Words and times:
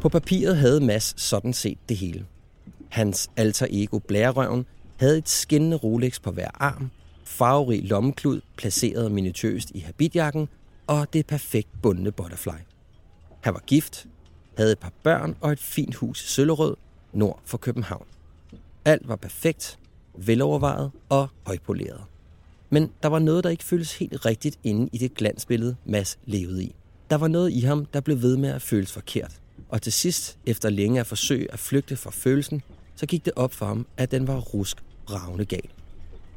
På 0.00 0.08
papiret 0.08 0.56
havde 0.56 0.80
Mass 0.80 1.20
sådan 1.20 1.52
set 1.52 1.78
det 1.88 1.96
hele. 1.96 2.26
Hans 2.88 3.30
alter 3.36 3.66
ego 3.70 3.98
blærerøven 3.98 4.66
havde 4.96 5.18
et 5.18 5.28
skinnende 5.28 5.76
Rolex 5.76 6.22
på 6.22 6.30
hver 6.30 6.48
arm, 6.54 6.90
farverig 7.24 7.84
lommeklud 7.84 8.40
placeret 8.56 9.12
minutøst 9.12 9.70
i 9.70 9.78
habitjakken 9.78 10.48
og 10.86 11.12
det 11.12 11.26
perfekt 11.26 11.68
bundne 11.82 12.12
butterfly. 12.12 12.60
Han 13.40 13.54
var 13.54 13.62
gift, 13.66 14.06
havde 14.56 14.72
et 14.72 14.78
par 14.78 14.92
børn 15.02 15.36
og 15.40 15.52
et 15.52 15.58
fint 15.58 15.94
hus 15.94 16.24
i 16.24 16.28
Søllerød, 16.28 16.76
nord 17.12 17.40
for 17.44 17.58
København. 17.58 18.06
Alt 18.84 19.08
var 19.08 19.16
perfekt, 19.16 19.78
velovervejet 20.14 20.90
og 21.08 21.28
højpoleret. 21.46 22.00
Men 22.70 22.90
der 23.02 23.08
var 23.08 23.18
noget, 23.18 23.44
der 23.44 23.50
ikke 23.50 23.64
føltes 23.64 23.98
helt 23.98 24.26
rigtigt 24.26 24.58
inde 24.64 24.88
i 24.92 24.98
det 24.98 25.14
glansbillede, 25.14 25.76
Mads 25.84 26.18
levede 26.24 26.64
i. 26.64 26.74
Der 27.10 27.16
var 27.16 27.28
noget 27.28 27.52
i 27.52 27.60
ham, 27.60 27.86
der 27.86 28.00
blev 28.00 28.22
ved 28.22 28.36
med 28.36 28.48
at 28.48 28.62
føles 28.62 28.92
forkert. 28.92 29.40
Og 29.68 29.82
til 29.82 29.92
sidst, 29.92 30.38
efter 30.46 30.70
længe 30.70 31.00
at 31.00 31.06
forsøge 31.06 31.52
at 31.52 31.58
flygte 31.58 31.96
fra 31.96 32.10
følelsen, 32.10 32.62
så 32.96 33.06
gik 33.06 33.24
det 33.24 33.32
op 33.36 33.52
for 33.52 33.66
ham, 33.66 33.86
at 33.96 34.10
den 34.10 34.26
var 34.26 34.38
rusk 34.38 34.76
bravende 35.06 35.44
gal. 35.44 35.68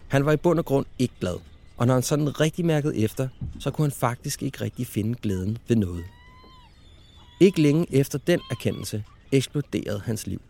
Han 0.08 0.26
var 0.26 0.32
i 0.32 0.38
bund 0.38 0.60
og 0.60 0.66
grund 0.66 0.86
ikke 1.00 1.14
glad, 1.20 1.36
og 1.78 1.88
når 1.88 1.94
han 1.94 2.04
sådan 2.04 2.40
rigtig 2.40 2.66
mærkede 2.66 2.98
efter, 2.98 3.28
så 3.60 3.72
kunne 3.72 3.86
han 3.86 3.92
faktisk 3.92 4.44
ikke 4.44 4.62
rigtig 4.62 4.88
finde 4.88 5.16
glæden 5.22 5.58
ved 5.68 5.76
noget. 5.76 6.04
Ikke 7.40 7.62
længe 7.62 7.86
efter 7.90 8.18
den 8.18 8.40
erkendelse 8.52 9.04
eksploderede 9.32 10.00
hans 10.00 10.28
liv. 10.28 10.42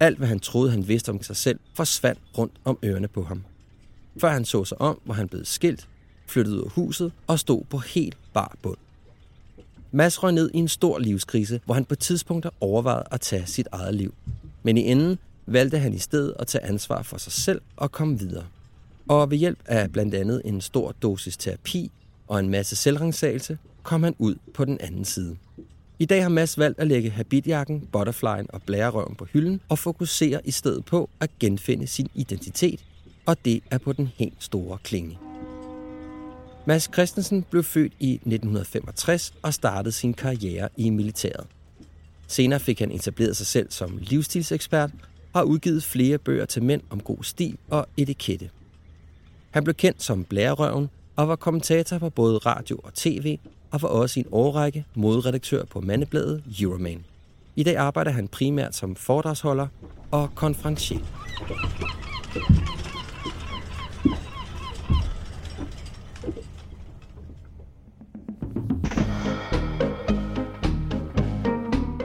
Alt, 0.00 0.18
hvad 0.18 0.28
han 0.28 0.40
troede, 0.40 0.70
han 0.70 0.88
vidste 0.88 1.10
om 1.10 1.22
sig 1.22 1.36
selv, 1.36 1.60
forsvandt 1.74 2.20
rundt 2.38 2.52
om 2.64 2.78
ørerne 2.84 3.08
på 3.08 3.22
ham. 3.22 3.42
Før 4.20 4.30
han 4.30 4.44
så 4.44 4.64
sig 4.64 4.80
om, 4.80 5.00
var 5.04 5.14
han 5.14 5.28
blevet 5.28 5.46
skilt, 5.46 5.88
flyttet 6.26 6.52
ud 6.52 6.62
af 6.62 6.70
huset 6.70 7.12
og 7.26 7.38
stod 7.38 7.64
på 7.64 7.78
helt 7.78 8.18
bar 8.32 8.56
bund. 8.62 8.76
Mads 9.92 10.22
røg 10.22 10.32
ned 10.32 10.50
i 10.54 10.58
en 10.58 10.68
stor 10.68 10.98
livskrise, 10.98 11.60
hvor 11.64 11.74
han 11.74 11.84
på 11.84 11.94
tidspunkter 11.94 12.50
overvejede 12.60 13.04
at 13.10 13.20
tage 13.20 13.46
sit 13.46 13.68
eget 13.72 13.94
liv. 13.94 14.14
Men 14.62 14.76
i 14.76 14.80
enden 14.80 15.18
valgte 15.46 15.78
han 15.78 15.94
i 15.94 15.98
stedet 15.98 16.34
at 16.38 16.46
tage 16.46 16.64
ansvar 16.64 17.02
for 17.02 17.18
sig 17.18 17.32
selv 17.32 17.60
og 17.76 17.92
komme 17.92 18.18
videre. 18.18 18.46
Og 19.08 19.30
ved 19.30 19.38
hjælp 19.38 19.58
af 19.66 19.92
blandt 19.92 20.14
andet 20.14 20.42
en 20.44 20.60
stor 20.60 20.92
dosis 20.92 21.36
terapi 21.36 21.90
og 22.28 22.40
en 22.40 22.50
masse 22.50 22.76
selvrensagelse, 22.76 23.58
kom 23.82 24.02
han 24.02 24.14
ud 24.18 24.34
på 24.54 24.64
den 24.64 24.80
anden 24.80 25.04
side. 25.04 25.36
I 26.00 26.04
dag 26.04 26.22
har 26.22 26.28
Mads 26.28 26.58
valgt 26.58 26.78
at 26.78 26.86
lægge 26.86 27.10
habitjakken, 27.10 27.88
butterflyen 27.92 28.46
og 28.48 28.62
blærerøven 28.62 29.14
på 29.14 29.24
hylden 29.24 29.60
og 29.68 29.78
fokusere 29.78 30.40
i 30.44 30.50
stedet 30.50 30.84
på 30.84 31.10
at 31.20 31.30
genfinde 31.40 31.86
sin 31.86 32.08
identitet, 32.14 32.84
og 33.26 33.44
det 33.44 33.62
er 33.70 33.78
på 33.78 33.92
den 33.92 34.08
helt 34.16 34.34
store 34.38 34.78
klinge. 34.84 35.18
Mads 36.66 36.90
Christensen 36.92 37.42
blev 37.50 37.62
født 37.62 37.92
i 38.00 38.12
1965 38.12 39.34
og 39.42 39.54
startede 39.54 39.92
sin 39.92 40.14
karriere 40.14 40.68
i 40.76 40.90
militæret. 40.90 41.46
Senere 42.26 42.60
fik 42.60 42.78
han 42.78 42.92
etableret 42.92 43.36
sig 43.36 43.46
selv 43.46 43.70
som 43.70 43.98
livsstilsekspert 44.00 44.90
og 45.32 45.40
har 45.40 45.44
udgivet 45.44 45.82
flere 45.84 46.18
bøger 46.18 46.44
til 46.44 46.62
mænd 46.62 46.82
om 46.90 47.00
god 47.00 47.22
stil 47.22 47.58
og 47.70 47.86
etikette. 47.96 48.50
Han 49.50 49.64
blev 49.64 49.74
kendt 49.74 50.02
som 50.02 50.24
blærerøven 50.24 50.88
og 51.20 51.28
var 51.28 51.36
kommentator 51.36 51.98
på 51.98 52.10
både 52.10 52.38
radio 52.38 52.76
og 52.84 52.94
tv, 52.94 53.38
og 53.70 53.82
var 53.82 53.88
også 53.88 54.20
i 54.20 54.22
en 54.22 54.28
årrække 54.32 54.84
modredaktør 54.94 55.64
på 55.64 55.80
mandebladet 55.80 56.44
Euroman. 56.60 57.04
I 57.56 57.62
dag 57.62 57.76
arbejder 57.76 58.10
han 58.10 58.28
primært 58.28 58.74
som 58.74 58.96
foredragsholder 58.96 59.66
og 60.10 60.28
konferencier. 60.34 61.00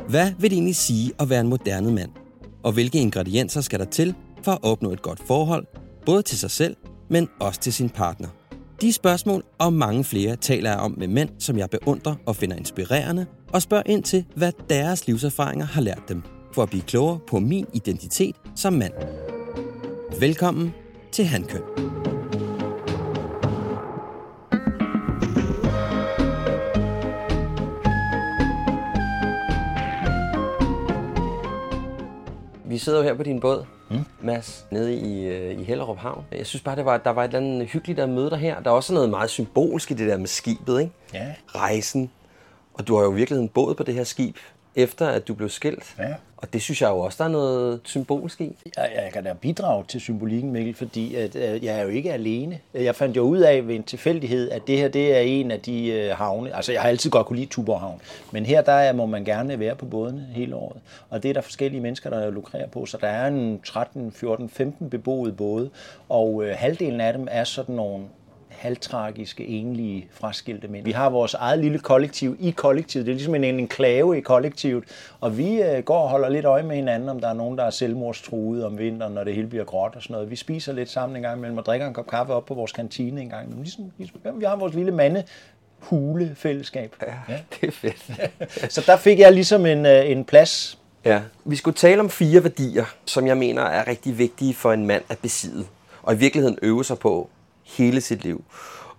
Hvad 0.09 0.31
vil 0.39 0.49
det 0.49 0.55
egentlig 0.55 0.75
sige 0.75 1.11
at 1.19 1.29
være 1.29 1.41
en 1.41 1.47
moderne 1.47 1.91
mand? 1.91 2.11
Og 2.63 2.71
hvilke 2.71 2.99
ingredienser 2.99 3.61
skal 3.61 3.79
der 3.79 3.85
til 3.85 4.15
for 4.43 4.51
at 4.51 4.59
opnå 4.63 4.91
et 4.91 5.01
godt 5.01 5.19
forhold, 5.27 5.65
både 6.05 6.21
til 6.21 6.39
sig 6.39 6.51
selv, 6.51 6.75
men 7.09 7.29
også 7.39 7.59
til 7.59 7.73
sin 7.73 7.89
partner? 7.89 8.27
De 8.81 8.93
spørgsmål 8.93 9.43
og 9.59 9.73
mange 9.73 10.03
flere 10.03 10.35
taler 10.35 10.69
jeg 10.69 10.79
om 10.79 10.95
med 10.97 11.07
mænd, 11.07 11.29
som 11.39 11.57
jeg 11.57 11.69
beundrer 11.69 12.15
og 12.25 12.35
finder 12.35 12.55
inspirerende, 12.55 13.25
og 13.53 13.61
spørger 13.61 13.83
ind 13.85 14.03
til, 14.03 14.25
hvad 14.35 14.51
deres 14.69 15.07
livserfaringer 15.07 15.65
har 15.65 15.81
lært 15.81 16.01
dem, 16.09 16.21
for 16.53 16.63
at 16.63 16.69
blive 16.69 16.81
klogere 16.81 17.19
på 17.27 17.39
min 17.39 17.65
identitet 17.73 18.35
som 18.55 18.73
mand. 18.73 18.93
Velkommen 20.19 20.73
til 21.11 21.25
Handkøn. 21.25 21.61
Vi 32.69 32.77
sidder 32.77 32.99
jo 32.99 33.03
her 33.03 33.13
på 33.17 33.23
din 33.23 33.39
båd, 33.39 33.65
mm. 33.89 34.05
Mads, 34.21 34.65
nede 34.71 34.95
i, 34.95 35.25
øh, 35.25 35.59
i 35.59 35.63
Hellerup 35.63 35.97
Havn. 35.97 36.23
Jeg 36.31 36.45
synes 36.45 36.61
bare, 36.63 36.75
det 36.75 36.85
var, 36.85 36.97
der 36.97 37.09
var 37.09 37.23
et 37.23 37.27
eller 37.27 37.39
andet 37.39 37.67
hyggeligt 37.67 37.99
at 37.99 38.09
møde 38.09 38.29
dig 38.29 38.37
her. 38.37 38.59
Der 38.61 38.69
er 38.69 38.75
også 38.75 38.93
noget 38.93 39.09
meget 39.09 39.29
symbolsk 39.29 39.91
i 39.91 39.93
det 39.93 40.07
der 40.07 40.17
med 40.17 40.27
skibet, 40.27 40.79
ikke? 40.79 40.91
Ja. 41.13 41.33
Rejsen. 41.47 42.11
Og 42.73 42.87
du 42.87 42.95
har 42.95 43.03
jo 43.03 43.09
virkelig 43.09 43.39
en 43.39 43.49
båd 43.49 43.75
på 43.75 43.83
det 43.83 43.93
her 43.93 44.03
skib, 44.03 44.35
efter 44.75 45.07
at 45.07 45.27
du 45.27 45.33
blev 45.33 45.49
skilt. 45.49 45.95
Ja. 45.99 46.13
Og 46.45 46.53
det 46.53 46.61
synes 46.61 46.81
jeg 46.81 46.89
jo 46.89 46.99
også, 46.99 47.17
der 47.17 47.29
er 47.29 47.33
noget 47.33 47.79
symbolsk 47.83 48.41
i. 48.41 48.57
Jeg, 48.77 48.91
jeg 48.95 49.09
kan 49.13 49.23
da 49.23 49.33
bidrage 49.33 49.83
til 49.87 50.01
symbolikken, 50.01 50.51
Mikkel, 50.51 50.75
fordi 50.75 51.15
at, 51.15 51.35
at 51.35 51.63
jeg 51.63 51.79
er 51.79 51.83
jo 51.83 51.89
ikke 51.89 52.13
alene. 52.13 52.59
Jeg 52.73 52.95
fandt 52.95 53.17
jo 53.17 53.21
ud 53.21 53.37
af 53.37 53.67
ved 53.67 53.75
en 53.75 53.83
tilfældighed, 53.83 54.51
at 54.51 54.67
det 54.67 54.77
her 54.77 54.87
det 54.87 55.15
er 55.15 55.19
en 55.19 55.51
af 55.51 55.59
de 55.59 55.87
øh, 55.87 56.17
havne. 56.17 56.55
Altså, 56.55 56.71
jeg 56.71 56.81
har 56.81 56.89
altid 56.89 57.09
godt 57.09 57.27
kunne 57.27 57.39
lide 57.39 57.49
Tuborg 57.49 57.79
Havn. 57.79 58.01
Men 58.31 58.45
her 58.45 58.61
der 58.61 58.93
må 58.93 59.05
man 59.05 59.25
gerne 59.25 59.59
være 59.59 59.75
på 59.75 59.85
bådene 59.85 60.27
hele 60.31 60.55
året. 60.55 60.81
Og 61.09 61.23
det 61.23 61.29
er 61.29 61.33
der 61.33 61.41
forskellige 61.41 61.81
mennesker, 61.81 62.09
der 62.09 62.31
lukrerer 62.31 62.67
på. 62.67 62.85
Så 62.85 62.97
der 63.01 63.07
er 63.07 63.27
en 63.27 63.61
13, 63.65 64.11
14, 64.11 64.49
15 64.49 64.89
beboede 64.89 65.31
både. 65.31 65.69
Og 66.09 66.43
øh, 66.43 66.55
halvdelen 66.57 67.01
af 67.01 67.13
dem 67.13 67.27
er 67.31 67.43
sådan 67.43 67.75
nogle 67.75 68.03
halvtragiske, 68.57 69.47
enlige, 69.47 70.07
fraskilte 70.11 70.67
mænd. 70.67 70.85
Vi 70.85 70.91
har 70.91 71.09
vores 71.09 71.33
eget 71.33 71.59
lille 71.59 71.79
kollektiv 71.79 72.37
i 72.39 72.51
kollektivet. 72.51 73.05
Det 73.05 73.11
er 73.11 73.15
ligesom 73.15 73.35
en 73.35 73.43
enklave 73.43 74.17
i 74.17 74.21
kollektivet. 74.21 74.83
Og 75.21 75.37
vi 75.37 75.61
øh, 75.61 75.83
går 75.83 75.97
og 75.97 76.09
holder 76.09 76.29
lidt 76.29 76.45
øje 76.45 76.63
med 76.63 76.75
hinanden, 76.75 77.09
om 77.09 77.19
der 77.19 77.27
er 77.27 77.33
nogen, 77.33 77.57
der 77.57 77.63
er 77.63 77.69
selvmordstruede 77.69 78.65
om 78.65 78.77
vinteren, 78.77 79.13
når 79.13 79.23
det 79.23 79.35
hele 79.35 79.47
bliver 79.47 79.65
gråt 79.65 79.95
og 79.95 80.01
sådan 80.01 80.13
noget. 80.13 80.31
Vi 80.31 80.35
spiser 80.35 80.73
lidt 80.73 80.89
sammen 80.89 81.15
en 81.15 81.21
gang 81.21 81.37
imellem 81.37 81.57
og 81.57 81.65
drikker 81.65 81.87
en 81.87 81.93
kop 81.93 82.07
kaffe 82.07 82.33
op 82.33 82.45
på 82.45 82.53
vores 82.53 82.71
kantine 82.71 83.21
en 83.21 83.29
gang 83.29 83.43
imellem. 83.43 83.63
Ligesom, 83.63 83.91
ligesom, 83.97 84.39
vi 84.39 84.45
har 84.45 84.55
vores 84.55 84.73
lille 84.73 84.91
mande 84.91 85.23
hule 85.79 86.35
fællesskab. 86.35 86.95
Ja, 87.29 87.37
det 87.61 87.67
er 87.67 87.71
fedt. 87.71 88.11
Så 88.73 88.83
der 88.85 88.97
fik 88.97 89.19
jeg 89.19 89.33
ligesom 89.33 89.65
en, 89.65 89.85
øh, 89.85 90.09
en 90.09 90.25
plads. 90.25 90.79
Ja. 91.05 91.21
Vi 91.45 91.55
skulle 91.55 91.75
tale 91.75 91.99
om 91.99 92.09
fire 92.09 92.43
værdier, 92.43 92.85
som 93.05 93.27
jeg 93.27 93.37
mener 93.37 93.61
er 93.61 93.87
rigtig 93.87 94.17
vigtige 94.17 94.53
for 94.53 94.73
en 94.73 94.85
mand 94.85 95.03
at 95.09 95.17
besidde. 95.19 95.65
Og 96.03 96.13
i 96.13 96.17
virkeligheden 96.17 96.57
øve 96.61 96.85
sig 96.85 96.99
på 96.99 97.29
hele 97.65 98.01
sit 98.01 98.23
liv. 98.23 98.43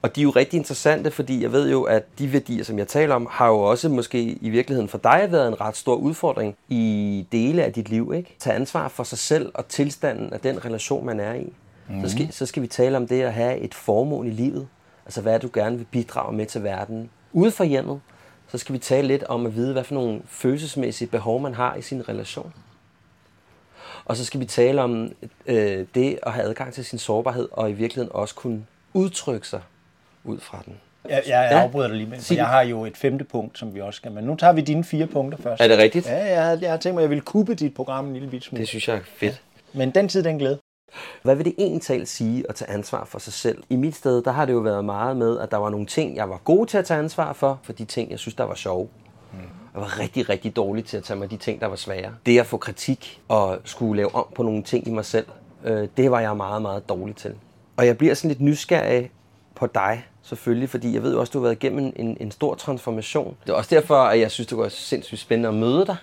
Og 0.02 0.16
de 0.16 0.20
er 0.20 0.22
jo 0.22 0.30
rigtig 0.30 0.56
interessante, 0.56 1.10
fordi 1.10 1.42
jeg 1.42 1.52
ved 1.52 1.70
jo, 1.70 1.82
at 1.82 2.18
de 2.18 2.32
værdier, 2.32 2.64
som 2.64 2.78
jeg 2.78 2.88
taler 2.88 3.14
om, 3.14 3.28
har 3.30 3.48
jo 3.48 3.58
også 3.58 3.88
måske 3.88 4.22
i 4.22 4.50
virkeligheden 4.50 4.88
for 4.88 4.98
dig 4.98 5.28
været 5.30 5.48
en 5.48 5.60
ret 5.60 5.76
stor 5.76 5.94
udfordring 5.94 6.56
i 6.68 7.26
dele 7.32 7.64
af 7.64 7.72
dit 7.72 7.88
liv. 7.88 8.12
Ikke? 8.16 8.36
Tag 8.38 8.54
ansvar 8.54 8.88
for 8.88 9.02
sig 9.02 9.18
selv 9.18 9.50
og 9.54 9.68
tilstanden 9.68 10.32
af 10.32 10.40
den 10.40 10.64
relation, 10.64 11.06
man 11.06 11.20
er 11.20 11.34
i. 11.34 11.52
Mm. 11.88 12.02
Så, 12.02 12.10
skal, 12.10 12.32
så 12.32 12.46
skal 12.46 12.62
vi 12.62 12.66
tale 12.66 12.96
om 12.96 13.06
det 13.06 13.22
at 13.22 13.32
have 13.32 13.58
et 13.58 13.74
formål 13.74 14.26
i 14.26 14.30
livet. 14.30 14.68
Altså 15.06 15.20
hvad 15.20 15.40
du 15.40 15.50
gerne 15.52 15.76
vil 15.76 15.86
bidrage 15.90 16.36
med 16.36 16.46
til 16.46 16.62
verden. 16.62 17.10
Ude 17.32 17.50
for 17.50 17.64
hjemmet, 17.64 18.00
så 18.48 18.58
skal 18.58 18.72
vi 18.72 18.78
tale 18.78 19.08
lidt 19.08 19.24
om 19.24 19.46
at 19.46 19.56
vide, 19.56 19.72
hvad 19.72 19.84
for 19.84 19.94
nogle 19.94 20.20
følelsesmæssige 20.26 21.08
behov 21.08 21.40
man 21.40 21.54
har 21.54 21.74
i 21.74 21.82
sin 21.82 22.08
relation. 22.08 22.52
Og 24.06 24.16
så 24.16 24.24
skal 24.24 24.40
vi 24.40 24.44
tale 24.44 24.82
om 24.82 25.12
øh, 25.46 25.86
det 25.94 26.18
at 26.22 26.32
have 26.32 26.44
adgang 26.46 26.72
til 26.72 26.84
sin 26.84 26.98
sårbarhed, 26.98 27.48
og 27.52 27.70
i 27.70 27.72
virkeligheden 27.72 28.12
også 28.14 28.34
kunne 28.34 28.66
udtrykke 28.94 29.48
sig 29.48 29.60
ud 30.24 30.40
fra 30.40 30.62
den. 30.66 30.74
Jeg, 31.08 31.22
jeg 31.26 31.48
Ja. 31.52 31.58
afbryder 31.62 31.88
dig 31.88 31.96
lige 31.96 32.08
med, 32.10 32.18
for 32.20 32.34
jeg 32.34 32.46
har 32.46 32.62
jo 32.62 32.84
et 32.84 32.96
femte 32.96 33.24
punkt, 33.24 33.58
som 33.58 33.74
vi 33.74 33.80
også 33.80 33.96
skal. 33.96 34.12
Men 34.12 34.24
nu 34.24 34.36
tager 34.36 34.52
vi 34.52 34.60
dine 34.60 34.84
fire 34.84 35.06
punkter 35.06 35.38
først. 35.42 35.62
Er 35.62 35.68
det 35.68 35.78
rigtigt? 35.78 36.06
Ja, 36.06 36.24
jeg, 36.34 36.44
havde- 36.44 36.58
jeg 36.62 36.70
har 36.70 36.76
tænkt 36.76 36.94
mig, 36.94 37.00
at 37.00 37.02
jeg 37.02 37.10
ville 37.10 37.20
kuppe 37.22 37.54
dit 37.54 37.74
program 37.74 38.06
en 38.06 38.12
lille 38.12 38.28
bit 38.30 38.44
smule. 38.44 38.60
Det 38.60 38.68
synes 38.68 38.88
jeg 38.88 38.96
er 38.96 39.00
fedt. 39.16 39.42
Men 39.72 39.90
den 39.90 40.08
tid, 40.08 40.22
den 40.22 40.38
glæde. 40.38 40.58
Hvad 41.22 41.34
vil 41.34 41.44
det 41.44 41.54
egentlig 41.58 41.82
talt 41.82 42.08
sige 42.08 42.44
at 42.48 42.54
tage 42.54 42.70
ansvar 42.70 43.04
for 43.04 43.18
sig 43.18 43.32
selv? 43.32 43.62
I 43.70 43.76
mit 43.76 43.94
sted, 43.94 44.22
der 44.22 44.30
har 44.30 44.44
det 44.44 44.52
jo 44.52 44.58
været 44.58 44.84
meget 44.84 45.16
med, 45.16 45.38
at 45.38 45.50
der 45.50 45.56
var 45.56 45.70
nogle 45.70 45.86
ting, 45.86 46.16
jeg 46.16 46.30
var 46.30 46.40
god 46.44 46.66
til 46.66 46.78
at 46.78 46.84
tage 46.84 46.98
ansvar 47.00 47.32
for, 47.32 47.60
for 47.62 47.72
de 47.72 47.84
ting, 47.84 48.10
jeg 48.10 48.18
synes, 48.18 48.34
der 48.34 48.44
var 48.44 48.54
sjove. 48.54 48.88
Jeg 49.76 49.82
var 49.82 49.98
rigtig, 49.98 50.28
rigtig 50.28 50.56
dårlig 50.56 50.84
til 50.84 50.96
at 50.96 51.04
tage 51.04 51.18
mig 51.18 51.30
de 51.30 51.36
ting, 51.36 51.60
der 51.60 51.66
var 51.66 51.76
svære. 51.76 52.14
Det 52.26 52.38
at 52.38 52.46
få 52.46 52.56
kritik 52.56 53.20
og 53.28 53.58
skulle 53.64 53.96
lave 53.96 54.14
om 54.14 54.26
på 54.34 54.42
nogle 54.42 54.62
ting 54.62 54.88
i 54.88 54.90
mig 54.90 55.04
selv, 55.04 55.26
øh, 55.64 55.88
det 55.96 56.10
var 56.10 56.20
jeg 56.20 56.36
meget, 56.36 56.62
meget 56.62 56.88
dårlig 56.88 57.16
til. 57.16 57.34
Og 57.76 57.86
jeg 57.86 57.98
bliver 57.98 58.14
sådan 58.14 58.28
lidt 58.28 58.40
nysgerrig 58.40 59.10
på 59.54 59.66
dig, 59.66 60.06
selvfølgelig, 60.22 60.70
fordi 60.70 60.94
jeg 60.94 61.02
ved 61.02 61.12
jo 61.12 61.20
også, 61.20 61.30
du 61.30 61.38
har 61.38 61.42
været 61.42 61.64
igennem 61.64 61.92
en, 61.96 62.16
en 62.20 62.30
stor 62.30 62.54
transformation. 62.54 63.36
Det 63.44 63.52
er 63.52 63.54
også 63.54 63.74
derfor, 63.74 63.96
at 63.96 64.20
jeg 64.20 64.30
synes, 64.30 64.46
det 64.46 64.58
var 64.58 64.68
sindssygt 64.68 65.20
spændende 65.20 65.48
at 65.48 65.54
møde 65.54 65.86
dig 65.86 65.96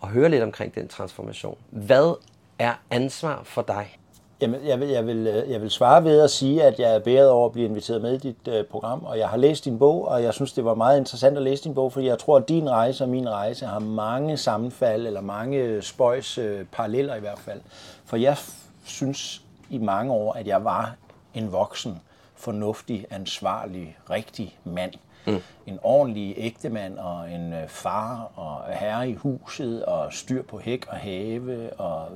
og 0.00 0.08
høre 0.08 0.28
lidt 0.28 0.42
omkring 0.42 0.74
den 0.74 0.88
transformation. 0.88 1.56
Hvad 1.70 2.14
er 2.58 2.74
ansvar 2.90 3.40
for 3.44 3.62
dig? 3.62 3.99
Jamen, 4.42 4.66
jeg, 4.66 4.80
vil, 4.80 4.88
jeg, 4.88 5.06
vil, 5.06 5.26
øh, 5.26 5.50
jeg 5.50 5.62
vil 5.62 5.70
svare 5.70 6.04
ved 6.04 6.20
at 6.20 6.30
sige, 6.30 6.62
at 6.62 6.78
jeg 6.78 6.94
er 6.94 6.98
bæret 6.98 7.28
over 7.28 7.46
at 7.46 7.52
blive 7.52 7.68
inviteret 7.68 8.02
med 8.02 8.12
i 8.12 8.18
dit 8.18 8.48
øh, 8.48 8.64
program, 8.64 9.04
og 9.04 9.18
jeg 9.18 9.28
har 9.28 9.36
læst 9.36 9.64
din 9.64 9.78
bog, 9.78 10.08
og 10.08 10.22
jeg 10.22 10.34
synes, 10.34 10.52
det 10.52 10.64
var 10.64 10.74
meget 10.74 10.98
interessant 10.98 11.36
at 11.36 11.42
læse 11.42 11.64
din 11.64 11.74
bog, 11.74 11.92
fordi 11.92 12.06
jeg 12.06 12.18
tror, 12.18 12.36
at 12.36 12.48
din 12.48 12.70
rejse 12.70 13.04
og 13.04 13.08
min 13.08 13.30
rejse 13.30 13.66
har 13.66 13.78
mange 13.78 14.36
sammenfald, 14.36 15.06
eller 15.06 15.20
mange 15.20 15.82
spøjs 15.82 16.38
øh, 16.38 16.64
paralleller 16.72 17.14
i 17.14 17.20
hvert 17.20 17.38
fald. 17.38 17.60
For 18.04 18.16
jeg 18.16 18.36
synes 18.84 19.42
i 19.70 19.78
mange 19.78 20.12
år, 20.12 20.32
at 20.32 20.46
jeg 20.46 20.64
var 20.64 20.94
en 21.34 21.52
voksen, 21.52 22.00
fornuftig, 22.34 23.06
ansvarlig, 23.10 23.96
rigtig 24.10 24.58
mand. 24.64 24.92
Mm. 25.26 25.42
En 25.66 25.78
ordentlig 25.82 26.34
ægtemand 26.36 26.98
og 26.98 27.30
en 27.30 27.52
øh, 27.52 27.68
far 27.68 28.30
og 28.36 28.74
herre 28.74 29.10
i 29.10 29.14
huset 29.14 29.84
og 29.84 30.12
styr 30.12 30.42
på 30.42 30.58
hæk 30.58 30.86
og 30.88 30.96
have 30.96 31.70
og 31.72 32.08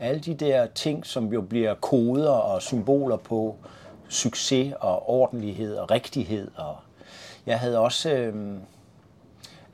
alle 0.00 0.20
de 0.20 0.34
der 0.34 0.66
ting, 0.66 1.06
som 1.06 1.32
jo 1.32 1.40
bliver 1.40 1.74
koder 1.74 2.30
og 2.30 2.62
symboler 2.62 3.16
på 3.16 3.56
succes 4.08 4.74
og 4.80 5.08
ordentlighed 5.08 5.76
og 5.76 5.90
rigtighed. 5.90 6.50
Og 6.56 6.76
jeg 7.46 7.60
havde 7.60 7.78
også 7.78 8.10
øh, 8.10 8.34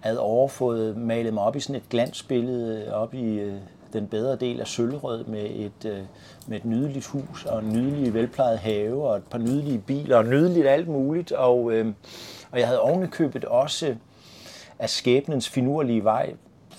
havde 0.00 0.20
overfået 0.20 0.96
malet 0.96 1.34
mig 1.34 1.42
op 1.42 1.56
i 1.56 1.60
sådan 1.60 1.76
et 1.76 1.88
glansbillede 1.88 2.94
op 2.94 3.14
i 3.14 3.34
øh, 3.38 3.54
den 3.92 4.06
bedre 4.06 4.36
del 4.36 4.60
af 4.60 4.66
Søllerød 4.66 5.24
med 5.24 5.50
et, 5.50 5.84
øh, 5.84 6.02
med 6.46 6.56
et 6.56 6.64
nydeligt 6.64 7.06
hus 7.06 7.44
og 7.44 7.60
en 7.60 7.72
nydelig 7.72 8.14
velplejet 8.14 8.58
have 8.58 9.08
og 9.08 9.16
et 9.16 9.24
par 9.30 9.38
nydelige 9.38 9.78
biler 9.78 10.16
og 10.16 10.24
nydeligt 10.24 10.66
alt 10.66 10.88
muligt. 10.88 11.32
Og, 11.32 11.72
øh, 11.72 11.86
og 12.50 12.58
jeg 12.58 12.66
havde 12.66 12.80
ovenikøbet 12.80 13.44
også 13.44 13.96
af 14.78 14.90
skæbnens 14.90 15.48
finurlige 15.48 16.04
vej 16.04 16.34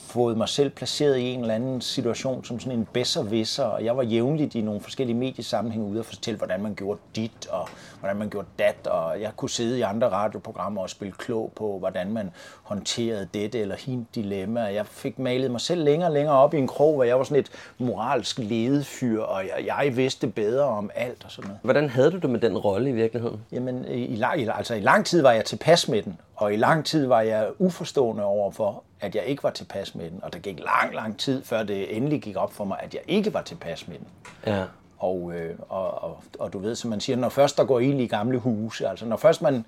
fået 0.07 0.37
mig 0.37 0.49
selv 0.49 0.69
placeret 0.69 1.17
i 1.17 1.23
en 1.33 1.41
eller 1.41 1.53
anden 1.53 1.81
situation 1.81 2.43
som 2.45 2.59
sådan 2.59 2.79
en 2.79 2.87
bedser 2.93 3.63
og 3.63 3.85
jeg 3.85 3.97
var 3.97 4.03
jævnligt 4.03 4.55
i 4.55 4.61
nogle 4.61 4.81
forskellige 4.81 5.17
mediesammenhænge 5.17 5.87
ude 5.87 5.99
og 5.99 6.05
fortælle, 6.05 6.37
hvordan 6.37 6.61
man 6.63 6.75
gjorde 6.75 6.99
dit, 7.15 7.47
og 7.49 7.67
hvordan 7.99 8.17
man 8.17 8.29
gjorde 8.29 8.47
dat, 8.59 8.87
og 8.87 9.21
jeg 9.21 9.31
kunne 9.35 9.49
sidde 9.49 9.77
i 9.79 9.81
andre 9.81 10.09
radioprogrammer 10.09 10.81
og 10.81 10.89
spille 10.89 11.13
klog 11.17 11.51
på, 11.55 11.79
hvordan 11.79 12.11
man 12.13 12.31
håndterede 12.63 13.27
dette 13.33 13.59
eller 13.59 13.75
hint 13.75 14.15
dilemma. 14.15 14.59
Jeg 14.61 14.85
fik 14.85 15.19
malet 15.19 15.51
mig 15.51 15.61
selv 15.61 15.83
længere 15.83 16.09
og 16.09 16.13
længere 16.13 16.35
op 16.35 16.53
i 16.53 16.57
en 16.57 16.67
krog, 16.67 16.95
hvor 16.95 17.03
jeg 17.03 17.17
var 17.17 17.23
sådan 17.23 17.39
et 17.39 17.49
moralsk 17.77 18.39
ledefyr, 18.39 19.21
og 19.21 19.43
jeg, 19.43 19.65
jeg 19.85 19.97
vidste 19.97 20.27
bedre 20.27 20.63
om 20.65 20.89
alt 20.95 21.23
og 21.25 21.31
sådan 21.31 21.47
noget. 21.47 21.59
Hvordan 21.63 21.89
havde 21.89 22.11
du 22.11 22.17
det 22.17 22.29
med 22.29 22.39
den 22.39 22.57
rolle 22.57 22.89
i 22.89 22.93
virkeligheden? 22.93 23.41
Jamen, 23.51 23.85
i, 23.85 23.93
i- 24.03 24.21
altså, 24.55 24.75
i 24.75 24.79
lang 24.81 25.05
tid 25.05 25.21
var 25.21 25.31
jeg 25.31 25.45
tilpas 25.45 25.87
med 25.87 26.01
den, 26.01 26.17
og 26.37 26.53
i 26.53 26.57
lang 26.57 26.85
tid 26.85 27.05
var 27.05 27.21
jeg 27.21 27.49
uforstående 27.59 28.23
overfor, 28.23 28.83
at 29.01 29.15
jeg 29.15 29.25
ikke 29.25 29.43
var 29.43 29.49
tilpas 29.49 29.95
med 29.95 30.11
den. 30.11 30.19
Og 30.23 30.33
der 30.33 30.39
gik 30.39 30.59
lang, 30.59 30.95
lang 30.95 31.19
tid, 31.19 31.43
før 31.43 31.63
det 31.63 31.97
endelig 31.97 32.21
gik 32.21 32.35
op 32.35 32.53
for 32.53 32.65
mig, 32.65 32.77
at 32.83 32.93
jeg 32.93 33.01
ikke 33.07 33.33
var 33.33 33.41
tilpas 33.41 33.87
med 33.87 33.97
den. 33.97 34.07
Ja. 34.45 34.63
Og, 34.97 35.33
øh, 35.35 35.55
og, 35.69 36.03
og, 36.03 36.23
og 36.39 36.53
du 36.53 36.59
ved, 36.59 36.75
som 36.75 36.89
man 36.89 36.99
siger, 36.99 37.17
når 37.17 37.29
først 37.29 37.57
der 37.57 37.65
går 37.65 37.79
ild 37.79 37.99
i 37.99 38.07
gamle 38.07 38.37
huse, 38.37 38.87
altså 38.87 39.05
når 39.05 39.17
først 39.17 39.41
man, 39.41 39.65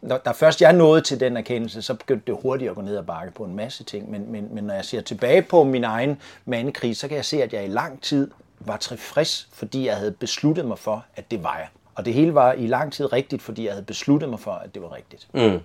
når, 0.00 0.16
der 0.16 0.32
først 0.32 0.62
jeg 0.62 0.72
nåede 0.72 1.00
til 1.00 1.20
den 1.20 1.36
erkendelse, 1.36 1.82
så 1.82 1.94
begyndte 1.94 2.32
det 2.32 2.38
hurtigt 2.42 2.70
at 2.70 2.74
gå 2.74 2.82
ned 2.82 2.96
og 2.96 3.06
bakke 3.06 3.32
på 3.32 3.44
en 3.44 3.56
masse 3.56 3.84
ting. 3.84 4.10
Men, 4.10 4.32
men, 4.32 4.54
men 4.54 4.64
når 4.64 4.74
jeg 4.74 4.84
ser 4.84 5.00
tilbage 5.00 5.42
på 5.42 5.64
min 5.64 5.84
egen 5.84 6.20
mandekrig, 6.44 6.96
så 6.96 7.08
kan 7.08 7.16
jeg 7.16 7.24
se, 7.24 7.42
at 7.42 7.52
jeg 7.52 7.64
i 7.64 7.68
lang 7.68 8.02
tid 8.02 8.30
var 8.60 8.76
tilfreds, 8.76 9.48
fordi 9.52 9.86
jeg 9.86 9.96
havde 9.96 10.12
besluttet 10.12 10.64
mig 10.64 10.78
for, 10.78 11.04
at 11.16 11.30
det 11.30 11.42
var 11.42 11.56
jeg. 11.56 11.68
Og 11.94 12.04
det 12.04 12.14
hele 12.14 12.34
var 12.34 12.52
i 12.52 12.66
lang 12.66 12.92
tid 12.92 13.12
rigtigt, 13.12 13.42
fordi 13.42 13.64
jeg 13.64 13.72
havde 13.72 13.84
besluttet 13.84 14.28
mig 14.28 14.40
for, 14.40 14.52
at 14.52 14.74
det 14.74 14.82
var 14.82 14.94
rigtigt. 14.96 15.28
Mm. 15.34 15.60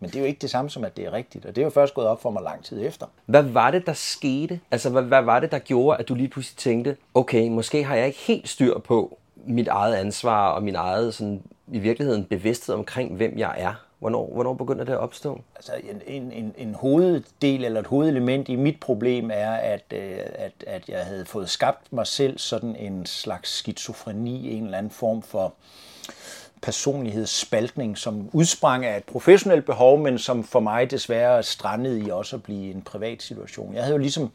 Men 0.00 0.10
det 0.10 0.16
er 0.16 0.20
jo 0.20 0.26
ikke 0.26 0.40
det 0.40 0.50
samme 0.50 0.70
som, 0.70 0.84
at 0.84 0.96
det 0.96 1.04
er 1.04 1.12
rigtigt. 1.12 1.46
Og 1.46 1.56
det 1.56 1.62
er 1.62 1.64
jo 1.64 1.70
først 1.70 1.94
gået 1.94 2.06
op 2.06 2.22
for 2.22 2.30
mig 2.30 2.42
lang 2.42 2.64
tid 2.64 2.86
efter. 2.86 3.06
Hvad 3.26 3.42
var 3.42 3.70
det, 3.70 3.86
der 3.86 3.92
skete? 3.92 4.60
Altså, 4.70 4.90
hvad, 4.90 5.02
hvad 5.02 5.22
var 5.22 5.40
det, 5.40 5.52
der 5.52 5.58
gjorde, 5.58 5.98
at 5.98 6.08
du 6.08 6.14
lige 6.14 6.28
pludselig 6.28 6.56
tænkte, 6.56 6.96
okay, 7.14 7.48
måske 7.48 7.84
har 7.84 7.94
jeg 7.94 8.06
ikke 8.06 8.18
helt 8.18 8.48
styr 8.48 8.78
på 8.78 9.18
mit 9.46 9.68
eget 9.68 9.94
ansvar 9.94 10.50
og 10.50 10.62
min 10.62 10.74
eget, 10.74 11.14
sådan, 11.14 11.42
i 11.72 11.78
virkeligheden, 11.78 12.24
bevidsthed 12.24 12.74
omkring, 12.74 13.16
hvem 13.16 13.38
jeg 13.38 13.54
er? 13.58 13.74
Hvornår, 13.98 14.30
hvornår 14.32 14.54
begynder 14.54 14.84
det 14.84 14.92
at 14.92 14.98
opstå? 14.98 15.40
Altså 15.56 15.72
en, 15.90 16.02
en, 16.06 16.32
en, 16.32 16.54
en 16.58 16.74
hoveddel 16.74 17.64
eller 17.64 17.80
et 17.80 17.86
hovedelement 17.86 18.48
i 18.48 18.56
mit 18.56 18.80
problem 18.80 19.30
er, 19.32 19.50
at, 19.50 19.84
øh, 19.92 20.18
at, 20.34 20.52
at 20.66 20.88
jeg 20.88 21.04
havde 21.04 21.24
fået 21.24 21.50
skabt 21.50 21.92
mig 21.92 22.06
selv 22.06 22.38
sådan 22.38 22.76
en 22.76 23.06
slags 23.06 23.50
skizofreni, 23.50 24.56
en 24.56 24.64
eller 24.64 24.78
anden 24.78 24.90
form 24.90 25.22
for 25.22 25.54
personlighedsspaltning, 26.64 27.98
som 27.98 28.30
udsprang 28.32 28.84
af 28.84 28.96
et 28.96 29.04
professionelt 29.04 29.64
behov, 29.64 29.98
men 29.98 30.18
som 30.18 30.44
for 30.44 30.60
mig 30.60 30.90
desværre 30.90 31.42
strandede 31.42 32.00
i 32.00 32.10
også 32.10 32.36
at 32.36 32.42
blive 32.42 32.74
en 32.74 32.82
privat 32.82 33.22
situation. 33.22 33.74
Jeg 33.74 33.82
havde 33.82 33.94
jo 33.94 33.98
ligesom 33.98 34.30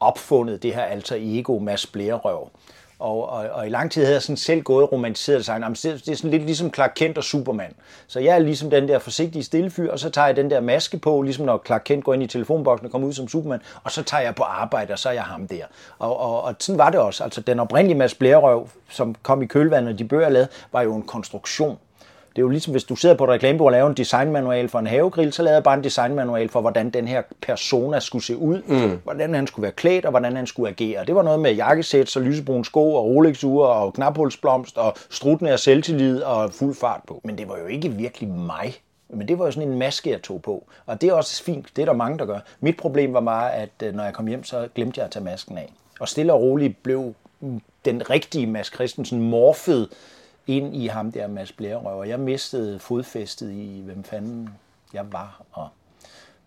opfundet 0.00 0.62
det 0.62 0.74
her 0.74 0.82
alter 0.82 1.16
ego 1.18 1.58
Mads 1.58 1.86
Blærerøv. 1.86 2.48
Og, 2.98 3.28
og, 3.28 3.46
og 3.52 3.66
i 3.66 3.70
lang 3.70 3.90
tid 3.90 4.02
havde 4.02 4.14
jeg 4.14 4.22
sådan 4.22 4.36
selv 4.36 4.62
gået 4.62 4.82
og 4.82 4.92
romantiseret 4.92 5.44
sig. 5.44 5.52
"Jamen, 5.52 5.74
det 5.74 6.08
er 6.08 6.14
sådan 6.16 6.30
lidt 6.30 6.42
ligesom 6.42 6.74
Clark 6.74 6.92
Kent 6.96 7.18
og 7.18 7.24
Superman. 7.24 7.72
Så 8.06 8.20
jeg 8.20 8.34
er 8.34 8.38
ligesom 8.38 8.70
den 8.70 8.88
der 8.88 8.98
forsigtige 8.98 9.44
stillefyr, 9.44 9.92
og 9.92 9.98
så 9.98 10.10
tager 10.10 10.26
jeg 10.26 10.36
den 10.36 10.50
der 10.50 10.60
maske 10.60 10.98
på, 10.98 11.22
ligesom 11.22 11.44
når 11.46 11.62
Clark 11.66 11.82
Kent 11.84 12.04
går 12.04 12.14
ind 12.14 12.22
i 12.22 12.26
telefonboksen 12.26 12.86
og 12.86 12.92
kommer 12.92 13.08
ud 13.08 13.12
som 13.12 13.28
Superman, 13.28 13.60
og 13.84 13.90
så 13.92 14.02
tager 14.02 14.22
jeg 14.22 14.34
på 14.34 14.42
arbejde, 14.42 14.92
og 14.92 14.98
så 14.98 15.08
er 15.08 15.12
jeg 15.12 15.22
ham 15.22 15.48
der. 15.48 15.64
Og, 15.98 16.16
og, 16.20 16.42
og 16.42 16.54
sådan 16.58 16.78
var 16.78 16.90
det 16.90 17.00
også. 17.00 17.24
Altså 17.24 17.40
den 17.40 17.60
oprindelige 17.60 17.98
Mads 17.98 18.14
Blærerøv, 18.14 18.68
som 18.90 19.14
kom 19.22 19.42
i 19.42 19.46
kølvandet, 19.46 19.92
og 19.92 19.98
de 19.98 20.04
bøger 20.04 20.22
jeg 20.22 20.32
lavede, 20.32 20.48
var 20.72 20.82
jo 20.82 20.94
en 20.96 21.02
konstruktion. 21.02 21.78
Det 22.36 22.42
er 22.42 22.44
jo 22.44 22.48
ligesom, 22.48 22.72
hvis 22.72 22.84
du 22.84 22.96
sidder 22.96 23.14
på 23.14 23.24
et 23.24 23.30
reklamebureau 23.30 23.68
og 23.68 23.72
laver 23.72 23.88
en 23.88 23.96
designmanual 23.96 24.68
for 24.68 24.78
en 24.78 24.86
havegrill, 24.86 25.32
så 25.32 25.42
lavede 25.42 25.54
jeg 25.54 25.62
bare 25.62 25.76
en 25.76 25.84
designmanual 25.84 26.48
for, 26.48 26.60
hvordan 26.60 26.90
den 26.90 27.08
her 27.08 27.22
persona 27.42 28.00
skulle 28.00 28.24
se 28.24 28.36
ud, 28.36 28.62
mm. 28.62 29.00
hvordan 29.04 29.34
han 29.34 29.46
skulle 29.46 29.62
være 29.62 29.72
klædt, 29.72 30.04
og 30.04 30.10
hvordan 30.10 30.36
han 30.36 30.46
skulle 30.46 30.68
agere. 30.68 31.04
Det 31.04 31.14
var 31.14 31.22
noget 31.22 31.40
med 31.40 31.54
jakkesæt, 31.54 32.16
og 32.16 32.22
lysebrune 32.22 32.64
sko, 32.64 32.94
og 32.94 33.04
Rolex-ure, 33.04 33.68
og 33.68 33.94
knaphulsblomst, 33.94 34.78
og 34.78 34.94
strutende 35.10 35.50
af 35.52 35.58
selvtillid, 35.58 36.22
og 36.22 36.52
fuld 36.52 36.74
fart 36.74 37.00
på. 37.08 37.20
Men 37.24 37.38
det 37.38 37.48
var 37.48 37.58
jo 37.58 37.66
ikke 37.66 37.88
virkelig 37.88 38.28
mig. 38.28 38.74
Men 39.08 39.28
det 39.28 39.38
var 39.38 39.44
jo 39.44 39.50
sådan 39.50 39.68
en 39.68 39.78
maske, 39.78 40.10
jeg 40.10 40.22
tog 40.22 40.42
på. 40.42 40.64
Og 40.86 41.00
det 41.00 41.08
er 41.08 41.12
også 41.12 41.42
fint. 41.42 41.66
Det 41.76 41.82
er 41.82 41.86
der 41.86 41.92
mange, 41.92 42.18
der 42.18 42.26
gør. 42.26 42.38
Mit 42.60 42.76
problem 42.76 43.12
var 43.12 43.20
bare, 43.20 43.54
at 43.54 43.70
øh, 43.82 43.94
når 43.94 44.04
jeg 44.04 44.12
kom 44.12 44.26
hjem, 44.26 44.44
så 44.44 44.68
glemte 44.74 44.98
jeg 44.98 45.04
at 45.04 45.10
tage 45.10 45.24
masken 45.24 45.58
af. 45.58 45.72
Og 46.00 46.08
stille 46.08 46.32
og 46.32 46.40
roligt 46.40 46.82
blev 46.82 47.14
den 47.84 48.10
rigtige 48.10 48.46
Mads 48.46 48.74
Christensen 48.74 49.20
morfet 49.20 49.88
ind 50.46 50.76
i 50.76 50.86
ham 50.86 51.12
der 51.12 51.26
Mads 51.26 51.52
Blærerøv, 51.52 51.98
og 51.98 52.08
jeg 52.08 52.20
mistede 52.20 52.78
fodfæstet 52.78 53.50
i, 53.52 53.82
hvem 53.84 54.04
fanden 54.04 54.48
jeg 54.92 55.12
var, 55.12 55.42
og 55.52 55.68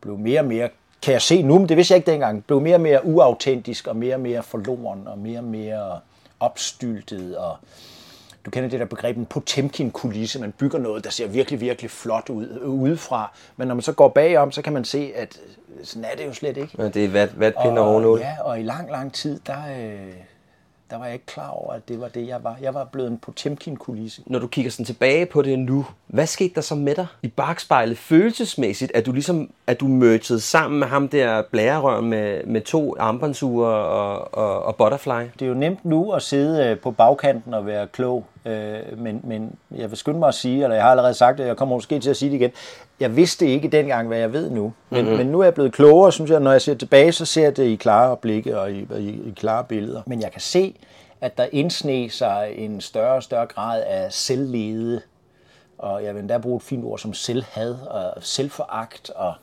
blev 0.01 0.18
mere 0.18 0.39
og 0.39 0.46
mere, 0.46 0.70
kan 1.01 1.12
jeg 1.13 1.22
se 1.22 1.41
nu, 1.41 1.60
men 1.60 1.70
det 1.70 1.77
vidste 1.77 1.91
jeg 1.94 1.98
ikke 1.98 2.12
dengang, 2.12 2.44
blev 2.46 2.62
mere 2.62 2.75
og 2.75 2.82
mere 2.82 3.06
uautentisk, 3.06 3.88
og 3.88 3.96
mere 3.96 4.15
og 4.15 4.22
mere 4.22 4.44
forloren, 4.44 5.08
og 5.08 5.18
mere 5.18 5.39
og 5.39 5.44
mere 5.44 6.00
opstyltet, 6.39 7.38
og 7.38 7.58
du 8.46 8.51
kender 8.51 8.70
det 8.70 8.79
der 8.79 8.86
begreb, 8.86 9.18
en 9.18 9.25
Potemkin-kulisse, 9.25 10.39
man 10.39 10.51
bygger 10.51 10.79
noget, 10.79 11.03
der 11.03 11.10
ser 11.10 11.27
virkelig, 11.27 11.62
virkelig 11.62 11.91
flot 11.91 12.29
ud 12.29 12.60
udefra, 12.65 13.32
men 13.58 13.68
når 13.68 13.75
man 13.75 13.82
så 13.82 13.94
går 13.94 14.08
bagom, 14.08 14.51
så 14.51 14.62
kan 14.62 14.74
man 14.74 14.86
se, 14.86 15.12
at 15.15 15.39
sådan 15.84 16.06
er 16.06 16.15
det 16.18 16.25
jo 16.25 16.34
slet 16.34 16.58
ikke. 16.58 16.75
Ja, 16.77 16.88
det 16.89 17.06
er 17.06 17.10
vat, 17.10 17.39
vatpind 17.39 17.77
over 17.77 17.96
Og, 17.96 18.01
nul. 18.01 18.20
ja, 18.20 18.36
og 18.44 18.60
i 18.60 18.63
lang, 18.63 18.91
lang 18.91 19.13
tid, 19.13 19.39
der, 19.48 19.58
øh, 19.79 20.13
der 20.89 20.98
var 20.98 21.05
jeg 21.05 21.13
ikke 21.13 21.25
klar 21.25 21.50
over, 21.50 21.74
at 21.74 21.88
det 21.88 22.01
var 22.01 22.08
det, 22.08 22.27
jeg 22.27 22.43
var. 22.43 22.58
Jeg 22.62 22.74
var 22.74 22.84
blevet 22.84 23.12
en 23.12 23.17
Potemkin-kulisse. 23.17 24.22
Når 24.25 24.39
du 24.39 24.48
kigger 24.48 24.72
sådan 24.72 24.86
tilbage 24.86 25.25
på 25.25 25.41
det 25.41 25.60
nu, 25.60 25.86
hvad 26.08 26.27
skete 26.27 26.55
der 26.55 26.62
så 26.62 26.75
med 26.75 26.96
dig 26.96 27.08
i 27.22 27.27
bagspejlet 27.27 27.98
følelsesmæssigt? 27.98 28.91
At 28.96 29.05
du 29.05 29.12
ligesom, 29.12 29.51
at 29.67 29.79
du 29.79 29.88
mergede 29.88 30.39
sammen 30.39 30.79
med 30.79 30.88
ham 30.88 31.08
der 31.08 31.41
blærerøven 31.51 32.10
med, 32.10 32.43
med 32.46 32.62
to 32.62 32.96
armbåndsure 33.00 33.69
og, 33.69 34.34
og, 34.34 34.63
og 34.63 34.75
butterfly? 34.75 35.24
Det 35.39 35.41
er 35.41 35.50
jo 35.50 35.53
nemt 35.53 35.86
nu 35.86 36.12
at 36.12 36.22
sidde 36.22 36.65
øh, 36.65 36.79
på 36.79 36.91
bagkanten 36.91 37.53
og 37.53 37.65
være 37.65 37.88
klog, 37.88 38.25
øh, 38.46 38.98
men, 38.98 39.22
men 39.24 39.55
jeg 39.75 39.89
vil 39.89 39.98
skynde 39.98 40.19
mig 40.19 40.27
at 40.27 40.34
sige, 40.34 40.63
eller 40.63 40.75
jeg 40.75 40.84
har 40.84 40.91
allerede 40.91 41.13
sagt 41.13 41.38
det, 41.38 41.46
jeg 41.46 41.58
kommer 41.58 41.75
måske 41.75 42.00
til 42.00 42.10
at 42.10 42.17
sige 42.17 42.31
det 42.31 42.36
igen, 42.36 42.51
jeg 43.00 43.15
vidste 43.15 43.48
ikke 43.48 43.67
dengang, 43.67 44.08
hvad 44.08 44.17
jeg 44.17 44.34
ved 44.34 44.50
nu. 44.50 44.74
Men, 44.89 45.01
mm-hmm. 45.01 45.17
men 45.17 45.27
nu 45.27 45.39
er 45.39 45.43
jeg 45.43 45.53
blevet 45.53 45.74
klogere, 45.74 46.12
synes 46.12 46.31
jeg, 46.31 46.39
når 46.39 46.51
jeg 46.51 46.62
ser 46.62 46.74
tilbage, 46.74 47.12
så 47.12 47.25
ser 47.25 47.43
jeg 47.43 47.58
det 47.58 47.63
i 47.63 47.75
klare 47.75 48.17
blikke 48.17 48.60
og 48.60 48.72
i, 48.72 48.88
i, 48.98 49.10
i 49.10 49.34
klare 49.36 49.63
billeder. 49.63 50.01
Men 50.05 50.22
jeg 50.22 50.31
kan 50.31 50.41
se, 50.41 50.75
at 51.22 51.38
der 51.38 51.46
indsne 51.51 52.10
sig 52.10 52.53
en 52.55 52.81
større 52.81 53.15
og 53.15 53.24
større 53.24 53.46
grad 53.46 53.84
af 53.88 54.13
selvlede 54.13 55.01
Og 55.77 56.03
jeg 56.03 56.13
vil 56.15 56.19
endda 56.19 56.38
bruge 56.38 56.58
et 56.58 56.63
fint 56.63 56.86
ord 56.86 57.00
som 57.00 57.13
selvhad 57.13 57.75
og 57.88 58.13
selvforagt. 58.24 59.10
Og 59.10 59.34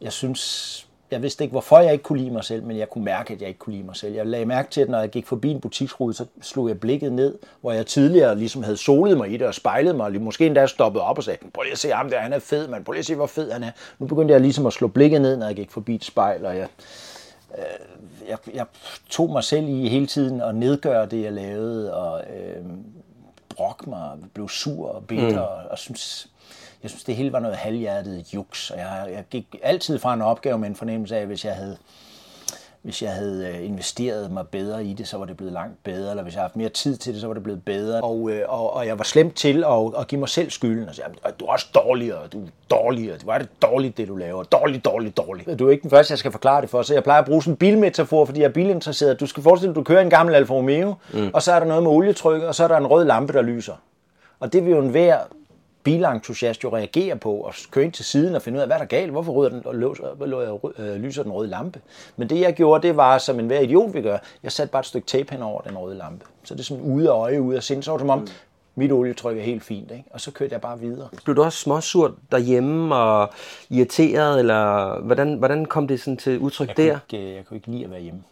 jeg 0.00 0.12
synes, 0.12 0.86
jeg 1.10 1.22
vidste 1.22 1.44
ikke, 1.44 1.52
hvorfor 1.52 1.78
jeg 1.78 1.92
ikke 1.92 2.02
kunne 2.02 2.18
lide 2.18 2.30
mig 2.30 2.44
selv, 2.44 2.62
men 2.64 2.78
jeg 2.78 2.90
kunne 2.90 3.04
mærke, 3.04 3.34
at 3.34 3.40
jeg 3.40 3.48
ikke 3.48 3.58
kunne 3.58 3.72
lide 3.72 3.86
mig 3.86 3.96
selv. 3.96 4.14
Jeg 4.14 4.26
lagde 4.26 4.46
mærke 4.46 4.70
til, 4.70 4.80
at 4.80 4.88
når 4.88 4.98
jeg 4.98 5.10
gik 5.10 5.26
forbi 5.26 5.50
en 5.50 5.60
butiksrude, 5.60 6.14
så 6.14 6.24
slog 6.42 6.68
jeg 6.68 6.80
blikket 6.80 7.12
ned, 7.12 7.38
hvor 7.60 7.72
jeg 7.72 7.86
tidligere 7.86 8.38
ligesom 8.38 8.62
havde 8.62 8.76
solet 8.76 9.16
mig 9.16 9.30
i 9.30 9.36
det 9.36 9.46
og 9.46 9.54
spejlet 9.54 9.96
mig, 9.96 10.06
og 10.06 10.12
måske 10.12 10.46
endda 10.46 10.66
stoppet 10.66 11.02
op 11.02 11.18
og 11.18 11.24
sagde, 11.24 11.38
prøv 11.54 11.62
lige 11.62 11.72
at 11.72 11.78
se 11.78 11.90
ham 11.90 12.10
der, 12.10 12.18
han 12.18 12.32
er 12.32 12.38
fed, 12.38 12.68
man. 12.68 12.84
prøv 12.84 12.92
lige 12.92 12.98
at 12.98 13.06
se, 13.06 13.14
hvor 13.14 13.26
fed 13.26 13.52
han 13.52 13.62
er. 13.62 13.70
Nu 13.98 14.06
begyndte 14.06 14.32
jeg 14.32 14.40
ligesom 14.40 14.66
at 14.66 14.72
slå 14.72 14.88
blikket 14.88 15.20
ned, 15.20 15.36
når 15.36 15.46
jeg 15.46 15.56
gik 15.56 15.70
forbi 15.70 15.94
et 15.94 16.04
spejl, 16.04 16.46
og 16.46 16.56
jeg, 16.56 16.68
øh, 17.58 18.28
jeg, 18.28 18.38
jeg 18.54 18.66
tog 19.10 19.30
mig 19.30 19.44
selv 19.44 19.68
i 19.68 19.88
hele 19.88 20.06
tiden 20.06 20.40
at 20.40 20.54
nedgøre 20.54 21.06
det, 21.06 21.22
jeg 21.22 21.32
lavede, 21.32 21.94
og 21.94 22.20
øh, 22.20 22.64
brokke 23.56 23.90
mig, 23.90 24.10
blev 24.34 24.48
sur 24.48 24.88
og 24.88 25.04
bitter, 25.04 25.30
mm. 25.30 25.38
og, 25.38 25.70
og 25.70 25.78
synes, 25.78 26.28
jeg 26.82 26.90
synes, 26.90 27.04
det 27.04 27.16
hele 27.16 27.32
var 27.32 27.40
noget 27.40 27.56
halvhjertet 27.56 28.34
juks, 28.34 28.70
og 28.70 28.78
jeg, 28.78 29.08
jeg 29.12 29.24
gik 29.30 29.56
altid 29.62 29.98
fra 29.98 30.14
en 30.14 30.22
opgave 30.22 30.58
med 30.58 30.68
en 30.68 30.76
fornemmelse 30.76 31.16
af, 31.16 31.26
hvis 31.26 31.44
jeg 31.44 31.54
havde 31.54 31.76
hvis 32.82 33.02
jeg 33.02 33.12
havde 33.12 33.48
øh, 33.48 33.66
investeret 33.66 34.30
mig 34.30 34.48
bedre 34.48 34.84
i 34.84 34.92
det, 34.92 35.08
så 35.08 35.18
var 35.18 35.24
det 35.24 35.36
blevet 35.36 35.52
langt 35.52 35.84
bedre, 35.84 36.10
eller 36.10 36.22
hvis 36.22 36.34
jeg 36.34 36.40
havde 36.40 36.48
haft 36.48 36.56
mere 36.56 36.68
tid 36.68 36.96
til 36.96 37.12
det, 37.12 37.20
så 37.20 37.26
var 37.26 37.34
det 37.34 37.42
blevet 37.42 37.64
bedre. 37.64 38.00
Og, 38.00 38.30
øh, 38.30 38.42
og, 38.48 38.72
og 38.72 38.86
jeg 38.86 38.98
var 38.98 39.04
slemt 39.04 39.36
til 39.36 39.64
at, 39.64 40.00
at 40.00 40.08
give 40.08 40.18
mig 40.18 40.28
selv 40.28 40.50
skylden. 40.50 40.88
Og 40.88 40.94
sige, 40.94 41.04
du 41.40 41.44
er 41.44 41.52
også 41.52 41.66
dårligere, 41.74 42.26
du 42.26 42.42
er 42.42 42.48
dårligere, 42.70 43.18
det 43.18 43.26
var 43.26 43.38
det 43.38 43.48
dårligt, 43.62 43.96
det 43.96 44.08
du 44.08 44.16
laver. 44.16 44.42
Dårligt, 44.42 44.84
dårligt, 44.84 45.16
dårligt. 45.16 45.58
Du 45.58 45.66
er 45.66 45.70
ikke 45.70 45.82
den 45.82 45.90
første, 45.90 46.12
jeg 46.12 46.18
skal 46.18 46.32
forklare 46.32 46.62
det 46.62 46.70
for, 46.70 46.82
så 46.82 46.94
jeg 46.94 47.02
plejer 47.02 47.20
at 47.20 47.26
bruge 47.26 47.42
sådan 47.42 47.52
en 47.52 47.56
bilmetafor, 47.56 48.24
fordi 48.24 48.40
jeg 48.40 48.46
er 48.46 48.52
bilinteresseret. 48.52 49.20
Du 49.20 49.26
skal 49.26 49.42
forestille 49.42 49.74
dig, 49.74 49.76
du 49.76 49.84
kører 49.84 50.00
en 50.00 50.10
gammel 50.10 50.34
Alfa 50.34 50.54
Romeo, 50.54 50.94
mm. 51.14 51.30
og 51.34 51.42
så 51.42 51.52
er 51.52 51.60
der 51.60 51.66
noget 51.66 51.82
med 51.82 51.90
olietryk, 51.90 52.42
og 52.42 52.54
så 52.54 52.64
er 52.64 52.68
der 52.68 52.76
en 52.76 52.86
rød 52.86 53.04
lampe, 53.04 53.32
der 53.32 53.42
lyser. 53.42 53.74
Og 54.40 54.52
det 54.52 54.64
vil 54.64 54.70
jo 54.70 54.78
en 54.78 54.88
hver 54.88 55.18
bilentusiast 55.82 56.64
jo 56.64 56.76
reagere 56.76 57.16
på 57.16 57.34
og 57.34 57.54
køre 57.70 57.84
ind 57.84 57.92
til 57.92 58.04
siden 58.04 58.34
og 58.34 58.42
finde 58.42 58.56
ud 58.56 58.60
af, 58.60 58.68
hvad 58.68 58.76
der 58.76 58.82
er 58.82 58.88
galt, 58.88 59.10
hvorfor 59.10 59.32
røder 59.32 59.50
den, 59.50 59.66
og 59.66 60.74
øh, 60.78 60.96
lyser 60.96 61.22
den 61.22 61.32
røde 61.32 61.48
lampe. 61.48 61.80
Men 62.16 62.30
det 62.30 62.40
jeg 62.40 62.54
gjorde, 62.54 62.88
det 62.88 62.96
var, 62.96 63.18
som 63.18 63.40
en 63.40 63.46
hver 63.46 63.60
idiot 63.60 63.94
vil 63.94 64.02
gøre, 64.02 64.18
jeg 64.42 64.52
satte 64.52 64.72
bare 64.72 64.80
et 64.80 64.86
stykke 64.86 65.06
tape 65.06 65.32
hen 65.32 65.42
over 65.42 65.60
den 65.60 65.78
røde 65.78 65.98
lampe. 65.98 66.24
Så 66.44 66.54
det 66.54 66.60
er 66.60 66.64
sådan 66.64 66.82
ude 66.82 67.08
af 67.08 67.12
øje, 67.12 67.42
ude 67.42 67.56
af 67.56 67.62
sind, 67.62 67.82
så 67.82 67.90
var 67.90 67.98
det 67.98 68.02
som 68.02 68.10
om, 68.10 68.28
mit 68.74 68.92
olietryk 68.92 69.38
er 69.38 69.42
helt 69.42 69.62
fint, 69.62 69.90
ikke? 69.90 70.04
og 70.10 70.20
så 70.20 70.30
kørte 70.30 70.52
jeg 70.52 70.60
bare 70.60 70.80
videre. 70.80 71.08
Blev 71.24 71.36
du 71.36 71.42
også 71.42 71.58
småsurt 71.58 72.12
derhjemme 72.32 72.94
og 72.94 73.30
irriteret, 73.70 74.38
eller 74.38 74.94
hvordan, 75.00 75.34
hvordan 75.34 75.66
kom 75.66 75.88
det 75.88 76.00
sådan 76.00 76.16
til 76.16 76.38
udtryk 76.38 76.68
jeg 76.68 76.76
der? 76.76 76.98
Ikke, 77.12 77.28
øh, 77.28 77.34
jeg 77.34 77.44
kunne 77.46 77.56
ikke 77.56 77.70
lide 77.70 77.84
at 77.84 77.90
være 77.90 78.00
hjemme. 78.00 78.22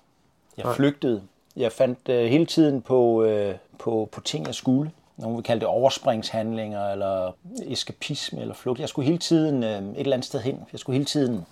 Jeg 0.56 0.66
flygtede. 0.74 1.22
Jeg 1.56 1.72
fandt 1.72 1.98
uh, 2.08 2.14
hele 2.14 2.46
tiden 2.46 2.82
på, 2.82 3.24
uh, 3.24 3.54
på, 3.78 4.08
på 4.12 4.20
ting, 4.20 4.46
jeg 4.46 4.54
skulle 4.54 4.90
nogen 5.18 5.36
vil 5.36 5.44
kalde 5.44 5.60
det 5.60 5.68
overspringshandlinger, 5.68 6.88
eller 6.88 7.32
eskapisme, 7.66 8.40
eller 8.40 8.54
flugt. 8.54 8.80
Jeg 8.80 8.88
skulle 8.88 9.06
hele 9.06 9.18
tiden 9.18 9.64
øh, 9.64 9.78
et 9.78 9.94
eller 9.96 10.12
andet 10.12 10.26
sted 10.26 10.40
hen. 10.40 10.60
Jeg 10.72 10.80
skulle 10.80 10.94
hele 10.94 11.04
tiden 11.04 11.46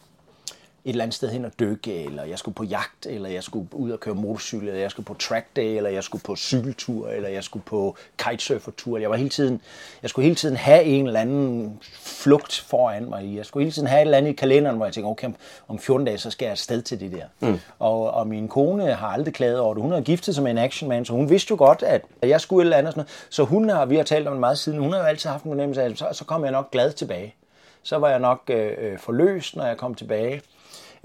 et 0.86 0.90
eller 0.90 1.04
andet 1.04 1.14
sted 1.14 1.28
hen 1.28 1.44
og 1.44 1.50
dykke, 1.60 2.04
eller 2.04 2.24
jeg 2.24 2.38
skulle 2.38 2.54
på 2.54 2.64
jagt, 2.64 3.06
eller 3.06 3.28
jeg 3.28 3.42
skulle 3.42 3.68
ud 3.72 3.90
og 3.90 4.00
køre 4.00 4.14
motorcykel, 4.14 4.68
eller 4.68 4.80
jeg 4.80 4.90
skulle 4.90 5.06
på 5.06 5.14
track 5.14 5.46
day, 5.56 5.76
eller 5.76 5.90
jeg 5.90 6.04
skulle 6.04 6.22
på 6.22 6.36
cykeltur, 6.36 7.08
eller 7.08 7.28
jeg 7.28 7.44
skulle 7.44 7.62
på 7.64 7.96
kitesurfertur. 8.18 8.98
Jeg 8.98 9.10
var 9.10 9.16
hele 9.16 9.28
tiden, 9.28 9.60
jeg 10.02 10.10
skulle 10.10 10.24
hele 10.24 10.36
tiden 10.36 10.56
have 10.56 10.82
en 10.82 11.06
eller 11.06 11.20
anden 11.20 11.78
flugt 11.92 12.64
foran 12.68 13.08
mig. 13.08 13.36
Jeg 13.36 13.46
skulle 13.46 13.64
hele 13.64 13.72
tiden 13.72 13.88
have 13.88 13.98
et 13.98 14.04
eller 14.04 14.18
andet 14.18 14.30
i 14.30 14.34
kalenderen, 14.34 14.76
hvor 14.76 14.86
jeg 14.86 14.94
tænkte, 14.94 15.08
okay, 15.08 15.30
om 15.68 15.78
14 15.78 16.06
dage, 16.06 16.18
så 16.18 16.30
skal 16.30 16.46
jeg 16.46 16.50
afsted 16.50 16.82
til 16.82 17.00
det 17.00 17.12
der. 17.12 17.48
Mm. 17.48 17.58
Og, 17.78 18.10
og 18.10 18.26
min 18.26 18.48
kone 18.48 18.92
har 18.92 19.08
aldrig 19.08 19.34
klaget 19.34 19.58
over 19.58 19.74
det. 19.74 19.82
Hun 19.82 19.92
har 19.92 20.00
giftet 20.00 20.34
sig 20.34 20.44
med 20.44 20.50
en 20.50 20.58
actionman, 20.58 21.04
så 21.04 21.12
hun 21.12 21.30
vidste 21.30 21.50
jo 21.50 21.56
godt, 21.56 21.82
at 21.82 22.02
jeg 22.22 22.40
skulle 22.40 22.62
et 22.62 22.66
eller 22.66 22.76
andet. 22.76 22.92
Sådan 22.92 23.00
noget. 23.00 23.26
Så 23.30 23.44
hun 23.44 23.68
har, 23.68 23.86
vi 23.86 23.96
har 23.96 24.04
talt 24.04 24.26
om 24.26 24.32
det 24.32 24.40
meget 24.40 24.58
siden, 24.58 24.78
hun 24.78 24.92
har 24.92 25.00
jo 25.00 25.06
altid 25.06 25.30
haft 25.30 25.44
en 25.44 25.50
fornemmelse 25.50 25.82
af, 25.82 25.90
at 25.90 25.98
så, 25.98 26.08
så 26.12 26.24
kom 26.24 26.44
jeg 26.44 26.52
nok 26.52 26.70
glad 26.70 26.92
tilbage. 26.92 27.34
Så 27.82 27.98
var 27.98 28.08
jeg 28.08 28.18
nok 28.18 28.40
øh, 28.48 28.72
øh 28.78 28.98
forløst, 28.98 29.56
når 29.56 29.66
jeg 29.66 29.76
kom 29.76 29.94
tilbage 29.94 30.42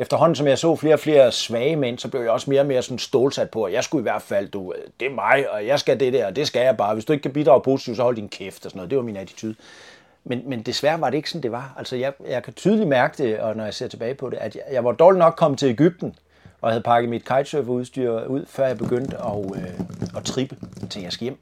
efterhånden 0.02 0.36
som 0.36 0.48
jeg 0.48 0.58
så 0.58 0.76
flere 0.76 0.94
og 0.94 1.00
flere 1.00 1.32
svage 1.32 1.76
mænd, 1.76 2.00
så 2.00 2.08
blev 2.08 2.22
jeg 2.22 2.32
også 2.32 2.50
mere 2.50 2.62
og 2.62 2.68
mere 2.68 2.82
sådan 2.82 3.00
stålsat 3.00 3.50
på, 3.50 3.64
at 3.64 3.74
jeg 3.74 3.84
skulle 3.84 4.02
i 4.02 4.10
hvert 4.10 4.22
fald, 4.22 4.50
du, 4.50 4.74
det 5.00 5.06
er 5.06 5.12
mig, 5.12 5.52
og 5.52 5.68
jeg 5.68 5.80
skal 5.80 6.00
det 6.00 6.14
der, 6.14 6.26
og 6.26 6.36
det 6.36 6.48
skal 6.48 6.62
jeg 6.62 6.78
bare. 6.78 6.94
Hvis 6.94 7.06
du 7.06 7.14
ikke 7.14 7.24
kan 7.24 7.34
bidrage 7.34 7.62
positivt, 7.62 7.98
så 7.98 8.04
hold 8.04 8.16
din 8.16 8.30
kæft 8.30 8.66
og 8.66 8.72
sådan 8.72 8.78
noget. 8.78 8.90
Det 8.90 8.98
var 8.98 9.04
min 9.04 9.18
attitude. 9.18 9.56
Men, 10.24 10.42
men 10.46 10.62
desværre 10.62 11.02
var 11.02 11.10
det 11.10 11.18
ikke 11.18 11.30
sådan, 11.30 11.44
det 11.44 11.52
var. 11.52 11.74
Altså, 11.78 11.96
jeg, 11.96 12.14
jeg 12.28 12.44
kan 12.44 12.54
tydeligt 12.54 12.90
mærke 12.90 13.24
det, 13.24 13.40
og 13.40 13.56
når 13.56 13.64
jeg 13.64 13.74
ser 13.74 13.88
tilbage 13.88 14.16
på 14.16 14.30
det, 14.30 14.38
at 14.38 14.56
jeg, 14.56 14.64
jeg 14.72 14.84
var 14.84 14.92
dårlig 14.92 15.20
nok 15.20 15.34
kommet 15.38 15.60
til 15.60 15.70
Ægypten, 15.70 16.16
og 16.62 16.70
havde 16.70 16.84
pakket 16.84 17.10
mit 17.10 17.26
kitesurferudstyr 17.26 18.26
ud, 18.26 18.46
før 18.46 18.68
jeg 18.68 18.78
begyndte 18.78 19.18
at, 19.18 19.56
øh, 19.56 19.80
at 20.18 20.24
trippe. 20.24 20.58
Jeg 20.62 20.80
tænkte, 20.80 21.04
jeg 21.04 21.12
skal 21.12 21.26
hjem. 21.26 21.38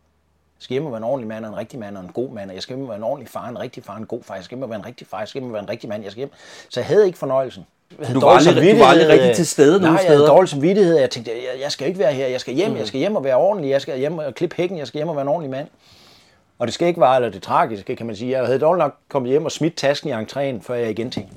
Jeg 0.57 0.63
skal 0.63 0.73
hjem 0.73 0.85
og 0.85 0.91
være 0.91 0.97
en 0.97 1.03
ordentlig 1.03 1.27
mand, 1.27 1.45
og 1.45 1.51
en 1.51 1.57
rigtig 1.57 1.79
mand, 1.79 1.97
og 1.97 2.03
en 2.03 2.11
god 2.11 2.31
mand. 2.31 2.51
Jeg 2.51 2.61
skal 2.61 2.75
hjem 2.75 2.83
og 2.83 2.89
være 2.89 2.97
en 2.97 3.03
ordentlig 3.03 3.29
far, 3.29 3.47
en 3.47 3.59
rigtig 3.59 3.83
far, 3.83 3.95
en 3.95 4.05
god 4.05 4.23
far. 4.23 4.35
Jeg 4.35 4.43
skal 4.43 4.55
hjem 4.55 4.63
og 4.63 4.69
være 4.69 4.79
en 4.79 4.85
rigtig 4.85 5.07
far, 5.07 5.19
jeg 5.19 5.27
skal 5.27 5.41
hjem 5.41 5.49
og 5.49 5.53
være 5.53 5.63
en 5.63 5.69
rigtig 5.69 5.89
mand. 5.89 6.03
Jeg 6.03 6.11
skal 6.11 6.19
hjem. 6.19 6.31
Så 6.69 6.79
jeg 6.79 6.87
havde 6.87 7.05
ikke 7.05 7.17
fornøjelsen. 7.17 7.65
Du 8.13 8.19
var, 8.19 8.27
aldrig, 8.27 8.73
du 8.73 8.77
var 8.77 8.85
aldrig 8.85 9.09
rigtig 9.09 9.35
til 9.35 9.47
stede 9.47 9.71
nogen 9.71 9.93
Nej, 9.93 10.03
jeg 10.03 10.11
havde 10.11 10.27
dårlig 10.27 10.49
samvittighed. 10.49 10.97
Jeg 10.97 11.09
tænkte, 11.09 11.31
jeg, 11.31 11.61
jeg 11.61 11.71
skal 11.71 11.87
ikke 11.87 11.99
være 11.99 12.13
her. 12.13 12.27
Jeg 12.27 12.41
skal 12.41 12.53
hjem. 12.53 12.71
Mm. 12.71 12.77
Jeg 12.77 12.87
skal 12.87 12.99
hjem 12.99 13.15
og 13.15 13.23
være 13.23 13.35
ordentlig. 13.35 13.71
Jeg 13.71 13.81
skal 13.81 13.99
hjem 13.99 14.17
og 14.17 14.35
klippe 14.35 14.55
hækken. 14.55 14.77
Jeg 14.77 14.87
skal 14.87 14.97
hjem 14.97 15.07
og 15.07 15.15
være 15.15 15.21
en 15.21 15.27
ordentlig 15.27 15.51
mand. 15.51 15.67
Og 16.59 16.67
det 16.67 16.73
skal 16.73 16.87
ikke 16.87 17.01
være, 17.01 17.15
eller 17.15 17.29
det 17.29 17.41
tragiske, 17.41 17.95
kan 17.95 18.05
man 18.05 18.15
sige. 18.15 18.31
Jeg 18.31 18.45
havde 18.45 18.59
dårligt 18.59 18.79
nok 18.79 18.95
kommet 19.09 19.29
hjem 19.29 19.45
og 19.45 19.51
smidt 19.51 19.75
tasken 19.75 20.09
i 20.09 20.13
entréen, 20.13 20.61
før 20.61 20.75
jeg 20.75 20.89
igen 20.89 21.11
tænkte, 21.11 21.33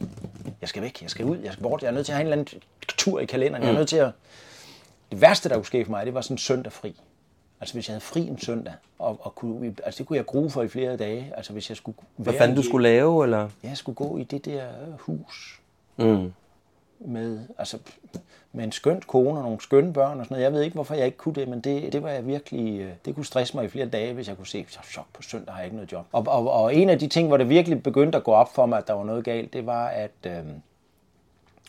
jeg 0.61 0.69
skal 0.69 0.83
væk, 0.83 1.03
jeg 1.03 1.11
skal 1.11 1.25
ud, 1.25 1.37
jeg 1.45 1.53
skal 1.53 1.63
bort. 1.63 1.83
Jeg 1.83 1.89
er 1.89 1.93
nødt 1.93 2.07
til 2.07 2.13
at 2.13 2.17
have 2.17 2.27
en 2.27 2.33
eller 2.33 2.43
anden 2.43 2.61
tur 2.89 3.21
i 3.21 3.25
kalenderen. 3.25 3.63
Jeg 3.63 3.69
er 3.69 3.73
mm. 3.73 3.79
nødt 3.79 3.89
til 3.89 3.97
at... 3.97 4.11
Det 5.11 5.21
værste, 5.21 5.49
der 5.49 5.55
kunne 5.55 5.67
ske 5.67 5.85
for 5.85 5.91
mig, 5.91 6.07
det 6.07 6.15
var 6.15 6.21
sådan 6.21 6.39
søndag 6.39 6.73
fri. 6.73 7.01
Altså 7.61 7.75
hvis 7.75 7.89
jeg 7.89 7.93
havde 7.93 8.01
fri 8.01 8.21
en 8.21 8.41
søndag, 8.41 8.75
og, 8.99 9.19
og 9.21 9.35
kunne, 9.35 9.75
altså 9.85 9.99
det 9.99 10.07
kunne 10.07 10.17
jeg 10.17 10.27
grue 10.27 10.51
for 10.51 10.63
i 10.63 10.69
flere 10.69 10.97
dage. 10.97 11.33
Altså 11.37 11.53
hvis 11.53 11.69
jeg 11.69 11.77
skulle 11.77 11.99
Hvad 12.17 12.35
fanden 12.35 12.57
du 12.57 12.63
skulle 12.63 12.89
lave, 12.89 13.25
eller? 13.25 13.39
Ja, 13.39 13.69
jeg 13.69 13.77
skulle 13.77 13.97
gå 13.97 14.19
i 14.19 14.25
det 14.25 14.45
der 14.45 14.65
hus. 14.99 15.61
Mm 15.97 16.33
med, 17.07 17.41
altså, 17.59 17.79
med 18.53 18.65
en 18.65 18.73
skønt 18.73 19.07
kone 19.07 19.39
og 19.39 19.43
nogle 19.43 19.61
skønne 19.61 19.93
børn 19.93 20.21
og 20.21 20.25
sådan 20.25 20.35
noget. 20.35 20.45
Jeg 20.45 20.53
ved 20.53 20.63
ikke, 20.63 20.75
hvorfor 20.75 20.95
jeg 20.95 21.07
ikke 21.07 21.19
kunne 21.19 21.35
det, 21.35 21.49
men 21.49 21.61
det, 21.61 21.93
det 21.93 22.03
var 22.03 22.11
jeg 22.11 22.27
virkelig, 22.27 22.81
øh, 22.81 22.91
det 23.05 23.15
kunne 23.15 23.27
stresse 23.27 23.57
mig 23.57 23.65
i 23.65 23.69
flere 23.69 23.87
dage, 23.87 24.15
hvis 24.15 24.29
jeg 24.29 24.37
kunne 24.37 24.47
se, 24.47 24.67
chok 24.83 25.07
på 25.13 25.23
søndag 25.23 25.53
har 25.55 25.61
jeg 25.61 25.67
ikke 25.67 25.77
noget 25.77 25.93
job. 25.93 26.07
Og, 26.13 26.25
og, 26.29 26.51
og 26.51 26.75
en 26.75 26.91
af 26.91 26.99
de 26.99 27.09
ting, 27.09 27.29
hvor 27.29 27.37
det 27.37 27.49
virkelig 27.49 27.83
begyndte 27.83 28.19
at 28.19 28.25
gå 28.25 28.33
op 28.33 28.55
for 28.55 28.67
mig, 28.67 28.79
at 28.79 28.89
der 28.89 28.95
var 28.95 29.05
noget 29.05 29.25
galt, 29.25 29.53
det 29.53 29.67
var, 29.67 29.87
at 29.87 30.11
øh, 30.27 30.33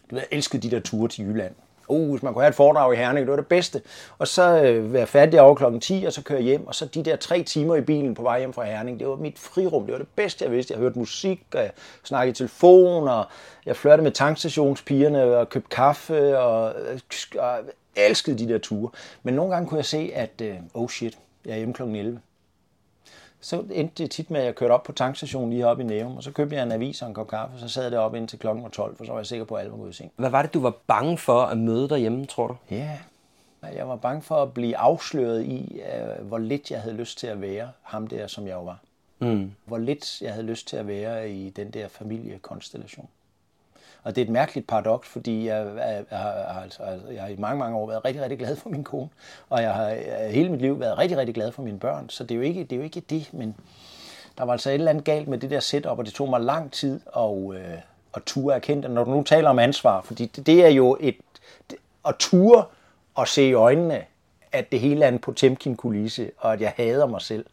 du 0.10 0.16
ved, 0.16 0.20
jeg 0.20 0.28
elskede 0.32 0.70
de 0.70 0.76
der 0.76 0.80
ture 0.80 1.10
til 1.10 1.26
Jylland 1.26 1.56
uh, 1.88 2.12
hvis 2.12 2.24
man 2.24 2.34
kunne 2.34 2.44
have 2.44 2.50
et 2.50 2.56
foredrag 2.56 2.94
i 2.94 2.98
Herning, 2.98 3.26
det 3.26 3.32
var 3.32 3.36
det 3.36 3.48
bedste. 3.48 3.82
Og 4.18 4.28
så 4.28 4.64
øh, 4.64 4.94
være 4.94 5.08
færdig 5.08 5.42
over 5.42 5.56
klokken 5.56 5.82
10, 5.82 6.04
og 6.08 6.14
så 6.14 6.24
køre 6.24 6.42
hjem, 6.42 6.68
og 6.68 6.76
så 6.76 6.86
de 6.86 7.04
der 7.04 7.16
tre 7.16 7.44
timer 7.44 7.76
i 7.76 7.82
bilen 7.82 8.16
på 8.16 8.22
vej 8.22 8.40
hjem 8.40 8.54
fra 8.54 8.64
Herning, 8.64 9.00
det 9.00 9.08
var 9.08 9.16
mit 9.16 9.40
frirum, 9.40 9.86
det 9.86 9.92
var 9.92 9.98
det 9.98 10.08
bedste, 10.16 10.46
jeg 10.46 10.52
vidste. 10.52 10.74
Jeg 10.74 10.80
hørte 10.80 11.00
musik, 11.00 11.42
og 11.54 11.60
jeg 11.60 11.72
snakkede 12.04 12.32
i 12.32 12.34
telefon, 12.34 13.08
og 13.08 13.26
jeg 13.66 13.76
flørte 13.76 14.04
med 14.04 14.12
tankstationspigerne, 14.12 15.38
og 15.38 15.50
købte 15.50 15.70
kaffe, 15.70 16.40
og, 16.40 16.74
øh, 16.80 17.00
og 17.40 17.60
elskede 17.96 18.38
de 18.38 18.54
der 18.54 18.58
ture. 18.58 18.90
Men 19.24 19.34
nogle 19.34 19.54
gange 19.54 19.70
kunne 19.70 19.78
jeg 19.78 19.86
se, 19.86 20.12
at, 20.16 20.42
øh, 20.42 20.56
oh 20.74 20.90
shit, 20.90 21.18
jeg 21.46 21.54
er 21.54 21.58
hjemme 21.58 21.74
klokken 21.74 21.96
11 21.96 22.20
så 23.44 23.64
endte 23.72 24.04
det 24.04 24.12
tit 24.12 24.32
med, 24.32 24.40
at 24.40 24.46
jeg 24.46 24.56
kørte 24.56 24.72
op 24.72 24.84
på 24.84 24.92
tankstationen 24.92 25.50
lige 25.50 25.68
oppe 25.68 25.84
i 25.84 25.86
Nævum, 25.86 26.18
og 26.18 26.24
så 26.24 26.32
købte 26.32 26.56
jeg 26.56 26.64
en 26.64 26.72
avis 26.72 27.02
og 27.02 27.08
en 27.08 27.14
kop 27.14 27.28
kaffe, 27.28 27.60
så 27.60 27.68
sad 27.68 27.84
jeg 27.84 27.92
deroppe 27.92 28.18
indtil 28.18 28.40
klokken 28.40 28.64
var 28.64 28.70
12, 28.70 28.98
for 28.98 29.06
så 29.06 29.12
var 29.12 29.20
jeg 29.20 29.26
sikker 29.26 29.46
på, 29.46 29.56
at 29.56 29.60
alle 29.60 29.72
var 29.72 29.78
gået 29.78 29.90
i 29.90 29.94
seng. 29.94 30.12
Hvad 30.16 30.30
var 30.30 30.42
det, 30.42 30.54
du 30.54 30.60
var 30.60 30.74
bange 30.88 31.18
for 31.18 31.42
at 31.42 31.58
møde 31.58 31.90
derhjemme, 31.90 32.26
tror 32.26 32.48
du? 32.48 32.56
Ja, 32.72 32.98
jeg 33.76 33.88
var 33.88 33.96
bange 33.96 34.22
for 34.22 34.36
at 34.36 34.54
blive 34.54 34.78
afsløret 34.78 35.44
i, 35.44 35.82
øh, 35.82 36.28
hvor 36.28 36.38
lidt 36.38 36.72
jeg 36.72 36.82
havde 36.82 36.96
lyst 36.96 37.18
til 37.18 37.28
at 37.28 37.42
være 37.42 37.70
ham 37.82 38.08
der, 38.08 38.28
som 38.28 38.48
jeg 38.48 38.54
jo 38.54 38.64
var. 38.64 38.80
Mm. 39.20 39.52
Hvor 39.66 39.78
lidt 39.78 40.22
jeg 40.22 40.34
havde 40.34 40.46
lyst 40.46 40.68
til 40.68 40.78
at 40.78 40.88
være 40.88 41.32
i 41.32 41.50
den 41.50 41.72
der 41.72 41.88
familiekonstellation. 41.88 43.10
Og 44.04 44.16
det 44.16 44.22
er 44.22 44.26
et 44.26 44.32
mærkeligt 44.32 44.68
paradoks, 44.68 45.08
fordi 45.08 45.48
jeg, 45.48 45.68
jeg, 45.78 46.06
jeg, 46.12 46.20
har, 46.20 46.32
altså, 46.64 46.84
altså, 46.84 47.08
jeg 47.08 47.22
har 47.22 47.30
i 47.30 47.36
mange, 47.38 47.60
mange 47.60 47.78
år 47.78 47.88
været 47.88 48.06
rigtig, 48.06 48.22
rigtig 48.22 48.40
glad 48.40 48.56
for 48.56 48.70
min 48.70 48.84
kone, 48.84 49.10
og 49.50 49.62
jeg 49.62 49.74
har 49.74 49.90
øh, 49.90 50.30
hele 50.30 50.50
mit 50.50 50.62
liv 50.62 50.80
været 50.80 50.98
rigtig, 50.98 51.18
rigtig 51.18 51.36
glad 51.36 51.52
for 51.52 51.62
mine 51.62 51.80
børn, 51.80 52.10
så 52.10 52.24
det 52.24 52.32
er 52.32 52.36
jo 52.36 52.42
ikke 52.42 52.64
det, 52.64 52.72
er 52.72 52.78
jo 52.78 52.84
ikke 52.84 53.00
det 53.00 53.30
men 53.34 53.56
der 54.38 54.44
var 54.44 54.52
altså 54.52 54.70
et 54.70 54.74
eller 54.74 54.90
andet 54.90 55.06
galt 55.06 55.28
med 55.28 55.38
det 55.38 55.50
der 55.50 55.60
setup, 55.60 56.00
og 56.00 56.06
det 56.06 56.14
tog 56.14 56.30
mig 56.30 56.42
lang 56.42 56.72
tid 56.72 57.00
at, 57.18 57.54
øh, 57.54 57.78
at 58.16 58.22
ture 58.26 58.56
erkende 58.56 58.90
Når 58.90 59.04
du 59.04 59.12
nu 59.12 59.24
taler 59.24 59.50
om 59.50 59.60
ansvar, 59.60 60.02
fordi 60.02 60.26
det, 60.26 60.46
det 60.46 60.66
er 60.66 60.70
jo 60.70 60.98
et, 61.00 61.16
det, 61.72 61.78
at 62.08 62.16
ture 62.20 62.66
og 63.16 63.28
se 63.28 63.48
i 63.48 63.54
øjnene, 63.54 64.02
at 64.52 64.72
det 64.72 64.80
hele 64.80 65.06
er 65.06 65.10
en 65.10 65.20
Potemkin-kulisse, 65.20 66.32
og 66.38 66.54
at 66.54 66.62
jeg 66.62 66.74
hader 66.78 67.06
mig 67.06 67.22
selv 67.22 67.46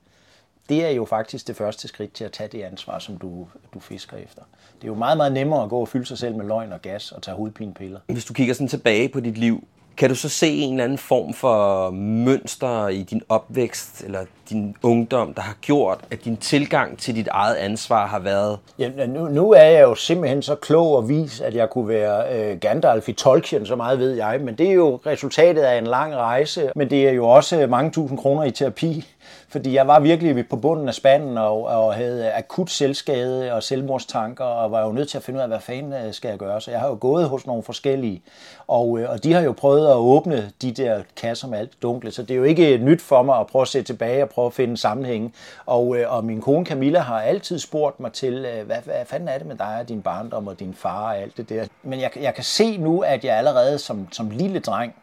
det 0.71 0.85
er 0.85 0.91
jo 0.91 1.05
faktisk 1.05 1.49
det 1.49 1.57
første 1.57 1.89
skridt 1.89 2.13
til 2.13 2.25
at 2.25 2.33
tage 2.33 2.49
det 2.53 2.63
ansvar, 2.63 2.99
som 2.99 3.17
du, 3.17 3.47
du 3.75 3.81
fisker 3.81 4.17
efter. 4.17 4.43
Det 4.75 4.85
er 4.85 4.89
jo 4.89 4.95
meget, 4.95 5.17
meget 5.17 5.33
nemmere 5.33 5.63
at 5.63 5.71
gå 5.71 5.81
og 5.81 5.89
fylde 5.89 6.07
sig 6.07 6.19
selv 6.19 6.37
med 6.37 6.45
løgn 6.47 6.73
og 6.73 6.83
gas 6.83 7.13
og 7.13 7.23
tage 7.23 7.37
hovedpinepiller. 7.37 8.01
Hvis 8.07 8.25
du 8.25 8.33
kigger 8.33 8.55
sådan 8.55 8.69
tilbage 8.69 9.09
på 9.09 9.21
dit 9.21 9.39
liv, 9.39 9.65
kan 9.97 10.09
du 10.09 10.15
så 10.15 10.29
se 10.29 10.49
en 10.49 10.73
eller 10.73 10.85
anden 10.85 10.99
form 10.99 11.35
for 11.35 11.91
mønster 11.91 12.89
i 12.89 13.03
din 13.03 13.23
opvækst 13.29 14.05
eller 14.05 14.21
din 14.51 14.77
ungdom, 14.83 15.35
der 15.35 15.43
har 15.43 15.57
gjort, 15.61 15.99
at 16.11 16.25
din 16.25 16.37
tilgang 16.37 16.99
til 16.99 17.15
dit 17.15 17.29
eget 17.31 17.55
ansvar 17.55 18.07
har 18.07 18.19
været? 18.19 18.59
Ja, 18.79 19.07
nu, 19.07 19.29
nu 19.29 19.53
er 19.53 19.63
jeg 19.63 19.83
jo 19.83 19.95
simpelthen 19.95 20.43
så 20.43 20.55
klog 20.55 20.97
og 20.97 21.09
vis, 21.09 21.41
at 21.41 21.55
jeg 21.55 21.71
kunne 21.71 21.89
være 21.89 22.35
øh, 22.35 22.59
Gandalf 22.59 23.09
i 23.09 23.13
Tolkien, 23.13 23.67
så 23.67 23.77
meget 23.77 23.99
ved 23.99 24.15
jeg. 24.15 24.41
Men 24.41 24.55
det 24.55 24.69
er 24.69 24.73
jo 24.73 25.01
resultatet 25.07 25.63
af 25.63 25.79
en 25.79 25.87
lang 25.87 26.15
rejse, 26.15 26.71
men 26.77 26.91
det 26.91 27.09
er 27.09 27.13
jo 27.13 27.29
også 27.29 27.67
mange 27.67 27.91
tusind 27.91 28.19
kroner 28.19 28.45
i 28.45 28.51
terapi. 28.51 29.07
Fordi 29.49 29.75
jeg 29.75 29.87
var 29.87 30.01
virkelig 30.01 30.49
på 30.49 30.57
bunden 30.57 30.89
af 30.89 30.95
spanden 30.95 31.39
og, 31.39 31.63
og 31.65 31.95
havde 31.95 32.33
akut 32.33 32.71
selvskade 32.71 33.53
og 33.53 33.63
selvmordstanker, 33.63 34.45
og 34.45 34.71
var 34.71 34.87
jo 34.87 34.93
nødt 34.93 35.09
til 35.09 35.17
at 35.17 35.25
finde 35.25 35.39
ud 35.39 35.43
af, 35.43 35.49
hvad 35.49 35.61
fanden 35.61 35.93
øh, 35.93 36.15
skal 36.15 36.29
jeg 36.29 36.39
gøre. 36.39 36.61
Så 36.61 36.71
jeg 36.71 36.81
har 36.81 36.89
jo 36.89 36.97
gået 37.01 37.29
hos 37.29 37.47
nogle 37.47 37.63
forskellige, 37.63 38.23
og, 38.67 38.99
øh, 38.99 39.11
og 39.11 39.25
de 39.25 39.33
har 39.33 39.41
jo 39.41 39.53
prøvet 39.53 39.89
at 39.89 39.95
åbne 39.95 40.51
de 40.63 40.73
der 40.73 41.03
kasser 41.17 41.49
med 41.49 41.59
alt 41.59 41.83
dunkle, 41.83 42.11
så 42.11 42.23
det 42.23 42.31
er 42.31 42.39
jo 42.39 42.45
ikke 42.45 42.79
nyt 42.79 43.03
for 43.03 43.23
mig 43.23 43.41
at 43.41 43.47
prøve 43.47 43.63
at 43.63 43.69
se 43.69 43.83
tilbage 43.83 44.23
og 44.23 44.29
prøve 44.29 44.47
at 44.47 44.53
finde 44.53 44.77
sammenhæng. 44.77 45.35
Og, 45.67 45.97
øh, 45.97 46.15
og 46.17 46.25
min 46.25 46.41
kone 46.41 46.67
Camilla 46.67 47.01
har 47.01 47.21
altid 47.21 47.59
spurgt 47.59 48.01
mig 48.01 48.13
til, 48.13 48.47
hvad, 48.67 48.77
hvad 48.85 49.05
fanden 49.07 49.29
er 49.29 49.39
det 49.39 49.47
med 49.47 49.57
dig 49.57 49.77
og 49.81 49.89
din 49.89 50.03
barndom 50.03 50.47
og 50.47 50.61
din 50.61 50.75
far 50.75 51.05
og 51.05 51.19
alt 51.19 51.37
det 51.37 51.49
der. 51.49 51.65
Men 51.83 52.01
jeg, 52.01 52.11
jeg 52.21 52.35
kan 52.35 52.45
se 52.45 52.77
nu, 52.77 53.01
at 53.01 53.25
jeg 53.25 53.37
allerede 53.37 53.79
som, 53.79 54.09
som 54.13 54.31
lille 54.31 54.61
dreng 54.61 54.95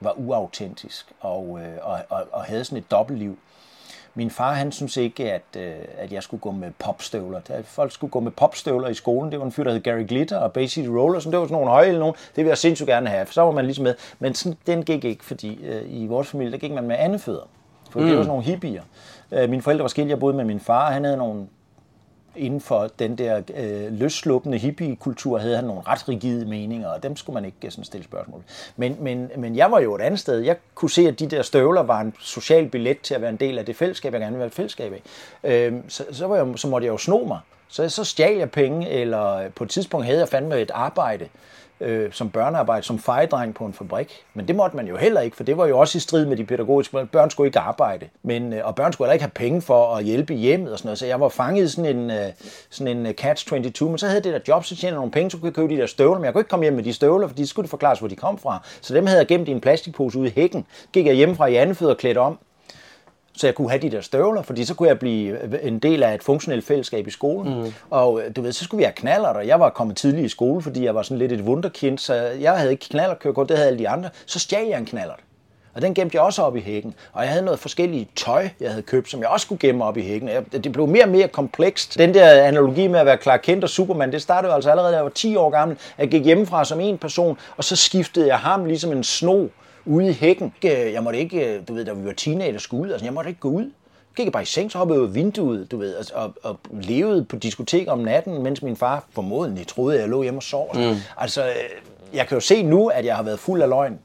var 0.00 0.12
uautentisk 0.16 1.12
og, 1.20 1.60
øh, 1.62 1.76
og, 1.82 1.98
og, 2.08 2.26
og 2.32 2.42
havde 2.42 2.64
sådan 2.64 2.78
et 2.78 2.90
dobbeltliv. 2.90 3.38
Min 4.14 4.30
far, 4.30 4.52
han 4.52 4.72
synes 4.72 4.96
ikke, 4.96 5.32
at, 5.32 5.42
øh, 5.56 5.74
at 5.98 6.12
jeg 6.12 6.22
skulle 6.22 6.40
gå 6.40 6.50
med 6.50 6.70
popstøvler. 6.78 7.40
Folk 7.64 7.92
skulle 7.92 8.10
gå 8.10 8.20
med 8.20 8.30
popstøvler 8.30 8.88
i 8.88 8.94
skolen. 8.94 9.32
Det 9.32 9.38
var 9.38 9.46
en 9.46 9.52
fyr, 9.52 9.64
der 9.64 9.72
hed 9.72 9.80
Gary 9.80 10.06
Glitter 10.06 10.38
og 10.38 10.52
Bay 10.52 10.66
City 10.66 10.88
Rollers. 10.88 11.24
Det 11.24 11.38
var 11.38 11.44
sådan 11.44 11.52
nogle 11.52 11.70
høje 11.70 11.98
nogen. 11.98 12.14
Det 12.14 12.36
ville 12.36 12.48
jeg 12.48 12.58
sindssygt 12.58 12.86
gerne 12.86 13.08
have. 13.10 13.26
Så 13.30 13.42
var 13.42 13.50
man 13.50 13.64
ligesom 13.64 13.82
med. 13.82 13.94
Men 14.18 14.34
sådan, 14.34 14.58
den 14.66 14.84
gik 14.84 15.04
ikke, 15.04 15.24
fordi 15.24 15.64
øh, 15.64 15.82
i 15.86 16.06
vores 16.06 16.28
familie, 16.28 16.52
der 16.52 16.58
gik 16.58 16.72
man 16.72 16.84
med 16.84 16.96
andre 16.98 17.18
fødder. 17.18 17.48
For 17.90 18.00
mm. 18.00 18.06
det 18.06 18.16
var 18.16 18.22
sådan 18.22 18.28
nogle 18.28 18.44
hippier. 18.44 18.82
Øh, 19.32 19.50
mine 19.50 19.62
forældre 19.62 19.82
var 19.82 19.88
skilt. 19.88 20.10
Jeg 20.10 20.18
boede 20.18 20.36
med 20.36 20.44
min 20.44 20.60
far. 20.60 20.90
Han 20.90 21.04
havde 21.04 21.16
nogle 21.16 21.46
inden 22.36 22.60
for 22.60 22.90
den 22.98 23.18
der 23.18 23.42
øh, 23.56 23.92
løssluppende 23.92 24.58
hippie-kultur 24.58 25.38
havde 25.38 25.56
han 25.56 25.64
nogle 25.64 25.82
ret 25.86 26.08
rigide 26.08 26.46
meninger, 26.46 26.88
og 26.88 27.02
dem 27.02 27.16
skulle 27.16 27.34
man 27.34 27.44
ikke 27.44 27.56
øh, 27.64 27.70
sådan 27.70 27.84
stille 27.84 28.04
spørgsmål. 28.04 28.42
Men, 28.76 28.96
men, 29.00 29.30
men 29.36 29.56
jeg 29.56 29.70
var 29.70 29.80
jo 29.80 29.94
et 29.94 30.00
andet 30.00 30.20
sted. 30.20 30.38
Jeg 30.38 30.56
kunne 30.74 30.90
se, 30.90 31.08
at 31.08 31.18
de 31.18 31.26
der 31.26 31.42
støvler 31.42 31.82
var 31.82 32.00
en 32.00 32.14
social 32.20 32.68
billet 32.68 33.00
til 33.00 33.14
at 33.14 33.20
være 33.20 33.30
en 33.30 33.36
del 33.36 33.58
af 33.58 33.64
det 33.64 33.76
fællesskab, 33.76 34.12
jeg 34.12 34.20
gerne 34.20 34.32
ville 34.32 34.40
være 34.40 34.46
et 34.46 34.54
fællesskab 34.54 34.92
af. 34.92 35.02
Øh, 35.44 35.74
så, 35.88 36.04
så, 36.10 36.26
var 36.26 36.36
jeg, 36.36 36.46
så 36.56 36.68
måtte 36.68 36.84
jeg 36.84 36.92
jo 36.92 36.98
sno 36.98 37.24
mig. 37.24 37.38
Så, 37.68 37.88
så 37.88 38.04
stjal 38.04 38.36
jeg 38.36 38.50
penge, 38.50 38.88
eller 38.88 39.34
øh, 39.34 39.50
på 39.50 39.64
et 39.64 39.70
tidspunkt 39.70 40.06
havde 40.06 40.18
jeg 40.18 40.28
fandme 40.28 40.60
et 40.60 40.70
arbejde, 40.74 41.28
øh, 41.80 42.12
som 42.12 42.30
børnearbejde, 42.30 42.82
som 42.86 42.98
fejedreng 42.98 43.54
på 43.54 43.64
en 43.64 43.72
fabrik. 43.72 44.24
Men 44.34 44.48
det 44.48 44.56
måtte 44.56 44.76
man 44.76 44.86
jo 44.86 44.96
heller 44.96 45.20
ikke, 45.20 45.36
for 45.36 45.44
det 45.44 45.56
var 45.56 45.66
jo 45.66 45.78
også 45.78 45.98
i 45.98 46.00
strid 46.00 46.26
med 46.26 46.36
de 46.36 46.44
pædagogiske. 46.44 47.06
Børn 47.12 47.30
skulle 47.30 47.48
ikke 47.48 47.58
arbejde, 47.58 48.08
men, 48.22 48.52
øh, 48.52 48.66
og 48.66 48.74
børn 48.74 48.92
skulle 48.92 49.06
heller 49.06 49.12
ikke 49.12 49.22
have 49.22 49.30
penge 49.30 49.62
for 49.62 49.96
at 49.96 50.04
hjælpe 50.04 50.34
hjemmet 50.34 50.72
og 50.72 50.78
sådan 50.78 50.86
noget. 50.86 50.98
Så 50.98 51.06
jeg 51.06 51.20
var 51.20 51.28
fanget 51.28 51.64
i 51.64 51.68
sådan 51.68 51.96
en, 51.96 52.10
øh, 52.10 52.26
sådan 52.70 52.96
en 52.96 53.06
øh, 53.06 53.14
catch-22, 53.20 53.84
men 53.84 53.98
så 53.98 54.06
havde 54.06 54.20
det 54.20 54.32
der 54.32 54.40
job, 54.48 54.64
så 54.64 54.76
tjener 54.76 54.96
nogle 54.96 55.10
penge, 55.10 55.30
så 55.30 55.36
kunne 55.36 55.46
jeg 55.46 55.54
købe 55.54 55.74
de 55.74 55.80
der 55.80 55.86
støvler, 55.86 56.18
men 56.18 56.24
jeg 56.24 56.32
kunne 56.32 56.40
ikke 56.40 56.50
komme 56.50 56.64
hjem 56.64 56.74
med 56.74 56.84
de 56.84 56.92
støvler, 56.92 57.28
for 57.28 57.34
de 57.34 57.46
skulle 57.46 57.68
forklares, 57.68 57.98
hvor 57.98 58.08
de 58.08 58.16
kom 58.16 58.38
fra. 58.38 58.62
Så 58.80 58.94
dem 58.94 59.06
havde 59.06 59.18
jeg 59.18 59.26
gemt 59.26 59.48
i 59.48 59.50
en 59.50 59.60
plastikpose 59.60 60.18
ude 60.18 60.28
i 60.28 60.32
hækken. 60.34 60.66
Gik 60.92 61.06
jeg 61.06 61.14
hjemmefra 61.14 61.46
i 61.46 61.54
andefødder 61.54 61.94
klædt 61.94 62.16
om, 62.16 62.38
så 63.36 63.46
jeg 63.46 63.54
kunne 63.54 63.70
have 63.70 63.82
de 63.82 63.90
der 63.90 64.00
støvler, 64.00 64.42
fordi 64.42 64.64
så 64.64 64.74
kunne 64.74 64.88
jeg 64.88 64.98
blive 64.98 65.62
en 65.62 65.78
del 65.78 66.02
af 66.02 66.14
et 66.14 66.22
funktionelt 66.22 66.64
fællesskab 66.64 67.06
i 67.06 67.10
skolen. 67.10 67.62
Mm. 67.62 67.72
Og 67.90 68.22
du 68.36 68.42
ved, 68.42 68.52
så 68.52 68.64
skulle 68.64 68.78
vi 68.78 68.84
have 68.84 68.94
knaller, 68.96 69.28
og 69.28 69.46
jeg 69.46 69.60
var 69.60 69.70
kommet 69.70 69.96
tidligt 69.96 70.26
i 70.26 70.28
skole, 70.28 70.62
fordi 70.62 70.84
jeg 70.84 70.94
var 70.94 71.02
sådan 71.02 71.18
lidt 71.18 71.32
et 71.32 71.40
wunderkind, 71.40 71.98
så 71.98 72.14
jeg 72.14 72.52
havde 72.52 72.70
ikke 72.70 72.88
knallerkørekort, 72.88 73.48
det 73.48 73.56
havde 73.56 73.68
alle 73.68 73.78
de 73.78 73.88
andre. 73.88 74.10
Så 74.26 74.38
stjal 74.38 74.66
jeg 74.66 74.78
en 74.78 74.86
knaller. 74.86 75.14
Og 75.74 75.82
den 75.82 75.94
gemte 75.94 76.16
jeg 76.16 76.22
også 76.22 76.42
op 76.42 76.56
i 76.56 76.60
hækken. 76.60 76.94
Og 77.12 77.22
jeg 77.22 77.30
havde 77.30 77.44
noget 77.44 77.60
forskellige 77.60 78.08
tøj, 78.16 78.48
jeg 78.60 78.70
havde 78.70 78.82
købt, 78.82 79.10
som 79.10 79.20
jeg 79.20 79.28
også 79.28 79.44
skulle 79.44 79.58
gemme 79.58 79.84
op 79.84 79.96
i 79.96 80.02
hækken. 80.02 80.30
Det 80.52 80.72
blev 80.72 80.86
mere 80.86 81.04
og 81.04 81.08
mere 81.08 81.28
komplekst. 81.28 81.98
Den 81.98 82.14
der 82.14 82.30
analogi 82.30 82.86
med 82.86 83.00
at 83.00 83.06
være 83.06 83.16
Clark 83.22 83.40
Kent 83.42 83.64
og 83.64 83.70
Superman, 83.70 84.12
det 84.12 84.22
startede 84.22 84.52
altså 84.52 84.70
allerede, 84.70 84.92
da 84.92 84.96
jeg 84.96 85.04
var 85.04 85.10
10 85.10 85.36
år 85.36 85.50
gammel. 85.50 85.78
Jeg 85.98 86.08
gik 86.08 86.24
hjemmefra 86.24 86.64
som 86.64 86.80
en 86.80 86.98
person, 86.98 87.38
og 87.56 87.64
så 87.64 87.76
skiftede 87.76 88.26
jeg 88.26 88.38
ham 88.38 88.64
ligesom 88.64 88.92
en 88.92 89.04
sno 89.04 89.46
ude 89.86 90.08
i 90.08 90.12
hækken. 90.12 90.54
Jeg 90.62 91.02
måtte 91.02 91.18
ikke, 91.18 91.60
du 91.68 91.74
ved, 91.74 91.84
da 91.84 91.92
vi 91.92 92.06
var 92.06 92.12
teenager 92.12 92.58
skulle 92.58 92.92
altså 92.92 93.06
jeg 93.06 93.14
måtte 93.14 93.30
ikke 93.30 93.40
gå 93.40 93.48
ud. 93.48 93.70
Jeg 94.18 94.24
gik 94.24 94.32
bare 94.32 94.42
i 94.42 94.46
seng, 94.46 94.72
så 94.72 94.78
hoppede 94.78 94.96
jeg 94.96 95.02
ud 95.02 95.08
af 95.08 95.14
vinduet, 95.14 95.70
du 95.70 95.76
ved, 95.76 95.94
og, 95.94 96.04
og, 96.14 96.34
og 96.42 96.58
levede 96.80 97.24
på 97.24 97.36
diskotek 97.36 97.88
om 97.88 97.98
natten, 97.98 98.42
mens 98.42 98.62
min 98.62 98.76
far 98.76 99.04
formodentlig 99.12 99.66
troede, 99.66 99.94
at 99.94 100.00
jeg 100.00 100.08
lå 100.08 100.22
hjemme 100.22 100.38
og 100.38 100.42
sov. 100.42 100.70
Mm. 100.74 100.94
Altså, 101.16 101.44
jeg 102.14 102.26
kan 102.26 102.36
jo 102.36 102.40
se 102.40 102.62
nu, 102.62 102.88
at 102.88 103.04
jeg 103.04 103.16
har 103.16 103.22
været 103.22 103.38
fuld 103.38 103.62
af 103.62 103.68
løgn, 103.68 103.98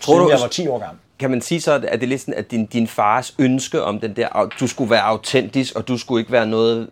Tror 0.00 0.12
siden 0.14 0.26
du, 0.26 0.30
jeg 0.30 0.40
var 0.40 0.48
10 0.48 0.68
år 0.68 0.78
gammel. 0.78 0.98
Kan 1.20 1.30
man 1.30 1.40
sige 1.40 1.60
så, 1.60 1.72
at 1.72 1.82
det 1.82 2.02
er 2.02 2.06
lidt 2.06 2.20
sådan, 2.20 2.34
at 2.34 2.50
din, 2.50 2.66
din 2.66 2.86
fars 2.86 3.34
ønske 3.38 3.82
om 3.82 4.00
den 4.00 4.16
der, 4.16 4.48
du 4.60 4.66
skulle 4.66 4.90
være 4.90 5.02
autentisk, 5.02 5.76
og 5.76 5.88
du 5.88 5.98
skulle 5.98 6.20
ikke 6.20 6.32
være 6.32 6.46
noget 6.46 6.88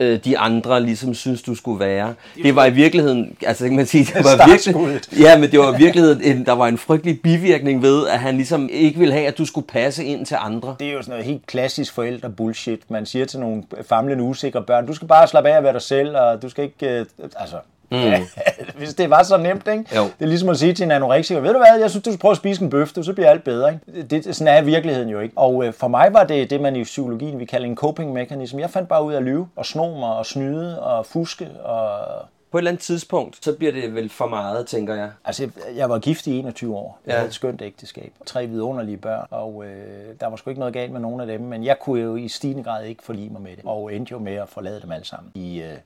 øh, 0.00 0.24
de 0.24 0.38
andre 0.38 0.82
ligesom 0.82 1.14
synes, 1.14 1.42
du 1.42 1.54
skulle 1.54 1.80
være. 1.80 2.14
Det 2.42 2.56
var 2.56 2.66
i 2.66 2.70
virkeligheden, 2.70 3.36
altså 3.42 3.64
kan 3.64 3.76
man 3.76 3.86
sige, 3.86 4.04
det 4.04 4.24
var 4.24 4.46
virkelig, 4.46 5.00
ja, 5.26 5.38
men 5.38 5.50
det 5.50 5.58
var 5.58 5.74
i 5.74 5.78
virkeligheden, 5.78 6.22
en, 6.22 6.46
der 6.46 6.52
var 6.52 6.66
en 6.66 6.78
frygtelig 6.78 7.20
bivirkning 7.22 7.82
ved, 7.82 8.06
at 8.06 8.18
han 8.18 8.34
ligesom 8.34 8.68
ikke 8.72 8.98
ville 8.98 9.14
have, 9.14 9.26
at 9.26 9.38
du 9.38 9.44
skulle 9.44 9.66
passe 9.66 10.04
ind 10.04 10.26
til 10.26 10.36
andre. 10.40 10.76
Det 10.78 10.88
er 10.88 10.92
jo 10.92 11.02
sådan 11.02 11.10
noget 11.10 11.24
helt 11.24 11.46
klassisk 11.46 11.94
forældre 11.94 12.30
bullshit. 12.30 12.90
Man 12.90 13.06
siger 13.06 13.24
til 13.24 13.40
nogle 13.40 13.62
famlende 13.88 14.24
usikre 14.24 14.62
børn, 14.62 14.86
du 14.86 14.94
skal 14.94 15.08
bare 15.08 15.28
slappe 15.28 15.50
af 15.50 15.56
at 15.56 15.62
være 15.62 15.72
dig 15.72 15.82
selv, 15.82 16.16
og 16.16 16.42
du 16.42 16.48
skal 16.48 16.64
ikke, 16.64 16.98
øh, 16.98 17.06
altså, 17.36 17.56
Mm. 17.90 17.96
Ja, 17.96 18.26
hvis 18.78 18.94
det 18.94 19.10
var 19.10 19.22
så 19.22 19.36
nemt, 19.36 19.68
ikke? 19.68 19.84
Jo. 19.96 20.02
Det 20.02 20.12
er 20.20 20.26
ligesom 20.26 20.48
at 20.48 20.58
sige 20.58 20.74
til 20.74 20.84
en 20.84 20.90
anoreksiker, 20.90 21.40
ved 21.40 21.52
du 21.52 21.58
hvad, 21.58 21.80
jeg 21.80 21.90
synes, 21.90 22.04
du 22.04 22.10
skal 22.10 22.20
prøve 22.20 22.32
at 22.32 22.36
spise 22.36 22.62
en 22.62 22.70
bøf, 22.70 22.88
så 23.02 23.12
bliver 23.12 23.30
alt 23.30 23.44
bedre. 23.44 23.72
Ikke? 23.72 24.02
Det, 24.02 24.36
sådan 24.36 24.54
er 24.54 24.62
virkeligheden 24.62 25.08
jo 25.08 25.20
ikke. 25.20 25.38
Og 25.38 25.66
øh, 25.66 25.72
for 25.72 25.88
mig 25.88 26.12
var 26.12 26.24
det 26.24 26.50
det, 26.50 26.60
man 26.60 26.76
i 26.76 26.82
psykologien 26.82 27.38
vi 27.38 27.44
kalder 27.44 27.66
en 27.66 27.76
coping 27.76 28.12
mechanism. 28.12 28.58
Jeg 28.58 28.70
fandt 28.70 28.88
bare 28.88 29.04
ud 29.04 29.12
af 29.12 29.16
at 29.16 29.22
lyve 29.22 29.48
og 29.56 29.66
sno 29.66 29.98
mig 29.98 30.16
og 30.16 30.26
snyde 30.26 30.82
og 30.82 31.06
fuske 31.06 31.48
og 31.64 31.98
på 32.50 32.58
et 32.58 32.60
eller 32.60 32.70
andet 32.70 32.82
tidspunkt, 32.82 33.44
så 33.44 33.52
bliver 33.52 33.72
det 33.72 33.94
vel 33.94 34.08
for 34.08 34.26
meget, 34.26 34.66
tænker 34.66 34.94
jeg. 34.94 35.10
Altså, 35.24 35.50
jeg 35.76 35.90
var 35.90 35.98
gift 35.98 36.26
i 36.26 36.38
21 36.38 36.76
år. 36.76 36.98
Jeg 37.06 37.12
ja. 37.12 37.16
havde 37.16 37.28
et 37.28 37.34
skønt 37.34 37.62
ægteskab. 37.62 38.12
Tre 38.26 38.46
vidunderlige 38.46 38.96
børn, 38.96 39.26
og 39.30 39.64
øh, 39.66 40.14
der 40.20 40.26
var 40.26 40.36
sgu 40.36 40.50
ikke 40.50 40.60
noget 40.60 40.74
galt 40.74 40.92
med 40.92 41.00
nogen 41.00 41.20
af 41.20 41.26
dem, 41.26 41.40
men 41.40 41.64
jeg 41.64 41.78
kunne 41.78 42.02
jo 42.02 42.16
i 42.16 42.28
stigende 42.28 42.64
grad 42.64 42.84
ikke 42.84 43.02
forlige 43.02 43.30
mig 43.30 43.42
med 43.42 43.50
det, 43.50 43.64
og 43.64 43.94
endte 43.94 44.12
jo 44.12 44.18
med 44.18 44.34
at 44.34 44.48
forlade 44.48 44.80
dem 44.82 44.92
alle 44.92 45.06
sammen. 45.06 45.32
I, 45.34 45.60
øh, 45.60 45.76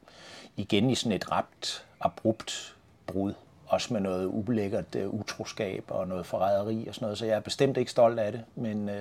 igen 0.57 0.91
i 0.91 0.95
sådan 0.95 1.13
et 1.13 1.33
ret 1.33 1.85
abrupt 2.03 2.77
brud. 3.07 3.33
Også 3.67 3.93
med 3.93 4.01
noget 4.01 4.27
ubelækkert 4.27 4.95
uh, 4.95 5.21
utroskab 5.21 5.85
og 5.89 6.09
noget 6.09 6.27
forræderi 6.27 6.87
og 6.89 6.95
sådan 6.95 7.05
noget. 7.05 7.19
Så 7.19 7.27
jeg 7.27 7.37
er 7.37 7.41
bestemt 7.41 7.77
ikke 7.77 7.91
stolt 7.91 8.19
af 8.19 8.33
det, 8.33 8.41
men, 8.55 8.89
uh, 8.89 8.95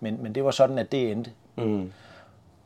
men, 0.00 0.22
men 0.22 0.34
det 0.34 0.44
var 0.44 0.50
sådan, 0.50 0.78
at 0.78 0.92
det 0.92 1.10
endte. 1.10 1.30
Mm. 1.56 1.92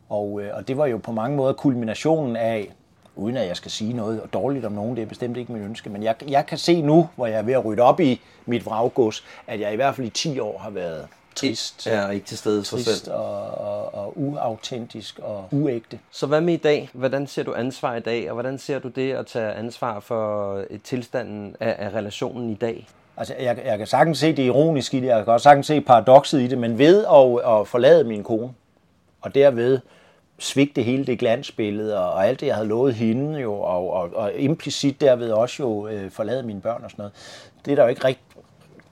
Og, 0.09 0.33
uh, 0.33 0.45
og 0.53 0.69
det 0.69 0.77
var 0.77 0.87
jo 0.87 0.99
på 0.99 1.13
mange 1.13 1.37
måder 1.37 1.53
kulminationen 1.53 2.37
af, 2.37 2.73
uden 3.17 3.37
at 3.37 3.47
jeg 3.47 3.57
skal 3.57 3.71
sige 3.71 3.93
noget 3.93 4.23
dårligt 4.33 4.65
om 4.65 4.73
nogen, 4.73 4.97
det 4.97 5.03
er 5.03 5.07
bestemt 5.07 5.37
ikke 5.37 5.53
mit 5.53 5.63
ønske, 5.63 5.91
men 5.91 6.03
jeg, 6.03 6.15
jeg 6.29 6.47
kan 6.47 6.59
se 6.59 6.83
nu, 6.83 7.09
hvor 7.17 7.27
jeg 7.27 7.39
er 7.39 7.43
ved 7.43 7.55
at 7.55 7.65
rydde 7.65 7.83
op 7.83 8.01
i 8.01 8.21
mit 8.47 8.67
vraggods, 8.67 9.25
at 9.47 9.61
jeg 9.61 9.73
i 9.73 9.77
hvert 9.77 9.95
fald 9.95 10.07
i 10.07 10.11
10 10.11 10.39
år 10.39 10.59
har 10.59 10.71
været 10.71 11.09
trist. 11.37 11.87
Ja, 11.87 12.09
ikke 12.09 12.27
til 12.27 12.39
stede 12.39 12.65
for 12.65 12.77
selv. 12.77 13.13
Og, 13.13 13.59
og, 13.59 13.95
og 13.95 14.13
uautentisk 14.17 15.19
og 15.19 15.49
uægte. 15.51 15.99
Så 16.11 16.27
hvad 16.27 16.41
med 16.41 16.55
i 16.55 16.57
dag? 16.57 16.91
Hvordan 16.93 17.27
ser 17.27 17.43
du 17.43 17.55
ansvar 17.55 17.97
i 17.97 18.01
dag, 18.01 18.31
og 18.31 18.35
hvordan 18.35 18.59
ser 18.59 18.79
du 18.79 18.89
det 18.89 19.13
at 19.13 19.27
tage 19.27 19.53
ansvar 19.53 20.01
for 20.01 20.55
et 20.71 20.83
tilstanden 20.83 21.57
af, 21.61 21.77
af 21.79 21.91
relationen 21.91 22.51
i 22.51 22.55
dag? 22.55 22.87
Altså, 23.17 23.35
jeg, 23.41 23.59
jeg 23.65 23.79
kan 23.79 23.87
sagtens 23.87 24.19
se 24.19 24.37
det 24.37 24.43
ironiske 24.43 24.99
i 24.99 25.01
det, 25.01 25.07
jeg 25.07 25.25
kan 25.25 25.33
også 25.33 25.45
sagtens 25.45 25.67
se 25.67 25.81
paradokset 25.81 26.41
i 26.41 26.47
det, 26.47 26.59
men 26.59 26.79
ved 26.79 27.05
at, 27.05 27.51
at 27.61 27.69
forlade 27.69 28.05
min 28.05 28.25
kone, 28.25 28.53
og 29.21 29.35
derved 29.35 29.81
svigte 30.39 30.83
hele 30.83 31.07
det 31.07 31.19
glansbillede, 31.19 31.99
og, 31.99 32.13
og 32.13 32.27
alt 32.27 32.41
det, 32.41 32.47
jeg 32.47 32.55
havde 32.55 32.69
lovet 32.69 32.95
hende 32.95 33.41
jo, 33.41 33.55
og, 33.55 33.93
og, 33.93 34.11
og 34.15 34.33
implicit 34.35 35.01
derved 35.01 35.31
også 35.31 35.63
jo 35.63 35.89
øh, 35.89 36.11
forlade 36.11 36.43
mine 36.43 36.61
børn 36.61 36.85
og 36.85 36.91
sådan 36.91 37.03
noget, 37.03 37.13
det 37.65 37.73
er 37.73 37.77
der 37.77 37.83
jo 37.83 37.89
ikke 37.89 38.05
rigtig 38.05 38.26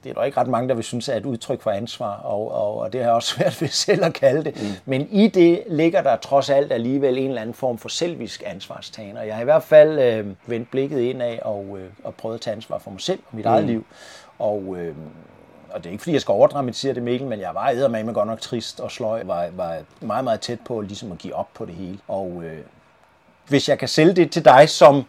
det 0.05 0.11
er 0.11 0.15
der 0.15 0.25
ikke 0.25 0.41
ret 0.41 0.49
mange, 0.49 0.69
der 0.69 0.75
vil 0.75 0.85
synes 0.85 1.09
er 1.09 1.17
et 1.17 1.27
udtryk 1.27 1.63
for 1.63 1.71
ansvar, 1.71 2.13
og, 2.17 2.53
og, 2.53 2.79
og 2.79 2.93
det 2.93 3.01
har 3.01 3.09
jeg 3.09 3.15
også 3.15 3.29
svært 3.35 3.61
ved 3.63 3.69
selv 3.69 4.05
at 4.05 4.15
kalde 4.15 4.45
det. 4.45 4.63
Mm. 4.63 4.69
Men 4.85 5.09
i 5.11 5.29
det 5.29 5.63
ligger 5.67 6.03
der 6.03 6.17
trods 6.17 6.51
alt 6.51 6.73
alligevel 6.73 7.19
en 7.19 7.29
eller 7.29 7.41
anden 7.41 7.55
form 7.55 7.79
for 7.79 7.89
selvisk 7.89 8.43
ansvarstagen, 8.47 9.17
og 9.17 9.27
jeg 9.27 9.35
har 9.35 9.43
i 9.43 9.45
hvert 9.45 9.63
fald 9.63 9.99
øh, 9.99 10.27
vendt 10.47 10.71
blikket 10.71 11.01
ind 11.01 11.23
af 11.23 11.41
og, 11.43 11.79
øh, 11.79 11.91
og 12.05 12.15
prøvet 12.15 12.35
at 12.35 12.41
tage 12.41 12.57
ansvar 12.57 12.79
for 12.79 12.91
mig 12.91 13.01
selv 13.01 13.19
og 13.31 13.37
mit 13.37 13.45
mm. 13.45 13.51
eget 13.51 13.65
liv. 13.65 13.87
Og, 14.39 14.77
øh, 14.79 14.95
og 15.71 15.85
det 15.85 15.87
er 15.87 15.93
ikke 15.93 16.03
fordi, 16.03 16.13
jeg 16.13 16.21
skal 16.21 16.33
overdramatisere 16.33 16.95
det, 16.95 17.03
Mikkel, 17.03 17.29
men 17.29 17.41
jeg 17.41 17.51
var 17.55 17.89
med 17.89 18.15
godt 18.15 18.29
nok 18.29 18.41
trist 18.41 18.81
og 18.81 18.91
sløj, 18.91 19.23
var, 19.25 19.49
var 19.53 19.79
meget, 20.01 20.25
meget 20.25 20.41
tæt 20.41 20.59
på 20.65 20.81
ligesom 20.81 21.13
at 21.13 21.19
give 21.19 21.35
op 21.35 21.49
på 21.55 21.65
det 21.65 21.75
hele. 21.75 21.99
Og 22.09 22.43
øh, 22.45 22.59
hvis 23.49 23.69
jeg 23.69 23.79
kan 23.79 23.89
sælge 23.89 24.13
det 24.13 24.31
til 24.31 24.45
dig 24.45 24.69
som 24.69 25.05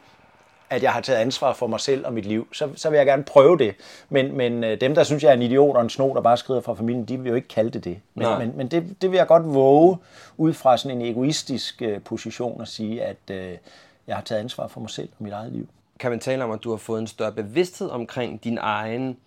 at 0.69 0.83
jeg 0.83 0.93
har 0.93 1.01
taget 1.01 1.19
ansvar 1.19 1.53
for 1.53 1.67
mig 1.67 1.79
selv 1.79 2.05
og 2.05 2.13
mit 2.13 2.25
liv, 2.25 2.47
så, 2.53 2.69
så 2.75 2.89
vil 2.89 2.97
jeg 2.97 3.05
gerne 3.05 3.23
prøve 3.23 3.57
det. 3.57 3.75
Men, 4.09 4.37
men 4.37 4.63
øh, 4.63 4.81
dem, 4.81 4.95
der 4.95 5.03
synes, 5.03 5.23
jeg 5.23 5.29
er 5.29 5.33
en 5.33 5.41
idiot 5.41 5.75
og 5.75 5.81
en 5.81 5.89
sno, 5.89 6.13
der 6.13 6.21
bare 6.21 6.37
skrider 6.37 6.61
fra 6.61 6.73
familien, 6.73 7.05
de 7.05 7.19
vil 7.19 7.29
jo 7.29 7.35
ikke 7.35 7.47
kalde 7.47 7.69
det 7.69 7.83
det. 7.83 7.99
Men, 8.13 8.27
men, 8.39 8.57
men 8.57 8.67
det, 8.67 9.01
det 9.01 9.11
vil 9.11 9.17
jeg 9.17 9.27
godt 9.27 9.53
våge 9.53 9.97
ud 10.37 10.53
fra 10.53 10.77
sådan 10.77 11.01
en 11.01 11.05
egoistisk 11.05 11.81
uh, 11.85 12.03
position 12.03 12.61
at 12.61 12.67
sige, 12.67 13.03
at 13.03 13.17
uh, 13.29 13.35
jeg 14.07 14.15
har 14.15 14.21
taget 14.21 14.41
ansvar 14.41 14.67
for 14.67 14.79
mig 14.79 14.89
selv 14.89 15.09
og 15.17 15.23
mit 15.23 15.33
eget 15.33 15.51
liv. 15.51 15.67
Kan 15.99 16.11
man 16.11 16.19
tale 16.19 16.43
om, 16.43 16.51
at 16.51 16.63
du 16.63 16.69
har 16.69 16.77
fået 16.77 16.99
en 16.99 17.07
større 17.07 17.31
bevidsthed 17.31 17.89
omkring 17.89 18.43
din 18.43 18.57
egen 18.61 19.17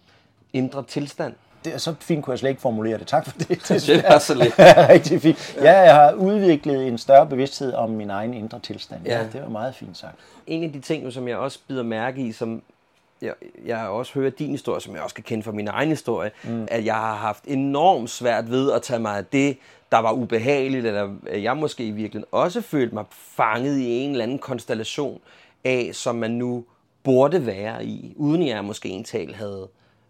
indre 0.53 0.83
tilstand? 0.83 1.35
Det 1.64 1.75
er 1.75 1.79
så 1.79 1.94
fint 2.01 2.25
kunne 2.25 2.33
jeg 2.33 2.38
slet 2.38 2.51
ikke 2.51 2.62
formulere 2.62 2.99
det. 2.99 3.07
Tak 3.07 3.25
for 3.25 3.38
det. 3.38 3.49
Det 3.68 4.05
er 4.05 4.18
så 4.18 4.35
lidt. 4.35 4.55
Rigtig 4.92 5.23
fint. 5.23 5.57
Ja, 5.62 5.79
jeg 5.79 5.94
har 5.94 6.12
udviklet 6.12 6.87
en 6.87 6.99
større 6.99 7.27
bevidsthed 7.27 7.73
om 7.73 7.90
min 7.90 8.11
egen 8.11 8.35
indre 8.35 8.61
tilstand. 8.61 9.01
Ja. 9.07 9.18
ja 9.18 9.27
det 9.33 9.42
var 9.42 9.49
meget 9.49 9.75
fint 9.75 9.97
sagt. 9.97 10.14
En 10.47 10.64
af 10.64 10.73
de 10.73 10.81
ting, 10.81 11.12
som 11.12 11.29
jeg 11.29 11.37
også 11.37 11.59
bider 11.68 11.83
mærke 11.83 12.21
i, 12.23 12.33
som 12.33 12.62
jeg, 13.23 13.35
jeg 13.64 13.88
også 13.88 14.12
hørt 14.14 14.38
din 14.38 14.51
historie, 14.51 14.81
som 14.81 14.94
jeg 14.94 15.03
også 15.03 15.14
kan 15.14 15.25
kende 15.25 15.42
fra 15.42 15.53
min 15.53 15.68
egen 15.68 15.88
historie, 15.88 16.31
mm. 16.44 16.68
at 16.71 16.85
jeg 16.85 16.94
har 16.94 17.14
haft 17.14 17.44
enormt 17.44 18.11
svært 18.11 18.51
ved 18.51 18.73
at 18.73 18.83
tage 18.83 19.01
mig 19.01 19.16
af 19.16 19.25
det, 19.25 19.59
der 19.92 19.99
var 19.99 20.12
ubehageligt, 20.12 20.87
eller 20.87 21.11
jeg 21.33 21.57
måske 21.57 21.85
i 21.85 21.90
virkeligheden 21.90 22.29
også 22.33 22.61
følte 22.61 22.94
mig 22.94 23.05
fanget 23.11 23.79
i 23.79 23.90
en 23.90 24.11
eller 24.11 24.23
anden 24.23 24.38
konstellation 24.38 25.21
af, 25.64 25.90
som 25.92 26.14
man 26.14 26.31
nu 26.31 26.64
burde 27.05 27.47
være 27.47 27.85
i, 27.85 28.12
uden 28.16 28.47
jeg 28.47 28.64
måske 28.64 28.88
ental 28.88 29.35
havde 29.35 29.68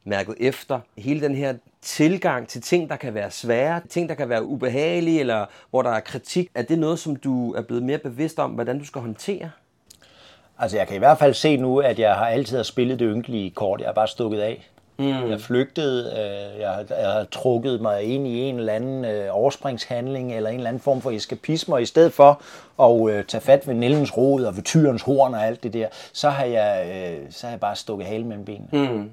mærket 0.09 0.35
efter. 0.41 0.81
Hele 0.99 1.21
den 1.21 1.35
her 1.35 1.55
tilgang 1.83 2.49
til 2.49 2.63
ting, 2.63 2.91
der 2.91 2.97
kan 2.97 3.15
være 3.15 3.31
svære, 3.31 3.81
ting, 3.89 4.09
der 4.09 4.15
kan 4.15 4.29
være 4.29 4.45
ubehagelige, 4.45 5.21
eller 5.21 5.47
hvor 5.71 5.83
der 5.83 5.91
er 5.91 6.01
kritik, 6.01 6.51
er 6.55 6.63
det 6.63 6.79
noget, 6.79 6.99
som 6.99 7.17
du 7.17 7.53
er 7.53 7.63
blevet 7.63 7.83
mere 7.83 7.99
bevidst 7.99 8.39
om, 8.39 8.51
hvordan 8.51 8.79
du 8.79 8.85
skal 8.85 9.01
håndtere? 9.01 9.51
Altså, 10.59 10.77
jeg 10.77 10.87
kan 10.87 10.97
i 10.97 10.99
hvert 10.99 11.19
fald 11.19 11.35
se 11.35 11.57
nu, 11.57 11.79
at 11.79 11.99
jeg 11.99 12.15
har 12.15 12.27
altid 12.27 12.65
spillet 12.65 12.99
det 12.99 13.09
ynkelige 13.15 13.51
kort. 13.51 13.81
Jeg 13.81 13.89
har 13.89 13.95
bare 13.95 14.09
stukket 14.09 14.41
af. 14.41 14.69
Mm. 14.99 15.31
Jeg 15.31 15.41
flygtede, 15.41 16.13
øh, 16.13 16.61
jeg, 16.61 16.71
har, 16.71 16.85
jeg 17.01 17.13
har 17.13 17.25
trukket 17.31 17.81
mig 17.81 18.03
ind 18.03 18.27
i 18.27 18.41
en 18.41 18.59
eller 18.59 18.73
anden 18.73 19.05
øh, 19.05 19.29
overspringshandling, 19.31 20.37
eller 20.37 20.51
en 20.51 20.57
eller 20.57 20.69
anden 20.69 20.81
form 20.81 21.01
for 21.01 21.11
eskapisme, 21.11 21.75
og 21.75 21.83
i 21.83 21.87
stedet 21.87 22.13
for 22.13 22.43
at 22.83 23.15
øh, 23.15 23.25
tage 23.25 23.41
fat 23.41 23.67
ved 23.69 23.75
Nellens 23.75 24.17
rod 24.17 24.45
og 24.45 24.57
ved 24.57 24.63
tyrens 24.63 25.03
horn 25.03 25.35
og 25.35 25.47
alt 25.47 25.63
det 25.63 25.73
der, 25.73 25.89
så 26.13 26.31
har 26.31 26.45
jeg, 26.45 26.87
øh, 26.87 27.27
så 27.31 27.47
har 27.47 27.53
jeg 27.53 27.61
bare 27.61 27.77
stukket 27.77 28.07
halen 28.07 28.29
mellem 28.29 28.45
benene. 28.45 28.69
Mm. 28.73 29.11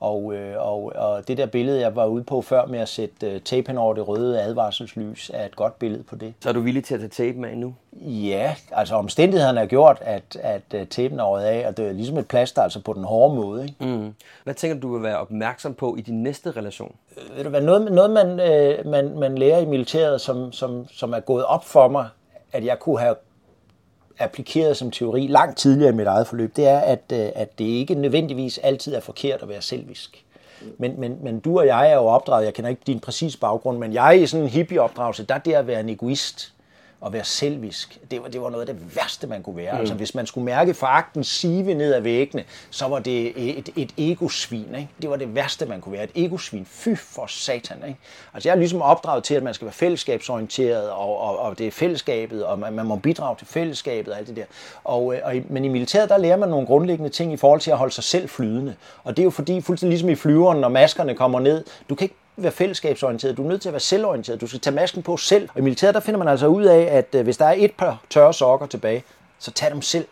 Og, 0.00 0.34
øh, 0.34 0.66
og, 0.66 0.92
og 0.96 1.28
det 1.28 1.38
der 1.38 1.46
billede, 1.46 1.80
jeg 1.80 1.96
var 1.96 2.06
ude 2.06 2.24
på 2.24 2.42
før 2.42 2.66
med 2.66 2.78
at 2.78 2.88
sætte 2.88 3.40
øh, 3.56 3.74
over 3.76 3.94
det 3.94 4.08
røde 4.08 4.42
advarselslys, 4.42 5.30
er 5.34 5.46
et 5.46 5.56
godt 5.56 5.78
billede 5.78 6.02
på 6.02 6.16
det. 6.16 6.34
Så 6.40 6.48
er 6.48 6.52
du 6.52 6.60
villig 6.60 6.84
til 6.84 6.94
at 6.94 7.00
tage 7.00 7.28
tapen 7.28 7.44
af 7.44 7.58
nu? 7.58 7.74
Ja, 8.02 8.54
altså 8.72 8.94
omstændighederne 8.94 9.58
har 9.58 9.66
gjort, 9.66 9.98
at, 10.00 10.36
at 10.42 10.62
uh, 10.74 10.86
tapen 10.90 11.18
er 11.18 11.24
året 11.24 11.44
af, 11.44 11.68
og 11.68 11.76
det 11.76 11.88
er 11.88 11.92
ligesom 11.92 12.18
et 12.18 12.28
plaster 12.28 12.62
altså 12.62 12.80
på 12.80 12.92
den 12.92 13.04
hårde 13.04 13.34
måde. 13.34 13.62
Ikke? 13.62 13.96
Mm. 13.96 14.14
Hvad 14.44 14.54
tænker 14.54 14.80
du, 14.80 14.88
du 14.88 14.92
vil 14.94 15.02
være 15.02 15.18
opmærksom 15.18 15.74
på 15.74 15.96
i 15.96 16.00
din 16.00 16.22
næste 16.22 16.50
relation? 16.50 16.94
Øh, 17.16 17.36
ved 17.36 17.44
du 17.44 17.50
hvad, 17.50 17.60
noget, 17.60 17.92
noget 17.92 18.10
man, 18.10 18.40
øh, 18.40 18.86
man, 18.86 19.18
man 19.18 19.38
lærer 19.38 19.58
i 19.58 19.64
militæret, 19.64 20.20
som, 20.20 20.52
som, 20.52 20.88
som 20.88 21.12
er 21.12 21.20
gået 21.20 21.44
op 21.44 21.64
for 21.64 21.88
mig, 21.88 22.08
at 22.52 22.64
jeg 22.64 22.78
kunne 22.78 22.98
have 22.98 23.14
applikeret 24.18 24.76
som 24.76 24.90
teori 24.90 25.26
langt 25.26 25.58
tidligere 25.58 25.92
i 25.92 25.96
mit 25.96 26.06
eget 26.06 26.26
forløb, 26.26 26.56
det 26.56 26.68
er, 26.68 26.78
at, 26.78 27.02
øh, 27.12 27.28
at 27.34 27.58
det 27.58 27.64
ikke 27.64 27.94
nødvendigvis 27.94 28.58
altid 28.58 28.94
er 28.94 29.00
forkert 29.00 29.42
at 29.42 29.48
være 29.48 29.62
selvisk. 29.62 30.24
Men, 30.78 31.00
men, 31.00 31.18
men 31.22 31.40
du 31.40 31.58
og 31.58 31.66
jeg 31.66 31.90
er 31.90 31.94
jo 31.94 32.04
opdraget, 32.06 32.44
jeg 32.44 32.54
kender 32.54 32.70
ikke 32.70 32.82
din 32.86 33.00
præcis 33.00 33.36
baggrund, 33.36 33.78
men 33.78 33.92
jeg 33.92 34.06
er 34.06 34.10
i 34.10 34.26
sådan 34.26 34.44
en 34.44 34.50
hippie-opdragelse, 34.50 35.24
der 35.24 35.34
er 35.34 35.38
det 35.38 35.52
at 35.52 35.66
være 35.66 35.80
en 35.80 35.88
egoist 35.88 36.52
at 37.06 37.12
være 37.12 37.24
selvisk, 37.24 37.98
det 38.10 38.22
var, 38.22 38.28
det 38.28 38.40
var 38.40 38.50
noget 38.50 38.68
af 38.68 38.74
det 38.74 38.96
værste, 38.96 39.26
man 39.26 39.42
kunne 39.42 39.56
være. 39.56 39.72
Mm. 39.72 39.78
Altså, 39.78 39.94
hvis 39.94 40.14
man 40.14 40.26
skulle 40.26 40.44
mærke 40.44 40.74
foragten 40.74 41.24
sive 41.24 41.74
ned 41.74 41.94
ad 41.94 42.00
væggene, 42.00 42.44
så 42.70 42.88
var 42.88 42.98
det 42.98 43.32
et, 43.58 43.68
et 43.76 43.94
egosvin. 43.98 44.74
Ikke? 44.74 44.88
Det 45.02 45.10
var 45.10 45.16
det 45.16 45.34
værste, 45.34 45.66
man 45.66 45.80
kunne 45.80 45.92
være. 45.92 46.04
Et 46.04 46.10
egosvin. 46.14 46.66
Fy 46.66 46.88
for 46.96 47.26
satan. 47.26 47.76
Ikke? 47.88 47.98
Altså, 48.34 48.48
jeg 48.48 48.54
er 48.54 48.58
ligesom 48.58 48.82
opdraget 48.82 49.24
til, 49.24 49.34
at 49.34 49.42
man 49.42 49.54
skal 49.54 49.64
være 49.64 49.72
fællesskabsorienteret, 49.72 50.90
og, 50.90 51.20
og, 51.20 51.38
og 51.38 51.58
det 51.58 51.66
er 51.66 51.70
fællesskabet, 51.70 52.44
og 52.44 52.58
man, 52.58 52.72
man 52.72 52.86
må 52.86 52.96
bidrage 52.96 53.36
til 53.36 53.46
fællesskabet 53.46 54.12
og 54.12 54.18
alt 54.18 54.28
det 54.28 54.36
der. 54.36 54.44
Og, 54.84 55.14
øh, 55.14 55.20
og, 55.24 55.34
men 55.48 55.64
i 55.64 55.68
militæret, 55.68 56.08
der 56.08 56.16
lærer 56.16 56.36
man 56.36 56.48
nogle 56.48 56.66
grundlæggende 56.66 57.10
ting 57.10 57.32
i 57.32 57.36
forhold 57.36 57.60
til 57.60 57.70
at 57.70 57.78
holde 57.78 57.94
sig 57.94 58.04
selv 58.04 58.28
flydende. 58.28 58.74
Og 59.04 59.16
det 59.16 59.22
er 59.22 59.24
jo 59.24 59.30
fordi, 59.30 59.60
fuldstændig 59.60 59.90
ligesom 59.90 60.08
i 60.08 60.14
flyveren, 60.14 60.60
når 60.60 60.68
maskerne 60.68 61.14
kommer 61.14 61.40
ned, 61.40 61.64
du 61.88 61.94
kan 61.94 62.04
ikke 62.04 62.16
være 62.42 62.52
fællesskabsorienteret, 62.52 63.36
du 63.36 63.44
er 63.44 63.48
nødt 63.48 63.62
til 63.62 63.68
at 63.68 63.72
være 63.72 63.80
selvorienteret, 63.80 64.40
du 64.40 64.46
skal 64.46 64.60
tage 64.60 64.74
masken 64.74 65.02
på 65.02 65.16
selv. 65.16 65.48
Og 65.54 65.58
i 65.58 65.62
militæret, 65.62 65.94
der 65.94 66.00
finder 66.00 66.18
man 66.18 66.28
altså 66.28 66.46
ud 66.46 66.64
af, 66.64 66.88
at 66.90 67.14
øh, 67.14 67.24
hvis 67.24 67.36
der 67.36 67.44
er 67.44 67.54
et 67.56 67.72
par 67.72 68.02
tørre 68.10 68.34
sokker 68.34 68.66
tilbage, 68.66 69.04
så 69.38 69.50
tag 69.50 69.70
dem 69.70 69.82
selv. 69.82 70.06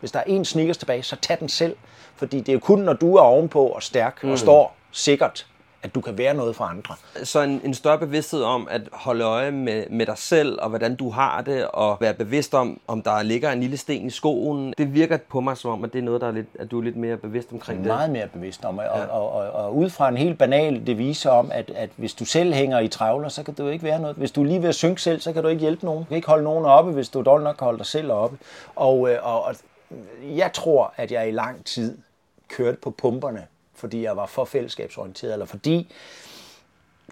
Hvis 0.00 0.12
der 0.12 0.18
er 0.18 0.24
en 0.26 0.44
sneakers 0.44 0.78
tilbage, 0.78 1.02
så 1.02 1.16
tag 1.16 1.40
den 1.40 1.48
selv. 1.48 1.76
Fordi 2.16 2.38
det 2.40 2.48
er 2.48 2.52
jo 2.52 2.58
kun, 2.58 2.78
når 2.78 2.92
du 2.92 3.16
er 3.16 3.20
ovenpå 3.20 3.66
og 3.66 3.82
stærk 3.82 4.24
mm. 4.24 4.30
og 4.30 4.38
står 4.38 4.76
sikkert, 4.92 5.46
at 5.88 5.94
du 5.94 6.00
kan 6.00 6.18
være 6.18 6.34
noget 6.34 6.56
for 6.56 6.64
andre. 6.64 6.94
Så 7.24 7.42
en, 7.42 7.60
en 7.64 7.74
større 7.74 7.98
bevidsthed 7.98 8.42
om 8.42 8.68
at 8.70 8.82
holde 8.92 9.24
øje 9.24 9.50
med, 9.50 9.84
med 9.90 10.06
dig 10.06 10.18
selv, 10.18 10.58
og 10.62 10.68
hvordan 10.68 10.96
du 10.96 11.10
har 11.10 11.40
det, 11.40 11.66
og 11.66 11.96
være 12.00 12.14
bevidst 12.14 12.54
om, 12.54 12.80
om 12.86 13.02
der 13.02 13.22
ligger 13.22 13.52
en 13.52 13.60
lille 13.60 13.76
sten 13.76 14.06
i 14.06 14.10
skoen. 14.10 14.74
Det 14.78 14.94
virker 14.94 15.16
på 15.16 15.40
mig 15.40 15.56
som 15.56 15.70
om, 15.70 15.84
at 15.84 15.92
det 15.92 15.98
er 15.98 16.02
noget, 16.02 16.20
der 16.20 16.26
er 16.26 16.32
lidt, 16.32 16.46
at 16.58 16.70
du 16.70 16.78
er 16.78 16.82
lidt 16.82 16.96
mere 16.96 17.16
bevidst 17.16 17.52
omkring 17.52 17.78
det. 17.78 17.86
Meget 17.86 18.10
mere 18.10 18.26
bevidst 18.26 18.64
om, 18.64 18.78
og, 18.78 18.84
ja. 18.84 19.04
og, 19.04 19.32
og, 19.32 19.50
og, 19.50 19.76
ud 19.76 19.90
fra 19.90 20.08
en 20.08 20.16
helt 20.16 20.38
banal 20.38 20.86
devise 20.86 21.30
om, 21.30 21.50
at, 21.52 21.70
at 21.74 21.90
hvis 21.96 22.14
du 22.14 22.24
selv 22.24 22.54
hænger 22.54 22.80
i 22.80 22.88
travler, 22.88 23.28
så 23.28 23.42
kan 23.42 23.54
du 23.54 23.68
ikke 23.68 23.84
være 23.84 24.00
noget. 24.00 24.16
Hvis 24.16 24.30
du 24.30 24.42
er 24.42 24.46
lige 24.46 24.62
ved 24.62 24.68
at 24.68 24.74
synke 24.74 25.02
selv, 25.02 25.20
så 25.20 25.32
kan 25.32 25.42
du 25.42 25.48
ikke 25.48 25.60
hjælpe 25.60 25.84
nogen. 25.84 26.04
Du 26.04 26.08
kan 26.08 26.16
ikke 26.16 26.28
holde 26.28 26.44
nogen 26.44 26.64
oppe, 26.64 26.92
hvis 26.92 27.08
du 27.08 27.22
dårligt 27.22 27.44
nok 27.44 27.56
kan 27.56 27.64
holde 27.64 27.78
dig 27.78 27.86
selv 27.86 28.12
oppe. 28.12 28.38
Og, 28.76 29.10
øh, 29.10 29.18
og, 29.22 29.44
og 29.44 29.54
jeg 30.22 30.52
tror, 30.52 30.94
at 30.96 31.12
jeg 31.12 31.28
i 31.28 31.30
lang 31.30 31.64
tid 31.64 31.98
kørte 32.48 32.78
på 32.82 32.90
pumperne 32.90 33.46
fordi 33.78 34.02
jeg 34.02 34.16
var 34.16 34.26
for 34.26 34.44
fællesskabsorienteret, 34.44 35.32
eller 35.32 35.46
fordi 35.46 35.92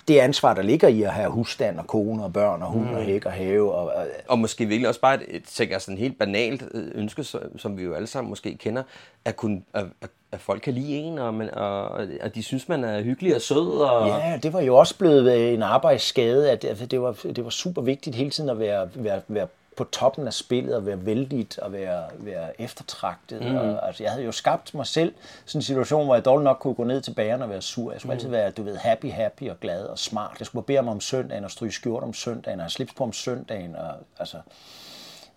det 0.09 0.19
ansvar, 0.19 0.55
der 0.55 0.63
ligger 0.63 0.89
i 0.89 1.03
at 1.03 1.11
have 1.11 1.31
husstand 1.31 1.79
og 1.79 1.87
kone 1.87 2.25
og 2.25 2.33
børn 2.33 2.63
og 2.63 2.69
hund 2.69 2.85
mm. 2.85 2.95
og 2.95 3.03
hæk 3.03 3.27
og 3.27 3.33
have. 3.33 3.73
Og, 3.73 3.87
og, 3.87 4.07
og 4.29 4.39
måske 4.39 4.67
virkelig 4.67 4.89
også 4.89 5.01
bare 5.01 5.15
et, 5.15 5.37
et 5.37 5.43
tænker 5.45 5.79
sådan 5.79 5.99
helt 5.99 6.19
banalt 6.19 6.65
øh, 6.75 6.91
ønske, 6.95 7.25
som 7.57 7.79
vi 7.79 7.83
jo 7.83 7.95
alle 7.95 8.07
sammen 8.07 8.29
måske 8.29 8.57
kender, 8.57 8.83
at, 9.25 9.37
kunne, 9.37 9.63
at, 9.75 9.85
at 10.33 10.41
folk 10.41 10.63
kan 10.63 10.73
lide 10.73 10.97
en, 10.97 11.19
og, 11.19 11.35
man, 11.35 11.55
og 11.55 12.03
at 12.03 12.35
de 12.35 12.43
synes, 12.43 12.69
man 12.69 12.85
er 12.85 13.03
hyggelig 13.03 13.35
og 13.35 13.41
sød. 13.41 13.81
Og... 13.81 14.09
Ja, 14.09 14.39
det 14.43 14.53
var 14.53 14.61
jo 14.61 14.77
også 14.77 14.99
blevet 14.99 15.55
en 15.55 15.63
arbejdsskade, 15.63 16.51
at 16.51 16.91
det 16.91 17.03
var, 17.03 17.13
det 17.13 17.45
var 17.45 17.51
super 17.51 17.83
vigtigt 17.83 18.17
hele 18.17 18.31
tiden 18.31 18.51
at 18.51 18.59
være, 18.59 18.89
være, 18.95 19.21
være 19.29 19.47
på 19.77 19.85
toppen 19.85 20.27
af 20.27 20.35
spillet 20.35 20.77
og 20.77 20.87
være 20.87 21.07
vældigt 21.07 21.59
og 21.59 21.73
være, 21.73 22.05
være 22.19 22.61
eftertragtet. 22.61 23.41
Mm. 23.43 23.57
Og, 23.57 23.87
altså, 23.87 24.03
jeg 24.03 24.13
havde 24.13 24.25
jo 24.25 24.33
skabt 24.33 24.75
mig 24.75 24.87
selv 24.87 25.15
sådan 25.45 25.59
en 25.59 25.63
situation, 25.63 26.05
hvor 26.05 26.15
jeg 26.15 26.25
dårligt 26.25 26.45
nok 26.45 26.59
kunne 26.59 26.75
gå 26.75 26.85
ned 26.85 27.01
til 27.01 27.15
bageren 27.15 27.43
og 27.43 27.51
være 27.51 27.63
sur. 27.63 27.93
Jeg 27.93 28.01
skulle 28.01 28.13
mm. 28.13 28.17
altid 28.17 28.29
være, 28.29 28.51
du 28.51 28.63
ved, 28.63 28.77
happy, 28.77 29.13
happy 29.13 29.51
og 29.51 29.61
glad 29.61 29.85
og 29.85 29.99
smart. 29.99 30.37
Jeg 30.39 30.47
skulle 30.47 30.67
bede 30.67 30.83
mig 30.83 30.93
om 30.93 31.01
søndagen 31.01 31.45
og 31.45 31.51
stryge 31.51 31.73
skjort 31.73 32.03
om 32.03 32.15
søndagen 32.15 32.61
og 32.61 32.71
slips 32.71 32.95
på 32.95 33.05
om 33.05 33.13
søndagen. 33.13 33.77
Og, 33.77 33.95
altså, 34.19 34.37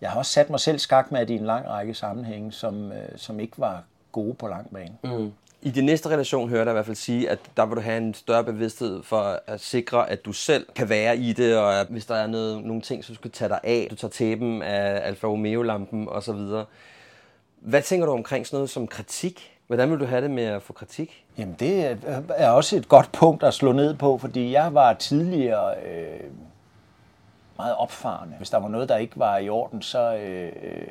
jeg 0.00 0.10
har 0.10 0.18
også 0.18 0.32
sat 0.32 0.50
mig 0.50 0.60
selv 0.60 0.78
skak 0.78 1.12
med 1.12 1.30
i 1.30 1.34
en 1.34 1.46
lang 1.46 1.68
række 1.68 1.94
sammenhænge, 1.94 2.52
som, 2.52 2.92
øh, 2.92 3.08
som 3.16 3.40
ikke 3.40 3.58
var 3.58 3.82
gode 4.12 4.34
på 4.34 4.46
lang 4.46 4.70
bane. 4.72 5.18
Mm. 5.18 5.32
I 5.62 5.70
din 5.70 5.84
næste 5.84 6.08
relation 6.08 6.48
hører 6.48 6.62
jeg 6.62 6.70
i 6.70 6.72
hvert 6.72 6.86
fald 6.86 6.96
sige, 6.96 7.30
at 7.30 7.38
der 7.56 7.66
vil 7.66 7.76
du 7.76 7.80
have 7.80 7.96
en 7.96 8.14
større 8.14 8.44
bevidsthed 8.44 9.02
for 9.02 9.40
at 9.46 9.60
sikre, 9.60 10.10
at 10.10 10.24
du 10.24 10.32
selv 10.32 10.66
kan 10.74 10.88
være 10.88 11.16
i 11.16 11.32
det, 11.32 11.56
og 11.56 11.80
at 11.80 11.86
hvis 11.86 12.06
der 12.06 12.14
er 12.14 12.26
noget, 12.26 12.64
nogle 12.64 12.82
ting, 12.82 13.04
som 13.04 13.14
du 13.14 13.20
skal 13.20 13.30
tage 13.30 13.48
dig 13.48 13.60
af, 13.62 13.86
du 13.90 13.94
tager 13.94 14.10
tæben 14.10 14.62
af 14.62 15.08
Alfa 15.08 15.26
Romeo-lampen 15.26 16.08
osv. 16.08 16.64
Hvad 17.60 17.82
tænker 17.82 18.06
du 18.06 18.12
omkring 18.12 18.46
sådan 18.46 18.56
noget 18.56 18.70
som 18.70 18.86
kritik? 18.86 19.56
Hvordan 19.66 19.90
vil 19.90 20.00
du 20.00 20.04
have 20.04 20.22
det 20.22 20.30
med 20.30 20.44
at 20.44 20.62
få 20.62 20.72
kritik? 20.72 21.24
Jamen 21.38 21.56
det 21.58 21.98
er 22.28 22.50
også 22.50 22.76
et 22.76 22.88
godt 22.88 23.12
punkt 23.12 23.42
at 23.42 23.54
slå 23.54 23.72
ned 23.72 23.94
på, 23.94 24.18
fordi 24.18 24.52
jeg 24.52 24.74
var 24.74 24.94
tidligere 24.94 25.74
øh, 25.86 26.30
meget 27.56 27.76
opfarende. 27.76 28.34
Hvis 28.36 28.50
der 28.50 28.58
var 28.58 28.68
noget, 28.68 28.88
der 28.88 28.96
ikke 28.96 29.18
var 29.18 29.38
i 29.38 29.48
orden, 29.48 29.82
så... 29.82 30.14
Øh, 30.14 30.52
øh, 30.62 30.86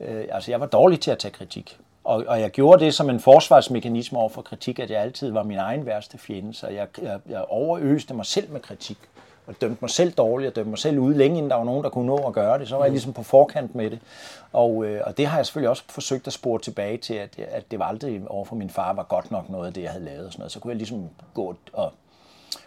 øh 0.00 0.24
altså 0.30 0.50
jeg 0.50 0.60
var 0.60 0.66
dårlig 0.66 1.00
til 1.00 1.10
at 1.10 1.18
tage 1.18 1.32
kritik. 1.32 1.78
Og, 2.08 2.24
og 2.28 2.40
jeg 2.40 2.50
gjorde 2.50 2.84
det 2.84 2.94
som 2.94 3.10
en 3.10 3.20
forsvarsmekanisme 3.20 4.18
over 4.18 4.28
for 4.28 4.42
kritik, 4.42 4.78
at 4.78 4.90
jeg 4.90 5.02
altid 5.02 5.30
var 5.30 5.42
min 5.42 5.58
egen 5.58 5.86
værste 5.86 6.18
fjende, 6.18 6.54
så 6.54 6.68
jeg, 6.68 6.86
jeg, 7.02 7.20
jeg 7.28 7.44
overøste 7.48 8.14
mig 8.14 8.26
selv 8.26 8.50
med 8.50 8.60
kritik 8.60 8.98
og 9.46 9.54
dømte 9.60 9.78
mig 9.80 9.90
selv 9.90 10.12
dårligt, 10.12 10.48
og 10.48 10.56
dømte 10.56 10.70
mig 10.70 10.78
selv 10.78 10.98
ud 10.98 11.14
længe 11.14 11.36
inden 11.36 11.50
der 11.50 11.56
var 11.56 11.64
nogen, 11.64 11.84
der 11.84 11.90
kunne 11.90 12.06
nå 12.06 12.16
at 12.16 12.32
gøre 12.32 12.58
det. 12.58 12.68
Så 12.68 12.76
var 12.76 12.84
jeg 12.84 12.90
mm. 12.90 12.94
ligesom 12.94 13.12
på 13.12 13.22
forkant 13.22 13.74
med 13.74 13.90
det. 13.90 13.98
Og, 14.52 14.84
øh, 14.84 15.00
og 15.06 15.18
det 15.18 15.26
har 15.26 15.36
jeg 15.38 15.46
selvfølgelig 15.46 15.70
også 15.70 15.82
forsøgt 15.88 16.26
at 16.26 16.32
spore 16.32 16.60
tilbage 16.60 16.96
til, 16.96 17.14
at, 17.14 17.38
at 17.38 17.70
det 17.70 17.78
var 17.78 17.84
aldrig 17.84 18.22
over 18.26 18.44
for 18.44 18.56
min 18.56 18.70
far 18.70 18.92
var 18.92 19.02
godt 19.02 19.30
nok 19.30 19.50
noget 19.50 19.66
af 19.66 19.72
det, 19.72 19.82
jeg 19.82 19.90
havde 19.90 20.04
lavet. 20.04 20.26
Og 20.26 20.32
sådan 20.32 20.40
noget. 20.40 20.52
Så 20.52 20.60
kunne 20.60 20.70
jeg 20.70 20.76
ligesom 20.76 21.08
gå 21.34 21.56
og, 21.72 21.92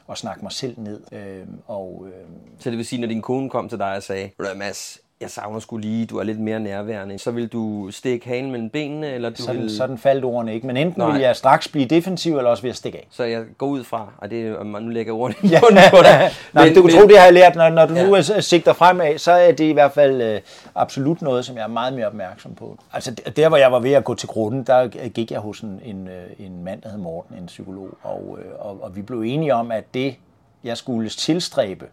og 0.08 0.18
snakke 0.18 0.42
mig 0.42 0.52
selv 0.52 0.80
ned. 0.80 1.02
Øh, 1.12 1.48
og, 1.68 2.08
øh, 2.08 2.26
så 2.60 2.70
det 2.70 2.78
vil 2.78 2.86
sige, 2.86 3.02
når 3.02 3.08
din 3.08 3.22
kone 3.22 3.50
kom 3.50 3.70
til 3.70 3.80
dig 3.80 3.96
og 3.96 4.04
sagde, 4.04 4.30
Mads, 4.56 5.00
jeg 5.22 5.30
savner 5.30 5.60
skulle 5.60 5.88
lige, 5.88 6.06
du 6.06 6.18
er 6.18 6.24
lidt 6.24 6.40
mere 6.40 6.60
nærværende. 6.60 7.20
Så 7.20 7.32
vil 7.32 7.48
du 7.48 7.92
stikke 7.92 8.28
halen 8.28 8.52
mellem 8.52 8.70
benene? 8.70 9.08
Eller 9.08 9.30
du 9.30 9.42
sådan, 9.42 9.62
vil... 9.62 9.78
sådan 9.78 9.98
faldt 9.98 10.26
ordene 10.26 10.54
ikke. 10.54 10.68
Men 10.68 10.78
enten 10.78 11.02
Nej. 11.02 11.12
vil 11.12 11.22
jeg 11.22 11.36
straks 11.36 11.68
blive 11.68 11.86
defensiv, 11.86 12.38
eller 12.38 12.50
også 12.50 12.64
vil 12.64 12.70
jeg 12.70 12.76
stikke 12.76 12.98
af. 12.98 13.08
Så 13.12 13.24
jeg 13.24 13.44
går 13.58 13.68
ud 13.68 13.84
fra, 13.84 14.08
og 14.18 14.30
det 14.32 14.48
er, 14.48 14.80
nu 14.80 14.90
lægger 14.90 15.14
ordene 15.14 15.50
ja. 15.52 15.60
på 15.90 15.98
dig. 16.04 16.32
Nej, 16.54 16.66
men, 16.66 16.76
du 16.76 16.82
kan 16.82 16.92
men... 16.92 17.02
tro, 17.02 17.08
det 17.08 17.18
har 17.18 17.26
jeg 17.26 17.34
lært, 17.34 17.56
når, 17.56 17.70
når 17.70 17.86
du 17.86 17.94
ja. 17.94 18.08
nu 18.08 18.42
sigter 18.42 18.74
fremad, 18.74 19.18
så 19.18 19.32
er 19.32 19.52
det 19.52 19.64
i 19.64 19.72
hvert 19.72 19.92
fald 19.92 20.22
øh, 20.22 20.42
absolut 20.76 21.22
noget, 21.22 21.46
som 21.46 21.56
jeg 21.56 21.64
er 21.64 21.68
meget 21.68 21.94
mere 21.94 22.08
opmærksom 22.08 22.56
på. 22.56 22.78
Altså 22.94 23.12
der, 23.36 23.50
hvor 23.50 23.58
jeg 23.58 23.72
var 23.72 23.80
ved 23.80 23.92
at 23.92 24.04
gå 24.04 24.16
til 24.16 24.28
grunden, 24.30 24.64
der 24.64 24.88
gik 25.08 25.32
jeg 25.32 25.40
hos 25.40 25.60
en, 25.60 25.82
en, 25.86 26.08
øh, 26.08 26.46
en 26.46 26.64
mand, 26.64 26.82
der 26.82 26.90
hed 26.90 26.98
Morten, 26.98 27.38
en 27.38 27.46
psykolog, 27.46 27.90
og, 28.04 28.40
øh, 28.42 28.52
og, 28.60 28.80
og 28.82 28.96
vi 28.96 29.02
blev 29.02 29.22
enige 29.22 29.56
om, 29.56 29.72
at 29.72 29.84
det, 29.94 30.16
jeg 30.64 30.78
skulle 30.78 31.10
tilstræbe, 31.10 31.86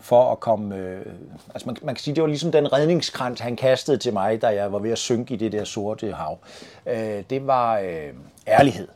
for 0.00 0.32
at 0.32 0.40
komme... 0.40 0.76
Øh, 0.76 1.06
altså 1.54 1.68
man, 1.68 1.76
man 1.82 1.94
kan 1.94 2.02
sige, 2.02 2.14
det 2.14 2.22
var 2.22 2.28
ligesom 2.28 2.52
den 2.52 2.72
redningskrans, 2.72 3.40
han 3.40 3.56
kastede 3.56 3.96
til 3.96 4.12
mig, 4.12 4.42
da 4.42 4.46
jeg 4.46 4.72
var 4.72 4.78
ved 4.78 4.90
at 4.90 4.98
synke 4.98 5.34
i 5.34 5.36
det 5.36 5.52
der 5.52 5.64
sorte 5.64 6.12
hav. 6.12 6.38
Øh, 6.86 7.22
det 7.30 7.46
var 7.46 7.78
øh, 7.78 8.08
ærlighed. 8.48 8.88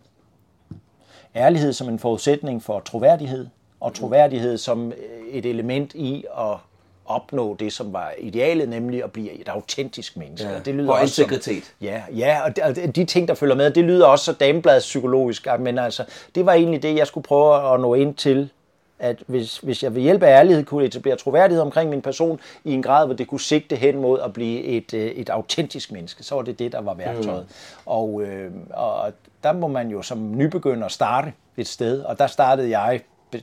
Ærlighed 1.37 1.73
som 1.73 1.89
en 1.89 1.99
forudsætning 1.99 2.63
for 2.63 2.81
troværdighed, 2.81 3.47
og 3.81 3.95
troværdighed 3.95 4.59
som 4.59 4.93
et 5.31 5.47
element 5.47 5.95
i 5.95 6.25
at 6.39 6.57
opnå 7.07 7.57
det, 7.59 7.73
som 7.73 7.93
var 7.93 8.13
idealet, 8.19 8.69
nemlig 8.69 9.05
at 9.05 9.13
blive 9.13 9.33
et 9.33 9.49
autentisk 9.49 10.17
menneske. 10.17 10.49
Ja. 10.49 10.57
Og 10.57 10.67
det 10.67 10.75
lyder 10.75 10.93
Og 10.93 10.99
også 10.99 11.23
integritet. 11.23 11.65
Som, 11.65 11.75
ja, 11.81 12.03
ja, 12.17 12.41
og 12.45 12.57
de, 12.57 12.63
og 12.63 12.97
de 12.97 13.05
ting, 13.05 13.29
der 13.29 13.35
følger 13.35 13.55
med, 13.55 13.71
det 13.71 13.85
lyder 13.85 14.07
også 14.07 14.25
så 14.25 14.33
dameblads 14.33 14.83
psykologisk, 14.83 15.47
men 15.61 15.79
altså, 15.79 16.05
det 16.35 16.47
var 16.47 16.53
egentlig 16.53 16.83
det, 16.83 16.97
jeg 16.97 17.07
skulle 17.07 17.25
prøve 17.25 17.75
at 17.75 17.81
nå 17.81 17.95
ind 17.95 18.15
til, 18.15 18.51
at 18.99 19.23
hvis, 19.27 19.59
hvis 19.59 19.83
jeg 19.83 19.95
ved 19.95 20.03
hjælp 20.03 20.23
af 20.23 20.39
ærlighed 20.39 20.65
kunne 20.65 20.85
etablere 20.85 21.17
troværdighed 21.17 21.63
omkring 21.63 21.91
min 21.91 22.03
person 22.03 22.41
i 22.65 22.73
en 22.73 22.83
grad, 22.83 23.07
hvor 23.07 23.15
det 23.15 23.29
kunne 23.29 23.41
sigte 23.41 23.77
hen 23.77 24.01
mod 24.01 24.21
at 24.21 24.33
blive 24.33 24.63
et, 24.63 24.95
øh, 24.95 25.07
et 25.07 25.31
autentisk 25.31 25.93
menneske, 25.93 26.23
så 26.23 26.35
var 26.35 26.43
det 26.43 26.59
det, 26.59 26.73
der 26.73 26.81
var 26.81 26.95
værktøjet. 26.95 27.47
Mm. 27.49 27.83
Og, 27.87 28.23
øh, 28.23 28.53
og 28.71 29.13
der 29.43 29.53
må 29.53 29.67
man 29.67 29.89
jo 29.89 30.03
som 30.03 30.37
nybegynder 30.37 30.89
starte 30.89 31.33
et 31.57 31.69
sted, 31.69 32.03
og 32.03 32.19
der 32.19 32.27
startede 32.27 32.79
jeg 32.79 33.01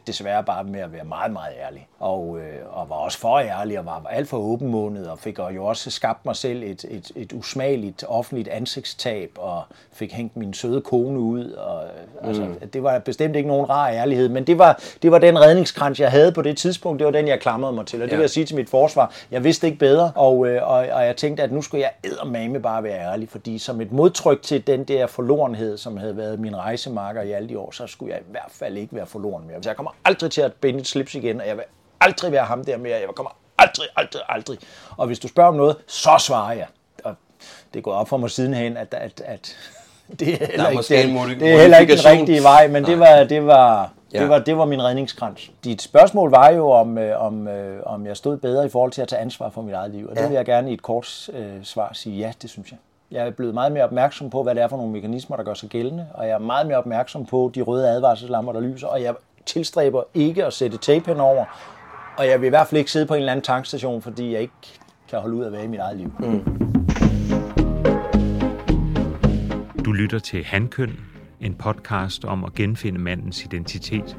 desværre 0.08 0.44
bare 0.44 0.64
med 0.64 0.80
at 0.80 0.94
være 0.94 1.04
meget, 1.04 1.32
meget 1.32 1.54
ærlig. 1.66 1.88
Og, 2.00 2.38
øh, 2.40 2.78
og 2.78 2.90
var 2.90 2.96
også 2.96 3.18
for 3.18 3.40
ærlig 3.40 3.80
og 3.80 3.86
var 3.86 4.06
alt 4.10 4.28
for 4.28 4.38
åbenmundet 4.38 5.10
og 5.10 5.20
fik 5.20 5.40
jo 5.40 5.66
også 5.66 5.92
skabt 5.92 6.26
mig 6.26 6.36
selv 6.36 6.64
et, 6.64 6.86
et, 6.90 7.12
et 7.16 7.34
usmageligt 7.34 8.04
offentligt 8.08 8.48
ansigtstab 8.48 9.32
og 9.38 9.64
fik 9.94 10.14
hængt 10.14 10.38
min 10.38 10.54
søde 10.54 10.82
kone 10.82 11.20
ud. 11.20 11.52
Og, 11.52 11.84
mm. 12.22 12.28
altså, 12.28 12.48
det 12.74 12.84
var 12.84 13.00
bestemt 13.00 13.36
ikke 13.36 13.48
nogen 13.48 13.70
rar 13.70 13.90
ærlighed, 13.90 14.30
men 14.30 14.48
det 14.48 14.58
var, 14.58 14.82
det 15.02 15.12
var 15.12 15.18
den 15.18 15.40
redningskrans, 15.40 16.00
jeg 16.00 16.12
havde 16.12 16.32
på 16.32 16.42
det 16.42 16.58
tidspunkt. 16.58 17.00
Det 17.00 17.06
var 17.06 17.12
den, 17.12 17.28
jeg 17.28 17.40
klamrede 17.40 17.74
mig 17.74 17.86
til, 17.86 18.02
og 18.02 18.06
det 18.06 18.12
ja. 18.12 18.16
vil 18.16 18.24
jeg 18.24 18.30
sige 18.30 18.46
til 18.46 18.56
mit 18.56 18.70
forsvar. 18.70 19.14
Jeg 19.32 19.44
vidste 19.44 19.68
ikke 19.68 19.80
bedre, 19.80 20.12
og, 20.16 20.48
øh, 20.48 20.64
og, 20.64 20.78
og 20.78 21.06
jeg 21.06 21.16
tænkte, 21.18 21.44
at 21.44 21.52
nu 21.52 21.62
skulle 21.62 21.82
jeg 21.82 21.92
eddermame 22.04 22.60
bare 22.60 22.84
være 22.84 23.00
ærlig, 23.00 23.30
fordi 23.30 23.58
som 23.58 23.82
et 23.82 23.92
modtryk 23.92 24.42
til 24.42 24.68
den 24.68 24.84
der 24.84 25.08
forlorenhed, 25.08 25.78
som 25.78 25.98
havde 25.98 26.18
været 26.18 26.40
min 26.40 26.56
rejsemarker 26.56 27.22
i 27.22 27.32
alle 27.32 27.50
de 27.50 27.60
år, 27.60 27.72
så 27.72 27.88
skulle 27.88 28.14
jeg 28.14 28.22
i 28.22 28.32
hvert 28.32 28.50
fald 28.50 28.78
ikke 28.78 28.96
være 28.96 29.06
forloren 29.06 29.48
mere. 29.48 29.64
Så 29.64 29.70
jeg 29.70 29.76
kommer 29.82 29.96
aldrig 30.06 30.32
til 30.32 30.42
at 30.42 30.54
binde 30.54 30.80
et 30.80 30.88
slips 30.88 31.16
igen, 31.16 31.42
og 31.42 31.48
jeg 31.48 31.56
vil 31.56 31.64
aldrig 32.02 32.32
være 32.32 32.46
ham 32.46 32.64
der 32.64 32.78
mere. 32.78 32.98
Jeg 32.98 33.08
kommer 33.16 33.32
aldrig, 33.58 33.88
aldrig, 33.96 34.22
aldrig. 34.30 34.58
Og 34.98 35.08
hvis 35.08 35.20
du 35.20 35.28
spørger 35.28 35.50
om 35.50 35.56
noget, 35.56 35.76
så 35.88 36.16
svarer 36.20 36.54
jeg. 36.54 36.68
Og 37.04 37.16
det 37.74 37.84
går 37.84 37.94
op 37.94 38.10
for 38.10 38.18
mig 38.18 38.30
sidenhen, 38.30 38.78
at, 38.78 38.94
at, 38.94 39.22
at 39.26 39.58
det 40.20 40.42
er 40.42 40.46
heller, 40.46 40.70
ikke, 40.70 40.82
det, 40.82 41.40
det 41.40 41.54
er 41.54 41.62
heller 41.62 41.78
ikke 41.78 41.98
den 41.98 42.06
rigtige 42.06 42.44
vej, 42.44 42.68
men 42.68 42.86
det 42.86 43.00
var, 43.00 43.24
det 43.24 43.46
var, 43.46 43.92
Ja. 44.14 44.20
Det, 44.20 44.30
var, 44.30 44.40
det 44.40 44.58
var 44.58 44.66
min 44.66 44.84
redningskrans. 44.84 45.52
Dit 45.64 45.82
spørgsmål 45.82 46.32
var 46.32 46.50
jo, 46.50 46.70
om, 46.70 46.98
øh, 46.98 47.22
om, 47.22 47.48
øh, 47.48 47.82
om 47.86 48.06
jeg 48.06 48.18
stod 48.18 48.38
bedre 48.38 48.66
i 48.66 48.70
forhold 48.70 48.92
til 48.92 49.02
at 49.02 49.08
tage 49.08 49.22
ansvar 49.22 49.50
for 49.50 49.62
mit 49.62 49.74
eget 49.74 49.92
liv. 49.92 50.08
Og 50.08 50.16
ja. 50.16 50.22
det 50.22 50.30
vil 50.30 50.36
jeg 50.36 50.46
gerne 50.46 50.72
i 50.72 50.74
et 50.74 50.82
kort 50.82 51.30
øh, 51.34 51.64
svar 51.64 51.90
sige, 51.94 52.18
ja, 52.18 52.32
det 52.42 52.50
synes 52.50 52.72
jeg. 52.72 52.78
Jeg 53.12 53.28
er 53.28 53.32
blevet 53.32 53.54
meget 53.54 53.72
mere 53.72 53.84
opmærksom 53.84 54.30
på, 54.30 54.44
hvad 54.44 54.56
det 54.56 54.64
er 54.64 54.68
for 54.68 54.78
nogle 54.78 54.92
mekanismer, 54.92 55.38
der 55.38 55.44
gør 55.44 55.54
sig 55.54 55.70
gældende, 55.70 56.08
og 56.14 56.28
jeg 56.28 56.34
er 56.34 56.40
meget 56.40 56.68
mere 56.68 56.78
opmærksom 56.78 57.26
på 57.26 57.52
de 57.56 57.62
røde 57.62 57.90
advarselslamper, 57.90 58.54
der 58.54 58.60
lyser, 58.60 58.88
og 58.88 59.02
jeg 59.02 59.16
tilstræber 59.46 60.04
ikke 60.14 60.46
at 60.46 60.54
sætte 60.54 60.78
tape 60.78 61.06
henover, 61.06 61.46
og 62.18 62.28
jeg 62.28 62.42
vil 62.42 62.48
i 62.48 62.50
hvert 62.50 62.68
fald 62.68 62.80
ikke 62.80 62.92
sidde 62.92 63.06
på 63.06 63.14
en 63.14 63.20
eller 63.20 63.32
anden 63.32 63.44
tankstation, 63.44 64.02
fordi 64.02 64.34
jeg 64.34 64.42
ikke 64.42 64.54
kan 65.10 65.20
holde 65.20 65.36
ud 65.36 65.46
at 65.46 65.52
være 65.52 65.64
i 65.64 65.68
mit 65.68 65.80
eget 65.80 65.98
liv. 65.98 66.14
Mm. 66.20 66.72
Du 69.86 69.92
lytter 69.92 70.20
til 70.20 70.44
Handkøn, 70.44 71.00
en 71.42 71.54
podcast 71.54 72.26
om 72.26 72.44
at 72.44 72.54
genfinde 72.54 73.00
mandens 73.00 73.46
identitet. 73.46 74.18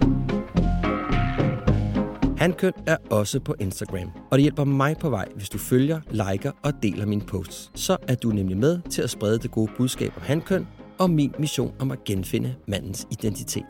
Handkøn 2.39 2.73
er 2.87 2.97
også 3.11 3.41
på 3.41 3.55
Instagram, 3.61 4.11
og 4.31 4.39
det 4.39 4.43
hjælper 4.43 4.65
mig 4.65 4.97
på 4.97 5.11
vej, 5.11 5.29
hvis 5.35 5.49
du 5.49 5.59
følger, 5.59 6.01
liker 6.11 6.53
og 6.63 6.73
deler 6.83 7.07
mine 7.07 7.21
posts. 7.21 7.71
Så 7.75 7.97
er 8.09 8.15
du 8.15 8.29
nemlig 8.29 8.57
med 8.57 8.81
til 8.91 9.03
at 9.03 9.11
sprede 9.11 9.39
det 9.39 9.51
gode 9.51 9.73
budskab 9.77 10.13
om 10.17 10.23
handkøn 10.23 10.67
og 10.99 11.11
min 11.11 11.35
mission 11.39 11.75
om 11.81 11.91
at 11.91 12.05
genfinde 12.05 12.55
mandens 12.67 13.07
identitet. 13.11 13.67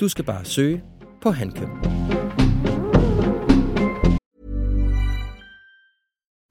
Du 0.00 0.08
skal 0.08 0.24
bare 0.24 0.44
søge 0.44 0.82
på 1.22 1.30
handkøn. 1.30 2.41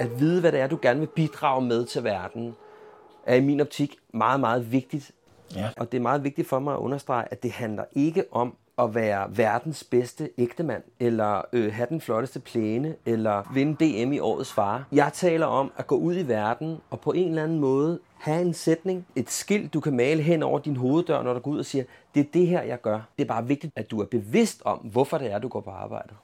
At 0.00 0.20
vide, 0.20 0.40
hvad 0.40 0.52
det 0.52 0.60
er, 0.60 0.66
du 0.66 0.78
gerne 0.82 1.00
vil 1.00 1.06
bidrage 1.06 1.62
med 1.62 1.86
til 1.86 2.04
verden, 2.04 2.54
er 3.26 3.34
i 3.34 3.40
min 3.40 3.60
optik 3.60 3.96
meget, 4.14 4.40
meget 4.40 4.72
vigtigt. 4.72 5.12
Ja. 5.54 5.68
Og 5.76 5.92
det 5.92 5.98
er 5.98 6.02
meget 6.02 6.24
vigtigt 6.24 6.48
for 6.48 6.58
mig 6.58 6.74
at 6.74 6.78
understrege, 6.78 7.24
at 7.30 7.42
det 7.42 7.50
handler 7.50 7.84
ikke 7.92 8.24
om 8.32 8.56
at 8.84 8.94
være 8.94 9.36
verdens 9.36 9.84
bedste 9.84 10.30
ægtemand, 10.38 10.82
eller 11.00 11.42
øh, 11.52 11.72
have 11.72 11.86
den 11.88 12.00
flotteste 12.00 12.40
plæne, 12.40 12.94
eller 13.06 13.52
vinde 13.54 13.74
DM 14.04 14.12
i 14.12 14.18
årets 14.18 14.52
far. 14.52 14.86
Jeg 14.92 15.10
taler 15.12 15.46
om 15.46 15.72
at 15.76 15.86
gå 15.86 15.96
ud 15.96 16.16
i 16.16 16.28
verden 16.28 16.78
og 16.90 17.00
på 17.00 17.12
en 17.12 17.28
eller 17.28 17.42
anden 17.42 17.58
måde 17.58 17.98
have 18.20 18.40
en 18.42 18.54
sætning, 18.54 19.06
et 19.16 19.30
skilt, 19.30 19.74
du 19.74 19.80
kan 19.80 19.96
male 19.96 20.22
hen 20.22 20.42
over 20.42 20.58
din 20.58 20.76
hoveddør, 20.76 21.22
når 21.22 21.34
du 21.34 21.40
går 21.40 21.50
ud 21.50 21.58
og 21.58 21.64
siger, 21.64 21.84
det 22.14 22.20
er 22.20 22.24
det 22.32 22.46
her, 22.46 22.62
jeg 22.62 22.80
gør. 22.80 23.00
Det 23.18 23.24
er 23.24 23.28
bare 23.28 23.46
vigtigt, 23.46 23.72
at 23.76 23.90
du 23.90 24.00
er 24.00 24.04
bevidst 24.04 24.62
om, 24.64 24.78
hvorfor 24.78 25.18
det 25.18 25.32
er, 25.32 25.38
du 25.38 25.48
går 25.48 25.60
på 25.60 25.70
arbejde. 25.70 26.14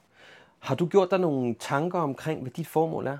Har 0.59 0.75
du 0.75 0.85
gjort 0.85 1.11
dig 1.11 1.19
nogle 1.19 1.55
tanker 1.59 1.99
omkring, 1.99 2.41
hvad 2.41 2.51
dit 2.51 2.67
formål 2.67 3.07
er? 3.07 3.17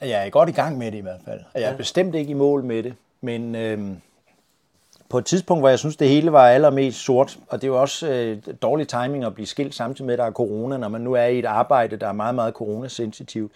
Jeg 0.00 0.26
er 0.26 0.30
godt 0.30 0.48
i 0.48 0.52
gang 0.52 0.78
med 0.78 0.92
det 0.92 0.98
i 0.98 1.00
hvert 1.00 1.20
fald. 1.24 1.40
Jeg 1.54 1.62
er 1.62 1.70
ja. 1.70 1.76
bestemt 1.76 2.14
ikke 2.14 2.30
i 2.30 2.34
mål 2.34 2.64
med 2.64 2.82
det, 2.82 2.94
men 3.20 3.54
øhm, 3.54 3.96
på 5.12 5.18
et 5.18 5.24
tidspunkt, 5.24 5.62
hvor 5.62 5.68
jeg 5.68 5.78
synes, 5.78 5.96
det 5.96 6.08
hele 6.08 6.32
var 6.32 6.48
allermest 6.48 6.98
sort, 6.98 7.38
og 7.48 7.62
det 7.62 7.66
er 7.66 7.72
jo 7.72 7.80
også 7.80 8.08
øh, 8.08 8.38
dårlig 8.62 8.88
timing 8.88 9.24
at 9.24 9.34
blive 9.34 9.46
skilt 9.46 9.74
samtidig 9.74 10.06
med, 10.06 10.14
at 10.14 10.18
der 10.18 10.24
er 10.24 10.30
corona, 10.30 10.76
når 10.76 10.88
man 10.88 11.00
nu 11.00 11.12
er 11.12 11.24
i 11.24 11.38
et 11.38 11.44
arbejde, 11.44 11.96
der 11.96 12.08
er 12.08 12.12
meget, 12.12 12.34
meget 12.34 12.54
coronasensitivt. 12.54 13.52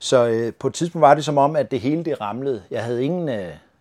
Så 0.00 0.26
øh, 0.26 0.52
på 0.58 0.66
et 0.68 0.74
tidspunkt 0.74 1.02
var 1.02 1.14
det 1.14 1.24
som 1.24 1.38
om, 1.38 1.56
at 1.56 1.70
det 1.70 1.80
hele 1.80 2.04
det 2.04 2.20
ramlede. 2.20 2.62
Jeg 2.70 2.84
havde 2.84 3.04
ingen... 3.04 3.28
Øh, 3.28 3.34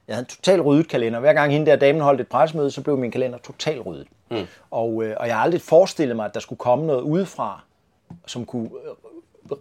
jeg 0.08 0.16
havde 0.16 0.20
en 0.20 0.26
total 0.26 0.62
ryddet 0.62 0.88
kalender. 0.88 1.20
Hver 1.20 1.34
gang 1.34 1.52
hende 1.52 1.66
der 1.66 1.76
damen 1.76 2.02
holdt 2.02 2.22
et 2.22 2.28
pressemøde, 2.28 2.72
så 2.72 2.82
blev 2.82 2.98
min 2.98 3.12
kalender 3.12 3.38
totalt 3.38 3.86
ryddet. 3.86 4.08
Mm. 4.32 4.38
Og, 4.72 5.04
øh, 5.04 5.16
og 5.20 5.28
jeg 5.28 5.36
har 5.36 5.44
aldrig 5.44 5.62
forestillet 5.62 6.16
mig, 6.16 6.26
at 6.26 6.34
der 6.34 6.40
skulle 6.40 6.60
komme 6.60 6.86
noget 6.86 7.02
udefra, 7.02 7.62
som 8.28 8.46
kunne 8.46 8.70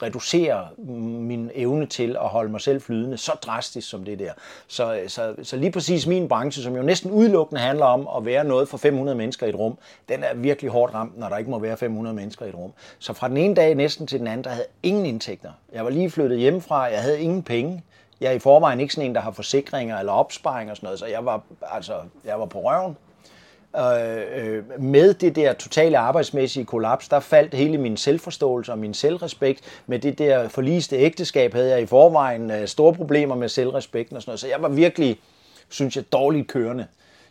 reducere 0.02 0.68
min 0.78 1.50
evne 1.54 1.86
til 1.86 2.10
at 2.10 2.28
holde 2.28 2.50
mig 2.50 2.60
selv 2.60 2.80
flydende 2.80 3.16
så 3.16 3.32
drastisk 3.32 3.88
som 3.88 4.04
det 4.04 4.18
der. 4.18 4.32
Så, 4.68 5.00
så, 5.06 5.34
så 5.42 5.56
lige 5.56 5.72
præcis 5.72 6.06
min 6.06 6.28
branche, 6.28 6.62
som 6.62 6.76
jo 6.76 6.82
næsten 6.82 7.10
udelukkende 7.10 7.60
handler 7.60 7.86
om 7.86 8.08
at 8.16 8.24
være 8.24 8.44
noget 8.44 8.68
for 8.68 8.78
500 8.78 9.18
mennesker 9.18 9.46
i 9.46 9.48
et 9.48 9.54
rum, 9.54 9.78
den 10.08 10.22
er 10.22 10.34
virkelig 10.34 10.70
hårdt 10.70 10.94
ramt, 10.94 11.18
når 11.18 11.28
der 11.28 11.36
ikke 11.36 11.50
må 11.50 11.58
være 11.58 11.76
500 11.76 12.16
mennesker 12.16 12.46
i 12.46 12.48
et 12.48 12.54
rum. 12.54 12.72
Så 12.98 13.12
fra 13.12 13.28
den 13.28 13.36
ene 13.36 13.54
dag 13.54 13.74
næsten 13.74 14.06
til 14.06 14.18
den 14.18 14.26
anden, 14.26 14.44
der 14.44 14.50
havde 14.50 14.66
ingen 14.82 15.06
indtægter. 15.06 15.50
Jeg 15.72 15.84
var 15.84 15.90
lige 15.90 16.10
flyttet 16.10 16.38
hjemmefra, 16.38 16.82
jeg 16.82 17.02
havde 17.02 17.20
ingen 17.20 17.42
penge. 17.42 17.82
Jeg 18.20 18.28
er 18.28 18.32
i 18.34 18.38
forvejen 18.38 18.80
ikke 18.80 18.94
sådan 18.94 19.10
en, 19.10 19.14
der 19.14 19.20
har 19.20 19.30
forsikringer 19.30 19.98
eller 19.98 20.12
opsparinger 20.12 20.72
og 20.72 20.76
sådan 20.76 20.86
noget, 20.86 20.98
så 20.98 21.06
jeg 21.06 21.24
var, 21.24 21.42
altså, 21.62 21.94
jeg 22.24 22.40
var 22.40 22.46
på 22.46 22.60
røven. 22.60 22.96
Øh, 23.76 24.22
øh, 24.34 24.82
med 24.82 25.14
det 25.14 25.36
der 25.36 25.52
totale 25.52 25.98
arbejdsmæssige 25.98 26.64
kollaps, 26.64 27.08
der 27.08 27.20
faldt 27.20 27.54
hele 27.54 27.78
min 27.78 27.96
selvforståelse 27.96 28.72
og 28.72 28.78
min 28.78 28.94
selvrespekt. 28.94 29.82
Med 29.86 29.98
det 29.98 30.18
der 30.18 30.48
forliste 30.48 30.96
ægteskab 30.96 31.54
havde 31.54 31.70
jeg 31.70 31.82
i 31.82 31.86
forvejen 31.86 32.50
øh, 32.50 32.68
store 32.68 32.94
problemer 32.94 33.34
med 33.34 33.48
selvrespekten 33.48 34.16
og 34.16 34.22
sådan 34.22 34.30
noget. 34.30 34.40
Så 34.40 34.48
jeg 34.48 34.62
var 34.62 34.68
virkelig, 34.68 35.20
synes 35.68 35.96
jeg, 35.96 36.12
dårligt 36.12 36.48
kørende 36.48 36.86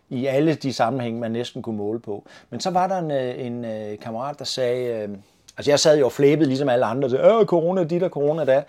i 0.10 0.26
alle 0.26 0.54
de 0.54 0.73
sammenhænge, 0.73 1.19
man 1.19 1.32
næsten 1.32 1.62
kunne 1.62 1.78
måle 1.78 2.00
på. 2.00 2.26
Men 2.50 2.60
så 2.60 2.69
var 2.69 2.88
der 2.88 2.97
en, 2.97 3.12
øh, 3.12 3.45
en, 3.45 3.65
en 3.65 3.97
kammerat, 3.97 4.39
der 4.39 4.45
sagde... 4.45 5.10
altså 5.58 5.71
jeg 5.71 5.80
sad 5.80 6.00
jo 6.00 6.06
og 6.06 6.12
flæbede 6.12 6.47
ligesom 6.47 6.69
alle 6.69 6.86
andre, 6.86 7.10
så 7.10 7.17
øh, 7.17 7.45
corona 7.45 7.84
dit 7.84 8.04
og 8.04 8.10
corona 8.10 8.45
da. 8.45 8.63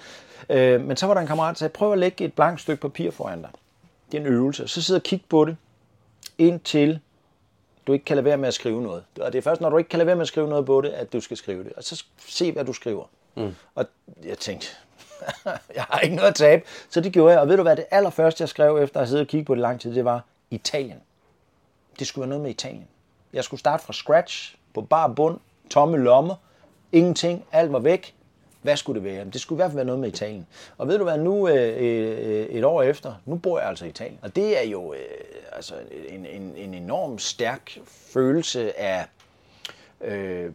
men 0.78 0.96
så 0.96 1.06
var 1.06 1.14
der 1.14 1.20
en 1.20 1.26
kammerat, 1.26 1.54
der 1.54 1.58
sagde, 1.58 1.72
prøv 1.72 1.92
at 1.92 1.98
lægge 1.98 2.24
et 2.24 2.32
blankt 2.32 2.60
stykke 2.60 2.80
papir 2.80 3.10
foran 3.10 3.42
dig. 3.42 3.50
Det 4.12 4.18
er 4.18 4.22
en 4.22 4.26
øvelse. 4.26 4.68
Så 4.68 4.82
sidder 4.82 5.00
og 5.00 5.04
kig 5.04 5.22
på 5.28 5.44
det, 5.44 5.56
indtil 6.38 7.00
du 7.88 7.92
ikke 7.92 8.04
kan 8.04 8.16
lade 8.16 8.24
være 8.24 8.36
med 8.36 8.48
at 8.48 8.54
skrive 8.54 8.82
noget. 8.82 9.04
Og 9.20 9.32
det 9.32 9.38
er 9.38 9.42
først, 9.42 9.60
når 9.60 9.70
du 9.70 9.78
ikke 9.78 9.88
kan 9.88 9.98
lade 9.98 10.06
være 10.06 10.16
med 10.16 10.22
at 10.22 10.28
skrive 10.28 10.48
noget 10.48 10.66
på 10.66 10.80
det, 10.80 10.88
at 10.88 11.12
du 11.12 11.20
skal 11.20 11.36
skrive 11.36 11.64
det. 11.64 11.72
Og 11.72 11.84
så 11.84 12.04
se, 12.26 12.52
hvad 12.52 12.64
du 12.64 12.72
skriver. 12.72 13.04
Mm. 13.34 13.54
Og 13.74 13.86
jeg 14.24 14.38
tænkte, 14.38 14.66
jeg 15.74 15.82
har 15.82 16.00
ikke 16.00 16.16
noget 16.16 16.28
at 16.28 16.34
tabe. 16.34 16.64
Så 16.90 17.00
det 17.00 17.12
gjorde 17.12 17.32
jeg. 17.32 17.40
Og 17.40 17.48
ved 17.48 17.56
du 17.56 17.62
hvad, 17.62 17.76
det 17.76 17.84
allerførste, 17.90 18.42
jeg 18.42 18.48
skrev 18.48 18.78
efter 18.82 18.96
at 18.96 19.00
have 19.00 19.08
siddet 19.08 19.24
og 19.24 19.28
kigget 19.28 19.46
på 19.46 19.54
det 19.54 19.60
lang 19.60 19.80
tid, 19.80 19.94
det 19.94 20.04
var 20.04 20.24
Italien. 20.50 21.00
Det 21.98 22.06
skulle 22.06 22.22
være 22.22 22.28
noget 22.28 22.42
med 22.42 22.50
Italien. 22.50 22.88
Jeg 23.32 23.44
skulle 23.44 23.60
starte 23.60 23.84
fra 23.84 23.92
scratch, 23.92 24.56
på 24.74 24.80
bar 24.80 25.08
bund, 25.08 25.38
tomme 25.70 25.96
lommer, 25.96 26.34
ingenting, 26.92 27.44
alt 27.52 27.72
var 27.72 27.78
væk. 27.78 28.14
Hvad 28.68 28.76
skulle 28.76 29.00
det 29.02 29.12
være? 29.12 29.24
Det 29.24 29.40
skulle 29.40 29.56
i 29.56 29.60
hvert 29.60 29.70
fald 29.70 29.76
være 29.76 29.84
noget 29.84 30.00
med 30.00 30.08
Italien. 30.08 30.46
Og 30.78 30.88
ved 30.88 30.98
du 30.98 31.04
hvad, 31.04 31.18
nu 31.18 31.48
øh, 31.48 31.76
øh, 31.76 32.46
et 32.46 32.64
år 32.64 32.82
efter, 32.82 33.14
nu 33.26 33.36
bor 33.36 33.58
jeg 33.58 33.68
altså 33.68 33.84
i 33.84 33.88
Italien. 33.88 34.18
Og 34.22 34.36
det 34.36 34.64
er 34.64 34.68
jo 34.70 34.92
øh, 34.92 34.98
altså 35.52 35.74
en, 36.08 36.26
en, 36.26 36.52
en 36.56 36.74
enorm 36.74 37.18
stærk 37.18 37.78
følelse 37.86 38.80
af 38.80 39.06
øh, 40.04 40.50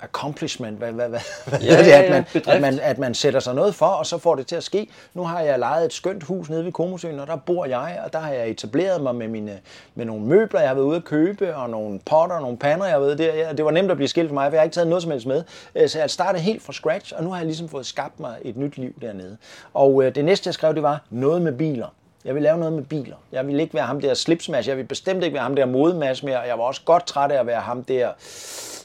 accomplishment, 0.00 0.78
hvad, 0.78 0.92
hvad, 0.92 1.08
hvad, 1.08 1.20
hvad 1.48 1.58
Ja, 1.60 1.78
det 1.84 1.90
at 1.92 2.10
man, 2.10 2.24
bedrift. 2.32 2.48
at, 2.48 2.60
man, 2.60 2.78
at 2.82 2.98
man 2.98 3.14
sætter 3.14 3.40
sig 3.40 3.54
noget 3.54 3.74
for, 3.74 3.86
og 3.86 4.06
så 4.06 4.18
får 4.18 4.34
det 4.34 4.46
til 4.46 4.56
at 4.56 4.62
ske. 4.64 4.88
Nu 5.14 5.22
har 5.24 5.40
jeg 5.40 5.58
lejet 5.58 5.84
et 5.84 5.92
skønt 5.92 6.22
hus 6.22 6.50
nede 6.50 6.64
ved 6.64 6.72
Komosøen, 6.72 7.20
og 7.20 7.26
der 7.26 7.36
bor 7.36 7.64
jeg, 7.66 8.00
og 8.04 8.12
der 8.12 8.18
har 8.18 8.32
jeg 8.32 8.48
etableret 8.50 9.02
mig 9.02 9.14
med, 9.14 9.28
mine, 9.28 9.58
med 9.94 10.04
nogle 10.04 10.24
møbler, 10.24 10.60
jeg 10.60 10.68
har 10.70 10.74
været 10.74 10.86
ude 10.86 10.96
at 10.96 11.04
købe, 11.04 11.56
og 11.56 11.70
nogle 11.70 12.00
potter, 12.06 12.36
og 12.36 12.42
nogle 12.42 12.56
pander, 12.56 12.84
jeg 12.84 12.94
har 12.94 13.00
været 13.00 13.18
der. 13.18 13.34
Ja, 13.34 13.52
Det 13.52 13.64
var 13.64 13.70
nemt 13.70 13.90
at 13.90 13.96
blive 13.96 14.08
skilt 14.08 14.28
for 14.28 14.34
mig, 14.34 14.46
for 14.50 14.54
jeg 14.54 14.60
har 14.60 14.64
ikke 14.64 14.74
taget 14.74 14.88
noget 14.88 15.02
som 15.02 15.10
helst 15.12 15.26
med. 15.26 15.42
Øh, 15.74 15.88
Så 15.88 15.98
jeg 15.98 16.10
startede 16.10 16.42
helt 16.42 16.62
fra 16.62 16.72
scratch, 16.72 17.12
og 17.16 17.24
nu 17.24 17.30
har 17.30 17.36
jeg 17.36 17.46
ligesom 17.46 17.68
fået 17.68 17.86
skabt 17.86 18.20
mig 18.20 18.34
et 18.42 18.56
nyt 18.56 18.78
liv 18.78 18.94
dernede. 19.00 19.36
Og 19.74 20.02
øh, 20.04 20.14
det 20.14 20.24
næste, 20.24 20.48
jeg 20.48 20.54
skrev, 20.54 20.74
det 20.74 20.82
var 20.82 21.00
noget 21.10 21.42
med 21.42 21.52
biler. 21.52 21.86
Jeg 22.26 22.34
vil 22.34 22.42
lave 22.42 22.58
noget 22.58 22.72
med 22.72 22.82
biler. 22.82 23.16
Jeg 23.32 23.46
vil 23.46 23.60
ikke 23.60 23.74
være 23.74 23.86
ham 23.86 24.00
der 24.00 24.14
slipsmash. 24.14 24.68
Jeg 24.68 24.76
vil 24.76 24.84
bestemt 24.84 25.24
ikke 25.24 25.34
være 25.34 25.42
ham 25.42 25.56
der 25.56 25.66
modemash 25.66 26.24
mere. 26.24 26.38
Jeg 26.38 26.58
var 26.58 26.64
også 26.64 26.80
godt 26.84 27.06
træt 27.06 27.30
af 27.30 27.40
at 27.40 27.46
være 27.46 27.60
ham 27.60 27.84
der 27.84 28.08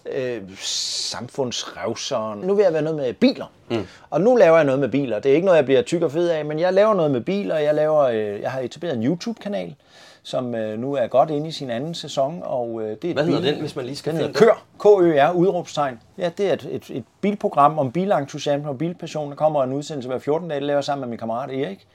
øh, 0.06 0.42
samfundsrevseren. 0.60 2.40
Nu 2.40 2.54
vil 2.56 2.64
jeg 2.64 2.74
være 2.74 2.82
noget 2.82 2.98
med 2.98 3.14
biler. 3.14 3.52
Mm. 3.70 3.88
Og 4.10 4.22
nu 4.22 4.36
laver 4.36 4.56
jeg 4.56 4.66
noget 4.66 4.80
med 4.80 4.90
biler. 4.90 5.20
Det 5.20 5.32
er 5.32 5.36
ikke 5.36 5.46
noget, 5.46 5.58
jeg 5.58 5.66
bliver 5.66 5.82
tyk 5.82 6.02
og 6.02 6.12
fed 6.12 6.30
af, 6.30 6.46
men 6.46 6.60
jeg 6.60 6.74
laver 6.74 6.94
noget 6.94 7.12
med 7.12 7.22
biler. 7.22 7.58
Jeg, 7.58 7.76
laver, 7.76 8.00
øh, 8.00 8.42
jeg 8.42 8.52
har 8.52 8.60
etableret 8.60 8.96
en 8.96 9.04
YouTube-kanal, 9.06 9.76
som 10.24 10.56
øh, 10.56 10.80
nu 10.80 10.94
er 10.94 11.08
godt 11.08 11.30
inde 11.30 11.48
i 11.48 11.52
sin 11.52 11.70
anden 11.70 11.94
sæson. 11.94 12.42
Og, 12.46 12.82
øh, 12.82 12.98
det 13.02 13.10
er 13.10 13.14
Hvad 13.14 13.24
hedder 13.26 13.40
bil- 13.42 13.52
den, 13.54 13.60
hvis 13.60 13.76
man 13.76 13.86
lige 13.86 13.96
skal 13.96 14.14
den 14.14 14.22
hedder 14.22 14.40
finde 14.40 14.52
Kør, 14.52 14.98
K-Ø-R, 15.00 15.32
udråbstegn. 15.34 16.00
Ja, 16.18 16.30
det 16.38 16.50
er 16.50 16.54
et, 16.54 16.68
et, 16.72 16.90
et 16.90 17.04
bilprogram 17.22 17.80
om 17.80 17.92
bilentusiasme 17.92 18.70
og 18.70 18.78
bilpassion. 18.78 19.30
Der 19.30 19.36
kommer 19.36 19.64
en 19.64 19.74
udsendelse 19.74 20.10
hver 20.10 20.20
14 20.20 20.50
dage, 20.50 20.60
det 20.60 20.68
laver 20.68 20.78
jeg 20.78 20.84
sammen 20.84 21.02
med 21.02 21.08
min 21.10 21.18
kammerat 21.20 21.50
Erik. 21.52 21.88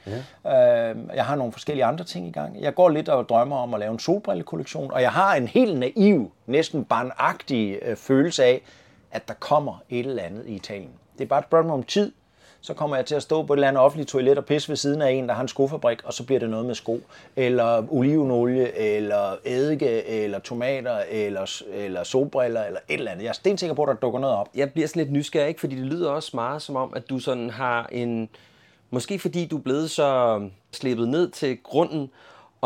Ja. 0.46 0.90
Øh, 0.90 0.96
jeg 1.14 1.24
har 1.24 1.36
nogle 1.36 1.52
forskellige 1.52 1.84
andre 1.84 2.04
ting 2.04 2.26
i 2.26 2.30
gang. 2.30 2.60
Jeg 2.62 2.74
går 2.74 2.88
lidt 2.88 3.08
og 3.08 3.28
drømmer 3.28 3.56
om 3.56 3.74
at 3.74 3.80
lave 3.80 3.92
en 3.92 3.98
solbrillekollektion, 3.98 4.90
og 4.92 5.02
jeg 5.02 5.10
har 5.10 5.34
en 5.34 5.48
helt 5.48 5.78
naiv, 5.78 6.30
næsten 6.46 6.84
barnagtig 6.84 7.78
øh, 7.82 7.96
følelse 7.96 8.44
af, 8.44 8.62
at 9.10 9.28
der 9.28 9.34
kommer 9.34 9.82
et 9.90 10.06
eller 10.06 10.22
andet 10.22 10.46
i 10.46 10.54
Italien. 10.54 10.90
Det 11.18 11.24
er 11.24 11.28
bare 11.28 11.38
et 11.38 11.44
spørgsmål 11.44 11.72
om 11.74 11.82
tid, 11.82 12.12
så 12.66 12.74
kommer 12.74 12.96
jeg 12.96 13.06
til 13.06 13.14
at 13.14 13.22
stå 13.22 13.42
på 13.42 13.52
et 13.52 13.56
eller 13.56 13.68
andet 13.68 13.82
offentligt 13.82 14.08
toilet 14.08 14.38
og 14.38 14.44
pisse 14.44 14.68
ved 14.68 14.76
siden 14.76 15.02
af 15.02 15.10
en, 15.10 15.28
der 15.28 15.34
har 15.34 15.42
en 15.42 15.48
skofabrik, 15.48 16.04
og 16.04 16.12
så 16.12 16.24
bliver 16.24 16.38
det 16.38 16.50
noget 16.50 16.66
med 16.66 16.74
sko, 16.74 17.00
eller 17.36 17.92
olivenolie, 17.92 18.78
eller 18.78 19.36
eddike, 19.44 20.06
eller 20.06 20.38
tomater, 20.38 20.98
eller, 21.10 21.62
eller 21.72 22.04
solbriller, 22.04 22.64
eller 22.64 22.80
et 22.88 22.98
eller 22.98 23.10
andet. 23.10 23.24
Jeg 23.24 23.28
er 23.28 23.34
stensikker 23.34 23.74
på, 23.74 23.82
at 23.82 23.88
der 23.88 23.94
dukker 23.94 24.20
noget 24.20 24.36
op. 24.36 24.48
jeg 24.54 24.72
bliver 24.72 24.88
sådan 24.88 25.00
lidt 25.00 25.12
nysgerrig, 25.12 25.48
ikke? 25.48 25.60
fordi 25.60 25.76
det 25.76 25.84
lyder 25.84 26.10
også 26.10 26.30
meget 26.34 26.62
som 26.62 26.76
om, 26.76 26.92
at 26.96 27.10
du 27.10 27.18
sådan 27.18 27.50
har 27.50 27.88
en... 27.92 28.28
Måske 28.90 29.18
fordi 29.18 29.46
du 29.46 29.56
er 29.56 29.62
blevet 29.62 29.90
så 29.90 30.40
slippet 30.72 31.08
ned 31.08 31.30
til 31.30 31.58
grunden, 31.62 32.10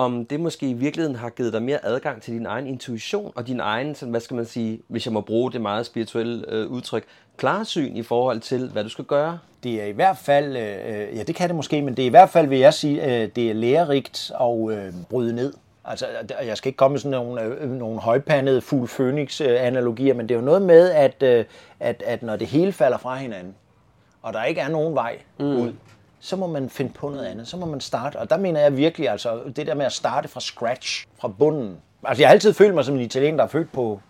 om 0.04 0.24
det 0.24 0.40
måske 0.40 0.70
i 0.70 0.72
virkeligheden 0.72 1.16
har 1.16 1.30
givet 1.30 1.52
dig 1.52 1.62
mere 1.62 1.84
adgang 1.84 2.22
til 2.22 2.34
din 2.34 2.46
egen 2.46 2.66
intuition 2.66 3.32
og 3.34 3.46
din 3.46 3.60
egen, 3.60 3.94
sådan, 3.94 4.10
hvad 4.10 4.20
skal 4.20 4.34
man 4.34 4.44
sige, 4.44 4.80
hvis 4.88 5.06
jeg 5.06 5.12
må 5.12 5.20
bruge 5.20 5.52
det 5.52 5.60
meget 5.60 5.86
spirituelle 5.86 6.44
øh, 6.48 6.66
udtryk, 6.66 7.04
klarsyn 7.36 7.96
i 7.96 8.02
forhold 8.02 8.40
til, 8.40 8.68
hvad 8.68 8.84
du 8.84 8.88
skal 8.88 9.04
gøre. 9.04 9.38
Det 9.62 9.82
er 9.82 9.86
i 9.86 9.92
hvert 9.92 10.18
fald, 10.18 10.56
øh, 10.56 11.16
ja 11.16 11.22
det 11.22 11.34
kan 11.34 11.48
det 11.48 11.56
måske, 11.56 11.82
men 11.82 11.96
det 11.96 12.02
er 12.02 12.06
i 12.06 12.10
hvert 12.10 12.30
fald, 12.30 12.46
vil 12.46 12.58
jeg 12.58 12.74
sige, 12.74 13.04
øh, 13.04 13.28
det 13.36 13.50
er 13.50 13.54
lærerigt 13.54 14.32
at 14.40 14.70
øh, 14.70 14.92
bryde 15.10 15.32
ned. 15.32 15.52
Altså, 15.84 16.06
jeg 16.44 16.56
skal 16.56 16.68
ikke 16.68 16.76
komme 16.76 16.92
med 16.92 17.00
sådan 17.00 17.18
nogle, 17.18 17.42
øh, 17.42 17.70
nogle 17.70 18.00
højpandede 18.00 18.60
fugl 18.60 18.88
phoenix 18.88 19.40
øh, 19.40 19.66
analogier, 19.66 20.14
men 20.14 20.28
det 20.28 20.34
er 20.34 20.38
jo 20.38 20.44
noget 20.44 20.62
med, 20.62 20.90
at, 20.90 21.22
øh, 21.22 21.44
at, 21.80 22.02
at 22.06 22.22
når 22.22 22.36
det 22.36 22.46
hele 22.46 22.72
falder 22.72 22.98
fra 22.98 23.16
hinanden, 23.16 23.54
og 24.22 24.32
der 24.32 24.44
ikke 24.44 24.60
er 24.60 24.68
nogen 24.68 24.94
vej 24.94 25.18
mm. 25.38 25.46
ud, 25.46 25.72
så 26.20 26.36
må 26.36 26.46
man 26.46 26.70
finde 26.70 26.92
på 26.92 27.08
noget 27.08 27.26
andet. 27.26 27.48
Så 27.48 27.56
må 27.56 27.66
man 27.66 27.80
starte. 27.80 28.16
Og 28.16 28.30
der 28.30 28.38
mener 28.38 28.60
jeg 28.60 28.76
virkelig, 28.76 29.08
altså 29.08 29.38
det 29.56 29.66
der 29.66 29.74
med 29.74 29.86
at 29.86 29.92
starte 29.92 30.28
fra 30.28 30.40
scratch, 30.40 31.06
fra 31.20 31.28
bunden. 31.28 31.76
Altså 32.04 32.22
jeg 32.22 32.28
har 32.28 32.32
altid 32.32 32.52
følt 32.52 32.74
mig 32.74 32.84
som 32.84 32.94
en 32.94 33.00
italiener, 33.00 33.36
der 33.36 33.44
er 33.44 33.48
født 33.48 33.72
på 33.72 34.00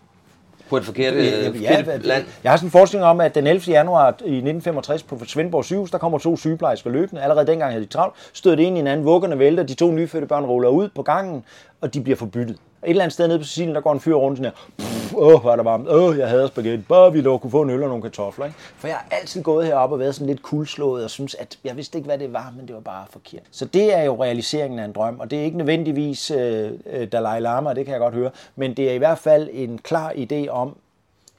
På 0.69 0.77
et 0.77 0.85
forkert, 0.85 1.13
Ja, 1.13 1.49
øh, 1.49 1.61
ja, 1.63 1.81
land. 1.97 2.25
Jeg 2.43 2.51
har 2.51 2.57
sådan 2.57 2.67
en 2.67 2.71
forskning 2.71 3.05
om, 3.05 3.21
at 3.21 3.35
den 3.35 3.47
11. 3.47 3.71
januar 3.71 4.07
i 4.07 4.11
1965 4.11 5.03
på 5.03 5.19
Svendborg 5.25 5.65
sygehus, 5.65 5.91
der 5.91 5.97
kommer 5.97 6.17
to 6.17 6.37
sygeplejersker 6.37 6.89
løbende. 6.89 7.21
Allerede 7.21 7.47
dengang 7.47 7.71
havde 7.71 7.85
de 7.85 7.89
travlt. 7.89 8.15
Stødte 8.33 8.63
ind 8.63 8.75
i 8.75 8.79
hinanden, 8.79 9.05
vuggerne 9.05 9.39
vælter, 9.39 9.63
de 9.63 9.73
to 9.73 9.91
nyfødte 9.91 10.27
børn 10.27 10.45
ruller 10.45 10.69
ud 10.69 10.89
på 10.95 11.03
gangen, 11.03 11.43
og 11.81 11.93
de 11.93 12.01
bliver 12.01 12.17
forbyttet. 12.17 12.57
Et 12.83 12.89
eller 12.89 13.03
andet 13.03 13.13
sted 13.13 13.27
nede 13.27 13.39
på 13.39 13.45
Sicilien, 13.45 13.75
der 13.75 13.81
går 13.81 13.93
en 13.93 13.99
fyr 13.99 14.13
rundt 14.15 14.37
sådan 14.37 14.51
her. 14.51 15.17
Åh, 15.17 15.41
hvor 15.41 15.51
er 15.51 15.55
der 15.55 15.63
varmt. 15.63 15.89
Åh, 15.89 16.17
jeg 16.17 16.29
hader 16.29 16.47
spaghetti. 16.47 16.83
Bare 16.89 17.13
vi 17.13 17.21
dog 17.21 17.41
kunne 17.41 17.51
få 17.51 17.61
en 17.61 17.69
øl 17.69 17.83
og 17.83 17.89
nogle 17.89 18.01
kartofler. 18.01 18.45
Ikke? 18.45 18.57
For 18.77 18.87
jeg 18.87 18.95
har 18.95 19.07
altid 19.11 19.43
gået 19.43 19.65
heroppe 19.65 19.95
og 19.95 19.99
været 19.99 20.15
sådan 20.15 20.27
lidt 20.27 20.41
kuldslået 20.41 21.03
og 21.03 21.09
synes, 21.09 21.35
at 21.35 21.59
jeg 21.63 21.77
vidste 21.77 21.97
ikke, 21.97 22.05
hvad 22.05 22.17
det 22.17 22.33
var, 22.33 22.53
men 22.57 22.67
det 22.67 22.75
var 22.75 22.81
bare 22.81 23.05
forkert. 23.09 23.43
Så 23.51 23.65
det 23.65 23.97
er 23.97 24.03
jo 24.03 24.23
realiseringen 24.23 24.79
af 24.79 24.85
en 24.85 24.91
drøm, 24.91 25.19
og 25.19 25.31
det 25.31 25.39
er 25.39 25.43
ikke 25.43 25.57
nødvendigvis 25.57 26.31
øh, 26.31 26.71
øh, 26.85 27.11
Dalai 27.11 27.39
Lama, 27.39 27.73
det 27.73 27.85
kan 27.85 27.91
jeg 27.91 27.99
godt 27.99 28.13
høre, 28.13 28.31
men 28.55 28.73
det 28.73 28.89
er 28.89 28.93
i 28.93 28.97
hvert 28.97 29.17
fald 29.17 29.49
en 29.53 29.77
klar 29.77 30.11
idé 30.11 30.47
om, 30.47 30.75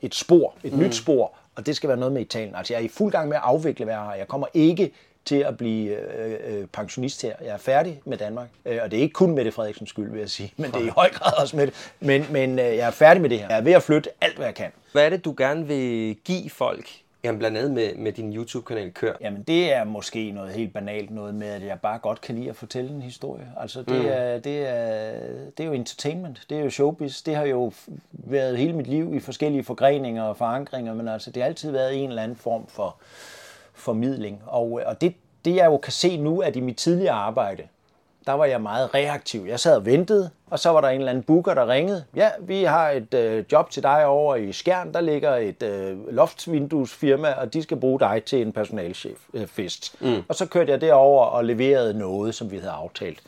et 0.03 0.15
spor, 0.15 0.55
et 0.65 0.73
mm. 0.73 0.79
nyt 0.79 0.95
spor, 0.95 1.33
og 1.57 1.67
det 1.67 1.77
skal 1.77 1.89
være 1.89 1.99
noget 1.99 2.13
med 2.13 2.23
Italien. 2.23 2.55
Altså 2.55 2.75
jeg 2.75 2.81
er 2.81 2.85
i 2.85 2.89
fuld 2.89 3.13
gang 3.13 3.29
med 3.29 3.37
at 3.37 3.43
afvikle, 3.45 3.85
hvad 3.85 3.95
jeg 3.95 4.03
har. 4.03 4.15
Jeg 4.15 4.29
kommer 4.29 4.47
ikke 4.55 4.93
til 5.25 5.37
at 5.37 5.57
blive 5.57 5.97
øh, 5.97 6.39
øh, 6.47 6.67
pensionist 6.67 7.23
her. 7.23 7.35
Jeg 7.41 7.49
er 7.49 7.59
færdig 7.59 8.01
med 8.05 8.17
Danmark, 8.17 8.49
øh, 8.67 8.79
og 8.83 8.91
det 8.91 8.97
er 8.97 9.03
ikke 9.03 9.13
kun 9.13 9.35
Mette 9.35 9.53
Frederiksens 9.53 9.91
skyld, 9.91 10.11
vil 10.11 10.21
jeg 10.21 10.31
sige, 10.31 10.53
men 10.57 10.71
det 10.71 10.81
er 10.81 10.87
i 10.87 10.89
høj 10.89 11.11
grad 11.11 11.33
også 11.41 11.57
med 11.57 11.67
det. 11.67 11.93
Men, 12.01 12.27
men 12.31 12.59
øh, 12.59 12.65
jeg 12.65 12.87
er 12.87 12.91
færdig 12.91 13.23
med 13.23 13.31
det 13.31 13.39
her. 13.39 13.47
Jeg 13.49 13.59
er 13.59 13.63
ved 13.63 13.73
at 13.73 13.83
flytte 13.83 14.11
alt, 14.21 14.37
hvad 14.37 14.47
jeg 14.47 14.55
kan. 14.55 14.71
Hvad 14.93 15.05
er 15.05 15.11
det, 15.11 15.25
du 15.25 15.35
gerne 15.39 15.67
vil 15.67 16.17
give 16.25 16.51
folk? 16.51 16.89
Jamen 17.25 17.39
blandt 17.39 17.59
andet 17.59 17.73
med, 17.73 17.95
med 17.95 18.13
din 18.13 18.37
YouTube-kanal 18.37 18.93
Kør. 18.93 19.13
Jamen 19.21 19.43
det 19.43 19.73
er 19.73 19.85
måske 19.85 20.31
noget 20.31 20.53
helt 20.53 20.73
banalt 20.73 21.11
noget 21.11 21.35
med, 21.35 21.47
at 21.47 21.63
jeg 21.63 21.81
bare 21.81 21.99
godt 21.99 22.21
kan 22.21 22.35
lide 22.35 22.51
at 22.51 22.57
fortælle 22.57 22.91
en 22.91 23.03
historie. 23.03 23.53
Altså 23.61 23.83
det, 23.83 24.01
mm. 24.01 24.09
er, 24.09 24.39
det, 24.39 24.69
er, 24.69 25.13
det 25.57 25.61
er 25.61 25.65
jo 25.65 25.73
entertainment, 25.73 26.43
det 26.51 26.59
er 26.59 26.63
jo 26.65 26.71
showbiz. 26.71 27.23
Det 27.23 27.35
har 27.35 27.45
jo 27.45 27.73
været 28.13 28.59
hele 28.59 28.73
mit 28.73 28.87
liv 28.87 29.15
i 29.15 29.21
forskellige 29.21 29.65
forgreninger 29.65 30.23
og 30.23 30.37
forankringer, 30.37 30.95
men 30.95 31.09
altså 31.09 31.31
det 31.31 31.43
har 31.43 31.49
altid 31.49 31.71
været 31.71 32.03
en 32.03 32.09
eller 32.09 32.23
anden 32.23 32.37
form 32.37 32.67
for 32.67 32.97
formidling. 33.83 34.43
Og, 34.47 34.81
og 34.87 35.01
det, 35.01 35.15
det 35.45 35.57
jeg 35.57 35.67
jo 35.67 35.77
kan 35.77 35.93
se 35.93 36.17
nu, 36.17 36.41
at 36.41 36.57
i 36.57 36.61
mit 36.61 36.77
tidligere 36.77 37.15
arbejde, 37.15 37.63
der 38.27 38.33
var 38.33 38.45
jeg 38.45 38.61
meget 38.61 38.95
reaktiv. 38.95 39.45
Jeg 39.49 39.61
sad 39.61 39.77
og 39.77 39.87
ventede, 39.87 40.31
og 40.51 40.59
så 40.59 40.71
var 40.71 40.81
der 40.81 40.89
en 40.89 40.99
eller 40.99 41.11
anden 41.11 41.25
booker, 41.25 41.55
der 41.55 41.69
ringede. 41.69 42.05
Ja, 42.17 42.31
vi 42.41 42.63
har 42.63 42.91
et 42.91 43.15
øh, 43.15 43.45
job 43.53 43.71
til 43.71 43.83
dig 43.83 44.07
over 44.07 44.37
i 44.37 44.53
Skjern. 44.53 44.95
Der 44.95 45.01
ligger 45.01 45.37
et 45.37 45.63
øh, 45.63 46.15
loftsvinduesfirma, 46.15 47.33
og 47.33 47.55
de 47.55 47.63
skal 47.63 47.77
bruge 47.77 48.01
dig 48.01 48.23
til 48.27 48.43
en 48.43 48.53
personalchef-fest. 48.53 49.95
Øh, 50.01 50.15
mm. 50.15 50.23
Og 50.29 50.35
så 50.35 50.47
kørte 50.47 50.73
jeg 50.73 50.81
derover 50.81 51.25
og 51.25 51.45
leverede 51.45 51.99
noget, 51.99 52.35
som 52.35 52.51
vi 52.51 52.57
havde 52.57 52.73
aftalt. 52.73 53.21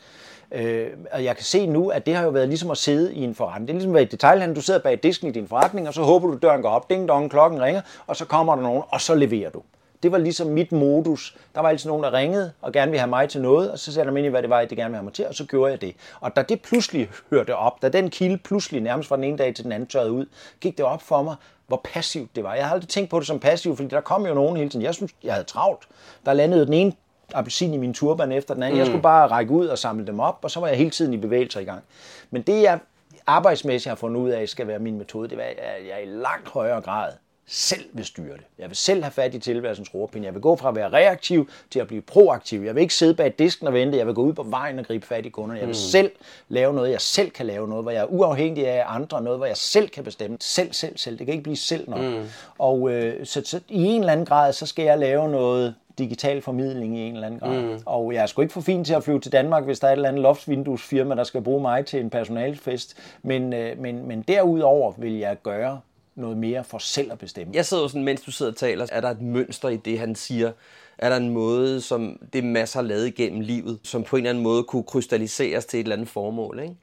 Øh, 0.51 0.87
og 1.11 1.23
jeg 1.23 1.35
kan 1.35 1.45
se 1.45 1.67
nu, 1.67 1.89
at 1.89 2.05
det 2.05 2.15
har 2.15 2.23
jo 2.23 2.29
været 2.29 2.47
ligesom 2.47 2.71
at 2.71 2.77
sidde 2.77 3.13
i 3.13 3.23
en 3.23 3.35
forretning. 3.35 3.67
Det 3.67 3.73
er 3.73 3.75
ligesom 3.75 3.91
at 3.91 3.95
være 3.95 4.03
i 4.03 4.07
detaljhandel. 4.07 4.55
Du 4.55 4.61
sidder 4.61 4.79
bag 4.79 4.99
disken 5.03 5.27
i 5.27 5.31
din 5.31 5.47
forretning, 5.47 5.87
og 5.87 5.93
så 5.93 6.01
håber 6.03 6.27
du, 6.27 6.37
døren 6.41 6.61
går 6.61 6.69
op, 6.69 6.89
ding 6.89 7.07
dong, 7.07 7.31
klokken 7.31 7.61
ringer, 7.61 7.81
og 8.07 8.15
så 8.15 8.25
kommer 8.25 8.55
der 8.55 8.63
nogen, 8.63 8.83
og 8.89 9.01
så 9.01 9.15
leverer 9.15 9.49
du. 9.49 9.61
Det 10.05 10.11
var 10.11 10.17
ligesom 10.17 10.47
mit 10.47 10.71
modus. 10.71 11.37
Der 11.55 11.61
var 11.61 11.69
altid 11.69 11.89
nogen, 11.89 12.03
der 12.03 12.13
ringede 12.13 12.51
og 12.61 12.71
gerne 12.73 12.91
ville 12.91 12.99
have 12.99 13.09
mig 13.09 13.29
til 13.29 13.41
noget, 13.41 13.71
og 13.71 13.79
så 13.79 13.93
satte 13.93 14.07
jeg 14.07 14.13
mig 14.13 14.19
ind 14.19 14.27
i, 14.27 14.29
hvad 14.29 14.41
det 14.41 14.49
var, 14.49 14.65
de 14.65 14.75
gerne 14.75 14.89
ville 14.89 14.95
have 14.95 15.03
mig 15.03 15.13
til, 15.13 15.27
og 15.27 15.35
så 15.35 15.45
gjorde 15.45 15.71
jeg 15.71 15.81
det. 15.81 15.95
Og 16.19 16.35
da 16.35 16.41
det 16.41 16.61
pludselig 16.61 17.09
hørte 17.29 17.55
op, 17.55 17.81
da 17.81 17.89
den 17.89 18.09
kilde 18.09 18.37
pludselig 18.37 18.81
nærmest 18.81 19.09
fra 19.09 19.15
den 19.15 19.23
ene 19.23 19.37
dag 19.37 19.55
til 19.55 19.63
den 19.63 19.71
anden 19.71 19.89
tørrede 19.89 20.11
ud, 20.11 20.25
gik 20.61 20.77
det 20.77 20.85
op 20.85 21.01
for 21.01 21.23
mig, 21.23 21.35
hvor 21.67 21.81
passivt 21.83 22.35
det 22.35 22.43
var. 22.43 22.53
Jeg 22.53 22.65
har 22.65 22.73
aldrig 22.73 22.89
tænkt 22.89 23.09
på 23.09 23.19
det 23.19 23.27
som 23.27 23.39
passivt, 23.39 23.77
fordi 23.77 23.89
der 23.89 24.01
kom 24.01 24.25
jo 24.25 24.33
nogen 24.33 24.57
hele 24.57 24.69
tiden. 24.69 24.85
Jeg 24.85 24.93
synes, 24.93 25.11
jeg 25.23 25.33
havde 25.33 25.45
travlt. 25.45 25.87
Der 26.25 26.33
landede 26.33 26.65
den 26.65 26.73
ene 26.73 26.93
appelsin 27.33 27.73
i 27.73 27.77
min 27.77 27.93
turban 27.93 28.31
efter 28.31 28.53
den 28.53 28.63
anden. 28.63 28.75
Mm. 28.75 28.79
Jeg 28.79 28.85
skulle 28.85 29.03
bare 29.03 29.27
række 29.27 29.51
ud 29.51 29.67
og 29.67 29.77
samle 29.77 30.07
dem 30.07 30.19
op, 30.19 30.39
og 30.41 30.51
så 30.51 30.59
var 30.59 30.67
jeg 30.67 30.77
hele 30.77 30.89
tiden 30.89 31.13
i 31.13 31.17
bevægelser 31.17 31.59
i 31.59 31.65
gang. 31.65 31.83
Men 32.31 32.41
det, 32.41 32.61
jeg 32.61 32.79
arbejdsmæssigt 33.27 33.89
har 33.89 33.95
fundet 33.95 34.21
ud 34.21 34.29
af, 34.29 34.49
skal 34.49 34.67
være 34.67 34.79
min 34.79 34.97
metode, 34.97 35.29
det 35.29 35.39
er, 35.39 35.43
at 35.43 35.87
jeg 35.89 36.03
i 36.03 36.05
langt 36.05 36.49
højere 36.49 36.81
grad 36.81 37.11
selv 37.47 37.85
vil 37.93 38.05
styre 38.05 38.33
det. 38.33 38.43
Jeg 38.59 38.69
vil 38.69 38.75
selv 38.75 39.03
have 39.03 39.11
fat 39.11 39.33
i 39.33 39.39
tilværelsens 39.39 39.93
roerpinde. 39.93 40.25
Jeg 40.25 40.33
vil 40.33 40.41
gå 40.41 40.55
fra 40.55 40.69
at 40.69 40.75
være 40.75 40.89
reaktiv 40.89 41.49
til 41.69 41.79
at 41.79 41.87
blive 41.87 42.01
proaktiv. 42.01 42.61
Jeg 42.61 42.75
vil 42.75 42.81
ikke 42.81 42.93
sidde 42.93 43.13
bag 43.13 43.33
disken 43.39 43.67
og 43.67 43.73
vente. 43.73 43.97
Jeg 43.97 44.07
vil 44.07 44.15
gå 44.15 44.21
ud 44.21 44.33
på 44.33 44.43
vejen 44.43 44.79
og 44.79 44.85
gribe 44.85 45.07
fat 45.07 45.25
i 45.25 45.29
kunderne. 45.29 45.59
Jeg 45.59 45.67
vil 45.67 45.73
mm. 45.73 45.89
selv 45.91 46.11
lave 46.49 46.73
noget, 46.73 46.91
jeg 46.91 47.01
selv 47.01 47.29
kan 47.29 47.45
lave 47.45 47.67
noget, 47.67 47.83
hvor 47.83 47.91
jeg 47.91 48.01
er 48.01 48.05
uafhængig 48.05 48.67
af 48.67 48.83
andre, 48.87 49.21
noget, 49.21 49.39
hvor 49.39 49.45
jeg 49.45 49.57
selv 49.57 49.89
kan 49.89 50.03
bestemme. 50.03 50.37
Selv, 50.39 50.73
selv, 50.73 50.97
selv. 50.97 51.17
Det 51.17 51.25
kan 51.25 51.33
ikke 51.33 51.43
blive 51.43 51.57
selv 51.57 51.89
nok. 51.89 52.01
Mm. 52.01 52.23
Og 52.57 52.91
øh, 52.91 53.25
så, 53.25 53.41
så 53.45 53.59
i 53.69 53.83
en 53.83 53.99
eller 53.99 54.11
anden 54.11 54.25
grad, 54.25 54.53
så 54.53 54.65
skal 54.65 54.85
jeg 54.85 54.99
lave 54.99 55.29
noget 55.29 55.75
digital 55.97 56.41
formidling 56.41 56.97
i 56.97 57.01
en 57.01 57.13
eller 57.13 57.27
anden 57.27 57.39
grad. 57.39 57.61
Mm. 57.61 57.79
Og 57.85 58.13
jeg 58.13 58.21
er 58.21 58.25
sgu 58.25 58.41
ikke 58.41 58.53
for 58.53 58.61
fin 58.61 58.85
til 58.85 58.93
at 58.93 59.03
flyve 59.03 59.19
til 59.19 59.31
Danmark, 59.31 59.63
hvis 59.63 59.79
der 59.79 59.87
er 59.87 59.91
et 59.91 59.95
eller 59.95 60.09
andet 60.09 60.21
loftsvinduesfirma, 60.21 61.15
der 61.15 61.23
skal 61.23 61.41
bruge 61.41 61.61
mig 61.61 61.85
til 61.85 61.99
en 61.99 62.09
personalfest. 62.09 62.97
Men, 63.23 63.53
øh, 63.53 63.79
men, 63.79 64.07
men 64.07 64.21
derudover 64.21 64.93
vil 64.97 65.17
jeg 65.17 65.37
gøre 65.43 65.79
noget 66.15 66.37
mere 66.37 66.63
for 66.63 66.77
selv 66.77 67.11
at 67.11 67.19
bestemme. 67.19 67.55
Jeg 67.55 67.65
sidder 67.65 67.83
jo 67.83 67.89
sådan, 67.89 68.03
mens 68.03 68.21
du 68.21 68.31
sidder 68.31 68.51
og 68.51 68.57
taler, 68.57 68.87
er 68.91 69.01
der 69.01 69.09
et 69.09 69.21
mønster 69.21 69.69
i 69.69 69.77
det, 69.77 69.99
han 69.99 70.15
siger? 70.15 70.51
Er 70.97 71.09
der 71.09 71.17
en 71.17 71.29
måde, 71.29 71.81
som 71.81 72.19
det 72.33 72.43
masser 72.43 72.79
har 72.79 72.87
lavet 72.87 73.07
igennem 73.07 73.41
livet, 73.41 73.79
som 73.83 74.03
på 74.03 74.15
en 74.15 74.19
eller 74.19 74.29
anden 74.29 74.43
måde 74.43 74.63
kunne 74.63 74.83
krystalliseres 74.83 75.65
til 75.65 75.79
et 75.79 75.83
eller 75.83 75.95
andet 75.95 76.09
formål, 76.09 76.59
ikke? 76.59 76.75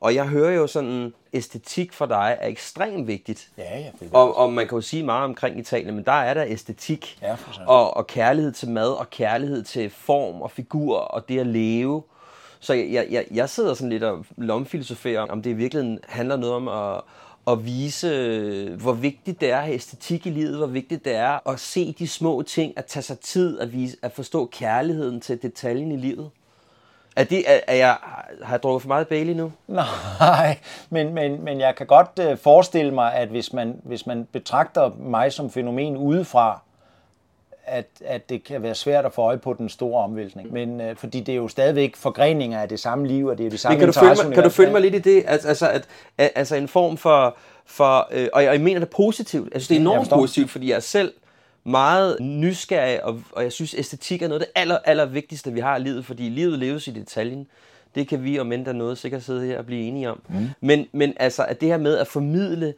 Og 0.00 0.14
jeg 0.14 0.26
hører 0.26 0.52
jo 0.52 0.66
sådan, 0.66 1.12
æstetik 1.32 1.92
for 1.92 2.06
dig 2.06 2.38
er 2.40 2.48
ekstremt 2.48 3.06
vigtigt. 3.06 3.48
Ja, 3.58 3.78
ja. 3.78 3.90
Det 4.00 4.08
og, 4.12 4.36
og 4.36 4.52
man 4.52 4.68
kan 4.68 4.76
jo 4.76 4.82
sige 4.82 5.02
meget 5.02 5.24
omkring 5.24 5.58
Italien, 5.58 5.94
men 5.94 6.04
der 6.04 6.12
er 6.12 6.34
der 6.34 6.44
æstetik 6.46 7.18
Ja, 7.22 7.36
og, 7.66 7.96
og 7.96 8.06
kærlighed 8.06 8.52
til 8.52 8.70
mad 8.70 8.88
og 8.88 9.10
kærlighed 9.10 9.62
til 9.62 9.90
form 9.90 10.42
og 10.42 10.50
figur 10.50 10.96
og 10.98 11.28
det 11.28 11.38
at 11.40 11.46
leve. 11.46 12.02
Så 12.60 12.74
jeg, 12.74 12.92
jeg, 12.92 13.06
jeg, 13.10 13.26
jeg 13.30 13.48
sidder 13.48 13.74
sådan 13.74 13.90
lidt 13.90 14.02
og 14.02 14.24
lomfilosoferer, 14.36 15.20
om 15.20 15.42
det 15.42 15.50
i 15.50 15.52
virkeligheden 15.52 15.98
handler 16.08 16.36
noget 16.36 16.54
om 16.54 16.68
at, 16.68 17.00
at 17.48 17.64
vise, 17.64 18.76
hvor 18.80 18.92
vigtigt 18.92 19.40
det 19.40 19.50
er 19.50 19.56
at 19.56 19.62
have 19.62 19.74
æstetik 19.74 20.26
i 20.26 20.30
livet, 20.30 20.56
hvor 20.56 20.66
vigtigt 20.66 21.04
det 21.04 21.14
er 21.14 21.48
at 21.48 21.60
se 21.60 21.92
de 21.98 22.08
små 22.08 22.42
ting, 22.42 22.72
at 22.76 22.84
tage 22.84 23.02
sig 23.02 23.18
tid, 23.18 23.60
at, 23.60 23.72
vise, 23.72 23.96
at 24.02 24.12
forstå 24.12 24.46
kærligheden 24.46 25.20
til 25.20 25.42
detaljen 25.42 25.92
i 25.92 25.96
livet. 25.96 26.30
Er, 27.16 27.24
det, 27.24 27.50
er, 27.50 27.60
er 27.66 27.74
jeg, 27.74 27.96
har 28.42 28.52
jeg 28.54 28.62
drukket 28.62 28.82
for 28.82 28.88
meget 28.88 29.08
Bailey 29.08 29.34
nu? 29.34 29.52
Nej, 30.20 30.58
men, 30.90 31.14
men, 31.14 31.44
men 31.44 31.60
jeg 31.60 31.76
kan 31.76 31.86
godt 31.86 32.10
øh, 32.20 32.38
forestille 32.38 32.94
mig, 32.94 33.14
at 33.14 33.28
hvis 33.28 33.52
man, 33.52 33.80
hvis 33.84 34.06
man 34.06 34.28
betragter 34.32 34.90
mig 34.98 35.32
som 35.32 35.50
fænomen 35.50 35.96
udefra, 35.96 36.62
at, 37.68 37.86
at 38.04 38.28
det 38.28 38.44
kan 38.44 38.62
være 38.62 38.74
svært 38.74 39.04
at 39.04 39.12
få 39.12 39.22
øje 39.22 39.38
på 39.38 39.52
den 39.52 39.68
store 39.68 40.04
omvæltning. 40.04 40.52
Men 40.52 40.80
øh, 40.80 40.96
fordi 40.96 41.20
det 41.20 41.32
er 41.32 41.36
jo 41.36 41.48
stadigvæk 41.48 41.96
forgreninger 41.96 42.60
af 42.60 42.68
det 42.68 42.80
samme 42.80 43.06
liv, 43.06 43.26
og 43.26 43.38
det 43.38 43.46
er 43.46 43.50
det 43.50 43.60
samme 43.60 43.78
Men 43.78 43.80
kan, 43.80 43.86
du 43.86 44.00
følge 44.00 44.24
mig, 44.24 44.34
kan 44.34 44.42
du 44.42 44.50
følge 44.50 44.72
mig 44.72 44.80
lidt 44.80 44.94
i 44.94 44.98
det? 44.98 45.24
Altså, 45.26 45.48
altså, 45.48 45.70
at, 45.70 45.88
at, 46.18 46.30
altså 46.34 46.56
en 46.56 46.68
form 46.68 46.96
for... 46.96 47.36
for 47.66 48.08
øh, 48.10 48.28
og, 48.32 48.42
jeg, 48.42 48.48
og 48.50 48.54
jeg 48.54 48.62
mener 48.62 48.80
det 48.80 48.90
positivt. 48.90 49.52
Jeg 49.52 49.60
synes, 49.60 49.68
det 49.68 49.76
er 49.76 49.80
enormt 49.80 50.10
positivt, 50.10 50.50
fordi 50.50 50.68
jeg 50.68 50.76
er 50.76 50.80
selv 50.80 51.12
meget 51.64 52.16
nysgerrig, 52.20 53.04
og, 53.04 53.22
og 53.32 53.42
jeg 53.42 53.52
synes, 53.52 53.74
æstetik 53.78 54.22
er 54.22 54.28
noget 54.28 54.40
af 54.40 54.46
det 54.46 54.60
aller, 54.60 54.78
aller 54.84 55.04
vigtigste, 55.04 55.52
vi 55.52 55.60
har 55.60 55.76
i 55.76 55.80
livet, 55.80 56.04
fordi 56.04 56.22
livet 56.28 56.58
leves 56.58 56.88
i 56.88 56.90
detaljen. 56.90 57.46
Det 57.94 58.08
kan 58.08 58.24
vi, 58.24 58.38
om 58.38 58.52
end 58.52 58.64
der 58.64 58.72
er 58.72 58.76
noget, 58.76 58.98
sikkert 58.98 59.22
sidde 59.22 59.46
her 59.46 59.58
og 59.58 59.66
blive 59.66 59.82
enige 59.82 60.10
om. 60.10 60.20
Mm. 60.28 60.48
Men, 60.60 60.86
men 60.92 61.14
altså, 61.16 61.44
at 61.44 61.60
det 61.60 61.68
her 61.68 61.78
med 61.78 61.98
at 61.98 62.06
formidle 62.06 62.74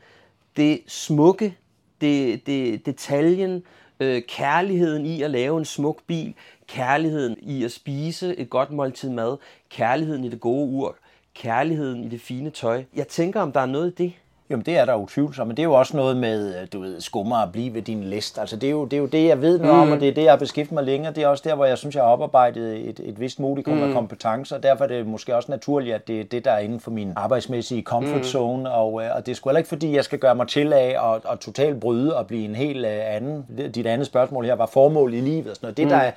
det 0.57 0.81
smukke, 0.87 1.57
det, 2.01 2.47
det, 2.47 2.87
detaljen, 2.87 3.63
øh, 4.01 4.23
kærligheden 4.23 5.07
i 5.07 5.23
at 5.23 5.31
lave 5.31 5.59
en 5.59 5.65
smuk 5.65 6.03
bil, 6.07 6.35
kærligheden 6.69 7.37
i 7.43 7.65
at 7.65 7.73
spise 7.73 8.37
et 8.37 8.51
godt 8.51 8.71
måltid 8.71 9.11
mad, 9.11 9.37
kærligheden 9.71 10.25
i 10.25 10.29
det 10.29 10.41
gode 10.41 10.71
ur, 10.71 10.97
kærligheden 11.35 12.05
i 12.05 12.09
det 12.09 12.21
fine 12.21 12.51
tøj. 12.51 12.85
Jeg 12.95 13.09
tænker, 13.09 13.41
om 13.41 13.53
der 13.53 13.61
er 13.61 13.67
noget 13.67 13.91
i 13.91 14.03
det. 14.03 14.13
Jamen 14.51 14.67
det 14.67 14.79
er 14.79 14.85
der 14.85 14.95
utvivlsomt, 14.95 15.49
men 15.49 15.57
det 15.57 15.63
er 15.63 15.67
jo 15.67 15.75
også 15.75 15.97
noget 15.97 16.17
med, 16.17 16.61
øh, 16.61 16.69
du 16.73 16.81
ved, 16.81 17.01
skummer 17.01 17.37
at 17.37 17.53
blive 17.53 17.75
ved 17.75 17.83
din 17.83 18.05
list. 18.05 18.39
Altså 18.39 18.57
det 18.57 18.67
er 18.67 18.71
jo 18.71 18.85
det, 18.85 18.93
er 18.93 19.01
jo 19.01 19.07
det 19.07 19.27
jeg 19.27 19.43
ved 19.43 19.59
noget 19.59 19.75
mm. 19.75 19.81
om, 19.81 19.93
og 19.93 20.01
det 20.01 20.09
er 20.09 20.13
det, 20.13 20.23
jeg 20.23 20.33
har 20.33 20.37
beskæftiget 20.39 20.73
mig 20.73 20.85
længere. 20.85 21.13
Det 21.13 21.23
er 21.23 21.29
også 21.29 21.43
der, 21.47 21.55
hvor 21.55 21.65
jeg 21.65 21.79
synes, 21.79 21.95
jeg 21.95 22.05
har 22.05 22.11
oparbejdet 22.11 22.89
et, 22.89 23.01
et 23.05 23.21
vist 23.21 23.41
modikum 23.41 23.77
mm. 23.77 23.83
af 23.83 23.95
kompetencer, 23.95 24.57
og 24.57 24.63
derfor 24.63 24.85
er 24.85 24.89
det 24.89 25.07
måske 25.07 25.37
også 25.37 25.51
naturligt, 25.51 25.95
at 25.95 26.09
det 26.09 26.21
er 26.21 26.25
det, 26.25 26.45
der 26.45 26.51
er 26.51 26.59
inden 26.59 26.81
for 26.81 26.91
min 26.91 27.13
arbejdsmæssige 27.17 27.83
comfort 27.83 28.27
zone, 28.27 28.71
og, 28.71 29.03
øh, 29.05 29.11
og 29.17 29.27
det 29.27 29.33
er 29.33 29.37
sgu 29.37 29.51
heller 29.51 29.59
ikke, 29.59 29.69
fordi 29.69 29.97
jeg 29.97 30.05
skal 30.05 30.19
gøre 30.19 30.35
mig 30.35 30.49
til 30.49 30.73
af 30.73 30.97
og, 30.99 31.21
og 31.25 31.41
totalt 31.41 31.81
bryde 31.81 32.17
og 32.17 32.27
blive 32.27 32.45
en 32.45 32.55
helt 32.55 32.87
øh, 32.87 33.15
anden. 33.17 33.47
Dit 33.75 33.87
andet 33.87 34.07
spørgsmål 34.07 34.45
her 34.45 34.55
var 34.55 34.67
formål 34.67 35.15
i 35.15 35.21
livet 35.21 35.51
og 35.51 35.57
sådan 35.57 35.67
noget. 35.67 35.77
Det, 35.77 35.91
der 35.91 35.97
er 35.97 36.13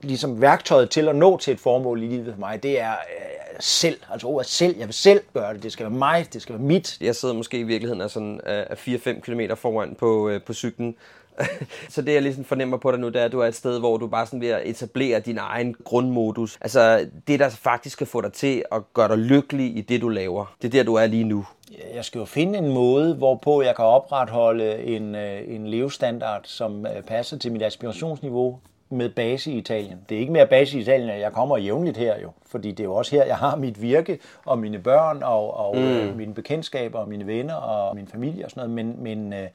ligesom 0.00 0.40
værktøjet 0.40 0.90
til 0.90 1.08
at 1.08 1.16
nå 1.16 1.36
til 1.38 1.52
et 1.52 1.60
formål 1.60 2.02
i 2.02 2.06
livet 2.06 2.34
for 2.34 2.40
mig, 2.40 2.62
det 2.62 2.80
er 2.80 2.90
øh, 2.90 3.36
selv. 3.60 3.96
Altså 4.12 4.26
ordet 4.26 4.46
selv. 4.46 4.76
Jeg 4.78 4.86
vil 4.86 4.94
selv 4.94 5.20
gøre 5.34 5.54
det. 5.54 5.62
Det 5.62 5.72
skal 5.72 5.84
være 5.84 5.98
mig. 5.98 6.26
Det 6.32 6.42
skal 6.42 6.54
være 6.54 6.62
mit. 6.62 6.98
Jeg 7.00 7.16
sidder 7.16 7.34
måske 7.34 7.55
i 7.58 7.62
virkeligheden 7.62 8.00
er, 8.00 8.08
sådan 8.08 8.40
øh, 8.46 8.64
er 8.70 8.74
4-5 8.74 9.20
km 9.20 9.40
foran 9.56 9.94
på, 9.98 10.28
øh, 10.28 10.42
på 10.42 10.52
cyklen. 10.52 10.96
så 11.88 12.02
det 12.02 12.14
jeg 12.14 12.22
ligesom 12.22 12.44
fornemmer 12.44 12.76
på 12.76 12.90
dig 12.90 13.00
nu, 13.00 13.08
det 13.08 13.20
er, 13.20 13.24
at 13.24 13.32
du 13.32 13.40
er 13.40 13.46
et 13.46 13.54
sted, 13.54 13.78
hvor 13.78 13.96
du 13.96 14.06
bare 14.06 14.26
sådan 14.26 14.40
ved 14.40 14.48
at 14.48 14.68
etablere 14.68 15.20
din 15.20 15.38
egen 15.38 15.74
grundmodus. 15.84 16.58
Altså 16.60 17.08
det, 17.28 17.40
der 17.40 17.48
faktisk 17.48 17.92
skal 17.92 18.06
få 18.06 18.20
dig 18.20 18.32
til 18.32 18.64
at 18.72 18.82
gøre 18.94 19.08
dig 19.08 19.18
lykkelig 19.18 19.76
i 19.76 19.80
det, 19.80 20.00
du 20.00 20.08
laver. 20.08 20.54
Det 20.62 20.68
er 20.68 20.72
der, 20.72 20.82
du 20.82 20.94
er 20.94 21.06
lige 21.06 21.24
nu. 21.24 21.46
Jeg 21.94 22.04
skal 22.04 22.18
jo 22.18 22.24
finde 22.24 22.58
en 22.58 22.68
måde, 22.74 23.14
hvorpå 23.14 23.62
jeg 23.62 23.76
kan 23.76 23.84
opretholde 23.84 24.82
en, 24.82 25.14
øh, 25.14 25.54
en 25.54 25.66
levestandard, 25.66 26.40
som 26.44 26.86
øh, 26.86 27.02
passer 27.02 27.38
til 27.38 27.52
mit 27.52 27.62
aspirationsniveau 27.62 28.58
med 28.90 29.08
base 29.08 29.52
i 29.52 29.58
Italien. 29.58 30.00
Det 30.08 30.14
er 30.14 30.20
ikke 30.20 30.32
mere 30.32 30.46
base 30.46 30.78
i 30.78 30.80
Italien, 30.80 31.10
at 31.10 31.20
jeg 31.20 31.32
kommer 31.32 31.56
jævnligt 31.56 31.96
her 31.96 32.20
jo, 32.20 32.30
fordi 32.46 32.70
det 32.70 32.80
er 32.80 32.84
jo 32.84 32.94
også 32.94 33.16
her, 33.16 33.24
jeg 33.24 33.36
har 33.36 33.56
mit 33.56 33.82
virke 33.82 34.18
og 34.44 34.58
mine 34.58 34.78
børn 34.78 35.22
og, 35.22 35.56
og 35.56 35.76
mm. 35.76 36.16
mine 36.16 36.34
bekendtskaber 36.34 36.98
og 36.98 37.08
mine 37.08 37.26
venner 37.26 37.54
og 37.54 37.96
min 37.96 38.08
familie 38.08 38.44
og 38.44 38.50
sådan 38.50 38.70
noget, 38.70 38.86
men, 38.86 39.02
men, 39.02 39.32
øh, 39.32 39.48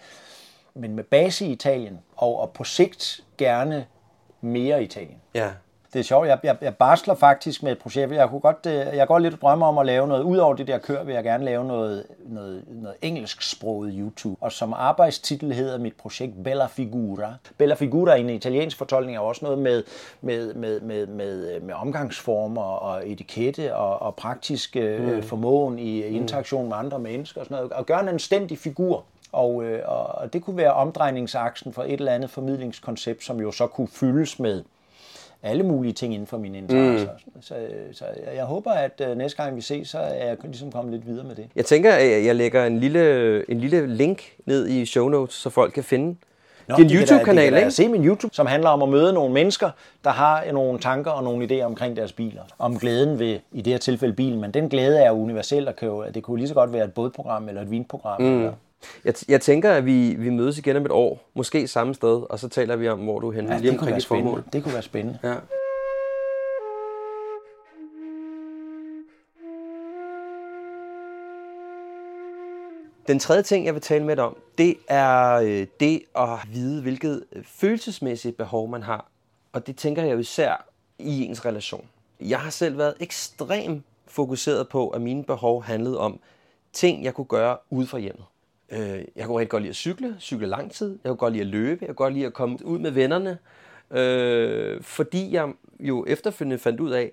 men 0.73 0.95
med 0.95 1.03
base 1.03 1.45
i 1.45 1.51
Italien 1.51 1.99
og, 2.15 2.39
og 2.39 2.51
på 2.51 2.63
sigt 2.63 3.23
gerne 3.37 3.85
mere 4.41 4.83
Italien. 4.83 5.21
Ja. 5.35 5.49
Det 5.93 5.99
er 5.99 6.03
sjovt, 6.03 6.27
jeg, 6.27 6.39
jeg, 6.43 6.57
jeg 6.61 6.75
barsler 6.75 7.15
faktisk 7.15 7.63
med 7.63 7.71
et 7.71 7.77
projekt. 7.77 8.11
Jeg 8.11 8.29
kunne 8.29 8.39
godt, 8.39 8.65
øh, 8.65 8.97
jeg 8.97 9.07
går 9.07 9.19
lidt 9.19 9.33
og 9.33 9.41
drømmer 9.41 9.67
om 9.67 9.77
at 9.77 9.85
lave 9.85 10.07
noget. 10.07 10.23
Udover 10.23 10.55
det 10.55 10.67
der 10.67 10.77
kør, 10.77 11.03
vil 11.03 11.13
jeg 11.13 11.23
gerne 11.23 11.45
lave 11.45 11.65
noget, 11.65 12.05
noget, 12.25 12.63
noget 12.67 12.95
engelsksproget 13.01 13.93
YouTube. 13.97 14.43
Og 14.43 14.51
som 14.51 14.73
arbejdstitel 14.73 15.53
hedder 15.53 15.77
mit 15.77 15.93
projekt 15.95 16.43
Bella 16.43 16.65
Figura. 16.65 17.33
Bella 17.57 17.75
Figura 17.75 18.15
i 18.15 18.19
en 18.19 18.29
italiensk 18.29 18.77
fortolkning 18.77 19.17
er 19.17 19.21
også 19.21 19.45
noget 19.45 19.59
med, 19.59 19.83
med, 20.21 20.53
med, 20.53 20.79
med, 20.79 21.07
med, 21.07 21.59
med 21.59 21.73
omgangsformer 21.73 22.61
og 22.61 23.09
etikette 23.09 23.75
og, 23.75 24.01
og 24.01 24.15
praktisk 24.15 24.75
mm. 24.75 25.23
formåen 25.23 25.79
i 25.79 26.01
interaktion 26.01 26.69
med 26.69 26.77
andre 26.77 26.99
mennesker 26.99 27.41
og 27.41 27.45
sådan 27.45 27.55
noget. 27.55 27.73
Og 27.73 27.85
gøre 27.85 28.01
en 28.01 28.07
anstændig 28.07 28.57
figur. 28.57 29.03
Og, 29.31 29.63
øh, 29.63 29.81
og 29.85 30.33
det 30.33 30.43
kunne 30.43 30.57
være 30.57 30.73
omdrejningsaksen 30.73 31.73
for 31.73 31.83
et 31.83 31.91
eller 31.91 32.11
andet 32.11 32.29
formidlingskoncept, 32.29 33.23
som 33.23 33.39
jo 33.39 33.51
så 33.51 33.67
kunne 33.67 33.87
fyldes 33.87 34.39
med 34.39 34.63
alle 35.43 35.63
mulige 35.63 35.93
ting 35.93 36.13
inden 36.13 36.27
for 36.27 36.37
mine 36.37 36.57
interesser. 36.57 37.09
Mm. 37.25 37.41
Så, 37.41 37.55
så 37.91 38.05
jeg, 38.25 38.35
jeg 38.35 38.45
håber, 38.45 38.71
at 38.71 39.01
uh, 39.09 39.17
næste 39.17 39.43
gang 39.43 39.55
vi 39.55 39.61
ses, 39.61 39.87
så 39.87 39.97
er 39.97 40.25
jeg 40.25 40.37
ligesom 40.43 40.71
kommet 40.71 40.93
lidt 40.93 41.07
videre 41.07 41.27
med 41.27 41.35
det. 41.35 41.47
Jeg 41.55 41.65
tænker, 41.65 41.93
at 41.93 42.25
jeg 42.25 42.35
lægger 42.35 42.65
en 42.65 42.79
lille, 42.79 43.51
en 43.51 43.59
lille 43.59 43.87
link 43.87 44.21
ned 44.45 44.67
i 44.67 44.85
show 44.85 45.09
notes, 45.09 45.35
så 45.35 45.49
folk 45.49 45.73
kan 45.73 45.83
finde 45.83 46.15
Nå, 46.67 46.75
din 46.75 46.89
YouTube-kanal, 46.89 47.57
ikke? 47.57 47.71
Se 47.71 47.87
min 47.87 48.05
YouTube, 48.05 48.35
som 48.35 48.45
handler 48.45 48.69
om 48.69 48.81
at 48.81 48.89
møde 48.89 49.13
nogle 49.13 49.33
mennesker, 49.33 49.69
der 50.03 50.09
har 50.09 50.51
nogle 50.51 50.79
tanker 50.79 51.11
og 51.11 51.23
nogle 51.23 51.45
idéer 51.45 51.65
omkring 51.65 51.97
deres 51.97 52.11
biler. 52.11 52.41
Om 52.59 52.79
glæden 52.79 53.19
ved, 53.19 53.39
i 53.51 53.61
det 53.61 53.73
her 53.73 53.77
tilfælde 53.77 54.13
bilen, 54.13 54.41
men 54.41 54.51
den 54.51 54.69
glæde 54.69 54.99
er 54.99 55.11
universel, 55.11 55.73
kan 55.77 55.87
jo, 55.87 56.05
det 56.13 56.23
kunne 56.23 56.37
lige 56.37 56.47
så 56.47 56.53
godt 56.53 56.73
være 56.73 56.85
et 56.85 56.93
bådprogram 56.93 57.47
eller 57.47 57.61
et 57.61 57.71
vinprogram. 57.71 58.21
Mm. 58.21 58.37
Eller, 58.37 58.53
Jeg, 59.05 59.13
jeg 59.27 59.41
tænker, 59.41 59.71
at 59.71 59.85
vi, 59.85 60.15
vi 60.19 60.29
mødes 60.29 60.57
igen 60.57 60.77
om 60.77 60.85
et 60.85 60.91
år, 60.91 61.29
måske 61.33 61.67
samme 61.67 61.95
sted, 61.95 62.21
og 62.29 62.39
så 62.39 62.49
taler 62.49 62.75
vi 62.75 62.87
om, 62.89 62.99
hvor 62.99 63.19
du 63.19 63.29
er 63.29 63.33
henne, 63.33 63.53
ja, 63.53 63.59
lige 63.59 63.71
det 63.71 63.79
kunne 63.79 63.91
være 63.91 64.01
formål. 64.01 64.23
spændende. 64.23 64.49
Det 64.53 64.63
kunne 64.63 64.73
være 64.73 64.83
spændende. 64.83 65.19
Ja. 65.23 65.35
Den 73.07 73.19
tredje 73.19 73.43
ting, 73.43 73.65
jeg 73.65 73.73
vil 73.73 73.81
tale 73.81 74.05
med 74.05 74.15
dig 74.15 74.23
om, 74.23 74.37
det 74.57 74.77
er 74.87 75.33
øh, 75.33 75.67
det 75.79 76.01
at 76.15 76.29
vide, 76.51 76.81
hvilket 76.81 77.23
øh, 77.31 77.43
følelsesmæssigt 77.43 78.37
behov 78.37 78.69
man 78.69 78.83
har. 78.83 79.05
Og 79.53 79.67
det 79.67 79.75
tænker 79.75 80.03
jeg 80.03 80.19
især 80.19 80.65
i 80.99 81.25
ens 81.25 81.45
relation. 81.45 81.85
Jeg 82.19 82.39
har 82.39 82.49
selv 82.49 82.77
været 82.77 82.93
ekstremt 82.99 83.85
fokuseret 84.07 84.69
på, 84.69 84.89
at 84.89 85.01
mine 85.01 85.23
behov 85.23 85.63
handlede 85.63 85.99
om 85.99 86.19
ting, 86.73 87.03
jeg 87.03 87.13
kunne 87.13 87.25
gøre 87.25 87.57
ude 87.69 87.87
fra 87.87 87.99
hjemmet. 87.99 88.25
Øh, 88.71 89.03
Jeg 89.15 89.25
kunne 89.25 89.39
rigtig 89.39 89.49
godt 89.49 89.63
lide 89.63 89.69
at 89.69 89.75
cykle, 89.75 90.15
cykle 90.19 90.47
lang 90.47 90.71
tid. 90.71 90.99
Jeg 91.03 91.09
kunne 91.09 91.17
godt 91.17 91.33
lide 91.33 91.41
at 91.43 91.47
løbe. 91.47 91.77
Jeg 91.81 91.87
kunne 91.87 92.05
godt 92.05 92.13
lide 92.13 92.25
at 92.25 92.33
komme 92.33 92.65
ud 92.65 92.79
med 92.79 92.91
vennerne. 92.91 93.37
Øh, 93.91 94.81
fordi 94.83 95.33
jeg 95.33 95.49
jo 95.79 96.05
efterfølgende 96.07 96.57
fandt 96.57 96.79
ud 96.79 96.91
af, 96.91 97.11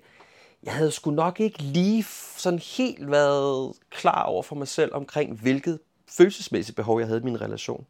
jeg 0.63 0.73
havde 0.73 0.91
sgu 0.91 1.11
nok 1.11 1.39
ikke 1.39 1.61
lige 1.61 2.03
sådan 2.37 2.59
helt 2.77 3.11
været 3.11 3.73
klar 3.89 4.23
over 4.23 4.43
for 4.43 4.55
mig 4.55 4.67
selv 4.67 4.93
omkring, 4.93 5.39
hvilket 5.41 5.79
følelsesmæssigt 6.17 6.75
behov 6.75 6.99
jeg 6.99 7.07
havde 7.07 7.19
i 7.21 7.23
min 7.23 7.41
relation. 7.41 7.85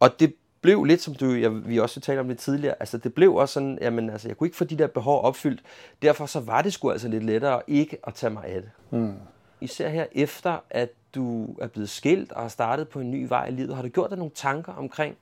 Og 0.00 0.20
det 0.20 0.34
blev 0.60 0.84
lidt, 0.84 1.00
som 1.00 1.14
du, 1.14 1.32
jeg, 1.34 1.68
vi 1.68 1.78
også 1.78 2.00
talte 2.00 2.20
om 2.20 2.28
lidt 2.28 2.38
tidligere, 2.38 2.74
altså 2.80 2.98
det 2.98 3.14
blev 3.14 3.34
også 3.34 3.52
sådan, 3.52 3.78
jamen 3.80 4.10
altså, 4.10 4.28
jeg 4.28 4.36
kunne 4.36 4.46
ikke 4.46 4.56
få 4.56 4.64
de 4.64 4.78
der 4.78 4.86
behov 4.86 5.22
opfyldt. 5.24 5.62
Derfor 6.02 6.26
så 6.26 6.40
var 6.40 6.62
det 6.62 6.72
sgu 6.72 6.90
altså 6.90 7.08
lidt 7.08 7.24
lettere 7.24 7.62
ikke 7.66 7.98
at 8.04 8.14
tage 8.14 8.30
mig 8.30 8.44
af 8.44 8.62
det. 8.62 8.70
Mm. 8.90 9.14
Især 9.60 9.88
her 9.88 10.06
efter, 10.12 10.58
at 10.70 10.90
du 11.14 11.56
er 11.60 11.66
blevet 11.66 11.90
skilt 11.90 12.32
og 12.32 12.42
har 12.42 12.48
startet 12.48 12.88
på 12.88 13.00
en 13.00 13.10
ny 13.10 13.28
vej 13.28 13.46
i 13.46 13.50
livet, 13.50 13.74
har 13.74 13.82
du 13.82 13.88
gjort 13.88 14.10
dig 14.10 14.18
nogle 14.18 14.32
tanker 14.34 14.72
omkring, 14.72 15.16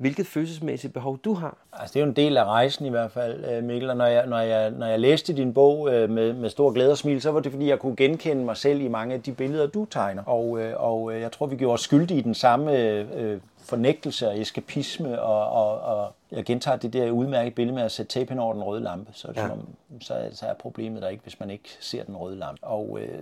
hvilket 0.00 0.26
følelsesmæssigt 0.26 0.92
behov 0.92 1.18
du 1.18 1.34
har. 1.34 1.56
Altså, 1.72 1.92
det 1.92 2.00
er 2.00 2.04
jo 2.04 2.10
en 2.10 2.16
del 2.16 2.36
af 2.36 2.44
rejsen 2.44 2.86
i 2.86 2.88
hvert 2.88 3.10
fald, 3.10 3.44
øh, 3.44 3.64
Mikkel. 3.64 3.90
Og 3.90 3.96
når 3.96 4.06
jeg, 4.06 4.26
når 4.26 4.38
jeg, 4.38 4.70
når 4.70 4.86
jeg 4.86 5.00
læste 5.00 5.36
din 5.36 5.54
bog 5.54 5.92
øh, 5.92 6.10
med, 6.10 6.32
med 6.32 6.50
stor 6.50 6.72
glæde 6.72 6.90
og 6.90 6.98
smil, 6.98 7.22
så 7.22 7.30
var 7.30 7.40
det, 7.40 7.52
fordi 7.52 7.68
jeg 7.68 7.78
kunne 7.78 7.96
genkende 7.96 8.44
mig 8.44 8.56
selv 8.56 8.80
i 8.80 8.88
mange 8.88 9.14
af 9.14 9.22
de 9.22 9.32
billeder, 9.32 9.66
du 9.66 9.84
tegner. 9.84 10.22
Og, 10.22 10.60
øh, 10.60 10.82
og 10.82 11.20
jeg 11.20 11.32
tror, 11.32 11.46
vi 11.46 11.56
gjorde 11.56 11.74
os 11.74 11.80
skyldige 11.80 12.18
i 12.18 12.22
den 12.22 12.34
samme 12.34 12.78
øh, 12.78 13.40
fornægtelse 13.58 14.28
og 14.28 14.40
eskapisme, 14.40 15.22
og, 15.22 15.64
og, 15.64 15.80
og 15.80 16.12
jeg 16.30 16.44
gentager 16.44 16.76
det 16.76 16.92
der 16.92 17.10
udmærket 17.10 17.54
billede 17.54 17.74
med 17.74 17.82
at 17.82 17.92
sætte 17.92 18.12
tape 18.12 18.28
hen 18.28 18.38
over 18.38 18.52
den 18.52 18.62
røde 18.62 18.82
lampe, 18.82 19.10
så, 19.14 19.32
ja. 19.36 19.48
som, 19.48 19.68
så, 20.00 20.28
så 20.32 20.46
er 20.46 20.54
problemet 20.54 21.02
der 21.02 21.08
ikke, 21.08 21.22
hvis 21.22 21.40
man 21.40 21.50
ikke 21.50 21.76
ser 21.80 22.04
den 22.04 22.16
røde 22.16 22.38
lampe. 22.38 22.64
Og 22.64 22.98
øh, 23.00 23.18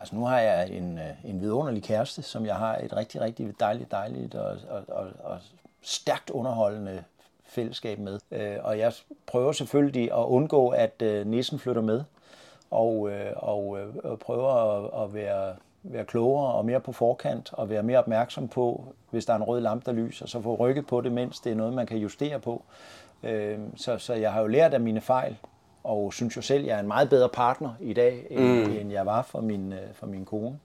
altså 0.00 0.16
nu 0.16 0.24
har 0.24 0.40
jeg 0.40 0.70
en, 0.70 1.00
en 1.24 1.40
vidunderlig 1.40 1.82
kæreste, 1.82 2.22
som 2.22 2.46
jeg 2.46 2.54
har 2.54 2.76
et 2.76 2.96
rigtig, 2.96 3.20
rigtig 3.20 3.54
dejligt, 3.60 3.90
dejligt 3.90 4.34
og, 4.34 4.56
og, 4.70 4.82
og, 4.88 5.06
og 5.24 5.38
stærkt 5.82 6.30
underholdende 6.30 7.04
fællesskab 7.48 7.98
med. 7.98 8.18
Øh, 8.30 8.56
og 8.62 8.78
jeg 8.78 8.92
prøver 9.26 9.52
selvfølgelig 9.52 10.12
at 10.12 10.24
undgå, 10.24 10.68
at 10.68 11.02
øh, 11.02 11.26
nissen 11.26 11.58
flytter 11.58 11.82
med, 11.82 12.02
og, 12.70 13.10
øh, 13.10 13.32
og 13.36 14.18
prøver 14.18 14.48
at, 14.48 15.04
at 15.04 15.14
være, 15.14 15.54
være 15.82 16.04
klogere 16.04 16.52
og 16.52 16.64
mere 16.64 16.80
på 16.80 16.92
forkant, 16.92 17.50
og 17.52 17.70
være 17.70 17.82
mere 17.82 17.98
opmærksom 17.98 18.48
på, 18.48 18.84
hvis 19.10 19.26
der 19.26 19.32
er 19.32 19.36
en 19.36 19.42
rød 19.42 19.60
lampe, 19.60 19.84
der 19.86 19.92
lyser, 19.92 20.26
så 20.26 20.40
få 20.40 20.54
rykket 20.54 20.86
på 20.86 21.00
det, 21.00 21.12
mens 21.12 21.40
det 21.40 21.52
er 21.52 21.56
noget, 21.56 21.74
man 21.74 21.86
kan 21.86 21.98
justere 21.98 22.40
på. 22.40 22.62
Så, 23.76 23.98
så 23.98 24.14
jeg 24.14 24.32
har 24.32 24.40
jo 24.40 24.46
lært 24.46 24.74
af 24.74 24.80
mine 24.80 25.00
fejl, 25.00 25.36
og 25.84 26.12
synes 26.12 26.36
jo 26.36 26.42
selv, 26.42 26.62
at 26.62 26.66
jeg 26.66 26.76
er 26.76 26.80
en 26.80 26.86
meget 26.86 27.10
bedre 27.10 27.28
partner 27.28 27.74
i 27.80 27.92
dag, 27.92 28.26
end, 28.30 28.66
mm. 28.66 28.76
end 28.76 28.92
jeg 28.92 29.06
var 29.06 29.22
for 29.22 29.40
min, 29.40 29.74
for 29.92 30.06
min 30.06 30.24
kone. 30.24 30.58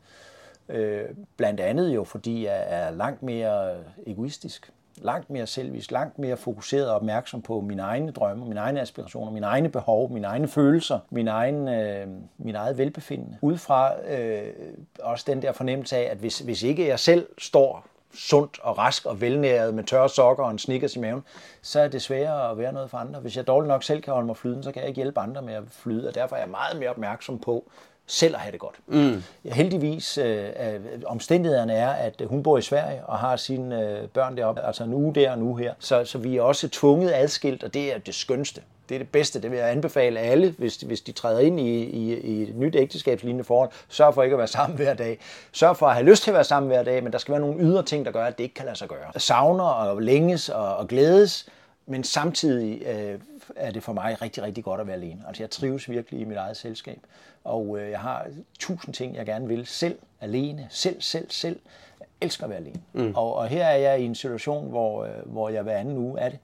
Blandt 1.37 1.59
andet 1.59 1.95
jo, 1.95 2.03
fordi 2.03 2.45
jeg 2.45 2.65
er 2.67 2.91
langt 2.91 3.23
mere 3.23 3.75
egoistisk 4.05 4.71
langt 5.03 5.29
mere 5.29 5.47
selvisk, 5.47 5.91
langt 5.91 6.19
mere 6.19 6.37
fokuseret 6.37 6.89
og 6.89 6.95
opmærksom 6.95 7.41
på 7.41 7.61
mine 7.61 7.81
egne 7.81 8.11
drømme, 8.11 8.45
mine 8.45 8.59
egne 8.59 8.81
aspirationer, 8.81 9.31
mine 9.31 9.45
egne 9.45 9.69
behov, 9.69 10.11
mine 10.11 10.27
egne 10.27 10.47
følelser, 10.47 10.99
min 11.09 11.27
egen, 11.27 11.67
øh, 11.67 12.07
min 12.37 12.55
eget 12.55 12.77
velbefindende. 12.77 13.37
Udefra 13.41 13.91
øh, 14.07 14.53
også 14.99 15.25
den 15.27 15.41
der 15.41 15.51
fornemmelse 15.51 15.97
af, 15.97 16.11
at 16.11 16.17
hvis, 16.17 16.39
hvis 16.39 16.63
ikke 16.63 16.87
jeg 16.87 16.99
selv 16.99 17.27
står 17.37 17.85
sundt 18.13 18.59
og 18.63 18.77
rask 18.77 19.05
og 19.05 19.21
velnæret 19.21 19.73
med 19.73 19.83
tørre 19.83 20.09
sokker 20.09 20.43
og 20.43 20.51
en 20.51 20.59
snickers 20.59 20.95
i 20.95 20.99
maven, 20.99 21.23
så 21.61 21.79
er 21.79 21.87
det 21.87 22.01
sværere 22.01 22.51
at 22.51 22.57
være 22.57 22.73
noget 22.73 22.89
for 22.89 22.97
andre. 22.97 23.19
Hvis 23.19 23.37
jeg 23.37 23.47
dårligt 23.47 23.67
nok 23.67 23.83
selv 23.83 24.01
kan 24.01 24.13
holde 24.13 24.27
mig 24.27 24.37
flyden, 24.37 24.63
så 24.63 24.71
kan 24.71 24.79
jeg 24.79 24.89
ikke 24.89 25.01
hjælpe 25.01 25.19
andre 25.19 25.41
med 25.41 25.53
at 25.53 25.63
flyde, 25.69 26.07
og 26.07 26.15
derfor 26.15 26.35
er 26.35 26.39
jeg 26.39 26.49
meget 26.49 26.79
mere 26.79 26.89
opmærksom 26.89 27.39
på, 27.39 27.71
selv 28.07 28.35
at 28.35 28.41
have 28.41 28.51
det 28.51 28.59
godt. 28.59 28.75
Mm. 28.87 29.23
Heldigvis, 29.45 30.17
øh, 30.17 30.45
øh, 30.45 30.79
omstændighederne 31.05 31.73
er, 31.73 31.89
at 31.89 32.21
hun 32.25 32.43
bor 32.43 32.57
i 32.57 32.61
Sverige 32.61 33.05
og 33.05 33.17
har 33.17 33.35
sine 33.35 33.89
øh, 33.89 34.07
børn 34.07 34.37
deroppe, 34.37 34.61
altså 34.61 34.83
en 34.83 34.93
uge 34.93 35.15
der 35.15 35.31
og 35.31 35.39
uge 35.39 35.59
her. 35.59 35.73
Så, 35.79 36.05
så 36.05 36.17
vi 36.17 36.37
er 36.37 36.41
også 36.41 36.69
tvunget 36.69 37.11
adskilt, 37.13 37.63
og 37.63 37.73
det 37.73 37.95
er 37.95 37.97
det 37.97 38.15
skønste. 38.15 38.61
Det 38.89 38.95
er 38.95 38.99
det 38.99 39.09
bedste. 39.09 39.41
Det 39.41 39.51
vil 39.51 39.59
jeg 39.59 39.71
anbefale 39.71 40.19
alle, 40.19 40.55
hvis, 40.57 40.75
hvis 40.75 41.01
de 41.01 41.11
træder 41.11 41.39
ind 41.39 41.59
i, 41.59 41.83
i, 41.83 42.19
i 42.19 42.43
et 42.43 42.55
nyt 42.55 42.75
ægteskabslignende 42.75 43.43
forhold. 43.43 43.69
Sørg 43.89 44.13
for 44.13 44.23
ikke 44.23 44.33
at 44.33 44.37
være 44.37 44.47
sammen 44.47 44.75
hver 44.75 44.93
dag. 44.93 45.19
Sørg 45.51 45.77
for 45.77 45.85
at 45.85 45.93
have 45.93 46.05
lyst 46.05 46.23
til 46.23 46.31
at 46.31 46.35
være 46.35 46.43
sammen 46.43 46.67
hver 46.67 46.83
dag, 46.83 47.03
men 47.03 47.11
der 47.11 47.17
skal 47.17 47.31
være 47.31 47.41
nogle 47.41 47.59
ydre 47.59 47.83
ting, 47.83 48.05
der 48.05 48.11
gør, 48.11 48.25
at 48.25 48.37
det 48.37 48.43
ikke 48.43 48.55
kan 48.55 48.65
lade 48.65 48.77
sig 48.77 48.87
gøre. 48.87 49.19
Savner 49.19 49.63
og 49.63 50.01
længes 50.01 50.49
og, 50.49 50.75
og 50.75 50.87
glædes, 50.87 51.45
men 51.85 52.03
samtidig 52.03 52.81
øh, 52.81 53.19
er 53.55 53.71
det 53.71 53.83
for 53.83 53.93
mig 53.93 54.21
rigtig, 54.21 54.43
rigtig 54.43 54.63
godt 54.63 54.81
at 54.81 54.87
være 54.87 54.95
alene. 54.95 55.23
Altså 55.27 55.43
jeg 55.43 55.49
trives 55.49 55.89
virkelig 55.89 56.21
i 56.21 56.23
mit 56.23 56.37
eget 56.37 56.57
selskab, 56.57 56.99
og 57.43 57.79
øh, 57.79 57.91
jeg 57.91 57.99
har 57.99 58.27
tusind 58.59 58.93
ting, 58.93 59.15
jeg 59.15 59.25
gerne 59.25 59.47
vil 59.47 59.65
selv, 59.65 59.99
alene, 60.21 60.67
selv, 60.69 61.01
selv, 61.01 61.31
selv. 61.31 61.59
Jeg 61.99 62.07
elsker 62.21 62.43
at 62.43 62.49
være 62.49 62.59
alene. 62.59 62.81
Mm. 62.93 63.13
Og, 63.15 63.35
og 63.35 63.47
her 63.47 63.65
er 63.65 63.77
jeg 63.77 63.99
i 63.99 64.05
en 64.05 64.15
situation, 64.15 64.69
hvor, 64.69 65.05
øh, 65.05 65.11
hvor 65.25 65.49
jeg 65.49 65.63
hver 65.63 65.77
anden 65.77 65.97
uge 65.97 66.19
er 66.19 66.29
det 66.29 66.39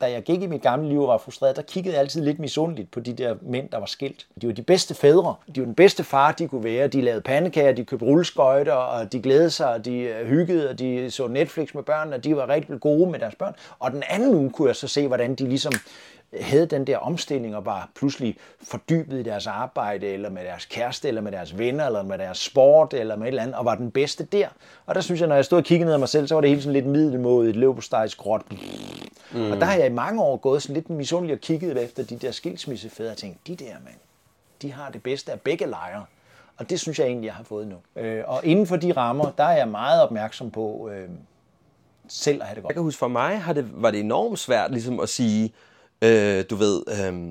da 0.00 0.10
jeg 0.10 0.22
gik 0.22 0.42
i 0.42 0.46
mit 0.46 0.62
gamle 0.62 0.88
liv 0.88 1.02
og 1.02 1.08
var 1.08 1.18
frustreret, 1.18 1.56
der 1.56 1.62
kiggede 1.62 1.94
jeg 1.94 2.00
altid 2.00 2.22
lidt 2.22 2.38
misundeligt 2.38 2.90
på 2.90 3.00
de 3.00 3.12
der 3.12 3.34
mænd, 3.42 3.68
der 3.68 3.78
var 3.78 3.86
skilt. 3.86 4.26
De 4.40 4.46
var 4.46 4.52
de 4.52 4.62
bedste 4.62 4.94
fædre. 4.94 5.34
De 5.54 5.60
var 5.60 5.64
den 5.64 5.74
bedste 5.74 6.04
far, 6.04 6.32
de 6.32 6.48
kunne 6.48 6.64
være. 6.64 6.86
De 6.86 7.00
lavede 7.00 7.20
pandekager, 7.20 7.72
de 7.72 7.84
købte 7.84 8.04
rulleskøjter, 8.06 8.72
og 8.72 9.12
de 9.12 9.22
glædede 9.22 9.50
sig, 9.50 9.72
og 9.72 9.84
de 9.84 9.98
øh, 9.98 10.26
hyggede, 10.28 10.70
og 10.70 10.78
de 10.78 11.10
så 11.10 11.26
Netflix 11.26 11.74
med 11.74 11.82
børn, 11.82 12.12
og 12.12 12.24
de 12.24 12.36
var 12.36 12.48
rigtig 12.48 12.80
gode 12.80 13.10
med 13.10 13.18
deres 13.18 13.34
børn. 13.34 13.54
Og 13.78 13.90
den 13.90 14.02
anden 14.08 14.34
uge 14.34 14.50
kunne 14.50 14.68
jeg 14.68 14.76
så 14.76 14.88
se, 14.88 15.06
hvordan 15.06 15.34
de 15.34 15.48
ligesom 15.48 15.72
øh, 16.32 16.44
havde 16.44 16.66
den 16.66 16.86
der 16.86 16.98
omstilling 16.98 17.56
og 17.56 17.66
var 17.66 17.90
pludselig 17.94 18.36
fordybet 18.62 19.18
i 19.18 19.22
deres 19.22 19.46
arbejde, 19.46 20.06
eller 20.06 20.30
med 20.30 20.44
deres 20.44 20.64
kæreste, 20.64 21.08
eller 21.08 21.20
med 21.20 21.32
deres 21.32 21.58
venner, 21.58 21.86
eller 21.86 22.02
med 22.02 22.18
deres 22.18 22.38
sport, 22.38 22.94
eller 22.94 23.16
med 23.16 23.24
et 23.24 23.28
eller 23.28 23.42
andet, 23.42 23.56
og 23.56 23.64
var 23.64 23.74
den 23.74 23.90
bedste 23.90 24.24
der. 24.24 24.48
Og 24.86 24.94
der 24.94 25.00
synes 25.00 25.20
jeg, 25.20 25.28
når 25.28 25.34
jeg 25.34 25.44
stod 25.44 25.58
og 25.58 25.64
kiggede 25.64 25.86
ned 25.86 25.92
af 25.92 25.98
mig 25.98 26.08
selv, 26.08 26.26
så 26.26 26.34
var 26.34 26.40
det 26.40 26.50
helt 26.50 26.62
sådan 26.62 26.72
lidt 26.72 26.86
middelmådigt, 26.86 27.56
løbostejs 27.56 28.14
gråt. 28.14 28.42
Mm. 29.32 29.50
Og 29.50 29.60
der 29.60 29.64
har 29.64 29.74
jeg 29.74 29.86
i 29.86 29.92
mange 29.92 30.22
år 30.22 30.36
gået 30.36 30.62
sådan 30.62 30.74
lidt 30.74 30.90
misundelig 30.90 31.34
og 31.34 31.40
kigget 31.40 31.84
efter 31.84 32.02
de 32.02 32.16
der 32.16 32.30
skilsmissefædre 32.30 33.10
og 33.10 33.16
tænkt, 33.16 33.46
de 33.46 33.56
der 33.56 33.72
mand, 33.84 33.98
de 34.62 34.72
har 34.72 34.90
det 34.90 35.02
bedste 35.02 35.32
af 35.32 35.40
begge 35.40 35.66
lejre. 35.66 36.04
Og 36.56 36.70
det 36.70 36.80
synes 36.80 36.98
jeg 36.98 37.06
egentlig, 37.06 37.26
jeg 37.26 37.34
har 37.34 37.44
fået 37.44 37.68
nu. 37.68 38.02
Øh, 38.02 38.24
og 38.26 38.40
inden 38.44 38.66
for 38.66 38.76
de 38.76 38.92
rammer, 38.92 39.30
der 39.38 39.44
er 39.44 39.56
jeg 39.56 39.68
meget 39.68 40.02
opmærksom 40.02 40.50
på 40.50 40.90
øh, 40.92 41.08
selv 42.08 42.40
at 42.40 42.46
have 42.46 42.54
det 42.54 42.62
godt. 42.62 42.70
Jeg 42.70 42.74
kan 42.74 42.82
huske, 42.82 42.98
for 42.98 43.08
mig 43.08 43.40
har 43.40 43.52
det, 43.52 43.82
var 43.82 43.90
det 43.90 44.00
enormt 44.00 44.38
svært 44.38 44.70
ligesom 44.70 45.00
at 45.00 45.08
sige, 45.08 45.52
Øh, 46.02 46.44
du 46.50 46.56
ved, 46.56 46.82
øh, 46.88 47.30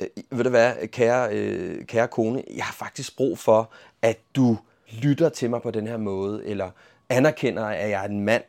øh, 0.00 0.38
ved 0.38 0.44
du 0.44 0.50
hvad, 0.50 0.88
kære, 0.88 1.32
øh, 1.32 1.84
kære 1.84 2.08
kone, 2.08 2.42
jeg 2.56 2.64
har 2.64 2.72
faktisk 2.72 3.16
brug 3.16 3.38
for, 3.38 3.70
at 4.02 4.18
du 4.36 4.58
lytter 5.02 5.28
til 5.28 5.50
mig 5.50 5.62
på 5.62 5.70
den 5.70 5.86
her 5.86 5.96
måde, 5.96 6.46
eller 6.46 6.70
anerkender, 7.08 7.64
at 7.64 7.90
jeg 7.90 8.04
er 8.04 8.08
en 8.08 8.20
mand. 8.20 8.42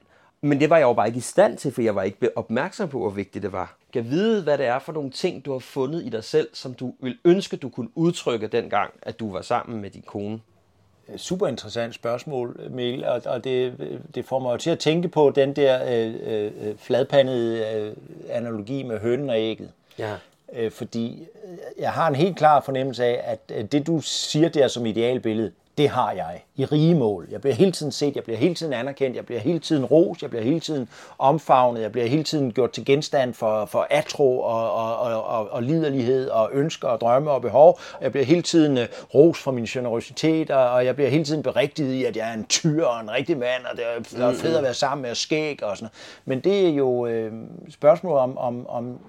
Men 0.44 0.60
det 0.60 0.70
var 0.70 0.78
jeg 0.78 0.84
jo 0.84 0.94
bare 0.94 1.08
ikke 1.08 1.18
i 1.18 1.22
stand 1.22 1.58
til, 1.58 1.72
for 1.72 1.82
jeg 1.82 1.96
var 1.96 2.04
ikke 2.04 2.38
opmærksom 2.38 2.90
på, 2.90 3.00
hvor 3.00 3.10
vigtigt 3.10 3.44
det 3.44 3.52
var. 3.52 3.76
Kan 3.94 4.10
vide, 4.10 4.44
hvad 4.44 4.58
det 4.58 4.66
er 4.66 4.80
for 4.80 4.92
nogle 4.94 5.10
ting, 5.10 5.46
du 5.46 5.52
har 5.52 5.60
fundet 5.60 6.06
i 6.06 6.10
dig 6.10 6.24
selv, 6.24 6.50
som 6.54 6.74
du 6.74 6.94
vil 7.00 7.18
ønske, 7.26 7.58
du 7.58 7.70
kunne 7.70 7.90
udtrykke 7.96 8.48
dengang, 8.48 8.94
at 9.02 9.20
du 9.20 9.32
var 9.32 9.42
sammen 9.42 9.82
med 9.82 9.90
din 9.90 10.02
kone? 10.02 10.40
Super 11.18 11.48
interessant 11.48 11.96
spørgsmål, 11.96 12.60
Mikkel, 12.70 13.06
og, 13.06 13.22
og 13.26 13.44
det, 13.44 13.74
det 14.16 14.26
får 14.26 14.40
mig 14.40 14.52
jo 14.52 14.58
til 14.58 14.70
at 14.70 14.80
tænke 14.80 15.08
på 15.08 15.32
den 15.36 15.56
der 15.56 15.80
øh, 15.88 16.16
øh, 16.24 16.78
fladpandede 16.78 17.76
øh, 17.76 17.94
analogi 18.30 18.84
med 18.84 19.00
hønen 19.00 19.30
og 19.30 19.40
ægget. 19.40 19.72
Ja. 20.00 20.16
Øh, 20.54 20.72
fordi 20.72 21.28
jeg 21.80 21.92
har 21.92 22.08
en 22.08 22.16
helt 22.16 22.38
klar 22.38 22.62
fornemmelse 22.62 23.06
af, 23.06 23.40
at 23.50 23.72
det 23.72 23.88
du 23.88 24.02
siger 24.02 24.50
der 24.50 24.68
som 24.68 24.86
idealbillede, 24.86 25.52
det 25.78 25.90
har 25.90 26.12
jeg 26.12 26.44
i 26.56 26.66
rige 26.66 26.96
mål. 26.96 27.28
Jeg 27.32 27.42
bliver 27.42 27.54
hele 27.54 27.72
tiden 27.72 27.92
set, 27.92 28.16
jeg 28.16 28.24
bliver 28.24 28.38
hele 28.38 28.56
tiden 28.56 28.74
anerkendt, 28.74 29.16
jeg 29.16 29.26
bliver 29.26 29.40
hele 29.42 29.60
tiden 29.60 29.86
ros, 29.86 30.22
jeg 30.22 30.30
bliver 30.30 30.44
hele 30.44 30.60
tiden 30.60 30.90
omfavnet, 31.20 31.82
jeg 31.82 31.92
bliver 31.92 32.08
hele 32.08 32.24
tiden 32.24 32.52
gjort 32.52 32.72
til 32.72 32.86
genstand 32.86 33.34
for, 33.34 33.66
for 33.66 33.88
atro 33.90 34.40
og, 34.40 34.74
og, 34.74 34.98
og, 34.98 35.24
og, 35.24 35.50
og 35.52 35.64
liderlighed 35.64 36.30
og 36.30 36.50
ønsker 36.54 36.88
og 36.88 37.02
drømme 37.02 37.32
og 37.32 37.42
behov. 37.42 37.80
Jeg 38.02 38.12
bliver 38.12 38.26
hele 38.26 38.42
tiden 38.42 38.78
øh, 38.78 38.88
ros 39.14 39.40
for 39.40 39.52
min 39.52 39.66
generøsitet, 39.66 40.52
og, 40.52 40.70
og 40.70 40.86
jeg 40.86 40.96
bliver 40.96 41.10
hele 41.10 41.24
tiden 41.24 41.44
berigtiget 41.44 41.94
i, 41.94 42.04
at 42.06 42.18
jeg 42.18 42.30
er 42.30 42.34
en 42.34 42.46
tyr 42.46 42.86
og 42.86 43.02
en 43.02 43.12
rigtig 43.12 43.38
mand, 43.38 43.66
og 43.72 43.78
det 43.78 43.86
er, 44.18 44.26
er 44.28 44.34
fedt 44.34 44.58
at 44.58 44.64
være 44.64 44.74
sammen 44.74 45.02
med 45.02 45.16
skæg 45.16 45.64
og 45.64 45.78
sådan 45.78 45.84
noget. 45.86 46.26
Men 46.26 46.40
det 46.40 46.68
er 46.68 46.74
jo 46.74 47.06
øh, 47.06 47.32
spørgsmål 47.70 48.18
om, 48.18 48.38
om, 48.38 48.68
om 48.68 49.00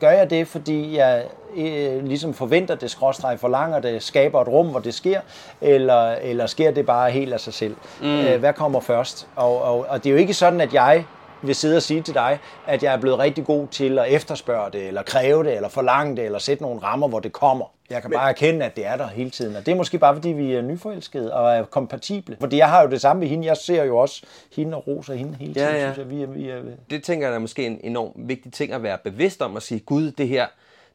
Gør 0.00 0.10
jeg 0.10 0.30
det, 0.30 0.48
fordi 0.48 0.96
jeg 0.96 1.24
øh, 1.56 2.04
ligesom 2.04 2.34
forventer 2.34 2.74
det, 2.74 2.90
skråstreg 2.90 3.40
forlanger 3.40 3.80
det, 3.80 4.02
skaber 4.02 4.40
et 4.40 4.48
rum, 4.48 4.68
hvor 4.68 4.80
det 4.80 4.94
sker, 4.94 5.20
eller, 5.60 6.10
eller 6.12 6.46
sker 6.46 6.70
det 6.70 6.86
bare 6.86 7.10
helt 7.10 7.32
af 7.32 7.40
sig 7.40 7.54
selv? 7.54 7.76
Mm. 8.00 8.20
Øh, 8.20 8.40
hvad 8.40 8.52
kommer 8.52 8.80
først? 8.80 9.28
Og, 9.36 9.62
og, 9.62 9.86
og 9.88 10.04
det 10.04 10.10
er 10.10 10.12
jo 10.12 10.18
ikke 10.18 10.34
sådan, 10.34 10.60
at 10.60 10.74
jeg 10.74 11.04
vil 11.42 11.54
sidde 11.54 11.76
og 11.76 11.82
sige 11.82 12.02
til 12.02 12.14
dig, 12.14 12.38
at 12.66 12.82
jeg 12.82 12.94
er 12.94 13.00
blevet 13.00 13.18
rigtig 13.18 13.44
god 13.44 13.68
til 13.68 13.98
at 13.98 14.12
efterspørge 14.12 14.70
det, 14.72 14.86
eller 14.86 15.02
kræve 15.02 15.44
det, 15.44 15.56
eller 15.56 15.68
forlange 15.68 16.16
det, 16.16 16.24
eller 16.24 16.38
sætte 16.38 16.62
nogle 16.62 16.80
rammer, 16.80 17.08
hvor 17.08 17.20
det 17.20 17.32
kommer. 17.32 17.64
Jeg 17.90 18.02
kan 18.02 18.10
bare 18.10 18.28
erkende, 18.28 18.66
at 18.66 18.76
det 18.76 18.86
er 18.86 18.96
der 18.96 19.06
hele 19.06 19.30
tiden. 19.30 19.56
Og 19.56 19.66
det 19.66 19.72
er 19.72 19.76
måske 19.76 19.98
bare, 19.98 20.14
fordi 20.14 20.28
vi 20.28 20.54
er 20.54 20.62
nyforelskede 20.62 21.34
og 21.34 21.56
er 21.56 21.64
kompatible. 21.64 22.36
Fordi 22.40 22.56
jeg 22.56 22.68
har 22.68 22.82
jo 22.82 22.90
det 22.90 23.00
samme 23.00 23.20
med 23.20 23.28
hende. 23.28 23.46
Jeg 23.46 23.56
ser 23.56 23.84
jo 23.84 23.98
også 23.98 24.22
hende 24.56 24.76
og 24.76 24.86
roser 24.86 25.14
hende 25.14 25.36
hele 25.40 25.54
tiden. 25.54 25.68
Ja, 25.68 25.74
ja. 25.74 25.92
Synes 25.92 25.98
jeg, 25.98 26.16
vi 26.16 26.22
er, 26.22 26.26
vi 26.26 26.48
er... 26.48 26.62
Det 26.90 27.02
tænker 27.02 27.26
jeg 27.26 27.34
er 27.34 27.38
måske 27.38 27.66
en 27.66 27.80
enorm 27.82 28.12
vigtig 28.16 28.52
ting 28.52 28.72
at 28.72 28.82
være 28.82 28.98
bevidst 29.04 29.42
om. 29.42 29.56
At 29.56 29.62
sige, 29.62 29.80
gud, 29.80 30.10
det 30.10 30.28
her, 30.28 30.46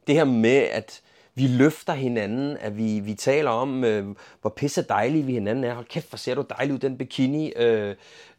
det 0.06 0.14
her 0.14 0.24
med, 0.24 0.66
at 0.72 1.00
vi 1.34 1.46
løfter 1.46 1.92
hinanden, 1.92 2.56
at 2.60 2.76
vi, 2.76 3.00
vi 3.00 3.14
taler 3.14 3.50
om, 3.50 3.84
øh, 3.84 4.06
hvor 4.40 4.50
pisse 4.50 4.82
dejlige 4.82 5.24
vi 5.24 5.32
hinanden 5.32 5.64
er. 5.64 5.74
Hold 5.74 5.86
kæft, 5.86 6.08
hvor 6.08 6.16
ser 6.16 6.34
du 6.34 6.44
dejlig 6.58 6.74
ud, 6.74 6.78
den 6.78 6.98
bikini. 6.98 7.52
Øh, 7.56 7.94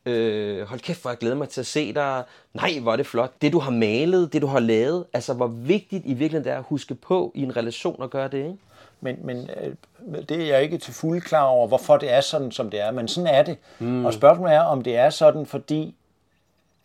øh, 0.05 0.67
hold 0.67 0.79
kæft, 0.79 1.01
hvor 1.01 1.11
jeg 1.11 1.17
glæder 1.17 1.35
mig 1.35 1.49
til 1.49 1.61
at 1.61 1.67
se 1.67 1.93
dig. 1.93 2.23
Nej, 2.53 2.79
hvor 2.81 2.91
er 2.91 2.95
det 2.95 3.07
flot. 3.07 3.31
Det, 3.41 3.53
du 3.53 3.59
har 3.59 3.71
malet, 3.71 4.33
det, 4.33 4.41
du 4.41 4.47
har 4.47 4.59
lavet. 4.59 5.05
Altså, 5.13 5.33
hvor 5.33 5.47
vigtigt 5.47 6.05
i 6.05 6.13
virkeligheden 6.13 6.43
det 6.43 6.53
er 6.53 6.57
at 6.57 6.65
huske 6.67 6.95
på 6.95 7.31
i 7.35 7.43
en 7.43 7.57
relation 7.57 8.03
at 8.03 8.09
gøre 8.09 8.27
det, 8.27 8.37
ikke? 8.37 8.57
Men, 9.01 9.19
men 9.23 9.49
øh, 9.61 9.75
det 10.29 10.41
er 10.41 10.45
jeg 10.45 10.63
ikke 10.63 10.77
til 10.77 10.93
fuld 10.93 11.21
klar 11.21 11.43
over, 11.43 11.67
hvorfor 11.67 11.97
det 11.97 12.13
er 12.13 12.21
sådan, 12.21 12.51
som 12.51 12.69
det 12.69 12.81
er. 12.81 12.91
Men 12.91 13.07
sådan 13.07 13.35
er 13.35 13.43
det. 13.43 13.57
Mm. 13.79 14.05
Og 14.05 14.13
spørgsmålet 14.13 14.55
er, 14.55 14.61
om 14.61 14.81
det 14.81 14.95
er 14.95 15.09
sådan, 15.09 15.45
fordi 15.45 15.95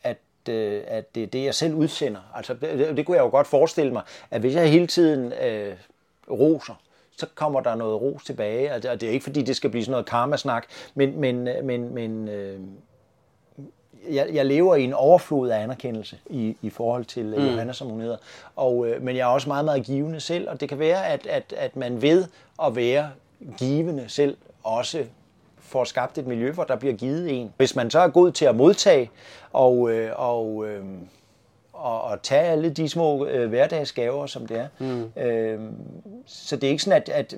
at, 0.02 0.18
øh, 0.48 0.82
at 0.86 1.14
det 1.14 1.22
er 1.22 1.26
det, 1.26 1.44
jeg 1.44 1.54
selv 1.54 1.74
udsender. 1.74 2.20
Altså, 2.34 2.54
det, 2.54 2.96
det 2.96 3.06
kunne 3.06 3.16
jeg 3.16 3.24
jo 3.24 3.28
godt 3.28 3.46
forestille 3.46 3.92
mig, 3.92 4.02
at 4.30 4.40
hvis 4.40 4.54
jeg 4.54 4.70
hele 4.70 4.86
tiden 4.86 5.32
øh, 5.32 5.74
roser, 6.30 6.74
så 7.16 7.26
kommer 7.34 7.60
der 7.60 7.74
noget 7.74 8.00
ros 8.00 8.24
tilbage. 8.24 8.74
Og 8.74 8.82
det, 8.82 8.90
og 8.90 9.00
det 9.00 9.08
er 9.08 9.12
ikke 9.12 9.24
fordi, 9.24 9.42
det 9.42 9.56
skal 9.56 9.70
blive 9.70 9.84
sådan 9.84 9.90
noget 9.90 10.06
karmasnak, 10.06 10.66
men, 10.94 11.20
men, 11.20 11.48
men, 11.62 11.94
men 11.94 12.28
øh, 12.28 12.60
jeg, 14.10 14.28
jeg 14.32 14.46
lever 14.46 14.76
i 14.76 14.84
en 14.84 14.92
overflod 14.92 15.48
af 15.48 15.62
anerkendelse 15.62 16.18
i, 16.30 16.56
i 16.62 16.70
forhold 16.70 17.04
til 17.04 17.24
mm. 17.24 17.42
Mm. 17.42 17.46
Johanna, 17.46 17.72
som 17.72 17.88
hun 17.88 18.00
hedder. 18.00 18.16
Og, 18.56 18.88
øh, 18.88 19.02
men 19.02 19.16
jeg 19.16 19.22
er 19.22 19.26
også 19.26 19.48
meget, 19.48 19.64
meget 19.64 19.84
givende 19.84 20.20
selv, 20.20 20.48
og 20.48 20.60
det 20.60 20.68
kan 20.68 20.78
være, 20.78 21.06
at, 21.06 21.26
at, 21.26 21.54
at 21.56 21.76
man 21.76 22.02
ved 22.02 22.24
at 22.64 22.76
være 22.76 23.10
givende 23.58 24.04
selv 24.08 24.36
også 24.62 25.04
får 25.58 25.84
skabt 25.84 26.18
et 26.18 26.26
miljø, 26.26 26.52
hvor 26.52 26.64
der 26.64 26.76
bliver 26.76 26.94
givet 26.94 27.40
en. 27.40 27.52
Hvis 27.56 27.76
man 27.76 27.90
så 27.90 28.00
er 28.00 28.08
god 28.08 28.32
til 28.32 28.44
at 28.44 28.56
modtage 28.56 29.10
og, 29.52 29.90
øh, 29.90 30.12
og, 30.16 30.68
øh, 30.68 30.84
og, 31.80 32.02
og 32.02 32.22
tage 32.22 32.42
alle 32.42 32.70
de 32.70 32.88
små 32.88 33.26
øh, 33.26 33.48
hverdagsgaver, 33.48 34.26
som 34.26 34.46
det 34.46 34.58
er. 34.58 34.68
Mm. 34.78 35.22
Øh, 35.22 35.60
så 36.26 36.56
det 36.56 36.64
er 36.64 36.70
ikke 36.70 36.82
sådan, 36.82 37.02
at, 37.02 37.08
at 37.08 37.34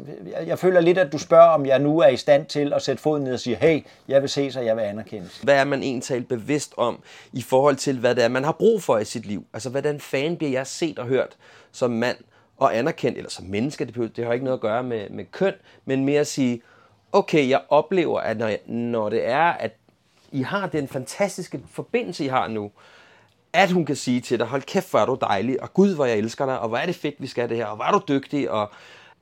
jeg 0.47 0.59
føler 0.59 0.81
lidt, 0.81 0.99
at 0.99 1.13
du 1.13 1.19
spørger, 1.19 1.49
om 1.49 1.67
jeg 1.67 1.79
nu 1.79 1.99
er 1.99 2.09
i 2.09 2.17
stand 2.17 2.47
til 2.47 2.73
at 2.73 2.83
sætte 2.83 3.03
foden 3.03 3.25
ned 3.25 3.33
og 3.33 3.41
sige, 3.41 3.57
hey, 3.57 3.85
jeg 4.09 4.21
vil 4.21 4.29
se, 4.29 4.53
så 4.53 4.61
jeg 4.61 4.77
vil 4.77 4.83
anerkendes. 4.83 5.39
Hvad 5.39 5.55
er 5.55 5.65
man 5.65 5.83
egentlig 5.83 6.29
bevidst 6.29 6.75
om 6.77 7.03
i 7.33 7.43
forhold 7.43 7.77
til, 7.77 7.99
hvad 7.99 8.15
det 8.15 8.25
er, 8.25 8.29
man 8.29 8.45
har 8.45 8.53
brug 8.53 8.83
for 8.83 8.99
i 8.99 9.05
sit 9.05 9.27
liv? 9.27 9.47
Altså, 9.53 9.71
hvordan 9.71 10.01
fan 10.01 10.37
bliver 10.37 10.53
jeg 10.53 10.67
set 10.67 10.99
og 10.99 11.07
hørt 11.07 11.37
som 11.73 11.91
mand 11.91 12.17
og 12.57 12.77
anerkendt, 12.79 13.19
eller 13.19 13.31
som 13.31 13.45
menneske? 13.45 13.85
Det, 13.85 14.17
det 14.17 14.25
har 14.25 14.33
ikke 14.33 14.45
noget 14.45 14.59
at 14.59 14.63
gøre 14.63 14.83
med, 14.83 15.11
med 15.11 15.25
køn, 15.25 15.55
men 15.85 16.05
mere 16.05 16.21
at 16.21 16.27
sige, 16.27 16.63
okay, 17.13 17.49
jeg 17.49 17.61
oplever, 17.69 18.21
at 18.21 18.39
når, 18.39 18.47
jeg, 18.47 18.59
når 18.67 19.09
det 19.09 19.29
er, 19.29 19.53
at 19.53 19.73
I 20.33 20.43
har 20.43 20.67
den 20.67 20.89
fantastiske 20.89 21.61
forbindelse, 21.71 22.25
I 22.25 22.29
har 22.29 22.49
nu, 22.49 22.71
at 23.53 23.71
hun 23.71 23.85
kan 23.85 23.97
sige 23.97 24.21
til 24.21 24.39
dig, 24.39 24.47
hold 24.47 24.63
kæft, 24.63 24.91
hvor 24.91 24.99
er 24.99 25.07
du 25.07 25.19
dejlig, 25.21 25.63
og 25.63 25.75
gud, 25.75 25.95
hvor 25.95 26.05
jeg 26.05 26.19
elsker 26.19 26.47
dig, 26.47 26.59
og 26.59 26.69
hvor 26.69 26.79
er 26.79 26.87
det 26.87 26.97
fedt, 26.97 27.15
vi 27.19 27.27
skal 27.27 27.49
det 27.49 27.57
her, 27.57 27.67
og 27.67 27.77
hvor 27.77 27.85
er 27.85 27.93
du 27.93 28.01
dygtig, 28.09 28.51
og 28.51 28.71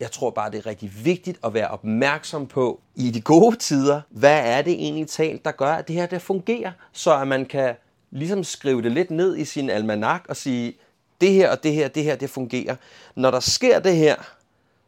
jeg 0.01 0.11
tror 0.11 0.31
bare, 0.31 0.51
det 0.51 0.59
er 0.59 0.67
rigtig 0.67 0.93
vigtigt 1.05 1.39
at 1.45 1.55
være 1.55 1.69
opmærksom 1.69 2.47
på 2.47 2.81
i 2.97 3.11
de 3.11 3.21
gode 3.21 3.57
tider, 3.57 4.01
hvad 4.11 4.41
er 4.45 4.63
det 4.63 4.73
egentlig 4.73 5.09
talt, 5.09 5.45
der 5.45 5.51
gør, 5.51 5.73
at 5.73 5.89
det 5.89 5.97
her 5.97 6.07
der 6.07 6.19
fungerer, 6.19 6.73
så 6.93 7.17
at 7.17 7.29
man 7.29 7.47
kan 7.47 7.75
ligesom 8.11 8.45
skrive 8.45 8.83
det 8.83 8.93
lidt 8.93 9.11
ned 9.11 9.37
i 9.37 9.45
sin 9.45 9.71
almanak 9.71 10.25
og 10.29 10.37
sige, 10.37 10.75
det 11.21 11.33
her 11.33 11.51
og 11.51 11.63
det 11.63 11.73
her, 11.73 11.89
det 11.89 12.05
her, 12.05 12.17
det 12.17 12.31
fungerer. 12.31 12.77
Når 13.15 13.31
der 13.31 13.41
sker 13.41 13.79
det 13.79 13.97
her, 13.97 14.17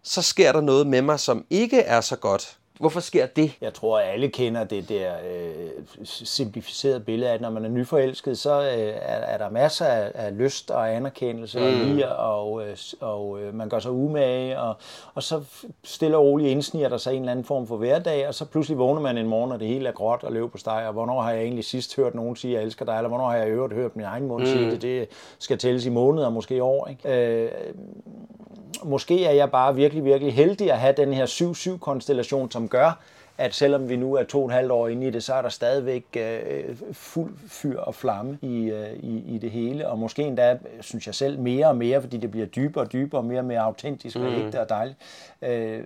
så 0.02 0.22
sker 0.22 0.52
der 0.52 0.60
noget 0.60 0.86
med 0.86 1.02
mig, 1.02 1.20
som 1.20 1.44
ikke 1.50 1.80
er 1.80 2.00
så 2.00 2.16
godt. 2.16 2.58
Hvorfor 2.82 3.00
sker 3.00 3.26
det? 3.26 3.52
Jeg 3.60 3.74
tror, 3.74 3.98
at 3.98 4.12
alle 4.12 4.28
kender 4.28 4.64
det 4.64 4.88
der 4.88 5.12
øh, 5.30 5.84
simplificerede 6.04 7.00
billede 7.00 7.30
af, 7.30 7.34
at 7.34 7.40
når 7.40 7.50
man 7.50 7.64
er 7.64 7.68
nyforelsket, 7.68 8.38
så 8.38 8.60
øh, 8.62 8.78
er, 8.78 9.16
er 9.16 9.38
der 9.38 9.50
masser 9.50 9.84
af, 9.84 10.12
af 10.14 10.38
lyst 10.38 10.70
og 10.70 10.94
anerkendelse 10.94 11.58
mm. 11.58 11.64
og 11.64 11.72
lir, 11.72 12.06
og, 12.06 12.66
øh, 12.66 12.76
og 13.00 13.40
øh, 13.42 13.54
man 13.54 13.68
gør 13.68 13.78
sig 13.78 13.90
umage, 13.90 14.60
og, 14.60 14.76
og 15.14 15.22
så 15.22 15.42
stille 15.84 16.16
og 16.16 16.24
roligt 16.24 16.50
indsniger 16.50 16.88
der 16.88 16.96
sig 16.96 17.14
en 17.14 17.20
eller 17.20 17.32
anden 17.32 17.44
form 17.44 17.66
for 17.66 17.76
hverdag, 17.76 18.28
og 18.28 18.34
så 18.34 18.44
pludselig 18.44 18.78
vågner 18.78 19.00
man 19.00 19.18
en 19.18 19.28
morgen, 19.28 19.52
og 19.52 19.60
det 19.60 19.68
hele 19.68 19.88
er 19.88 19.92
gråt 19.92 20.22
og 20.22 20.32
løb 20.32 20.52
på 20.52 20.58
steg, 20.58 20.84
og 20.86 20.92
hvornår 20.92 21.22
har 21.22 21.32
jeg 21.32 21.42
egentlig 21.42 21.64
sidst 21.64 21.96
hørt 21.96 22.14
nogen 22.14 22.36
sige, 22.36 22.54
jeg 22.54 22.62
elsker 22.62 22.84
dig, 22.84 22.96
eller 22.96 23.08
hvornår 23.08 23.28
har 23.28 23.36
jeg 23.36 23.48
i 23.48 23.50
øvrigt 23.50 23.74
hørt 23.74 23.96
min 23.96 24.04
egen 24.04 24.26
mund 24.26 24.42
mm. 24.42 24.48
sige 24.48 24.70
det, 24.70 24.82
det 24.82 25.08
skal 25.38 25.58
tælles 25.58 25.86
i 25.86 25.90
måneder, 25.90 26.30
måske 26.30 26.62
år. 26.62 26.86
Ikke? 26.88 27.42
Øh, 27.44 27.50
måske 28.84 29.24
er 29.24 29.32
jeg 29.32 29.50
bare 29.50 29.74
virkelig, 29.74 30.04
virkelig 30.04 30.34
heldig 30.34 30.72
at 30.72 30.78
have 30.78 30.94
den 30.96 31.12
her 31.12 31.26
7-7-konstellation, 31.26 32.50
som 32.50 32.68
gør, 32.68 32.98
at 33.38 33.54
selvom 33.54 33.88
vi 33.88 33.96
nu 33.96 34.14
er 34.14 34.22
to 34.22 34.40
og 34.40 34.46
et 34.46 34.52
halvt 34.52 34.70
år 34.72 34.88
inde 34.88 35.06
i 35.06 35.10
det, 35.10 35.22
så 35.24 35.34
er 35.34 35.42
der 35.42 35.48
stadigvæk 35.48 36.04
øh, 36.16 36.76
fuld 36.92 37.32
fyr 37.48 37.80
og 37.80 37.94
flamme 37.94 38.38
i, 38.42 38.70
øh, 38.70 38.92
i, 38.92 39.34
i 39.34 39.38
det 39.38 39.50
hele. 39.50 39.88
Og 39.88 39.98
måske 39.98 40.22
endda, 40.22 40.58
synes 40.80 41.06
jeg 41.06 41.14
selv, 41.14 41.38
mere 41.38 41.66
og 41.66 41.76
mere, 41.76 42.00
fordi 42.00 42.16
det 42.16 42.30
bliver 42.30 42.46
dybere 42.46 42.84
og 42.84 42.92
dybere, 42.92 43.20
og 43.20 43.24
mere 43.24 43.38
og 43.38 43.44
mere 43.44 43.60
autentisk 43.60 44.16
og 44.16 44.22
Mm. 44.22 44.28
ægte 44.46 44.60
og 44.60 44.68
dejligt. 44.68 44.96
Øh, 45.42 45.80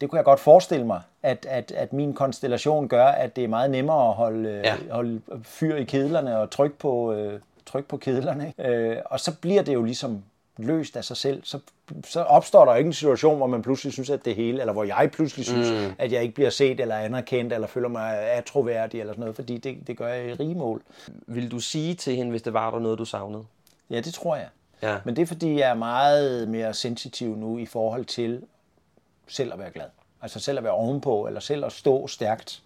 det 0.00 0.10
kunne 0.10 0.16
jeg 0.16 0.24
godt 0.24 0.40
forestille 0.40 0.86
mig, 0.86 1.00
at, 1.22 1.46
at, 1.50 1.72
at 1.76 1.92
min 1.92 2.12
konstellation 2.14 2.88
gør, 2.88 3.06
at 3.06 3.36
det 3.36 3.44
er 3.44 3.48
meget 3.48 3.70
nemmere 3.70 4.08
at 4.08 4.14
holde, 4.14 4.50
Ja. 4.50 4.74
ja. 4.88 4.94
holde 4.94 5.20
fyr 5.42 5.76
i 5.76 5.84
kedlerne 5.84 6.38
og 6.38 6.50
trykke 6.50 6.78
på, 6.78 7.12
øh, 7.12 7.40
trykke 7.66 7.88
på 7.88 7.96
kedlerne. 7.96 8.46
Ikke? 8.58 8.68
Øh, 8.76 8.96
og 9.04 9.20
så 9.20 9.36
bliver 9.40 9.62
det 9.62 9.74
jo 9.74 9.82
ligesom 9.82 10.22
løst 10.58 10.96
af 10.96 11.04
sig 11.04 11.16
selv, 11.16 11.44
så, 11.44 11.58
så 12.04 12.20
opstår 12.22 12.64
der 12.64 12.74
ikke 12.74 12.88
en 12.88 12.92
situation, 12.92 13.36
hvor 13.36 13.46
man 13.46 13.62
pludselig 13.62 13.92
synes, 13.92 14.10
at 14.10 14.24
det 14.24 14.34
hele, 14.34 14.60
eller 14.60 14.72
hvor 14.72 14.84
jeg 14.84 15.10
pludselig 15.12 15.46
synes, 15.46 15.70
Mm. 15.88 15.94
at 15.98 16.12
jeg 16.12 16.22
ikke 16.22 16.34
bliver 16.34 16.50
set 16.50 16.80
eller 16.80 16.96
anerkendt, 16.96 17.52
eller 17.52 17.66
føler 17.66 17.88
mig 17.88 18.18
atroværdig, 18.18 19.00
eller 19.00 19.12
sådan 19.12 19.20
noget, 19.20 19.34
fordi 19.36 19.58
det, 19.58 19.86
det 19.86 19.96
gør 19.96 20.08
jeg 20.08 20.26
i 20.28 20.32
rigemål. 20.34 20.82
Vil 21.26 21.50
du 21.50 21.58
sige 21.60 21.94
til 21.94 22.16
hende, 22.16 22.30
hvis 22.30 22.42
det 22.42 22.52
var 22.52 22.70
der 22.70 22.78
noget, 22.78 22.98
du 22.98 23.04
savnede? 23.04 23.44
Ja, 23.90 24.00
det 24.00 24.14
tror 24.14 24.36
jeg. 24.36 24.48
Ja. 24.82 24.96
Men 25.04 25.16
det 25.16 25.22
er, 25.22 25.26
fordi 25.26 25.58
jeg 25.60 25.70
er 25.70 25.74
meget 25.74 26.48
mere 26.48 26.74
sensitiv 26.74 27.36
nu 27.36 27.58
i 27.58 27.66
forhold 27.66 28.04
til 28.04 28.42
selv 29.28 29.52
at 29.52 29.58
være 29.58 29.70
glad. 29.70 29.86
Altså 30.22 30.40
selv 30.40 30.58
at 30.58 30.64
være 30.64 30.72
ovenpå, 30.72 31.26
eller 31.26 31.40
selv 31.40 31.64
at 31.64 31.72
stå 31.72 32.06
stærkt. 32.06 32.62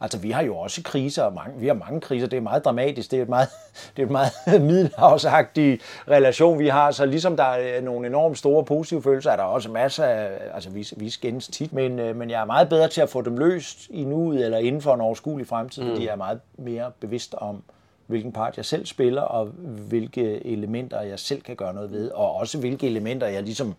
Altså, 0.00 0.18
vi 0.18 0.30
har 0.30 0.42
jo 0.42 0.56
også 0.56 0.82
kriser, 0.82 1.22
og 1.22 1.32
mange, 1.32 1.60
vi 1.60 1.66
har 1.66 1.74
mange 1.74 2.00
kriser, 2.00 2.26
det 2.26 2.36
er 2.36 2.40
meget 2.40 2.64
dramatisk, 2.64 3.10
det 3.10 3.18
er 3.18 3.22
et 3.22 3.28
meget, 3.28 3.48
det 3.96 4.02
er 4.02 4.06
et 4.06 4.12
meget 4.12 4.32
middelhavsagtig 4.70 5.80
relation, 6.08 6.58
vi 6.58 6.68
har, 6.68 6.90
så 6.90 7.06
ligesom 7.06 7.36
der 7.36 7.44
er 7.44 7.80
nogle 7.80 8.06
enormt 8.06 8.38
store 8.38 8.64
positive 8.64 9.02
følelser, 9.02 9.30
er 9.30 9.36
der 9.36 9.42
også 9.42 9.70
masser 9.70 10.04
af, 10.04 10.30
altså 10.54 10.70
vi, 10.70 10.88
vi 10.96 11.10
skændes 11.10 11.48
tit, 11.48 11.72
men, 11.72 11.98
øh, 11.98 12.16
men 12.16 12.30
jeg 12.30 12.40
er 12.40 12.44
meget 12.44 12.68
bedre 12.68 12.88
til 12.88 13.00
at 13.00 13.08
få 13.08 13.22
dem 13.22 13.36
løst 13.36 13.86
i 13.90 14.04
nuet, 14.04 14.44
eller 14.44 14.58
inden 14.58 14.82
for 14.82 14.94
en 14.94 15.00
overskuelig 15.00 15.46
fremtid, 15.46 15.82
mm. 15.82 15.90
fordi 15.90 16.04
jeg 16.04 16.12
er 16.12 16.16
meget 16.16 16.40
mere 16.58 16.90
bevidst 17.00 17.34
om, 17.34 17.62
hvilken 18.06 18.32
part 18.32 18.56
jeg 18.56 18.64
selv 18.64 18.86
spiller, 18.86 19.22
og 19.22 19.46
hvilke 19.88 20.46
elementer 20.46 21.00
jeg 21.00 21.18
selv 21.18 21.42
kan 21.42 21.56
gøre 21.56 21.74
noget 21.74 21.92
ved, 21.92 22.10
og 22.10 22.34
også 22.34 22.58
hvilke 22.58 22.86
elementer 22.86 23.26
jeg 23.26 23.42
ligesom 23.42 23.74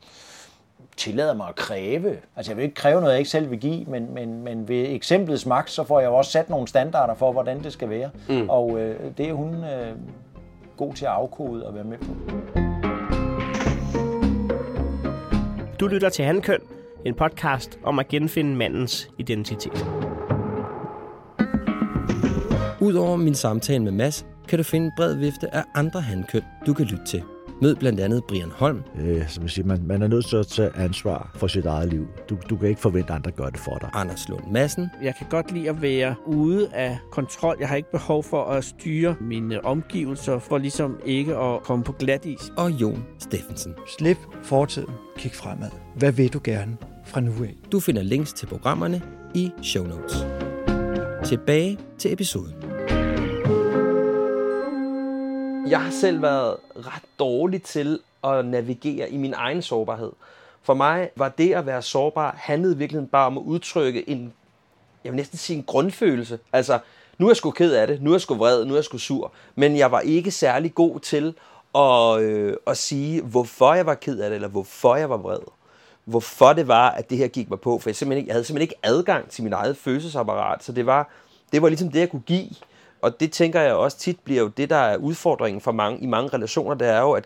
tillader 0.98 1.34
mig 1.34 1.48
at 1.50 1.56
kræve. 1.56 2.18
Altså 2.36 2.52
jeg 2.52 2.58
vil 2.58 2.64
ikke 2.64 2.76
kræve 2.76 3.00
noget, 3.00 3.14
jeg 3.14 3.20
ikke 3.20 3.30
selv 3.30 3.52
vil 3.52 3.60
give, 3.60 3.86
men, 3.86 4.14
men, 4.14 4.44
men 4.44 4.68
ved 4.68 4.86
eksemplets 4.90 5.46
magt, 5.46 5.70
så 5.70 5.84
får 5.84 6.00
jeg 6.00 6.08
jo 6.08 6.16
også 6.16 6.32
sat 6.32 6.50
nogle 6.50 6.68
standarder 6.68 7.14
for, 7.14 7.32
hvordan 7.32 7.64
det 7.64 7.74
skal 7.74 7.90
være. 7.90 8.10
Mm. 8.30 8.50
Og 8.50 8.80
øh, 8.80 9.00
det 9.18 9.30
er 9.30 9.34
hun 9.34 9.56
øh, 9.64 9.96
god 10.78 10.94
til 10.94 11.06
at 11.06 11.12
afkode 11.12 11.68
og 11.68 11.76
være 11.76 11.84
med 11.84 11.98
på. 11.98 12.12
Du 15.80 15.88
lytter 15.88 16.10
til 16.10 16.26
Handkøn, 16.26 16.60
en 17.06 17.14
podcast 17.14 17.80
om 17.84 18.00
at 18.00 18.08
genfinde 18.08 18.56
mandens 18.56 19.10
identitet. 19.18 19.86
Udover 22.82 23.16
min 23.16 23.36
samtale 23.36 23.84
med 23.84 23.92
Mads, 23.92 24.26
kan 24.48 24.58
du 24.58 24.64
finde 24.64 24.86
en 24.86 24.92
bred 24.98 25.14
vifte 25.14 25.56
af 25.56 25.64
andre 25.76 26.02
handkøn, 26.02 26.42
du 26.68 26.74
kan 26.74 26.86
lytte 26.86 27.06
til. 27.06 27.24
Mød 27.62 27.76
blandt 27.76 28.00
andet 28.00 28.24
Brian 28.24 28.52
Holm, 28.56 28.82
Øh, 29.00 29.30
som 29.30 29.44
jeg 29.44 29.50
siger, 29.52 29.66
man, 29.66 29.84
man 29.88 30.02
er 30.02 30.08
nødt 30.08 30.26
til 30.26 30.38
at 30.38 30.48
tage 30.48 30.72
ansvar 30.76 31.32
for 31.36 31.48
sit 31.48 31.66
eget 31.66 31.90
liv. 31.90 32.08
Du, 32.30 32.38
du 32.50 32.58
kan 32.58 32.70
ikke 32.70 32.82
forvente, 32.82 33.10
at 33.10 33.16
andre 33.16 33.32
gør 33.32 33.50
det 33.50 33.60
for 33.60 33.78
dig. 33.78 33.90
Anders 33.94 34.30
Lund 34.30 34.44
Madsen, 34.52 34.90
Jeg 35.04 35.14
kan 35.18 35.28
godt 35.30 35.52
lide 35.52 35.70
at 35.70 35.82
være 35.82 36.16
ude 36.26 36.70
af 36.74 36.98
kontrol. 37.12 37.56
Jeg 37.60 37.68
har 37.70 37.76
ikke 37.76 37.92
behov 37.92 38.24
for 38.24 38.44
at 38.44 38.64
styre 38.64 39.16
mine 39.22 39.66
omgivelser, 39.66 40.40
for 40.40 40.58
ligesom 40.58 41.00
ikke 41.06 41.36
at 41.38 41.64
komme 41.64 41.84
på 41.84 41.92
glat 41.92 42.26
is. 42.26 42.52
og 42.58 42.72
Jon 42.72 43.06
Steffensen. 43.20 43.74
Slip 43.98 44.18
fortiden. 44.44 44.94
Kig 45.18 45.32
fremad. 45.34 45.70
Hvad 45.96 46.12
vil 46.12 46.34
du 46.34 46.40
gerne 46.44 46.78
fra 47.06 47.20
nu 47.20 47.32
af? 47.44 47.56
Du 47.72 47.80
finder 47.80 48.04
links 48.04 48.34
til 48.34 48.46
programmerne 48.46 49.02
i 49.36 49.52
show 49.64 49.86
notes. 49.88 50.26
Tilbage 51.26 51.78
til 51.98 52.14
episoden. 52.14 52.54
Jeg 55.70 55.82
har 55.82 55.92
selv 55.92 56.22
været 56.22 56.56
ret 56.76 57.04
dårlig 57.20 57.64
til 57.64 58.00
at 58.24 58.46
navigere 58.46 59.10
i 59.10 59.18
min 59.18 59.34
egen 59.34 59.62
sårbarhed. 59.62 60.12
For 60.64 60.74
mig 60.74 61.10
var 61.16 61.30
det 61.30 61.54
at 61.54 61.66
være 61.66 61.82
sårbar 61.82 62.36
handlede 62.38 62.78
virkelig 62.78 63.10
bare 63.10 63.26
om 63.26 63.38
at 63.38 63.42
udtrykke 63.42 64.10
en, 64.10 64.34
jeg 65.04 65.12
vil 65.12 65.18
næsten 65.18 65.38
sige 65.38 65.58
en 65.58 65.64
grundfølelse. 65.64 66.40
Altså, 66.54 66.80
nu 67.18 67.26
er 67.26 67.30
jeg 67.30 67.38
sgu 67.38 67.52
ked 67.52 67.74
af 67.74 67.88
det, 67.88 68.02
nu 68.02 68.10
er 68.10 68.14
jeg 68.14 68.22
sgu 68.22 68.36
vred, 68.36 68.66
nu 68.66 68.74
er 68.74 68.78
jeg 68.78 68.84
sgu 68.84 68.98
sur. 68.98 69.32
Men 69.56 69.78
jeg 69.78 69.92
var 69.92 70.00
ikke 70.00 70.32
særlig 70.32 70.76
god 70.76 71.00
til 71.00 71.34
at, 71.76 72.22
øh, 72.22 72.54
at 72.68 72.78
sige, 72.78 73.22
hvorfor 73.22 73.74
jeg 73.74 73.86
var 73.86 73.96
ked 73.96 74.20
af 74.20 74.30
det, 74.30 74.36
eller 74.36 74.48
hvorfor 74.48 74.96
jeg 74.96 75.10
var 75.10 75.18
vred. 75.18 75.40
Hvorfor 76.06 76.54
det 76.54 76.68
var, 76.68 76.90
at 76.90 77.10
det 77.10 77.18
her 77.18 77.28
gik 77.28 77.50
mig 77.50 77.60
på. 77.60 77.80
For 77.80 77.90
jeg, 77.90 77.96
simpelthen 77.96 78.18
ikke, 78.18 78.28
jeg 78.28 78.34
havde 78.34 78.44
simpelthen 78.44 78.62
ikke 78.62 78.80
adgang 78.84 79.30
til 79.30 79.44
min 79.44 79.54
eget 79.54 79.78
følelsesapparat. 79.78 80.64
Så 80.64 80.72
det 80.72 80.86
var, 80.86 81.10
det 81.52 81.62
var 81.62 81.70
ligesom 81.70 81.92
det, 81.92 82.00
jeg 82.00 82.10
kunne 82.10 82.22
give. 82.26 82.50
Og 83.02 83.20
det 83.20 83.32
tænker 83.32 83.62
jeg 83.62 83.74
også 83.74 83.98
tit 83.98 84.20
bliver 84.20 84.42
jo 84.42 84.48
det, 84.48 84.70
der 84.70 84.76
er 84.76 84.98
udfordringen 84.98 85.62
for 85.62 85.72
mange, 85.72 86.00
i 86.00 86.06
mange 86.06 86.30
relationer. 86.30 86.76
Det 86.76 86.88
er 86.88 87.02
jo, 87.02 87.12
at, 87.12 87.26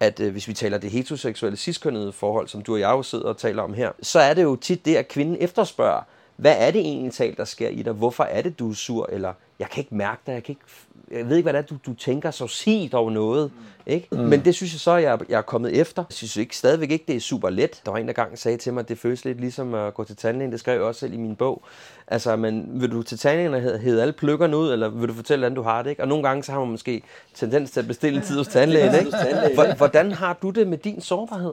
at 0.00 0.20
øh, 0.20 0.32
hvis 0.32 0.48
vi 0.48 0.52
taler 0.52 0.78
det 0.78 0.90
heteroseksuelle 0.90 1.56
ciskønnede 1.56 2.12
forhold, 2.12 2.48
som 2.48 2.62
du 2.62 2.72
og 2.72 2.80
jeg 2.80 2.90
jo 2.90 3.02
sidder 3.02 3.24
og 3.24 3.36
taler 3.36 3.62
om 3.62 3.74
her, 3.74 3.92
så 4.02 4.20
er 4.20 4.34
det 4.34 4.42
jo 4.42 4.56
tit 4.56 4.84
det, 4.84 4.96
at 4.96 5.08
kvinden 5.08 5.36
efterspørger, 5.40 6.02
hvad 6.36 6.54
er 6.58 6.70
det 6.70 6.80
egentlig 6.80 7.12
talt, 7.12 7.38
der 7.38 7.44
sker 7.44 7.68
i 7.68 7.82
dig? 7.82 7.92
Hvorfor 7.92 8.24
er 8.24 8.42
det, 8.42 8.58
du 8.58 8.70
er 8.70 8.74
sur? 8.74 9.08
Eller, 9.12 9.32
jeg 9.58 9.70
kan 9.70 9.80
ikke 9.80 9.94
mærke 9.94 10.20
dig, 10.26 10.32
jeg, 10.32 10.42
kan 10.42 10.52
ikke, 10.52 10.64
jeg 11.10 11.28
ved 11.28 11.36
ikke, 11.36 11.44
hvad 11.50 11.52
det 11.52 11.58
er, 11.58 11.76
du, 11.76 11.76
du 11.86 11.94
tænker, 11.94 12.30
så 12.30 12.46
sig 12.46 12.88
dog 12.92 13.12
noget. 13.12 13.50
Ikke? 13.86 14.08
Mm. 14.12 14.18
Men 14.18 14.44
det 14.44 14.54
synes 14.54 14.72
jeg 14.72 14.80
så, 14.80 14.96
jeg, 14.96 15.18
jeg 15.28 15.38
er 15.38 15.42
kommet 15.42 15.80
efter. 15.80 16.02
Jeg 16.08 16.14
synes 16.14 16.36
ikke, 16.36 16.56
stadigvæk 16.56 16.90
ikke, 16.90 17.04
det 17.08 17.16
er 17.16 17.20
super 17.20 17.50
let. 17.50 17.80
Der 17.84 17.90
var 17.90 17.98
en, 17.98 18.06
der 18.06 18.12
gang 18.12 18.38
sagde 18.38 18.56
til 18.58 18.72
mig, 18.72 18.80
at 18.80 18.88
det 18.88 18.98
føles 18.98 19.24
lidt 19.24 19.40
ligesom 19.40 19.74
at 19.74 19.94
gå 19.94 20.04
til 20.04 20.16
tandlægen. 20.16 20.52
Det 20.52 20.60
skrev 20.60 20.74
jeg 20.74 20.82
også 20.82 21.00
selv 21.00 21.12
i 21.14 21.16
min 21.16 21.36
bog. 21.36 21.62
Altså, 22.06 22.36
men 22.36 22.68
vil 22.80 22.90
du 22.90 23.02
til 23.02 23.18
tandlægen 23.18 23.54
og 23.54 23.60
hedde, 23.80 24.02
alle 24.02 24.12
pløkkerne 24.12 24.56
ud, 24.56 24.72
eller 24.72 24.88
vil 24.88 25.08
du 25.08 25.14
fortælle, 25.14 25.40
hvordan 25.42 25.56
du 25.56 25.62
har 25.62 25.82
det? 25.82 25.90
Ikke? 25.90 26.02
Og 26.02 26.08
nogle 26.08 26.24
gange 26.28 26.42
så 26.42 26.52
har 26.52 26.58
man 26.60 26.68
måske 26.68 27.02
tendens 27.34 27.70
til 27.70 27.80
at 27.80 27.86
bestille 27.86 28.18
en 28.18 28.24
tid 28.24 28.36
hos 28.38 28.48
tandlægen. 28.48 28.94
Ikke? 28.94 29.54
Hvor- 29.54 29.76
Hvordan 29.76 30.12
har 30.12 30.38
du 30.42 30.50
det 30.50 30.66
med 30.68 30.78
din 30.78 31.00
sårbarhed? 31.00 31.52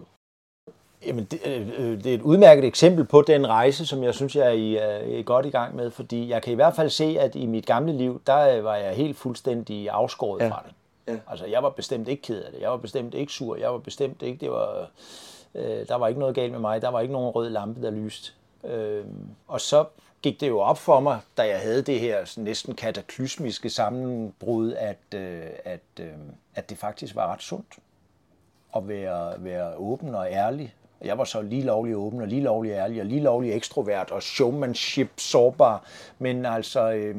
Jamen, 1.06 1.26
det, 1.26 1.40
øh, 1.46 2.04
det 2.04 2.06
er 2.06 2.14
et 2.14 2.22
udmærket 2.22 2.66
eksempel 2.66 3.06
på 3.06 3.22
den 3.22 3.48
rejse, 3.48 3.86
som 3.86 4.04
jeg 4.04 4.14
synes, 4.14 4.36
jeg 4.36 4.48
er, 4.48 4.52
i, 4.52 4.76
er 4.76 5.24
godt 5.24 5.46
i 5.46 5.50
gang 5.50 5.76
med, 5.76 5.92
fordi 5.92 6.30
jeg 6.30 6.42
kan 6.42 6.52
i 6.52 6.56
hvert 6.56 6.76
fald 6.76 6.90
se, 6.90 7.18
at 7.20 7.36
i 7.36 7.46
mit 7.46 7.66
gamle 7.66 7.94
liv, 7.94 8.22
der 8.28 8.62
var 8.62 8.76
jeg 8.76 8.94
helt 8.94 9.18
fuldstændig 9.18 9.90
afskåret 9.90 10.42
ja. 10.42 10.50
fra 10.50 10.64
det. 10.68 10.74
Ja. 11.14 11.20
Altså, 11.28 11.46
jeg 11.46 11.64
var 11.64 11.70
bestemt 11.70 12.08
ikke 12.08 12.22
ked 12.22 12.44
af 12.44 12.52
det. 12.52 12.62
Jeg 12.62 12.70
var 12.70 12.78
bestemt 12.78 13.14
ikke 13.14 13.34
sur. 13.34 13.56
Jeg 13.56 13.72
var 13.72 13.78
bestemt 13.78 14.22
ikke, 14.22 14.40
det 14.40 14.52
var, 14.52 14.90
øh, 15.56 15.88
der 15.88 15.96
var 15.96 16.08
ikke 16.08 16.20
noget 16.20 16.36
galt 16.36 16.52
med 16.52 16.60
mig. 16.60 16.82
Der 16.82 16.90
var 16.90 17.00
ikke 17.00 17.14
nogen 17.14 17.30
rød 17.30 17.50
lampe, 17.50 17.82
der 17.82 17.92
lyste. 17.92 18.32
Øh, 18.64 19.06
og 19.48 19.62
så 19.62 19.86
gik 20.22 20.42
det 20.42 20.48
jo 20.48 20.60
op 20.60 20.78
for 20.78 21.00
mig, 21.00 21.20
da 21.38 21.48
jeg 21.48 21.60
havde 21.60 21.82
det 21.82 22.00
her 22.00 22.34
næsten 22.38 22.76
kataklysmiske 22.76 23.70
sammenbrud, 23.70 24.74
at, 24.74 24.98
øh, 25.16 25.42
at, 25.66 25.80
øh, 26.00 26.08
at 26.56 26.70
det 26.70 26.78
faktisk 26.78 27.16
var 27.16 27.34
ret 27.34 27.42
sundt 27.42 27.78
at 28.76 28.88
være, 28.88 29.44
være 29.44 29.76
åben 29.76 30.16
og 30.16 30.28
ærlig. 30.32 30.74
Jeg 31.02 31.18
var 31.18 31.24
så 31.24 31.42
lige 31.42 31.62
lovlig 31.62 31.96
åben 31.96 32.22
og 32.22 32.28
lige 32.28 32.42
lovlig 32.42 32.72
ærlig 32.72 33.02
og 33.02 33.06
lige 33.06 33.22
lovlig 33.22 33.54
ekstrovert 33.54 34.12
og 34.12 34.24
showmanship 34.24 35.10
sårbar. 35.18 35.84
Men 36.20 36.46
altså, 36.46 36.92
øh, 36.92 37.16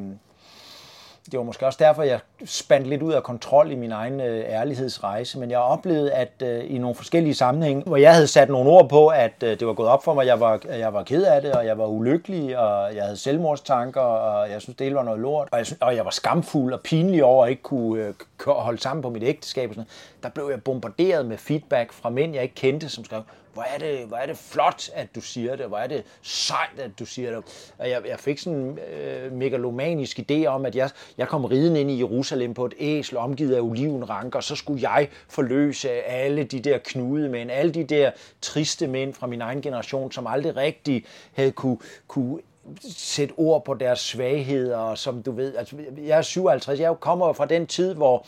det 1.25 1.37
var 1.37 1.43
måske 1.43 1.65
også 1.65 1.77
derfor, 1.81 2.03
jeg 2.03 2.19
spandt 2.45 2.87
lidt 2.87 3.01
ud 3.01 3.13
af 3.13 3.23
kontrol 3.23 3.71
i 3.71 3.75
min 3.75 3.91
egen 3.91 4.19
øh, 4.19 4.45
ærlighedsrejse, 4.49 5.39
men 5.39 5.51
jeg 5.51 5.59
oplevede, 5.59 6.13
at 6.13 6.31
øh, 6.43 6.75
i 6.75 6.77
nogle 6.77 6.95
forskellige 6.95 7.35
sammenhænge, 7.35 7.83
hvor 7.83 7.97
jeg 7.97 8.13
havde 8.13 8.27
sat 8.27 8.49
nogle 8.49 8.69
ord 8.69 8.89
på, 8.89 9.07
at 9.07 9.33
øh, 9.43 9.59
det 9.59 9.67
var 9.67 9.73
gået 9.73 9.89
op 9.89 10.03
for 10.03 10.13
mig, 10.13 10.21
at 10.21 10.27
jeg 10.27 10.39
var, 10.39 10.59
jeg 10.69 10.93
var 10.93 11.03
ked 11.03 11.23
af 11.23 11.41
det, 11.41 11.51
og 11.51 11.65
jeg 11.65 11.77
var 11.77 11.85
ulykkelig, 11.85 12.57
og 12.57 12.95
jeg 12.95 13.03
havde 13.03 13.17
selvmordstanker, 13.17 14.01
og 14.01 14.49
jeg 14.49 14.61
synes, 14.61 14.77
det 14.77 14.85
hele 14.85 14.95
var 14.95 15.03
noget 15.03 15.19
lort, 15.19 15.47
og 15.51 15.57
jeg, 15.57 15.65
synes, 15.65 15.81
og 15.81 15.95
jeg 15.95 16.05
var 16.05 16.11
skamfuld 16.11 16.73
og 16.73 16.79
pinlig 16.79 17.23
over 17.23 17.45
at 17.45 17.49
ikke 17.49 17.63
kunne 17.63 18.03
øh, 18.03 18.13
holde 18.47 18.81
sammen 18.81 19.01
på 19.01 19.09
mit 19.09 19.23
ægteskab. 19.23 19.69
Og 19.69 19.75
sådan 19.75 19.89
Der 20.23 20.29
blev 20.29 20.47
jeg 20.49 20.63
bombarderet 20.63 21.25
med 21.25 21.37
feedback 21.37 21.91
fra 21.91 22.09
mænd, 22.09 22.33
jeg 22.33 22.43
ikke 22.43 22.55
kendte, 22.55 22.89
som 22.89 23.05
skrev, 23.05 23.21
hvor 23.53 23.63
er 23.63 23.77
det, 23.77 24.05
hvor 24.07 24.17
er 24.17 24.25
det 24.25 24.37
flot, 24.37 24.89
at 24.93 25.15
du 25.15 25.21
siger 25.21 25.55
det, 25.55 25.65
hvor 25.65 25.77
er 25.77 25.87
det 25.87 26.03
sejt, 26.21 26.79
at 26.79 26.91
du 26.99 27.05
siger 27.05 27.35
det. 27.35 27.73
Og 27.77 27.89
jeg, 27.89 28.01
jeg 28.07 28.19
fik 28.19 28.39
sådan 28.39 28.59
en 28.59 28.79
øh, 28.79 29.31
megalomanisk 29.31 30.19
idé 30.19 30.45
om, 30.45 30.65
at 30.65 30.75
jeg, 30.75 30.89
jeg 31.17 31.27
kom 31.27 31.45
ridende 31.45 31.81
ind 31.81 31.91
i 31.91 31.99
Jerusalem 31.99 32.53
på 32.53 32.65
et 32.65 32.73
æsel 32.79 33.17
omgivet 33.17 33.55
af 33.55 33.61
olivenranker, 33.61 34.39
og 34.39 34.43
så 34.43 34.55
skulle 34.55 34.91
jeg 34.91 35.09
forløse 35.29 35.91
alle 35.91 36.43
de 36.43 36.59
der 36.59 36.77
knude 36.77 37.29
mænd, 37.29 37.51
alle 37.51 37.71
de 37.71 37.83
der 37.83 38.11
triste 38.41 38.87
mænd 38.87 39.13
fra 39.13 39.27
min 39.27 39.41
egen 39.41 39.61
generation, 39.61 40.11
som 40.11 40.27
aldrig 40.27 40.55
rigtig 40.55 41.05
havde 41.33 41.51
kunne, 41.51 41.77
kunne 42.07 42.39
sætte 42.81 43.33
ord 43.37 43.65
på 43.65 43.73
deres 43.73 43.99
svagheder, 43.99 44.95
som 44.95 45.23
du 45.23 45.31
ved, 45.31 45.55
altså 45.55 45.75
jeg 45.97 46.17
er 46.17 46.21
57, 46.21 46.79
jeg 46.79 46.95
kommer 46.99 47.33
fra 47.33 47.45
den 47.45 47.67
tid, 47.67 47.93
hvor 47.93 48.25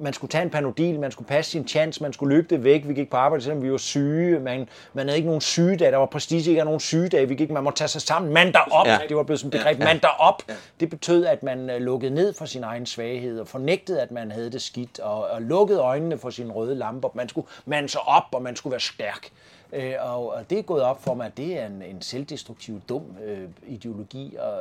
man 0.00 0.12
skulle 0.12 0.30
tage 0.30 0.42
en 0.42 0.50
panodil, 0.50 1.00
man 1.00 1.12
skulle 1.12 1.28
passe 1.28 1.50
sin 1.50 1.68
chance, 1.68 2.02
man 2.02 2.12
skulle 2.12 2.36
løbe 2.36 2.46
det 2.50 2.64
væk, 2.64 2.88
vi 2.88 2.94
gik 2.94 3.10
på 3.10 3.16
arbejde, 3.16 3.44
selvom 3.44 3.62
vi 3.62 3.70
var 3.70 3.76
syge, 3.76 4.40
man, 4.40 4.68
man 4.92 5.06
havde 5.06 5.16
ikke 5.16 5.26
nogen 5.26 5.40
sygedage, 5.40 5.90
der 5.90 5.96
var 5.96 6.06
prestige, 6.06 6.50
ikke 6.50 6.64
nogen 6.64 6.80
sygedage, 6.80 7.28
vi 7.28 7.34
gik, 7.34 7.50
man 7.50 7.64
måtte 7.64 7.78
tage 7.78 7.88
sig 7.88 8.02
sammen, 8.02 8.32
mand 8.32 8.52
der 8.52 8.60
op, 8.70 8.86
ja. 8.86 8.98
det 9.08 9.16
var 9.16 9.22
blevet 9.22 9.40
som 9.40 9.50
begreb, 9.50 9.78
ja. 9.80 9.84
mand 9.84 10.00
der 10.00 10.08
op, 10.08 10.42
ja. 10.48 10.54
det 10.80 10.90
betød, 10.90 11.26
at 11.26 11.42
man 11.42 11.70
øh, 11.70 11.80
lukkede 11.80 12.14
ned 12.14 12.34
for 12.34 12.44
sin 12.44 12.64
egen 12.64 12.86
svaghed, 12.86 13.40
og 13.40 13.48
fornægtede, 13.48 14.02
at 14.02 14.10
man 14.10 14.30
havde 14.30 14.52
det 14.52 14.62
skidt, 14.62 14.98
og, 14.98 15.26
og 15.26 15.42
lukkede 15.42 15.80
øjnene 15.80 16.18
for 16.18 16.30
sine 16.30 16.52
røde 16.52 16.74
lamper, 16.74 17.08
man 17.14 17.28
skulle 17.28 17.46
mande 17.66 17.88
sig 17.88 18.00
op, 18.00 18.24
og 18.32 18.42
man 18.42 18.56
skulle 18.56 18.70
være 18.72 18.80
stærk. 18.80 19.30
Øh, 19.74 19.94
og, 20.00 20.28
og 20.28 20.50
det 20.50 20.58
er 20.58 20.62
gået 20.62 20.82
op 20.82 21.02
for 21.02 21.14
mig, 21.14 21.26
at 21.26 21.36
det 21.36 21.58
er 21.58 21.66
en, 21.66 21.82
en 21.82 22.02
selvdestruktiv, 22.02 22.80
dum 22.88 23.02
øh, 23.24 23.38
ideologi, 23.66 24.36
og, 24.38 24.52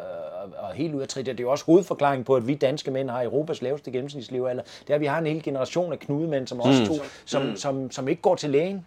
og, 0.43 0.49
og 0.57 0.73
helt 0.73 0.93
ud 0.93 1.01
af 1.01 1.07
trit. 1.07 1.25
Det 1.25 1.39
er 1.39 1.43
jo 1.43 1.51
også 1.51 1.65
hovedforklaringen 1.65 2.23
på, 2.25 2.35
at 2.35 2.47
vi 2.47 2.55
danske 2.55 2.91
mænd 2.91 3.09
har 3.09 3.23
Europas 3.23 3.61
laveste 3.61 3.91
gennemsnitslevealder. 3.91 4.63
Det 4.63 4.89
er, 4.89 4.95
at 4.95 5.01
vi 5.01 5.05
har 5.05 5.19
en 5.19 5.25
hel 5.25 5.43
generation 5.43 5.93
af 5.93 5.99
knudemænd, 5.99 6.47
som 6.47 6.59
også 6.59 6.81
mm. 6.81 6.87
to, 6.87 6.93
som, 7.25 7.45
mm. 7.45 7.55
som, 7.55 7.91
som 7.91 8.07
ikke 8.07 8.21
går 8.21 8.35
til 8.35 8.49
lægen 8.49 8.85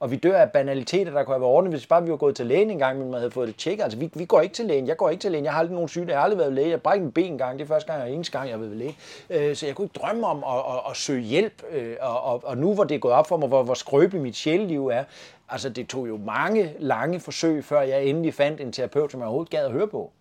og 0.00 0.10
vi 0.10 0.16
dør 0.16 0.38
af 0.38 0.50
banaliteter, 0.50 1.12
der 1.12 1.24
kunne 1.24 1.34
have 1.34 1.40
været 1.40 1.52
ordentligt, 1.52 1.80
hvis 1.80 1.86
bare 1.86 2.04
vi 2.04 2.10
var 2.10 2.16
gået 2.16 2.36
til 2.36 2.46
lægen 2.46 2.70
en 2.70 2.78
gang, 2.78 2.98
men 2.98 3.10
man 3.10 3.18
havde 3.18 3.30
fået 3.30 3.48
det 3.48 3.56
tjekket. 3.56 3.82
Altså, 3.82 3.98
vi, 3.98 4.10
vi 4.14 4.24
går 4.24 4.40
ikke 4.40 4.54
til 4.54 4.64
lægen. 4.64 4.86
Jeg 4.86 4.96
går 4.96 5.10
ikke 5.10 5.20
til 5.20 5.30
lægen. 5.30 5.44
Jeg 5.44 5.52
har 5.52 5.60
aldrig 5.60 5.74
nogen 5.74 5.88
syge. 5.88 6.06
Jeg 6.08 6.16
har 6.16 6.22
aldrig 6.22 6.38
været 6.38 6.52
læge. 6.52 6.70
Jeg 6.70 6.82
brækker 6.82 7.06
en 7.06 7.12
ben 7.12 7.32
en 7.32 7.38
gang. 7.38 7.58
Det 7.58 7.64
er 7.64 7.68
første 7.68 7.92
gang, 7.92 8.02
og 8.02 8.10
eneste 8.10 8.38
gang, 8.38 8.48
jeg 8.48 8.58
har 8.58 8.64
været 8.64 8.76
læge. 8.76 8.96
Øh, 9.30 9.56
så 9.56 9.66
jeg 9.66 9.74
kunne 9.74 9.84
ikke 9.84 9.98
drømme 9.98 10.26
om 10.26 10.44
at, 10.44 10.74
at, 10.74 10.90
at 10.90 10.96
søge 10.96 11.22
hjælp. 11.22 11.62
Øh, 11.70 11.96
og, 12.00 12.22
og, 12.22 12.40
og, 12.44 12.58
nu, 12.58 12.74
hvor 12.74 12.84
det 12.84 12.94
er 12.94 12.98
gået 12.98 13.14
op 13.14 13.26
for 13.26 13.36
mig, 13.36 13.48
hvor, 13.48 13.62
hvor 13.62 13.74
skrøbeligt 13.74 14.22
mit 14.22 14.36
sjæleliv 14.36 14.86
er, 14.86 15.04
altså, 15.48 15.68
det 15.68 15.88
tog 15.88 16.08
jo 16.08 16.16
mange 16.16 16.74
lange 16.78 17.20
forsøg, 17.20 17.64
før 17.64 17.80
jeg 17.80 18.04
endelig 18.04 18.34
fandt 18.34 18.60
en 18.60 18.72
terapeut, 18.72 19.12
som 19.12 19.20
jeg 19.20 19.26
overhovedet 19.26 19.50
gad 19.50 19.64
at 19.64 19.72
høre 19.72 19.88
på. 19.88 20.12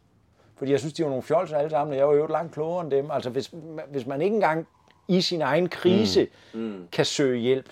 Fordi 0.57 0.71
jeg 0.71 0.80
synes, 0.80 0.93
de 0.93 1.03
var 1.03 1.09
nogle 1.09 1.24
fjolser 1.24 1.57
alle 1.57 1.69
sammen, 1.69 1.93
og 1.93 1.97
jeg 1.97 2.07
var 2.07 2.13
jo 2.13 2.26
langt 2.26 2.53
klogere 2.53 2.84
end 2.84 2.91
dem. 2.91 3.11
Altså, 3.11 3.30
hvis, 3.30 3.53
hvis 3.91 4.05
man 4.05 4.21
ikke 4.21 4.34
engang 4.34 4.67
i 5.07 5.21
sin 5.21 5.41
egen 5.41 5.69
krise 5.69 6.28
mm. 6.53 6.59
Mm. 6.59 6.88
kan 6.91 7.05
søge 7.05 7.39
hjælp, 7.39 7.69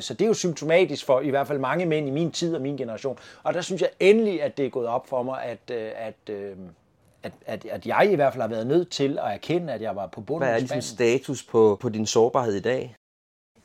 så 0.00 0.14
det 0.14 0.22
er 0.24 0.28
jo 0.28 0.34
symptomatisk 0.34 1.06
for 1.06 1.20
i 1.20 1.30
hvert 1.30 1.46
fald 1.46 1.58
mange 1.58 1.86
mænd 1.86 2.08
i 2.08 2.10
min 2.10 2.30
tid 2.30 2.54
og 2.54 2.60
min 2.60 2.76
generation. 2.76 3.18
Og 3.42 3.54
der 3.54 3.60
synes 3.60 3.82
jeg 3.82 3.90
endelig, 4.00 4.42
at 4.42 4.56
det 4.56 4.66
er 4.66 4.70
gået 4.70 4.86
op 4.86 5.08
for 5.08 5.22
mig, 5.22 5.42
at, 5.42 5.70
øh, 5.70 5.90
at, 5.96 6.34
øh, 6.34 6.56
at, 7.22 7.32
at, 7.46 7.64
at 7.64 7.86
jeg 7.86 8.08
i 8.12 8.14
hvert 8.14 8.32
fald 8.32 8.42
har 8.42 8.48
været 8.48 8.66
nødt 8.66 8.90
til 8.90 9.18
at 9.18 9.32
erkende, 9.32 9.72
at 9.72 9.82
jeg 9.82 9.96
var 9.96 10.06
på 10.06 10.20
bunden 10.20 10.46
Hvad 10.46 10.54
er 10.54 10.58
ligesom 10.58 10.80
status 10.80 11.42
på, 11.42 11.78
på 11.80 11.88
din 11.88 12.06
sårbarhed 12.06 12.54
i 12.54 12.60
dag? 12.60 12.94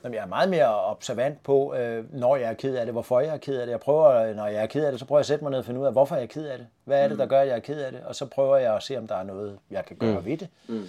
Jamen, 0.04 0.16
jeg 0.16 0.22
er 0.22 0.28
meget 0.28 0.50
mere 0.50 0.86
observant 0.86 1.44
på, 1.44 1.76
når 2.12 2.36
jeg 2.36 2.50
er 2.50 2.54
ked 2.54 2.76
af 2.76 2.86
det, 2.86 2.94
hvorfor 2.94 3.20
jeg 3.20 3.34
er 3.34 3.38
ked 3.38 3.60
af 3.60 3.66
det. 3.66 3.72
Jeg 3.72 3.80
prøver, 3.80 4.34
når 4.34 4.48
jeg 4.48 4.62
er 4.62 4.66
ked 4.66 4.86
af 4.86 4.92
det, 4.92 5.00
så 5.00 5.06
prøver 5.06 5.18
jeg 5.18 5.22
at 5.22 5.26
sætte 5.26 5.44
mig 5.44 5.52
ned 5.52 5.60
og 5.60 5.66
finde 5.66 5.80
ud 5.80 5.86
af, 5.86 5.92
hvorfor 5.92 6.16
jeg 6.16 6.24
er 6.24 6.28
ked 6.28 6.46
af 6.46 6.58
det. 6.58 6.68
Hvad 6.84 7.04
er 7.04 7.08
det, 7.08 7.18
der 7.18 7.26
mm. 7.26 7.30
gør, 7.30 7.42
at 7.42 7.48
jeg 7.48 7.56
er 7.56 7.60
ked 7.60 7.82
af 7.82 7.92
det? 7.92 8.02
Og 8.06 8.16
så 8.16 8.26
prøver 8.26 8.58
jeg 8.58 8.76
at 8.76 8.84
se, 8.84 8.98
om 8.98 9.08
der 9.08 9.16
er 9.16 9.24
noget, 9.24 9.60
jeg 9.72 9.86
kan 9.86 9.96
gøre 9.96 10.20
mm. 10.20 10.26
ved 10.26 10.38
det. 10.38 10.48
Mm. 10.68 10.84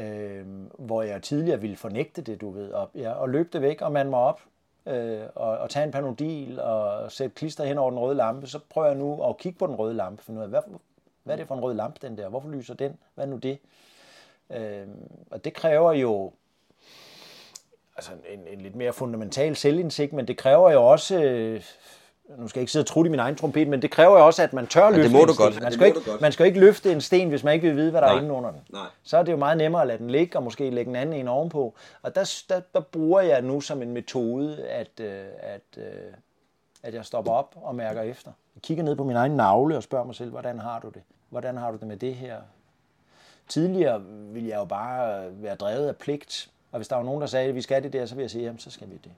Øh, 0.00 0.46
hvor 0.78 1.02
jeg 1.02 1.22
tidligere 1.22 1.60
ville 1.60 1.76
fornægte 1.76 2.22
det, 2.22 2.40
du 2.40 2.50
ved, 2.50 2.70
og, 2.70 2.90
ja, 2.94 3.12
og 3.12 3.28
løbe 3.28 3.48
det 3.52 3.62
væk 3.62 3.82
og 3.82 3.92
mande 3.92 4.10
mig 4.10 4.20
op 4.20 4.40
øh, 4.88 5.26
og, 5.34 5.58
og 5.58 5.70
tage 5.70 5.84
en 5.84 5.90
panodil 5.90 6.60
og 6.60 7.12
sætte 7.12 7.34
klister 7.34 7.64
hen 7.64 7.78
over 7.78 7.90
den 7.90 7.98
røde 7.98 8.14
lampe, 8.14 8.46
så 8.46 8.58
prøver 8.70 8.86
jeg 8.86 8.96
nu 8.96 9.22
at 9.22 9.38
kigge 9.38 9.58
på 9.58 9.66
den 9.66 9.74
røde 9.74 9.94
lampe, 9.94 10.22
for 10.22 10.32
nu 10.32 10.46
hvad, 10.46 10.60
hvad 11.22 11.34
er 11.34 11.36
det 11.38 11.48
for 11.48 11.54
en 11.54 11.60
rød 11.60 11.74
lampe, 11.74 12.06
den 12.06 12.18
der? 12.18 12.28
Hvorfor 12.28 12.48
lyser 12.48 12.74
den? 12.74 12.98
Hvad 13.14 13.24
er 13.24 13.28
nu 13.28 13.36
det? 13.36 13.58
Øh, 14.50 14.86
og 15.30 15.44
det 15.44 15.54
kræver 15.54 15.92
jo 15.92 16.32
altså 17.96 18.12
en, 18.28 18.46
en 18.46 18.60
lidt 18.60 18.76
mere 18.76 18.92
fundamental 18.92 19.56
selvindsigt, 19.56 20.12
men 20.12 20.28
det 20.28 20.36
kræver 20.36 20.70
jo 20.70 20.86
også 20.86 21.22
øh, 21.22 21.62
nu 22.36 22.48
skal 22.48 22.60
jeg 22.60 22.62
ikke 22.62 22.72
sidde 22.72 22.82
og 22.82 22.86
trutte 22.86 23.08
i 23.08 23.10
min 23.10 23.20
egen 23.20 23.36
trompet, 23.36 23.68
men 23.68 23.82
det 23.82 23.90
kræver 23.90 24.18
jo 24.18 24.26
også, 24.26 24.42
at 24.42 24.52
man 24.52 24.66
tør 24.66 24.90
løfte 24.90 25.00
ja, 25.00 25.04
det 25.04 25.12
må 25.12 25.24
du 25.24 25.34
godt. 25.36 25.62
Man 25.62 25.72
skal, 25.72 25.86
ikke, 25.86 26.00
man 26.20 26.32
skal 26.32 26.46
ikke 26.46 26.60
løfte 26.60 26.92
en 26.92 27.00
sten, 27.00 27.28
hvis 27.28 27.44
man 27.44 27.54
ikke 27.54 27.68
vil 27.68 27.76
vide, 27.76 27.90
hvad 27.90 28.00
der 28.00 28.06
Nej. 28.06 28.16
er 28.16 28.20
inde 28.20 28.32
under 28.32 28.50
den. 28.50 28.60
Nej. 28.72 28.86
Så 29.02 29.16
er 29.16 29.22
det 29.22 29.32
jo 29.32 29.36
meget 29.36 29.58
nemmere 29.58 29.82
at 29.82 29.88
lade 29.88 29.98
den 29.98 30.10
ligge, 30.10 30.38
og 30.38 30.42
måske 30.42 30.70
lægge 30.70 30.88
en 30.88 30.96
anden 30.96 31.20
en 31.20 31.28
ovenpå. 31.28 31.74
Og 32.02 32.14
der, 32.14 32.42
der, 32.48 32.60
der 32.74 32.80
bruger 32.80 33.20
jeg 33.20 33.42
nu 33.42 33.60
som 33.60 33.82
en 33.82 33.92
metode, 33.92 34.66
at, 34.66 35.00
øh, 35.00 35.24
at, 35.40 35.62
øh, 35.76 35.84
at 36.82 36.94
jeg 36.94 37.04
stopper 37.04 37.32
op 37.32 37.54
og 37.62 37.74
mærker 37.74 38.02
efter. 38.02 38.30
Jeg 38.54 38.62
kigger 38.62 38.84
ned 38.84 38.96
på 38.96 39.04
min 39.04 39.16
egen 39.16 39.32
navle 39.32 39.76
og 39.76 39.82
spørger 39.82 40.04
mig 40.04 40.14
selv, 40.14 40.30
hvordan 40.30 40.58
har 40.58 40.80
du 40.80 40.88
det? 40.88 41.02
Hvordan 41.28 41.56
har 41.56 41.70
du 41.70 41.76
det 41.76 41.86
med 41.86 41.96
det 41.96 42.14
her? 42.14 42.36
Tidligere 43.48 44.02
ville 44.32 44.48
jeg 44.48 44.56
jo 44.56 44.64
bare 44.64 45.28
være 45.42 45.54
drevet 45.54 45.88
af 45.88 45.96
pligt, 45.96 46.50
og 46.72 46.78
hvis 46.78 46.88
der 46.88 46.96
var 46.96 47.02
nogen, 47.02 47.20
der 47.20 47.26
sagde, 47.26 47.48
at 47.48 47.54
vi 47.54 47.62
skal 47.62 47.82
det 47.82 47.92
der, 47.92 48.06
så 48.06 48.14
vil 48.14 48.22
jeg 48.22 48.30
sige, 48.30 48.44
jamen 48.44 48.58
så 48.58 48.70
skal 48.70 48.90
vi 48.90 48.96
det. 49.04 49.12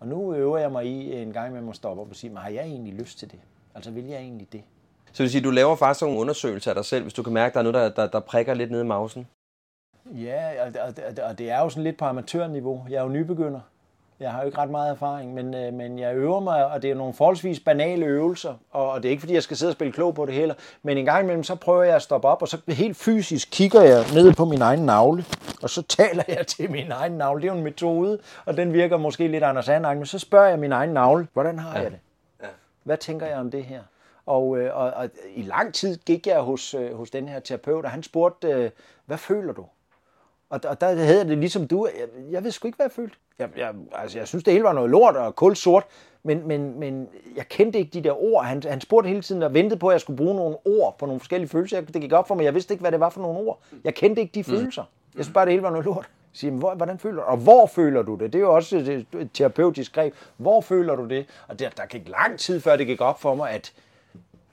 Og 0.00 0.08
nu 0.08 0.34
øver 0.34 0.58
jeg 0.58 0.72
mig 0.72 0.86
i 0.86 1.22
en 1.22 1.32
gang 1.32 1.52
med 1.52 1.68
at 1.68 1.76
stoppe 1.76 2.02
op 2.02 2.10
og 2.10 2.16
sige, 2.16 2.36
har 2.36 2.48
jeg 2.48 2.64
egentlig 2.64 2.94
lyst 2.94 3.18
til 3.18 3.30
det? 3.30 3.38
Altså 3.74 3.90
vil 3.90 4.04
jeg 4.04 4.20
egentlig 4.20 4.52
det? 4.52 4.62
Så 5.06 5.12
det 5.12 5.20
vil 5.20 5.30
sige, 5.30 5.44
du 5.44 5.50
laver 5.50 5.76
faktisk 5.76 6.02
nogle 6.02 6.18
undersøgelser 6.18 6.70
af 6.70 6.74
dig 6.74 6.84
selv, 6.84 7.02
hvis 7.02 7.14
du 7.14 7.22
kan 7.22 7.32
mærke, 7.32 7.48
at 7.48 7.54
der 7.54 7.60
er 7.60 7.72
noget, 7.72 7.96
der, 7.96 8.02
der, 8.02 8.10
der 8.10 8.20
prikker 8.20 8.54
lidt 8.54 8.70
ned 8.70 8.80
i 8.80 8.86
mausen? 8.86 9.26
Ja, 10.06 10.66
og 10.66 10.96
det, 10.96 11.18
og 11.18 11.38
det 11.38 11.50
er 11.50 11.58
jo 11.58 11.68
sådan 11.68 11.84
lidt 11.84 11.98
på 11.98 12.04
amatørniveau. 12.04 12.86
Jeg 12.90 12.96
er 12.96 13.02
jo 13.02 13.08
nybegynder. 13.08 13.60
Jeg 14.20 14.32
har 14.32 14.40
jo 14.40 14.46
ikke 14.46 14.58
ret 14.58 14.70
meget 14.70 14.90
erfaring, 14.90 15.34
men, 15.34 15.54
øh, 15.54 15.72
men 15.72 15.98
jeg 15.98 16.14
øver 16.14 16.40
mig, 16.40 16.66
og 16.66 16.82
det 16.82 16.90
er 16.90 16.94
nogle 16.94 17.14
forholdsvis 17.14 17.60
banale 17.60 18.06
øvelser, 18.06 18.54
og, 18.70 18.90
og 18.90 19.02
det 19.02 19.08
er 19.08 19.10
ikke 19.10 19.20
fordi, 19.20 19.34
jeg 19.34 19.42
skal 19.42 19.56
sidde 19.56 19.70
og 19.70 19.74
spille 19.74 19.92
klog 19.92 20.14
på 20.14 20.26
det 20.26 20.34
heller, 20.34 20.54
men 20.82 20.98
en 20.98 21.04
gang 21.04 21.22
imellem, 21.22 21.44
så 21.44 21.54
prøver 21.54 21.82
jeg 21.82 21.96
at 21.96 22.02
stoppe 22.02 22.28
op, 22.28 22.42
og 22.42 22.48
så 22.48 22.60
helt 22.68 22.96
fysisk 22.96 23.48
kigger 23.52 23.82
jeg 23.82 24.04
ned 24.14 24.32
på 24.32 24.44
min 24.44 24.62
egen 24.62 24.80
navle, 24.86 25.24
og 25.62 25.70
så 25.70 25.82
taler 25.82 26.22
jeg 26.28 26.46
til 26.46 26.70
min 26.70 26.92
egen 26.92 27.12
navle. 27.12 27.42
Det 27.42 27.48
er 27.48 27.52
jo 27.52 27.58
en 27.58 27.64
metode, 27.64 28.18
og 28.44 28.56
den 28.56 28.72
virker 28.72 28.96
måske 28.96 29.28
lidt 29.28 29.44
Anders 29.44 29.64
Sandang, 29.64 29.98
men 29.98 30.06
så 30.06 30.18
spørger 30.18 30.48
jeg 30.48 30.58
min 30.58 30.72
egen 30.72 30.90
navle, 30.90 31.28
hvordan 31.32 31.58
har 31.58 31.78
ja. 31.78 31.82
jeg 31.82 31.90
det? 31.90 31.98
Ja. 32.42 32.48
Hvad 32.84 32.96
tænker 32.96 33.26
jeg 33.26 33.36
om 33.36 33.50
det 33.50 33.64
her? 33.64 33.80
Og, 34.26 34.58
øh, 34.58 34.76
og, 34.76 34.90
og 34.90 35.10
i 35.34 35.42
lang 35.42 35.74
tid 35.74 35.96
gik 35.96 36.26
jeg 36.26 36.40
hos, 36.40 36.74
øh, 36.74 36.96
hos 36.96 37.10
den 37.10 37.28
her 37.28 37.40
terapeut, 37.40 37.84
og 37.84 37.90
han 37.90 38.02
spurgte, 38.02 38.48
øh, 38.48 38.70
hvad 39.06 39.18
føler 39.18 39.52
du? 39.52 39.64
Og, 40.50 40.60
og 40.64 40.80
der 40.80 40.94
havde 40.94 41.28
det 41.28 41.38
ligesom 41.38 41.66
du, 41.66 41.88
jeg, 41.98 42.08
jeg 42.30 42.44
ved 42.44 42.50
sgu 42.50 42.68
ikke, 42.68 42.76
hvad 42.76 42.86
jeg 42.86 42.92
følte. 42.92 43.16
Jeg, 43.38 43.48
jeg, 43.56 43.74
altså, 43.92 44.18
jeg 44.18 44.28
synes, 44.28 44.44
det 44.44 44.52
hele 44.52 44.64
var 44.64 44.72
noget 44.72 44.90
lort 44.90 45.16
og 45.16 45.36
kul 45.36 45.56
sort, 45.56 45.84
men, 46.22 46.48
men, 46.48 46.80
men 46.80 47.08
jeg 47.36 47.48
kendte 47.48 47.78
ikke 47.78 47.90
de 47.90 48.00
der 48.00 48.22
ord. 48.22 48.44
Han, 48.44 48.62
han 48.62 48.80
spurgte 48.80 49.08
hele 49.08 49.22
tiden 49.22 49.42
og 49.42 49.54
ventede 49.54 49.78
på, 49.78 49.88
at 49.88 49.92
jeg 49.92 50.00
skulle 50.00 50.16
bruge 50.16 50.34
nogle 50.34 50.56
ord 50.64 50.98
på 50.98 51.06
nogle 51.06 51.20
forskellige 51.20 51.48
følelser. 51.48 51.80
Det 51.80 52.00
gik 52.00 52.12
op 52.12 52.28
for 52.28 52.34
mig. 52.34 52.44
Jeg 52.44 52.54
vidste 52.54 52.74
ikke, 52.74 52.80
hvad 52.80 52.92
det 52.92 53.00
var 53.00 53.10
for 53.10 53.20
nogle 53.20 53.38
ord. 53.38 53.60
Jeg 53.84 53.94
kendte 53.94 54.22
ikke 54.22 54.32
de 54.34 54.40
mm. 54.40 54.56
følelser. 54.56 54.84
Jeg 55.16 55.24
synes 55.24 55.34
bare, 55.34 55.44
det 55.44 55.52
hele 55.52 55.62
var 55.62 55.70
noget 55.70 55.84
lort. 55.84 56.08
Jeg 56.08 56.38
siger, 56.38 56.52
hvor, 56.52 56.74
hvordan 56.74 56.98
føler 56.98 57.22
du 57.22 57.28
Og 57.28 57.36
hvor 57.36 57.66
føler 57.66 58.02
du 58.02 58.14
det? 58.14 58.32
Det 58.32 58.34
er 58.34 58.42
jo 58.42 58.54
også 58.54 58.76
et, 58.76 59.06
et 59.20 59.30
terapeutisk 59.34 59.94
greb. 59.94 60.14
Hvor 60.36 60.60
føler 60.60 60.96
du 60.96 61.04
det? 61.04 61.26
Og 61.48 61.58
der, 61.58 61.70
der 61.70 61.86
gik 61.86 62.08
lang 62.08 62.38
tid, 62.38 62.60
før 62.60 62.76
det 62.76 62.86
gik 62.86 63.00
op 63.00 63.20
for 63.20 63.34
mig, 63.34 63.50
at 63.50 63.72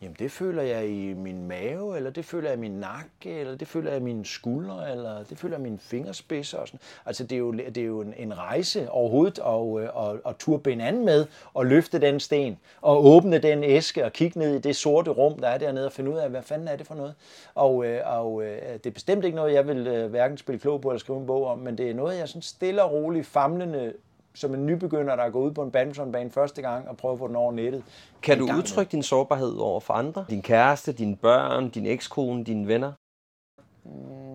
Jamen 0.01 0.15
det 0.19 0.31
føler 0.31 0.61
jeg 0.61 0.89
i 0.89 1.13
min 1.13 1.47
mave, 1.47 1.97
eller 1.97 2.09
det 2.09 2.25
føler 2.25 2.49
jeg 2.49 2.57
i 2.57 2.61
min 2.61 2.71
nakke, 2.71 3.39
eller 3.39 3.55
det 3.55 3.67
føler 3.67 3.91
jeg 3.91 3.99
i 3.99 4.03
mine 4.03 4.25
skuldre, 4.25 4.91
eller 4.91 5.23
det 5.23 5.37
føler 5.37 5.55
jeg 5.55 5.59
i 5.59 5.63
mine 5.63 5.79
fingerspidser. 5.79 6.57
Og 6.57 6.67
sådan. 6.67 6.79
Altså 7.05 7.23
det 7.23 7.31
er 7.35 7.39
jo, 7.39 7.51
det 7.51 7.77
er 7.77 7.85
jo 7.85 8.01
en, 8.01 8.13
en 8.17 8.37
rejse 8.37 8.91
overhovedet 8.91 9.39
og, 9.39 9.71
og, 9.71 10.19
og 10.23 10.37
turbe 10.37 10.71
en 10.71 10.81
anden 10.81 11.05
med 11.05 11.25
og 11.53 11.65
løfte 11.65 12.01
den 12.01 12.19
sten 12.19 12.57
og 12.81 13.05
åbne 13.05 13.37
den 13.37 13.63
æske 13.63 14.05
og 14.05 14.13
kigge 14.13 14.39
ned 14.39 14.55
i 14.55 14.59
det 14.59 14.75
sorte 14.75 15.11
rum, 15.11 15.39
der 15.39 15.47
er 15.47 15.57
dernede 15.57 15.85
og 15.85 15.91
finde 15.91 16.11
ud 16.11 16.17
af, 16.17 16.29
hvad 16.29 16.41
fanden 16.41 16.67
er 16.67 16.75
det 16.75 16.87
for 16.87 16.95
noget. 16.95 17.13
Og, 17.55 17.85
øh, 17.85 18.01
og 18.05 18.43
øh, 18.43 18.61
det 18.73 18.85
er 18.85 18.91
bestemt 18.91 19.25
ikke 19.25 19.35
noget, 19.35 19.53
jeg 19.53 19.67
vil 19.67 19.87
øh, 19.87 20.09
hverken 20.09 20.37
spille 20.37 20.59
klog 20.59 20.81
på 20.81 20.89
eller 20.89 20.99
skrive 20.99 21.19
en 21.19 21.27
bog 21.27 21.47
om, 21.47 21.59
men 21.59 21.77
det 21.77 21.89
er 21.89 21.93
noget, 21.93 22.17
jeg 22.17 22.27
sådan 22.27 22.41
stille 22.41 22.83
og 22.83 22.91
roligt 22.91 23.27
famlende 23.27 23.93
som 24.37 24.53
en 24.53 24.65
nybegynder, 24.65 25.15
der 25.15 25.29
går 25.29 25.39
ud 25.39 25.51
på 25.51 25.63
en 25.63 25.71
badmintonbane 25.71 26.31
første 26.31 26.61
gang 26.61 26.87
og 26.87 26.97
prøver 26.97 27.13
at 27.13 27.19
få 27.19 27.27
den 27.27 27.35
over 27.35 27.51
nettet. 27.51 27.83
Kan 28.21 28.37
du 28.37 28.45
udtrykke 28.57 28.91
din 28.91 29.03
sårbarhed 29.03 29.57
over 29.57 29.79
for 29.79 29.93
andre? 29.93 30.25
Din 30.29 30.41
kæreste, 30.41 30.91
dine 30.91 31.15
børn, 31.15 31.69
din 31.69 31.85
ekskone, 31.85 32.43
dine 32.43 32.67
venner? 32.67 32.91
Mm, 33.85 34.26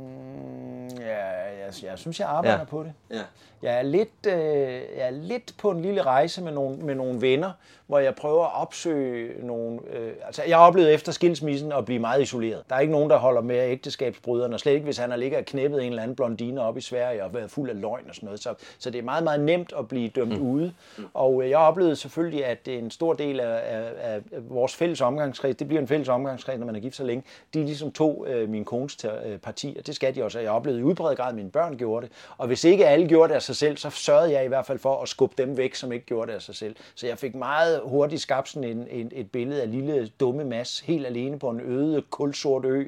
jeg, 1.82 1.90
jeg 1.90 1.98
synes, 1.98 2.20
jeg 2.20 2.28
arbejder 2.28 2.58
Ja. 2.58 2.64
på 2.64 2.82
det. 2.82 2.92
Ja. 3.10 3.22
Jeg 3.62 3.78
er 3.78 3.82
lidt, 3.82 4.26
øh, 4.26 4.34
jeg 4.34 5.06
er 5.06 5.10
lidt 5.10 5.54
på 5.58 5.70
en 5.70 5.82
lille 5.82 6.02
rejse 6.02 6.42
med 6.42 6.52
nogle, 6.52 6.76
med 6.76 6.94
nogle 6.94 7.20
venner, 7.20 7.50
hvor 7.86 7.98
jeg 7.98 8.14
prøver 8.14 8.44
at 8.44 8.62
opsøge 8.62 9.46
nogle... 9.46 9.80
Øh, 9.92 10.12
altså, 10.26 10.42
jeg 10.48 10.56
har 10.58 10.66
oplevet 10.66 10.94
efter 10.94 11.12
skilsmissen 11.12 11.72
at 11.72 11.84
blive 11.84 11.98
meget 11.98 12.22
isoleret. 12.22 12.62
Der 12.68 12.76
er 12.76 12.80
ikke 12.80 12.92
nogen, 12.92 13.10
der 13.10 13.16
holder 13.16 13.40
med 13.40 13.70
ægteskabsbryderne, 13.70 14.56
og 14.56 14.60
slet 14.60 14.72
ikke, 14.72 14.84
hvis 14.84 14.98
han 14.98 15.10
har 15.10 15.16
ligget 15.16 15.38
og 15.38 15.44
knæppet 15.44 15.82
en 15.82 15.88
eller 15.88 16.02
anden 16.02 16.16
blondine 16.16 16.60
op 16.62 16.76
i 16.76 16.80
Sverige 16.80 17.24
og 17.24 17.34
været 17.34 17.50
fuld 17.50 17.70
af 17.70 17.80
løgn 17.80 18.04
og 18.08 18.14
sådan 18.14 18.26
noget. 18.26 18.42
Så, 18.42 18.54
så 18.78 18.90
det 18.90 18.98
er 18.98 19.02
meget, 19.02 19.24
meget 19.24 19.40
nemt 19.40 19.72
at 19.78 19.88
blive 19.88 20.08
dømt 20.08 20.38
mm. 20.40 20.50
ude. 20.50 20.72
Og 21.14 21.42
øh, 21.42 21.50
jeg 21.50 21.58
oplevede 21.58 21.96
selvfølgelig, 21.96 22.44
at 22.46 22.68
en 22.68 22.90
stor 22.90 23.12
del 23.12 23.40
af, 23.40 23.60
af, 23.64 23.90
af 24.00 24.20
vores 24.48 24.74
fælles 24.76 25.00
omgangskreds, 25.00 25.56
det 25.56 25.68
bliver 25.68 25.80
en 25.80 25.88
fælles 25.88 26.08
omgangskreds, 26.08 26.58
når 26.58 26.66
man 26.66 26.76
er 26.76 26.80
gift 26.80 26.96
så 26.96 27.04
længe, 27.04 27.24
de 27.54 27.60
er 27.60 27.64
ligesom 27.64 27.92
to 27.92 28.26
øh, 28.26 28.48
min 28.48 28.64
kones 28.64 28.96
øh, 29.04 29.38
partier. 29.38 29.82
Det 29.82 29.94
skal 29.94 30.14
de 30.14 30.24
også. 30.24 30.38
og 30.38 30.44
Jeg 30.44 30.52
oplevede 30.52 30.80
i 30.80 30.84
udbredt 30.84 31.18
grad, 31.18 31.32
mine 31.34 31.50
børn 31.50 31.61
gjorde 31.70 32.06
det. 32.06 32.14
Og 32.38 32.46
hvis 32.46 32.64
ikke 32.64 32.86
alle 32.86 33.08
gjorde 33.08 33.28
det 33.28 33.34
af 33.34 33.42
sig 33.42 33.56
selv, 33.56 33.76
så 33.76 33.90
sørgede 33.90 34.32
jeg 34.32 34.44
i 34.44 34.48
hvert 34.48 34.66
fald 34.66 34.78
for 34.78 35.02
at 35.02 35.08
skubbe 35.08 35.34
dem 35.38 35.56
væk, 35.56 35.74
som 35.74 35.92
ikke 35.92 36.06
gjorde 36.06 36.30
det 36.30 36.36
af 36.36 36.42
sig 36.42 36.54
selv. 36.54 36.76
Så 36.94 37.06
jeg 37.06 37.18
fik 37.18 37.34
meget 37.34 37.80
hurtigt 37.84 38.22
skabt 38.22 38.48
sådan 38.48 38.68
en, 38.68 38.86
en, 38.90 39.12
et 39.14 39.30
billede 39.30 39.62
af 39.62 39.70
lille 39.70 40.08
dumme 40.20 40.44
mas, 40.44 40.80
helt 40.80 41.06
alene 41.06 41.38
på 41.38 41.50
en 41.50 41.60
øde, 41.60 42.02
kulsort 42.10 42.64
ø, 42.64 42.84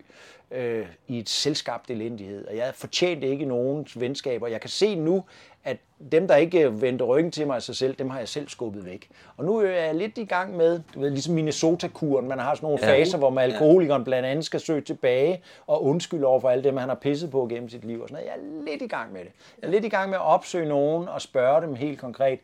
øh, 0.51 0.87
i 1.09 1.19
et 1.19 1.29
selskabt 1.29 1.91
elendighed. 1.91 2.47
Og 2.47 2.57
jeg 2.57 2.73
fortjente 2.75 3.27
ikke 3.27 3.45
nogens 3.45 4.01
venskaber. 4.01 4.47
Jeg 4.47 4.61
kan 4.61 4.71
se 4.71 4.95
nu, 4.95 5.25
at 5.65 5.77
dem, 6.13 6.29
der 6.29 6.37
ikke 6.37 6.81
vendte 6.83 7.05
ryggen 7.05 7.33
til 7.33 7.47
mig 7.47 7.57
af 7.57 7.63
sig 7.63 7.77
selv, 7.77 7.95
dem 7.95 8.11
har 8.11 8.19
jeg 8.19 8.29
selv 8.29 8.49
skubbet 8.49 8.85
væk. 8.85 9.09
Og 9.37 9.45
nu 9.45 9.57
er 9.59 9.71
jeg 9.71 9.95
lidt 9.95 10.19
i 10.19 10.25
gang 10.25 10.57
med, 10.57 10.81
du 10.95 11.01
ved, 11.01 11.11
ligesom 11.11 11.35
Minnesota-kuren. 11.35 12.29
Man 12.29 12.39
har 12.39 12.55
sådan 12.55 12.67
nogle 12.67 12.79
Ja. 12.83 12.93
faser, 12.93 13.19
hvor 13.19 13.31
man 13.31 13.45
alkoholikeren 13.51 14.05
blandt 14.05 14.27
andet 14.29 14.45
skal 14.45 14.61
søge 14.61 14.81
tilbage 14.81 15.43
og 15.67 15.85
undskylde 15.85 16.27
over 16.27 16.41
for 16.41 16.51
alle 16.51 16.65
dem, 16.65 16.77
han 16.77 16.89
har 16.89 16.97
pisset 16.97 17.31
på 17.31 17.47
gennem 17.51 17.69
sit 17.69 17.85
liv. 17.85 18.01
Og 18.03 18.09
sådan 18.09 18.25
noget. 18.25 18.43
Jeg 18.43 18.61
er 18.65 18.71
lidt 18.71 18.83
i 18.83 18.87
gang 18.87 19.13
med 19.13 19.21
det. 19.21 19.31
Jeg 19.63 19.67
er 19.67 19.71
lidt 19.71 19.85
i 19.85 19.89
gang 19.89 20.11
med 20.11 20.17
at 20.19 20.25
opsøge 20.25 20.69
nogen 20.69 21.09
og 21.09 21.23
spørge 21.23 21.63
dem 21.67 21.75
helt 21.75 21.99
konkret, 22.01 22.39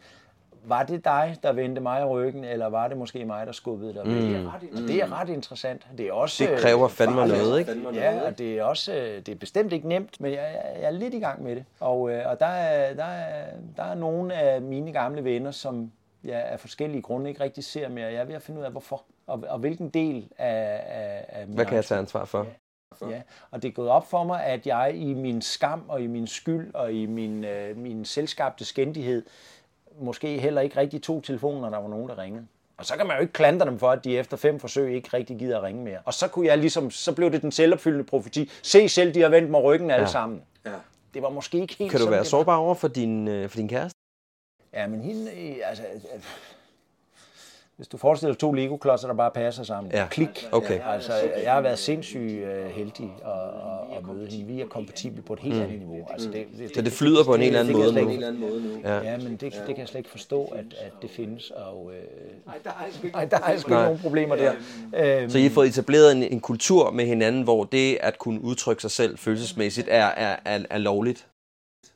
var 0.64 0.82
det 0.82 1.04
dig, 1.04 1.36
der 1.42 1.52
vendte 1.52 1.80
mig 1.80 2.00
i 2.00 2.04
ryggen, 2.04 2.44
eller 2.44 2.66
var 2.66 2.88
det 2.88 2.96
måske 2.96 3.24
mig, 3.24 3.46
der 3.46 3.52
skubbede 3.52 3.94
dig? 3.94 4.06
Mm. 4.06 4.10
Det, 4.12 4.36
er 4.36 4.54
ret, 4.54 4.88
det 4.88 4.96
er 5.02 5.20
ret 5.20 5.28
interessant. 5.28 5.86
Det 5.98 6.06
er 6.08 6.12
også 6.12 6.44
Det 6.44 6.58
kræver 6.58 6.88
fandme 6.88 7.16
farligt. 7.16 7.38
noget, 7.38 7.58
ikke? 7.58 7.76
Ja, 7.94 8.20
og 8.26 8.38
det 8.38 8.58
er 8.58 8.64
også 8.64 8.94
øh, 8.94 9.16
det 9.16 9.28
er 9.28 9.34
bestemt 9.36 9.72
ikke 9.72 9.88
nemt, 9.88 10.20
men 10.20 10.32
jeg, 10.32 10.60
jeg, 10.80 10.86
er 10.86 10.90
lidt 10.90 11.14
i 11.14 11.18
gang 11.18 11.42
med 11.42 11.56
det. 11.56 11.64
Og, 11.80 12.10
øh, 12.10 12.22
og 12.26 12.40
der, 12.40 12.46
er, 12.46 12.94
der, 12.94 13.04
er, 13.04 13.46
der 13.76 13.82
er 13.82 13.94
nogle 13.94 14.34
af 14.34 14.62
mine 14.62 14.92
gamle 14.92 15.24
venner, 15.24 15.50
som 15.50 15.92
jeg 16.24 16.42
af 16.42 16.60
forskellige 16.60 17.02
grunde 17.02 17.30
ikke 17.30 17.42
rigtig 17.42 17.64
ser 17.64 17.88
mere. 17.88 18.06
Jeg 18.06 18.20
er 18.20 18.24
ved 18.24 18.34
at 18.34 18.42
finde 18.42 18.60
ud 18.60 18.64
af, 18.64 18.70
hvorfor. 18.70 19.02
Og, 19.26 19.44
og 19.48 19.58
hvilken 19.58 19.88
del 19.88 20.28
af, 20.38 20.82
af, 20.86 21.24
af 21.28 21.46
min 21.46 21.54
Hvad 21.56 21.66
kan 21.66 21.76
jeg 21.76 21.84
tage 21.84 21.98
ansvar 21.98 22.24
for? 22.24 22.46
Ja, 23.10 23.22
og 23.50 23.62
det 23.62 23.68
er 23.68 23.72
gået 23.72 23.88
op 23.88 24.06
for 24.06 24.24
mig, 24.24 24.44
at 24.44 24.66
jeg 24.66 24.92
i 24.94 25.14
min 25.14 25.42
skam 25.42 25.84
og 25.88 26.02
i 26.02 26.06
min 26.06 26.26
skyld 26.26 26.74
og 26.74 26.92
i 26.92 27.06
min, 27.06 27.44
øh, 27.44 27.76
min 27.76 28.04
selskabte 28.04 28.64
skændighed 28.64 29.22
måske 30.00 30.38
heller 30.38 30.60
ikke 30.60 30.76
rigtig 30.76 31.02
tog 31.02 31.22
telefonen, 31.24 31.60
når 31.60 31.70
der 31.70 31.78
var 31.78 31.88
nogen, 31.88 32.08
der 32.08 32.18
ringede. 32.18 32.46
Og 32.76 32.86
så 32.86 32.96
kan 32.96 33.06
man 33.06 33.16
jo 33.16 33.20
ikke 33.20 33.32
klandre 33.32 33.66
dem 33.66 33.78
for, 33.78 33.90
at 33.90 34.04
de 34.04 34.18
efter 34.18 34.36
fem 34.36 34.60
forsøg 34.60 34.94
ikke 34.94 35.08
rigtig 35.14 35.36
gider 35.38 35.56
at 35.58 35.62
ringe 35.62 35.84
mere. 35.84 35.98
Og 36.04 36.14
så 36.14 36.28
kunne 36.28 36.46
jeg 36.46 36.58
ligesom, 36.58 36.90
så 36.90 37.14
blev 37.14 37.30
det 37.32 37.42
den 37.42 37.52
selvopfyldende 37.52 38.04
profeti. 38.04 38.50
Se 38.62 38.88
selv, 38.88 39.14
de 39.14 39.20
har 39.20 39.28
vendt 39.28 39.50
mig 39.50 39.62
ryggen 39.62 39.90
alle 39.90 40.02
Ja. 40.06 40.10
sammen. 40.10 40.42
Ja. 40.66 40.70
Det 41.14 41.22
var 41.22 41.30
måske 41.30 41.58
ikke 41.60 41.74
helt 41.74 41.90
Kan 41.90 41.98
du 42.00 42.04
sådan, 42.04 42.14
være 42.14 42.24
sårbar 42.24 42.56
over 42.56 42.74
for 42.74 42.88
din, 42.88 43.28
øh, 43.28 43.48
for 43.48 43.56
din 43.56 43.68
kæreste? 43.68 43.96
Ja, 44.74 44.86
men 44.86 45.00
hende, 45.00 45.30
øh, 45.30 45.56
altså... 45.64 45.82
Hvis 47.80 47.88
du 47.88 47.96
forestiller 47.96 48.32
dig 48.34 48.40
to 48.40 48.52
Lego-klodser, 48.52 49.08
der 49.08 49.14
bare 49.14 49.30
passer 49.30 49.62
sammen. 49.62 49.92
Ja, 49.92 50.06
Klik. 50.10 50.48
okay. 50.52 50.80
Altså, 50.86 51.12
jeg 51.44 51.52
har 51.52 51.60
været 51.60 51.78
sindssygt 51.78 52.44
øh, 52.44 52.66
heldig 52.70 53.14
at, 53.24 53.32
at, 53.32 53.98
at 53.98 54.06
møde 54.16 54.26
hende. 54.30 54.46
Vi 54.46 54.60
er 54.60 54.66
kompatible 54.66 55.22
på 55.22 55.32
et 55.32 55.38
helt 55.40 55.54
Mm. 55.56 55.62
andet 55.62 55.78
niveau. 55.78 56.06
Altså, 56.10 56.28
det, 56.30 56.46
det, 56.58 56.70
Så 56.74 56.82
det 56.82 56.92
flyder 56.92 57.24
på 57.24 57.34
en 57.34 57.40
helt 57.40 57.56
anden 57.56 57.76
måde 57.76 57.92
nu. 57.94 58.80
Ja. 58.84 58.96
Ja, 59.02 59.16
men 59.16 59.32
det, 59.32 59.40
det 59.40 59.66
kan 59.66 59.78
jeg 59.78 59.88
slet 59.88 59.98
ikke 59.98 60.10
forstå, 60.10 60.44
at, 60.44 60.64
at 60.80 60.92
det 61.02 61.10
findes. 61.10 61.50
Og, 61.50 61.90
øh, 61.94 62.46
Nej, 62.46 63.24
der 63.24 63.36
er 63.36 63.56
sgu 63.58 63.70
ikke, 63.70 63.82
nogen 63.82 63.98
problemer 63.98 64.36
der. 64.36 64.52
Øhm, 64.96 65.30
Så 65.30 65.38
I 65.38 65.42
har 65.42 65.50
fået 65.50 65.68
etableret 65.68 66.12
en, 66.16 66.22
en 66.22 66.40
kultur 66.40 66.90
med 66.90 67.06
hinanden, 67.06 67.42
hvor 67.42 67.64
det 67.64 67.98
at 68.00 68.18
kunne 68.18 68.40
udtrykke 68.44 68.82
sig 68.82 68.90
selv 68.90 69.18
følelsesmæssigt 69.18 69.88
er, 69.90 70.04
er, 70.04 70.36
er, 70.44 70.58
er 70.70 70.78
lovligt. 70.78 71.26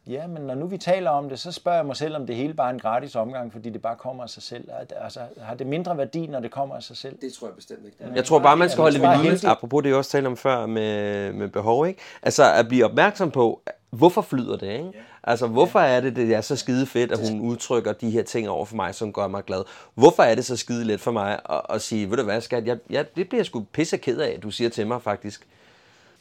Ja, 0.06 0.26
men 0.26 0.42
når 0.42 0.54
nu 0.54 0.66
vi 0.66 0.78
taler 0.78 1.10
om 1.10 1.28
det, 1.28 1.38
så 1.38 1.52
spørger 1.52 1.78
jeg 1.78 1.86
mig 1.86 1.96
selv, 1.96 2.16
om 2.16 2.26
det 2.26 2.36
hele 2.36 2.54
bare 2.54 2.68
er 2.68 2.72
en 2.72 2.78
gratis 2.78 3.16
omgang, 3.16 3.52
fordi 3.52 3.70
det 3.70 3.82
bare 3.82 3.96
kommer 3.96 4.22
af 4.22 4.30
sig 4.30 4.42
selv. 4.42 4.68
Altså, 5.00 5.20
har 5.40 5.54
det 5.54 5.66
mindre 5.66 5.98
værdi, 5.98 6.26
når 6.26 6.40
det 6.40 6.50
kommer 6.50 6.74
af 6.74 6.82
sig 6.82 6.96
selv? 6.96 7.16
Det 7.20 7.32
tror 7.32 7.46
jeg 7.46 7.54
bestemt 7.56 7.80
ikke. 7.86 7.96
Jeg 8.14 8.24
tror 8.24 8.38
bare, 8.38 8.56
man 8.56 8.70
skal 8.70 8.82
holde 8.82 8.98
det 8.98 9.08
ved 9.08 9.30
lige, 9.30 9.48
apropos 9.48 9.82
det, 9.82 9.88
jeg 9.88 9.96
også 9.96 10.10
talte 10.10 10.26
om 10.26 10.36
før 10.36 10.66
med, 10.66 11.32
med 11.32 11.48
behov, 11.48 11.86
ikke? 11.86 12.00
Altså 12.22 12.52
at 12.52 12.68
blive 12.68 12.84
opmærksom 12.84 13.30
på, 13.30 13.62
hvorfor 13.90 14.22
flyder 14.22 14.56
det, 14.56 14.72
ikke? 14.72 14.92
Altså 15.22 15.46
hvorfor 15.46 15.78
er 15.80 16.00
det, 16.00 16.16
det 16.16 16.34
er 16.34 16.40
så 16.40 16.56
skide 16.56 16.86
fedt, 16.86 17.12
at 17.12 17.30
hun 17.30 17.40
udtrykker 17.40 17.92
de 17.92 18.10
her 18.10 18.22
ting 18.22 18.48
over 18.48 18.64
for 18.64 18.76
mig, 18.76 18.94
som 18.94 19.12
gør 19.12 19.28
mig 19.28 19.44
glad? 19.44 19.64
Hvorfor 19.94 20.22
er 20.22 20.34
det 20.34 20.44
så 20.44 20.56
skide 20.56 20.84
let 20.84 21.00
for 21.00 21.10
mig 21.10 21.40
at, 21.50 21.60
at 21.70 21.82
sige, 21.82 22.10
ved 22.10 22.16
du 22.16 22.22
hvad, 22.22 22.40
skat, 22.40 22.66
jeg, 22.66 22.78
jeg, 22.90 23.16
det 23.16 23.28
bliver 23.28 23.38
jeg 23.38 23.46
sgu 23.46 23.64
pisse 23.72 23.96
ked 23.96 24.18
af, 24.18 24.34
at 24.36 24.42
du 24.42 24.50
siger 24.50 24.70
til 24.70 24.86
mig 24.86 25.02
faktisk. 25.02 25.46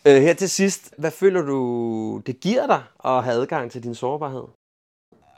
Øh, 0.08 0.22
her 0.22 0.34
til 0.34 0.50
sidst, 0.50 0.94
hvad 0.98 1.12
føler 1.12 1.42
du, 1.42 2.22
det 2.26 2.40
giver 2.40 2.68
dig 2.68 2.84
at 3.06 3.24
have 3.24 3.36
adgang 3.36 3.72
til 3.72 3.84
din 3.84 3.96
sårbarhed? 3.96 4.44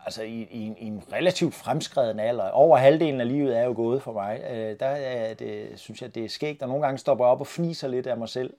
altså 0.06 0.24
i, 0.24 0.48
i, 0.52 0.62
en, 0.66 0.76
i 0.80 0.86
en 0.86 1.04
relativt 1.14 1.56
fremskreden 1.56 2.20
alder, 2.20 2.50
over 2.50 2.78
halvdelen 2.78 3.22
af 3.22 3.28
livet 3.28 3.58
er 3.58 3.64
jo 3.64 3.74
gået 3.76 4.02
for 4.02 4.14
mig, 4.14 4.42
øh, 4.52 4.80
der 4.80 4.86
er 4.86 5.34
det, 5.34 5.70
synes 5.76 6.02
jeg, 6.02 6.16
det 6.16 6.26
er 6.26 6.30
skægt, 6.30 6.62
og 6.62 6.68
nogle 6.68 6.86
gange 6.86 6.98
stopper 6.98 7.26
jeg 7.26 7.32
op 7.32 7.40
og 7.40 7.48
fniser 7.48 7.88
lidt 7.88 8.08
af 8.08 8.18
mig 8.18 8.30
selv, 8.30 8.54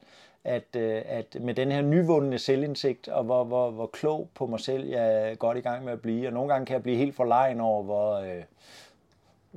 at, 0.45 0.77
øh, 0.77 1.03
at 1.07 1.37
med 1.41 1.55
den 1.55 1.73
her 1.73 1.83
nyvundne 1.83 2.39
selvindsigt, 2.39 3.09
og 3.09 3.25
hvor, 3.25 3.45
hvor, 3.45 3.71
hvor 3.71 3.87
klog 3.87 4.29
på 4.35 4.47
mig 4.47 4.61
selv 4.61 4.89
jeg 4.89 5.31
er 5.31 5.35
godt 5.35 5.59
i 5.59 5.61
gang 5.61 5.85
med 5.85 5.93
at 5.93 6.01
blive, 6.01 6.27
og 6.27 6.33
nogle 6.33 6.53
gange 6.53 6.67
kan 6.67 6.75
jeg 6.75 6.83
blive 6.83 6.97
helt 6.97 7.15
forlegen 7.15 7.61
over, 7.61 7.83
hvor, 7.83 8.15
øh, 8.15 8.43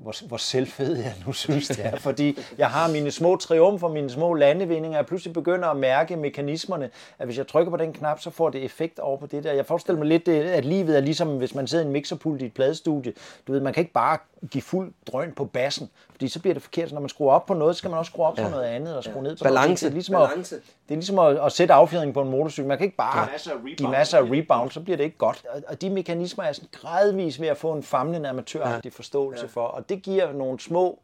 hvor, 0.02 0.28
hvor 0.28 0.38
selvfed 0.38 0.96
jeg 0.98 1.14
nu 1.26 1.34
synes, 1.34 1.68
det 1.68 1.86
er. 1.86 1.96
Fordi 1.96 2.38
jeg 2.58 2.68
har 2.68 2.92
mine 2.92 3.12
små 3.12 3.36
triumfer, 3.36 3.88
mine 3.88 4.10
små 4.10 4.34
landevindinger, 4.34 4.90
og 4.98 5.02
jeg 5.02 5.06
pludselig 5.06 5.34
begynder 5.34 5.68
at 5.68 5.78
mærke 5.78 6.16
mekanismerne, 6.16 6.90
at 7.20 7.26
hvis 7.26 7.38
jeg 7.38 7.48
trykker 7.48 7.72
på 7.72 7.78
den 7.78 7.94
knap, 7.94 8.20
så 8.22 8.30
får 8.30 8.50
det 8.50 8.64
effekt 8.64 9.00
over 9.00 9.18
på 9.18 9.26
det 9.26 9.44
der. 9.44 9.54
Jeg 9.54 9.66
forestiller 9.66 10.00
mig 10.00 10.08
lidt, 10.08 10.26
det- 10.26 10.42
at 10.44 10.66
livet 10.66 10.98
er 10.98 11.02
ligesom, 11.02 11.38
hvis 11.38 11.56
man 11.56 11.68
sidder 11.68 11.84
i 11.84 11.88
en 11.88 11.94
mixerpult 11.94 12.42
i 12.42 12.46
et 12.46 12.54
pladestudie. 12.54 13.14
Du 13.48 13.52
ved, 13.52 13.62
man 13.62 13.74
kan 13.74 13.82
ikke 13.82 13.94
bare 13.94 14.18
give 14.52 14.62
fuld 14.62 14.94
drøn 15.12 15.32
på 15.32 15.46
bassen, 15.46 15.90
fordi 16.12 16.28
så 16.28 16.40
bliver 16.40 16.54
det 16.54 16.64
forkert. 16.64 16.90
Så 16.90 16.96
når 16.96 17.02
man 17.02 17.10
skruer 17.10 17.34
op 17.34 17.46
på 17.46 17.54
noget, 17.54 17.76
så 17.76 17.78
skal 17.78 17.90
man 17.90 18.00
også 18.00 18.10
skrue 18.12 18.26
op 18.26 18.36
på 18.36 18.42
Ja. 18.42 18.50
noget 18.50 18.64
andet, 18.64 18.98
og 18.98 19.04
skrue 19.04 19.24
ned 19.24 19.38
på 19.38 19.44
Balance. 19.44 19.68
noget. 19.68 19.80
Det 19.80 19.86
er 19.88 19.92
ligesom, 19.92 20.16
at, 20.16 20.30
Balance. 20.30 20.56
det 20.56 20.64
er 20.90 20.96
ligesom 20.96 21.20
at, 21.20 21.38
at 21.46 21.52
sætte 21.52 21.74
affjedringen 21.74 22.14
på 22.14 22.22
en 22.22 22.30
motorcykel. 22.30 22.68
Man 22.68 22.78
kan 22.78 22.86
ikke 22.86 22.98
bare 22.98 23.24
Give 23.26 23.32
masser 23.32 23.52
af 23.52 23.56
rebound. 23.56 23.76
give 23.78 23.90
masser 23.90 24.18
af 24.18 24.22
rebound, 24.24 24.72
så 24.72 24.80
bliver 24.82 24.98
det 24.98 25.04
ikke 25.04 25.18
godt. 25.18 25.46
Og- 25.54 25.62
Og 25.68 25.82
de 25.82 25.90
mekanismer 25.90 26.44
er 26.44 26.52
sådan 26.54 26.70
gradvis 26.72 27.42
ved 27.42 27.48
at 27.48 27.58
få 27.58 27.72
en 27.74 27.84
famlende 27.84 28.30
amatøragtig 28.30 28.94
forståelse 28.94 29.48
for, 29.48 29.62
og 29.64 29.90
det 29.90 30.02
giver 30.04 30.32
nogle 30.34 30.60
små, 30.60 31.00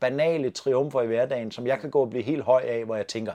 banale 0.00 0.50
triumfer 0.50 1.02
i 1.02 1.06
hverdagen, 1.06 1.50
som 1.50 1.66
jeg 1.66 1.78
kan 1.80 1.90
gå 1.90 2.00
og 2.00 2.10
blive 2.10 2.22
helt 2.22 2.42
høj 2.42 2.62
af, 2.66 2.84
hvor 2.84 2.96
jeg 2.96 3.06
tænker, 3.06 3.32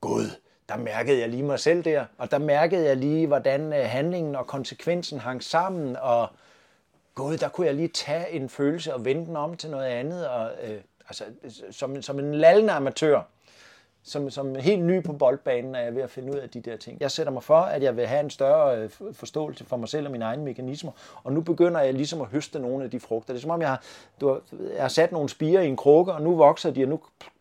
Gud, 0.00 0.24
der 0.68 0.76
mærkede 0.76 1.20
jeg 1.20 1.28
lige 1.28 1.42
mig 1.42 1.60
selv 1.60 1.84
der, 1.84 2.04
og 2.18 2.30
der 2.30 2.38
mærkede 2.38 2.86
jeg 2.86 2.96
lige, 2.96 3.26
hvordan 3.26 3.72
øh, 3.72 3.84
handlingen 3.84 4.36
og 4.36 4.46
konsekvensen 4.46 5.18
hang 5.18 5.42
sammen, 5.42 5.96
og 5.96 6.28
Gud, 7.18 7.36
der 7.36 7.48
kunne 7.48 7.66
jeg 7.66 7.74
lige 7.74 7.88
tage 7.88 8.30
en 8.30 8.48
følelse 8.48 8.94
og 8.94 9.04
vende 9.04 9.26
den 9.26 9.36
om 9.36 9.56
til 9.56 9.70
noget 9.70 9.86
andet, 9.86 10.28
og 10.28 10.50
øh, 10.62 10.80
altså, 11.08 11.24
som, 11.70 12.02
som 12.02 12.18
en 12.18 12.34
lallende 12.34 12.72
amatør, 12.72 13.22
som, 14.08 14.30
som 14.30 14.54
helt 14.54 14.82
ny 14.84 15.02
på 15.02 15.12
boldbanen, 15.12 15.74
er 15.74 15.80
jeg 15.80 15.94
ved 15.94 16.02
at 16.02 16.10
finde 16.10 16.32
ud 16.32 16.38
af 16.38 16.48
de 16.50 16.60
der 16.60 16.76
ting. 16.76 16.96
Jeg 17.00 17.10
sætter 17.10 17.32
mig 17.32 17.42
for, 17.42 17.56
at 17.58 17.82
jeg 17.82 17.96
vil 17.96 18.06
have 18.06 18.20
en 18.20 18.30
større 18.30 18.76
øh, 18.78 18.90
forståelse 19.12 19.64
for 19.64 19.76
mig 19.76 19.88
selv 19.88 20.06
og 20.06 20.12
mine 20.12 20.24
egne 20.24 20.42
mekanismer, 20.44 20.92
og 21.24 21.32
nu 21.32 21.40
begynder 21.40 21.80
jeg 21.80 21.94
ligesom 21.94 22.20
at 22.20 22.26
høste 22.26 22.58
nogle 22.58 22.84
af 22.84 22.90
de 22.90 23.00
frugter. 23.00 23.32
Det 23.32 23.38
er 23.38 23.42
som 23.42 23.50
om, 23.50 23.60
jeg 23.60 23.68
har, 23.68 23.82
du 24.20 24.28
har, 24.28 24.40
jeg 24.74 24.82
har 24.82 24.88
sat 24.88 25.12
nogle 25.12 25.28
spirer 25.28 25.60
i 25.62 25.68
en 25.68 25.76
krukke, 25.76 26.12
og 26.12 26.22
nu 26.22 26.36
vokser 26.36 26.70
de, 26.70 26.82
og 26.84 26.88
nu, 26.88 27.00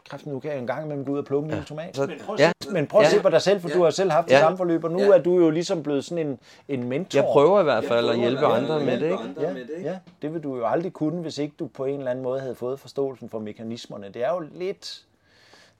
kræften, 0.09 0.32
nu 0.34 0.39
kan 0.39 0.51
jeg 0.51 0.59
en 0.59 0.68
gang 0.68 0.86
imellem 0.86 1.05
gå 1.05 1.11
ud 1.11 1.18
og 1.18 1.26
plukke 1.26 1.45
en 1.45 1.49
lille 1.51 1.65
tomat. 1.65 1.95
Så, 1.95 2.05
Men 2.07 2.18
prøv 2.26 2.34
at 2.36 2.39
ja, 2.39 2.51
Men 2.72 2.88
prøv 2.88 3.01
at 3.01 3.05
Ja. 3.05 3.09
se 3.11 3.22
på 3.22 3.30
dig 3.30 3.41
selv, 3.41 3.59
for 3.61 3.70
du 3.70 3.84
har 3.84 3.89
selv 3.89 4.11
haft 4.11 4.28
det 4.28 4.34
Ja. 4.34 4.39
samme 4.39 4.57
forløb, 4.57 4.84
og 4.84 4.91
nu 4.91 4.99
Ja. 4.99 5.07
er 5.09 5.18
du 5.18 5.39
jo 5.39 5.49
ligesom 5.49 5.84
blevet 5.84 6.05
sådan 6.05 6.28
en, 6.28 6.39
en 6.68 6.84
mentor. 6.89 7.20
jeg 7.20 7.26
prøver 7.32 7.59
i 7.59 7.63
hvert 7.63 7.84
fald 7.84 8.09
at 8.09 8.18
hjælpe 8.20 8.45
andre 8.45 8.80
med 8.80 8.99
det, 8.99 9.05
ikke? 9.11 9.41
Ja, 9.41 9.53
med 9.53 9.61
det, 9.61 9.70
ikke? 9.78 9.89
ja, 9.89 9.97
det 10.22 10.34
vil 10.34 10.43
du 10.43 10.55
jo 10.57 10.65
aldrig 10.65 10.93
kunne, 10.93 11.22
hvis 11.22 11.38
ikke 11.38 11.55
du 11.59 11.68
på 11.68 11.86
en 11.86 11.97
eller 11.97 12.11
anden 12.11 12.24
måde 12.24 12.39
havde 12.39 12.55
fået 12.55 12.80
forståelsen 12.80 13.30
for 13.30 13.39
mekanismerne. 13.39 14.07
Det 14.13 14.24
er 14.24 14.30
jo 14.34 14.43
lidt 14.55 15.03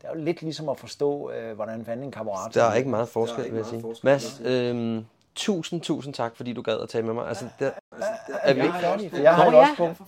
det 0.02 0.08
er 0.08 0.10
jo 0.16 0.24
lidt 0.24 0.42
ligesom 0.42 0.70
at 0.70 0.80
forstå, 0.80 1.32
øh, 1.32 1.56
hvordan 1.56 1.86
fanden 1.86 2.06
en 2.06 2.12
kammerat... 2.12 2.56
Der 2.56 2.64
er 2.64 2.74
ikke 2.74 2.90
meget 2.90 3.10
forskel, 3.10 3.44
vil 3.52 3.58
jeg 3.58 3.66
sige. 3.66 3.84
Mads, 4.04 4.42
øhm, 4.46 5.06
tusind, 5.36 5.82
tusind 5.82 6.14
tak, 6.14 6.36
fordi 6.36 6.54
du 6.54 6.62
gad 6.62 6.80
at 6.80 6.90
tage 6.90 7.04
med 7.04 7.14
mig. 7.14 7.28
Altså, 7.28 7.50
det, 7.98 8.36
er 8.44 8.54
vi 8.54 8.62
ikke 8.62 8.74
færdige? 8.82 9.12
Jeg 9.22 9.36
har 9.36 9.52
ja. 9.52 9.58
også 9.58 9.74
punkt. 9.78 10.02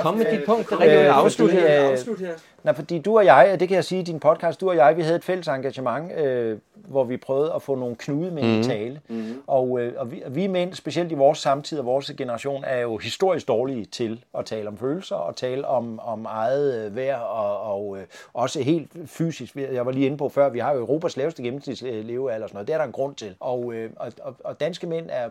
Kom 0.00 0.14
med 0.14 0.38
dit 0.38 0.44
punkt. 0.46 0.70
Det 0.70 0.92
er 0.92 1.12
afslutte 1.12 1.54
her. 1.54 1.90
Afslut 1.90 2.18
her. 2.18 2.32
Nej, 2.62 2.74
fordi 2.74 2.98
du 2.98 3.18
og 3.18 3.24
jeg, 3.24 3.56
det 3.60 3.68
kan 3.68 3.74
jeg 3.74 3.84
sige 3.84 4.00
i 4.00 4.04
din 4.04 4.20
podcast, 4.20 4.60
du 4.60 4.68
og 4.68 4.76
jeg, 4.76 4.96
vi 4.96 5.02
havde 5.02 5.16
et 5.16 5.24
fælles 5.24 5.48
engagement, 5.48 6.12
øh, 6.12 6.58
hvor 6.74 7.04
vi 7.04 7.16
prøvede 7.16 7.52
at 7.54 7.62
få 7.62 7.74
nogle 7.74 7.96
knude 7.96 8.30
med 8.30 8.42
mm. 8.42 8.60
i 8.60 8.64
tale. 8.64 9.00
Mm. 9.08 9.42
Og, 9.46 9.80
øh, 9.80 9.92
og 9.96 10.10
vi, 10.10 10.22
vi 10.28 10.46
mænd, 10.46 10.74
specielt 10.74 11.12
i 11.12 11.14
vores 11.14 11.38
samtid 11.38 11.78
og 11.78 11.86
vores 11.86 12.12
generation, 12.16 12.64
er 12.66 12.80
jo 12.80 12.96
historisk 12.96 13.48
dårlige 13.48 13.84
til 13.84 14.24
at 14.38 14.44
tale 14.44 14.68
om 14.68 14.78
følelser 14.78 15.16
og 15.16 15.36
tale 15.36 15.66
om, 15.66 16.00
om 16.00 16.24
eget 16.24 16.86
øh, 16.86 16.96
værd 16.96 17.20
og, 17.20 17.60
og 17.60 17.98
øh, 17.98 18.04
også 18.34 18.62
helt 18.62 18.90
fysisk. 19.06 19.56
Jeg 19.56 19.86
var 19.86 19.92
lige 19.92 20.06
inde 20.06 20.16
på 20.16 20.28
før, 20.28 20.48
vi 20.48 20.58
har 20.58 20.72
jo 20.72 20.78
Europas 20.78 21.16
laveste 21.16 21.42
gennemsnitslevealder 21.42 22.44
og 22.44 22.48
sådan 22.48 22.56
noget. 22.56 22.66
Det 22.66 22.74
er 22.74 22.78
der 22.78 22.84
en 22.84 22.92
grund 22.92 23.14
til. 23.14 23.34
Og, 23.40 23.72
øh, 23.74 23.90
og, 23.96 24.12
og, 24.22 24.36
og 24.44 24.60
danske 24.60 24.86
mænd 24.86 25.06
er 25.10 25.28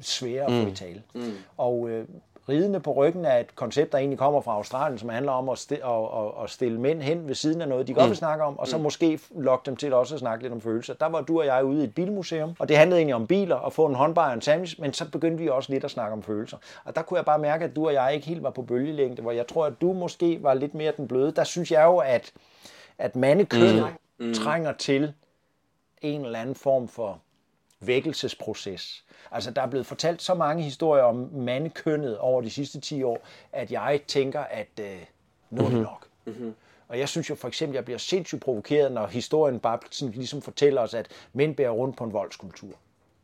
svære 0.00 0.42
at 0.44 0.50
få 0.50 0.62
Mm. 0.62 0.68
i 0.68 0.72
tale. 0.74 1.02
Mm. 1.14 1.32
Og 1.56 1.88
øh, 1.88 2.04
ridende 2.48 2.80
på 2.80 2.92
ryggen 2.92 3.24
er 3.24 3.38
et 3.38 3.54
koncept, 3.56 3.92
der 3.92 3.98
egentlig 3.98 4.18
kommer 4.18 4.40
fra 4.40 4.52
Australien, 4.52 4.98
som 4.98 5.08
handler 5.08 5.32
om 5.32 5.48
at, 5.48 5.58
sti- 5.58 5.74
at, 5.74 6.24
at, 6.24 6.44
at 6.44 6.50
stille 6.50 6.80
mænd 6.80 7.02
hen 7.02 7.28
ved 7.28 7.34
siden 7.34 7.60
af 7.62 7.68
noget, 7.68 7.86
de 7.88 7.94
godt 7.94 8.04
Mm. 8.04 8.08
vil 8.08 8.16
snakke 8.16 8.44
om, 8.44 8.58
og 8.58 8.68
så 8.68 8.76
Mm. 8.76 8.82
måske 8.82 9.20
lokke 9.36 9.66
dem 9.66 9.76
til 9.76 9.92
også 9.92 10.14
at 10.14 10.18
snakke 10.20 10.44
lidt 10.44 10.52
om 10.52 10.60
følelser. 10.60 10.94
Der 10.94 11.06
var 11.06 11.20
du 11.20 11.38
og 11.40 11.46
jeg 11.46 11.64
ude 11.64 11.80
i 11.80 11.84
et 11.84 11.94
bilmuseum, 11.94 12.54
og 12.58 12.68
det 12.68 12.76
handlede 12.76 12.98
egentlig 13.00 13.14
om 13.14 13.26
biler 13.26 13.54
og 13.56 13.72
få 13.72 13.86
en 13.86 13.94
håndbar 13.94 14.28
og 14.28 14.34
en 14.34 14.40
sandwich, 14.40 14.80
men 14.80 14.92
så 14.92 15.10
begyndte 15.10 15.42
vi 15.42 15.48
også 15.48 15.72
lidt 15.72 15.84
at 15.84 15.90
snakke 15.90 16.12
om 16.12 16.22
følelser. 16.22 16.56
Og 16.84 16.96
der 16.96 17.02
kunne 17.02 17.18
jeg 17.18 17.24
bare 17.24 17.38
mærke, 17.38 17.64
at 17.64 17.76
du 17.76 17.86
og 17.86 17.92
jeg 17.94 18.14
ikke 18.14 18.26
helt 18.26 18.42
var 18.42 18.50
på 18.50 18.62
bølgelængde, 18.62 19.22
hvor 19.22 19.32
jeg 19.32 19.46
tror, 19.46 19.66
at 19.66 19.72
du 19.80 19.92
måske 19.92 20.42
var 20.42 20.54
lidt 20.54 20.74
mere 20.74 20.92
den 20.96 21.08
bløde. 21.08 21.32
Der 21.32 21.44
synes 21.44 21.70
jeg 21.72 21.84
jo, 21.84 21.96
at, 21.98 22.32
at 22.98 23.16
mandekønnet 23.16 23.86
Mm. 24.18 24.26
mm. 24.26 24.34
trænger 24.34 24.72
til 24.72 25.12
en 26.02 26.24
eller 26.24 26.38
anden 26.38 26.54
form 26.54 26.88
for 26.88 27.18
vækkelsesproces. 27.80 29.04
Altså, 29.30 29.50
der 29.50 29.62
er 29.62 29.66
blevet 29.66 29.86
fortalt 29.86 30.22
så 30.22 30.34
mange 30.34 30.62
historier 30.62 31.02
om 31.04 31.30
mandekønnet 31.34 32.18
over 32.18 32.40
de 32.42 32.50
sidste 32.50 32.80
10 32.80 33.02
år, 33.02 33.18
at 33.52 33.72
jeg 33.72 34.00
tænker, 34.06 34.40
at 34.40 34.68
øh, 34.80 34.86
nu 35.50 35.60
er 35.60 35.64
det 35.64 35.74
Mhm. 35.74 35.82
nok. 35.82 36.06
Mm-hmm. 36.24 36.54
Og 36.88 36.98
jeg 36.98 37.08
synes 37.08 37.30
jo 37.30 37.34
for 37.34 37.48
eksempel, 37.48 37.74
at 37.74 37.76
jeg 37.76 37.84
bliver 37.84 37.98
sindssygt 37.98 38.42
provokeret, 38.42 38.92
når 38.92 39.06
historien 39.06 39.60
bare 39.60 39.78
sådan, 39.90 40.14
ligesom 40.14 40.42
fortæller 40.42 40.80
os, 40.80 40.94
at 40.94 41.08
mænd 41.32 41.56
bærer 41.56 41.70
rundt 41.70 41.96
på 41.96 42.04
en 42.04 42.12
voldskultur. 42.12 42.70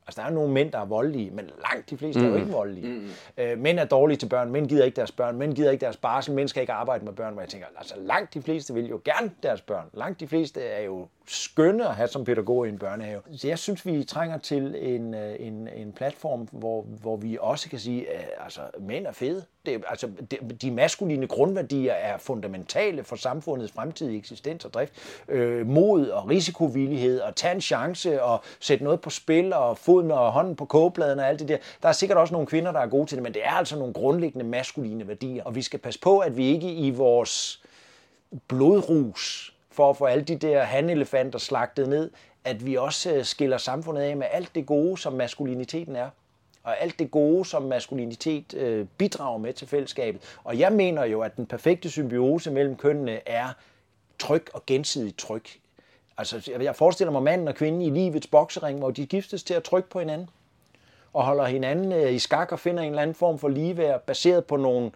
Altså, 0.06 0.20
der 0.20 0.26
er 0.28 0.30
nogle 0.32 0.52
mænd, 0.52 0.72
der 0.72 0.78
er 0.78 0.84
voldelige, 0.84 1.30
men 1.30 1.50
langt 1.72 1.90
de 1.90 1.98
fleste 1.98 2.20
mm. 2.20 2.26
er 2.26 2.30
jo 2.30 2.34
Mm. 2.36 2.40
ikke 2.42 2.52
voldelige. 2.52 2.86
Mm. 2.88 3.08
Øh, 3.36 3.58
mænd 3.58 3.78
er 3.78 3.84
dårlige 3.84 4.16
til 4.18 4.28
børn, 4.28 4.50
mænd 4.50 4.68
gider 4.68 4.84
ikke 4.84 4.96
deres 4.96 5.12
børn, 5.12 5.36
mænd 5.38 5.54
gider 5.54 5.70
ikke 5.70 5.80
deres 5.84 5.96
barsel, 5.96 6.34
mænd 6.34 6.48
skal 6.48 6.60
ikke 6.60 6.72
arbejde 6.72 7.04
med 7.04 7.12
børn, 7.12 7.32
hvor 7.32 7.42
jeg 7.42 7.48
tænker, 7.48 7.66
altså 7.78 7.94
langt 7.98 8.34
de 8.34 8.42
fleste 8.42 8.74
vil 8.74 8.88
jo 8.88 9.00
gerne 9.04 9.30
deres 9.42 9.60
børn. 9.60 9.86
Langt 9.92 10.20
de 10.20 10.28
fleste 10.28 10.60
er 10.62 10.80
jo 10.82 11.08
skønne 11.26 11.88
at 11.88 11.94
have 11.94 12.08
som 12.08 12.24
pædagog 12.24 12.66
i 12.66 12.68
en 12.68 12.78
børnehave. 12.78 13.20
Så 13.36 13.48
jeg 13.48 13.58
synes, 13.58 13.86
vi 13.86 14.04
trænger 14.04 14.38
til 14.38 14.76
en, 14.94 15.14
øh, 15.14 15.36
en, 15.38 15.68
en 15.76 15.92
platform, 15.92 16.48
hvor, 16.52 16.82
hvor 16.82 17.16
vi 17.16 17.38
også 17.40 17.68
kan 17.68 17.78
sige, 17.78 18.10
at 18.10 18.30
altså, 18.44 18.60
mænd 18.80 19.06
er 19.06 19.12
fede. 19.12 19.44
Det, 19.66 19.84
altså, 19.88 20.10
det, 20.30 20.62
de 20.62 20.70
maskuline 20.70 21.26
grundværdier 21.26 21.92
er 21.92 22.18
fundamentale 22.18 23.04
for 23.04 23.16
samfundets 23.16 23.72
fremtidige 23.72 24.18
eksistens 24.18 24.64
og 24.64 24.74
drift. 24.74 24.92
Øh, 25.28 25.66
mod 25.66 26.08
og 26.08 26.28
risikovillighed 26.28 27.20
og 27.20 27.36
tage 27.36 27.54
en 27.54 27.60
chance 27.60 28.22
og 28.22 28.40
sætte 28.60 28.84
noget 28.84 29.00
på 29.00 29.10
spil 29.10 29.52
og 29.52 29.78
foden 29.78 30.10
og 30.10 30.32
hånden 30.32 30.56
på 30.56 30.64
kogebladen 30.64 31.18
og 31.18 31.28
alt 31.28 31.40
det 31.40 31.48
der. 31.48 31.56
Der 31.82 31.88
er 31.88 31.92
sikkert 31.92 32.18
også 32.18 32.32
nogle 32.32 32.46
kvinder, 32.46 32.72
der 32.72 32.80
er 32.80 32.86
gode 32.86 33.06
til 33.06 33.16
det, 33.16 33.22
men 33.22 33.34
det 33.34 33.44
er 33.44 33.50
altså 33.50 33.78
nogle 33.78 33.94
grundlæggende 33.94 34.44
maskuline 34.44 35.08
værdier. 35.08 35.44
Og 35.44 35.54
vi 35.54 35.62
skal 35.62 35.78
passe 35.78 36.00
på, 36.00 36.18
at 36.18 36.36
vi 36.36 36.46
ikke 36.46 36.72
i 36.72 36.90
vores 36.90 37.62
blodrus 38.48 39.51
for 39.72 39.90
at 39.90 39.96
få 39.96 40.04
alle 40.04 40.24
de 40.24 40.36
der 40.36 40.62
handelefanter 40.62 41.38
slagtet 41.38 41.88
ned, 41.88 42.10
at 42.44 42.66
vi 42.66 42.74
også 42.76 43.12
øh, 43.14 43.24
skiller 43.24 43.58
samfundet 43.58 44.02
af 44.02 44.16
med 44.16 44.26
alt 44.30 44.54
det 44.54 44.66
gode, 44.66 44.98
som 44.98 45.12
maskuliniteten 45.12 45.96
er. 45.96 46.08
Og 46.64 46.80
alt 46.80 46.98
det 46.98 47.10
gode, 47.10 47.44
som 47.44 47.62
maskulinitet 47.62 48.54
øh, 48.54 48.86
bidrager 48.98 49.38
med 49.38 49.52
til 49.52 49.68
fællesskabet. 49.68 50.22
Og 50.44 50.58
jeg 50.58 50.72
mener 50.72 51.04
jo, 51.04 51.20
at 51.20 51.36
den 51.36 51.46
perfekte 51.46 51.90
symbiose 51.90 52.50
mellem 52.50 52.76
kønnene 52.76 53.28
er 53.28 53.48
tryk 54.18 54.50
og 54.54 54.62
gensidig 54.66 55.16
tryk. 55.16 55.58
Altså, 56.18 56.50
jeg- 56.52 56.62
jeg 56.64 56.76
forestiller 56.76 57.12
mig 57.12 57.22
manden 57.22 57.48
og 57.48 57.54
kvinden 57.54 57.82
i 57.82 57.90
livets 57.90 58.26
boksering, 58.26 58.78
hvor 58.78 58.90
de 58.90 59.06
giftes 59.06 59.42
til 59.42 59.54
at 59.54 59.62
trykke 59.62 59.88
på 59.90 59.98
hinanden 59.98 60.28
og 61.12 61.24
holder 61.24 61.44
hinanden 61.44 61.92
øh, 61.92 62.12
i 62.12 62.18
skak 62.18 62.52
og 62.52 62.58
finder 62.60 62.82
en 62.82 62.88
eller 62.88 63.02
anden 63.02 63.14
form 63.14 63.38
for 63.38 63.48
ligeværd, 63.48 64.00
baseret 64.06 64.44
på 64.44 64.56
nogle 64.56 64.90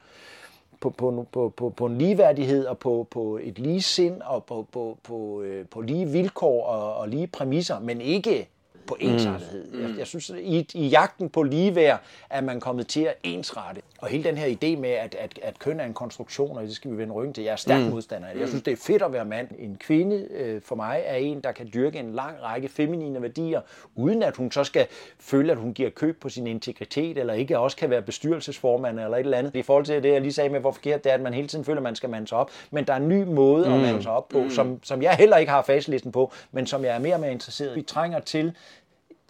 på, 0.80 0.90
på, 0.90 1.26
på, 1.32 1.52
på, 1.56 1.70
på 1.70 1.86
en 1.86 1.98
ligeværdighed 1.98 2.66
og 2.66 2.78
på, 2.78 3.06
på 3.10 3.38
et 3.42 3.58
lige 3.58 3.82
sind 3.82 4.22
og 4.22 4.44
på, 4.44 4.66
på, 4.72 4.98
på, 5.02 5.42
øh, 5.42 5.66
på 5.68 5.80
lige 5.80 6.08
vilkår 6.08 6.66
og, 6.66 6.94
og 6.94 7.08
lige 7.08 7.26
præmisser, 7.26 7.80
men 7.80 8.00
ikke 8.00 8.48
på 8.86 8.96
ensartethed. 9.00 9.64
Mm. 9.72 9.82
Jeg, 9.82 9.98
jeg 9.98 10.06
synes, 10.06 10.30
at 10.30 10.38
i, 10.38 10.66
i 10.74 10.86
jagten 10.88 11.28
på 11.28 11.42
ligeværd 11.42 12.00
er 12.30 12.40
man 12.40 12.60
kommet 12.60 12.86
til 12.86 13.00
at 13.00 13.14
ensrette. 13.22 13.80
Og 13.98 14.08
hele 14.08 14.24
den 14.24 14.36
her 14.36 14.46
idé 14.46 14.80
med, 14.80 14.90
at, 14.90 15.14
at, 15.14 15.38
at 15.42 15.58
køn 15.58 15.80
er 15.80 15.84
en 15.84 15.94
konstruktion, 15.94 16.56
og 16.56 16.62
det 16.62 16.76
skal 16.76 16.90
vi 16.90 16.96
vende 16.96 17.12
ryggen 17.14 17.34
til, 17.34 17.44
jeg 17.44 17.52
er 17.52 17.56
stærk 17.56 17.78
Mm. 17.80 17.84
mm. 17.84 17.90
modstander 17.90 18.28
af 18.28 18.34
det. 18.34 18.40
Jeg 18.40 18.48
synes, 18.48 18.62
det 18.64 18.72
er 18.72 18.76
fedt 18.76 19.02
at 19.02 19.12
være 19.12 19.24
mand. 19.24 19.48
En 19.58 19.76
kvinde 19.80 20.16
øh, 20.30 20.62
for 20.62 20.74
mig 20.76 21.02
er 21.06 21.16
en, 21.16 21.40
der 21.40 21.52
kan 21.52 21.70
dyrke 21.74 21.98
en 21.98 22.12
lang 22.12 22.36
række 22.42 22.68
feminine 22.68 23.22
værdier, 23.22 23.60
uden 23.94 24.22
at 24.22 24.36
hun 24.36 24.52
så 24.52 24.64
skal 24.64 24.86
føle, 25.20 25.52
at 25.52 25.58
hun 25.58 25.74
giver 25.74 25.90
køb 25.90 26.20
på 26.20 26.28
sin 26.28 26.46
integritet, 26.46 27.18
eller 27.18 27.34
ikke 27.34 27.58
også 27.58 27.76
kan 27.76 27.90
være 27.90 28.02
bestyrelsesformand 28.02 29.00
eller 29.00 29.16
et 29.16 29.20
eller 29.20 29.38
andet. 29.38 29.56
I 29.56 29.62
forhold 29.62 29.84
til 29.84 30.02
det, 30.02 30.12
jeg 30.12 30.20
lige 30.20 30.32
sagde 30.32 30.50
med, 30.50 30.60
hvor 30.60 30.72
forkert 30.72 31.04
det 31.04 31.10
er, 31.10 31.14
at 31.14 31.20
man 31.20 31.34
hele 31.34 31.48
tiden 31.48 31.64
føler, 31.64 31.76
at 31.78 31.82
man 31.82 31.96
skal 31.96 32.10
mande 32.10 32.28
sig 32.28 32.38
op. 32.38 32.50
Men 32.70 32.84
der 32.84 32.92
er 32.92 32.96
en 32.96 33.08
ny 33.08 33.22
måde 33.22 33.66
at 33.66 33.72
Mm. 33.72 33.78
mande 33.78 34.02
sig 34.02 34.12
op 34.12 34.28
på, 34.28 34.42
Mm. 34.42 34.50
som, 34.50 34.80
som 34.82 35.02
jeg 35.02 35.14
heller 35.14 35.36
ikke 35.36 35.52
har 35.52 35.62
faselisten 35.62 36.12
på, 36.12 36.32
men 36.52 36.66
som 36.66 36.84
jeg 36.84 36.94
er 36.94 36.98
mere 36.98 37.14
og 37.14 37.20
mere 37.20 37.32
interesseret 37.32 37.72
i. 37.72 37.74
Vi 37.74 37.82
trænger 37.82 38.20
til 38.20 38.52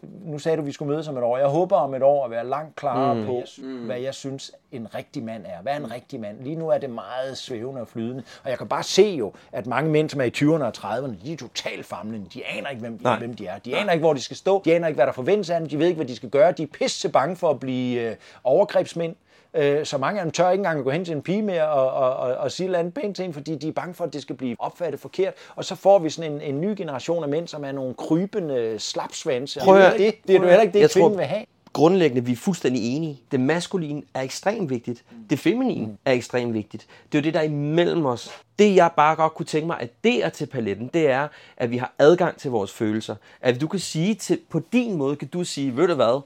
nu 0.03 0.39
sagde 0.39 0.57
du, 0.57 0.63
at 0.63 0.67
vi 0.67 0.73
skulle 0.73 0.93
mødes 0.93 1.09
om 1.09 1.17
et 1.17 1.23
år. 1.23 1.39
Jeg 1.39 1.47
håber 1.47 1.77
om 1.77 1.95
et 1.95 2.03
år 2.03 2.25
at 2.25 2.31
være 2.31 2.47
langt 2.47 2.77
klarere 2.77 3.15
Mm. 3.15 3.21
mm. 3.21 3.27
på, 3.27 3.43
hvad 3.87 3.99
jeg 4.01 4.15
synes, 4.15 4.53
en 4.73 4.95
rigtig 4.95 5.23
mand 5.23 5.45
er. 5.47 5.63
Hvad 5.63 5.73
er 5.73 5.77
en 5.77 5.91
rigtig 5.93 6.21
mand? 6.21 6.41
Lige 6.43 6.57
nu 6.57 6.69
er 6.69 6.79
det 6.79 6.91
meget 6.91 7.39
svævende 7.39 7.81
og 7.81 7.89
flydende. 7.89 8.23
Og 8.45 8.51
jeg 8.51 8.59
kan 8.59 8.69
bare 8.69 8.83
se 8.83 9.03
jo, 9.03 9.33
at 9.53 9.67
mange 9.67 9.91
mænd, 9.91 10.11
som 10.11 10.21
er 10.21 10.25
i 10.25 10.33
20'erne 10.37 10.65
og 10.65 10.73
30'erne, 10.77 11.25
de 11.25 11.33
er 11.33 11.37
totalt 11.37 11.87
famlende. 11.87 12.27
De 12.35 12.47
aner 12.47 12.69
ikke, 12.69 12.81
hvem, 12.81 12.99
Nej. 13.03 13.19
hvem 13.19 13.35
de 13.35 13.47
er. 13.47 13.59
De 13.59 13.77
aner 13.77 13.93
ikke, 13.93 14.03
hvor 14.03 14.13
de 14.13 14.21
skal 14.23 14.37
stå. 14.37 14.63
De 14.65 14.75
aner 14.75 14.87
ikke, 14.89 14.97
hvad 14.99 15.07
der 15.07 15.13
forventes 15.13 15.51
af 15.51 15.61
dem. 15.61 15.69
De 15.69 15.79
ved 15.79 15.87
ikke, 15.87 15.97
hvad 15.97 16.07
de 16.07 16.17
skal 16.17 16.29
gøre. 16.31 16.53
De 16.53 16.63
er 16.63 16.67
pisse 16.67 17.09
bange 17.09 17.37
for 17.37 17.51
at 17.51 17.61
blive 17.61 18.01
øh, 18.11 18.17
overgrebsmænd. 18.45 19.17
Øh, 19.57 19.87
så 19.87 19.99
mange 19.99 20.21
af 20.21 20.25
dem 20.25 20.33
tør 20.33 20.51
ikke 20.51 20.61
engang 20.61 20.79
at 20.79 20.85
gå 20.85 20.91
hen 20.91 21.05
til 21.05 21.15
en 21.15 21.23
pige 21.23 21.43
mere 21.43 21.69
og, 21.69 21.91
og, 21.91 22.17
og, 22.17 22.35
og 22.37 22.53
sige 22.53 22.77
andet 22.77 22.95
pænt 22.95 23.17
til 23.17 23.23
hende, 23.23 23.35
fordi 23.35 23.55
de 23.57 23.69
er 23.69 23.73
bange 23.73 23.95
for, 23.95 24.05
at 24.05 24.13
det 24.13 24.23
skal 24.23 24.37
blive 24.37 24.57
opfattet 24.59 25.01
forkert. 25.01 25.35
Og 25.57 25.65
så 25.65 25.75
får 25.75 25.99
vi 25.99 26.11
sådan 26.11 26.33
en, 26.33 26.41
en 26.41 26.61
ny 26.61 26.75
generation 26.77 27.23
af 27.23 27.29
mænd, 27.29 27.49
som 27.49 27.65
er 27.65 27.73
nogle 27.73 27.95
krybende 27.95 28.75
slapsvanse. 28.79 29.61
Prøv 29.61 29.77
at 29.77 29.93
det, 29.93 30.01
det, 30.01 30.15
det 30.27 30.37
er 30.37 30.41
jo 30.41 30.45
heller 30.47 30.63
ikke 30.63 30.79
det, 30.83 30.91
kvinden 30.93 31.11
tror- 31.13 31.17
vil 31.17 31.27
have. 31.27 31.45
grundlæggende, 31.73 32.25
vi 32.25 32.33
er 32.33 32.37
fuldstændig 32.37 32.97
enige. 32.97 33.21
Det 33.31 33.41
maskuline 33.41 34.03
er 34.15 34.21
ekstremt 34.21 34.71
vigtigt. 34.71 35.05
Det 35.31 35.39
feminine 35.39 35.97
er 36.05 36.13
ekstremt 36.13 36.55
vigtigt. 36.55 36.87
Det 37.13 37.19
er 37.19 37.23
jo 37.23 37.25
det, 37.25 37.35
der 37.35 37.41
er 37.41 37.45
imellem 37.45 38.07
os. 38.07 38.31
Det, 38.59 38.75
jeg 38.77 38.91
bare 38.97 39.17
godt 39.17 39.35
kunne 39.35 39.47
tænke 39.47 39.67
mig 39.67 39.77
at 39.81 39.89
adere 40.05 40.31
til 40.31 40.47
paletten, 40.47 40.91
det 40.95 41.11
er, 41.11 41.29
at 41.57 41.71
vi 41.71 41.77
har 41.77 41.93
adgang 41.99 42.37
til 42.37 42.51
vores 42.51 42.73
følelser. 42.73 43.15
At 43.41 43.61
du 43.61 43.69
kan 43.69 43.81
sige 43.81 44.15
til, 44.15 44.39
på 44.51 44.61
din 44.73 44.95
måde, 44.95 45.17
kan 45.17 45.29
du 45.29 45.45
sige, 45.45 45.77
ved 45.77 45.89
du 45.89 45.95
hvad, 45.95 46.21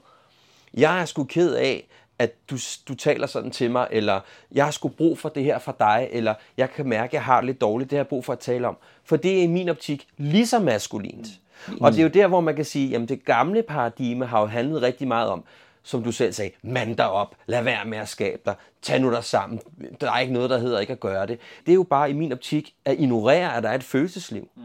jeg 0.73 1.01
er 1.01 1.05
sgu 1.05 1.23
ked 1.23 1.53
af, 1.53 1.87
at 2.21 2.49
du, 2.49 2.57
du 2.87 2.95
taler 2.95 3.27
sådan 3.27 3.51
til 3.51 3.71
mig, 3.71 3.87
eller 3.91 4.19
jeg 4.51 4.63
har 4.63 4.71
sgu 4.71 4.87
brug 4.87 5.17
for 5.17 5.29
det 5.29 5.43
her 5.43 5.59
fra 5.59 5.75
dig, 5.79 6.07
eller 6.11 6.33
jeg 6.57 6.71
kan 6.71 6.89
mærke, 6.89 7.09
at 7.09 7.13
jeg 7.13 7.23
har 7.23 7.35
det 7.35 7.45
lidt 7.45 7.61
dårligt, 7.61 7.89
det 7.89 7.97
har 7.97 7.99
jeg 7.99 8.07
brug 8.07 8.25
for 8.25 8.33
at 8.33 8.39
tale 8.39 8.67
om. 8.67 8.77
For 9.03 9.15
det 9.15 9.37
er 9.37 9.43
i 9.43 9.47
min 9.47 9.69
optik 9.69 10.07
lige 10.17 10.47
så 10.47 10.59
maskulint. 10.59 11.27
Mm. 11.67 11.77
Og 11.81 11.91
det 11.91 11.99
er 11.99 12.03
jo 12.03 12.09
der, 12.09 12.27
hvor 12.27 12.41
man 12.41 12.55
kan 12.55 12.65
sige, 12.65 12.89
jamen 12.89 13.07
det 13.07 13.25
gamle 13.25 13.63
paradigme 13.63 14.25
har 14.25 14.39
jo 14.39 14.45
handlet 14.45 14.81
rigtig 14.81 15.07
meget 15.07 15.29
om, 15.29 15.43
som 15.83 16.03
du 16.03 16.11
selv 16.11 16.33
sagde, 16.33 16.51
mand 16.63 16.97
dig 16.97 17.09
op, 17.09 17.35
lad 17.45 17.63
være 17.63 17.85
med 17.85 17.97
at 17.97 18.07
skabe 18.07 18.41
dig, 18.45 18.55
tag 18.81 18.99
nu 18.99 19.11
dig 19.11 19.23
sammen, 19.23 19.59
der 20.01 20.11
er 20.11 20.19
ikke 20.19 20.33
noget, 20.33 20.49
der 20.49 20.57
hedder 20.57 20.79
ikke 20.79 20.93
at 20.93 20.99
gøre 20.99 21.27
det. 21.27 21.39
Det 21.65 21.71
er 21.71 21.75
jo 21.75 21.83
bare 21.83 22.09
i 22.09 22.13
min 22.13 22.31
optik 22.31 22.75
at 22.85 22.99
ignorere, 22.99 23.55
at 23.55 23.63
der 23.63 23.69
er 23.69 23.75
et 23.75 23.83
følelsesliv. 23.83 24.49
Mm. 24.55 24.61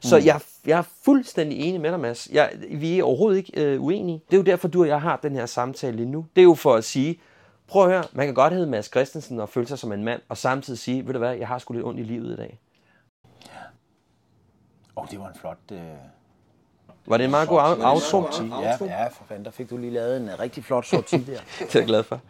Så 0.00 0.16
jeg, 0.16 0.40
jeg 0.66 0.78
er 0.78 0.82
fuldstændig 1.04 1.58
enig 1.58 1.80
med 1.80 1.90
dig, 1.90 2.00
Mads. 2.00 2.28
Jeg, 2.32 2.52
vi 2.70 2.98
er 2.98 3.04
overhovedet 3.04 3.38
ikke 3.38 3.64
øh, 3.64 3.82
uenige. 3.82 4.20
Det 4.30 4.36
er 4.36 4.38
jo 4.38 4.44
derfor, 4.44 4.68
du 4.68 4.80
og 4.82 4.88
jeg 4.88 5.00
har 5.00 5.16
den 5.16 5.34
her 5.34 5.46
samtale 5.46 5.96
lige 5.96 6.08
nu. 6.08 6.26
Det 6.36 6.42
er 6.42 6.44
jo 6.44 6.54
for 6.54 6.74
at 6.74 6.84
sige, 6.84 7.20
prøv 7.66 7.82
at 7.84 7.90
høre, 7.90 8.04
man 8.12 8.26
kan 8.26 8.34
godt 8.34 8.52
hedde 8.52 8.66
Mads 8.66 8.86
Christensen 8.86 9.40
og 9.40 9.48
føle 9.48 9.66
sig 9.66 9.78
som 9.78 9.92
en 9.92 10.04
mand, 10.04 10.20
og 10.28 10.36
samtidig 10.36 10.78
sige, 10.78 11.06
ved 11.06 11.12
du 11.12 11.18
hvad, 11.18 11.34
jeg 11.34 11.48
har 11.48 11.58
sgu 11.58 11.74
lidt 11.74 11.86
ondt 11.86 12.00
i 12.00 12.02
livet 12.02 12.32
i 12.32 12.36
dag. 12.36 12.60
Åh, 14.96 15.02
oh, 15.02 15.10
det 15.10 15.18
var 15.18 15.28
en 15.28 15.34
flot... 15.34 15.58
Øh... 15.72 15.78
Var 17.06 17.16
det 17.16 17.24
en 17.24 17.30
meget 17.30 17.48
god 17.48 17.58
af- 17.58 17.70
outro? 17.92 17.98
Sorti. 18.00 18.46
Ja, 18.62 18.76
ja, 18.84 19.06
for 19.08 19.24
fanden, 19.28 19.44
der 19.44 19.50
fik 19.50 19.70
du 19.70 19.76
lige 19.76 19.92
lavet 19.92 20.16
en 20.16 20.28
øh, 20.28 20.38
rigtig 20.38 20.64
flot 20.64 20.86
sorti 20.86 21.16
der. 21.16 21.22
det 21.58 21.74
er 21.74 21.78
jeg 21.78 21.86
glad 21.86 22.02
for. 22.02 22.20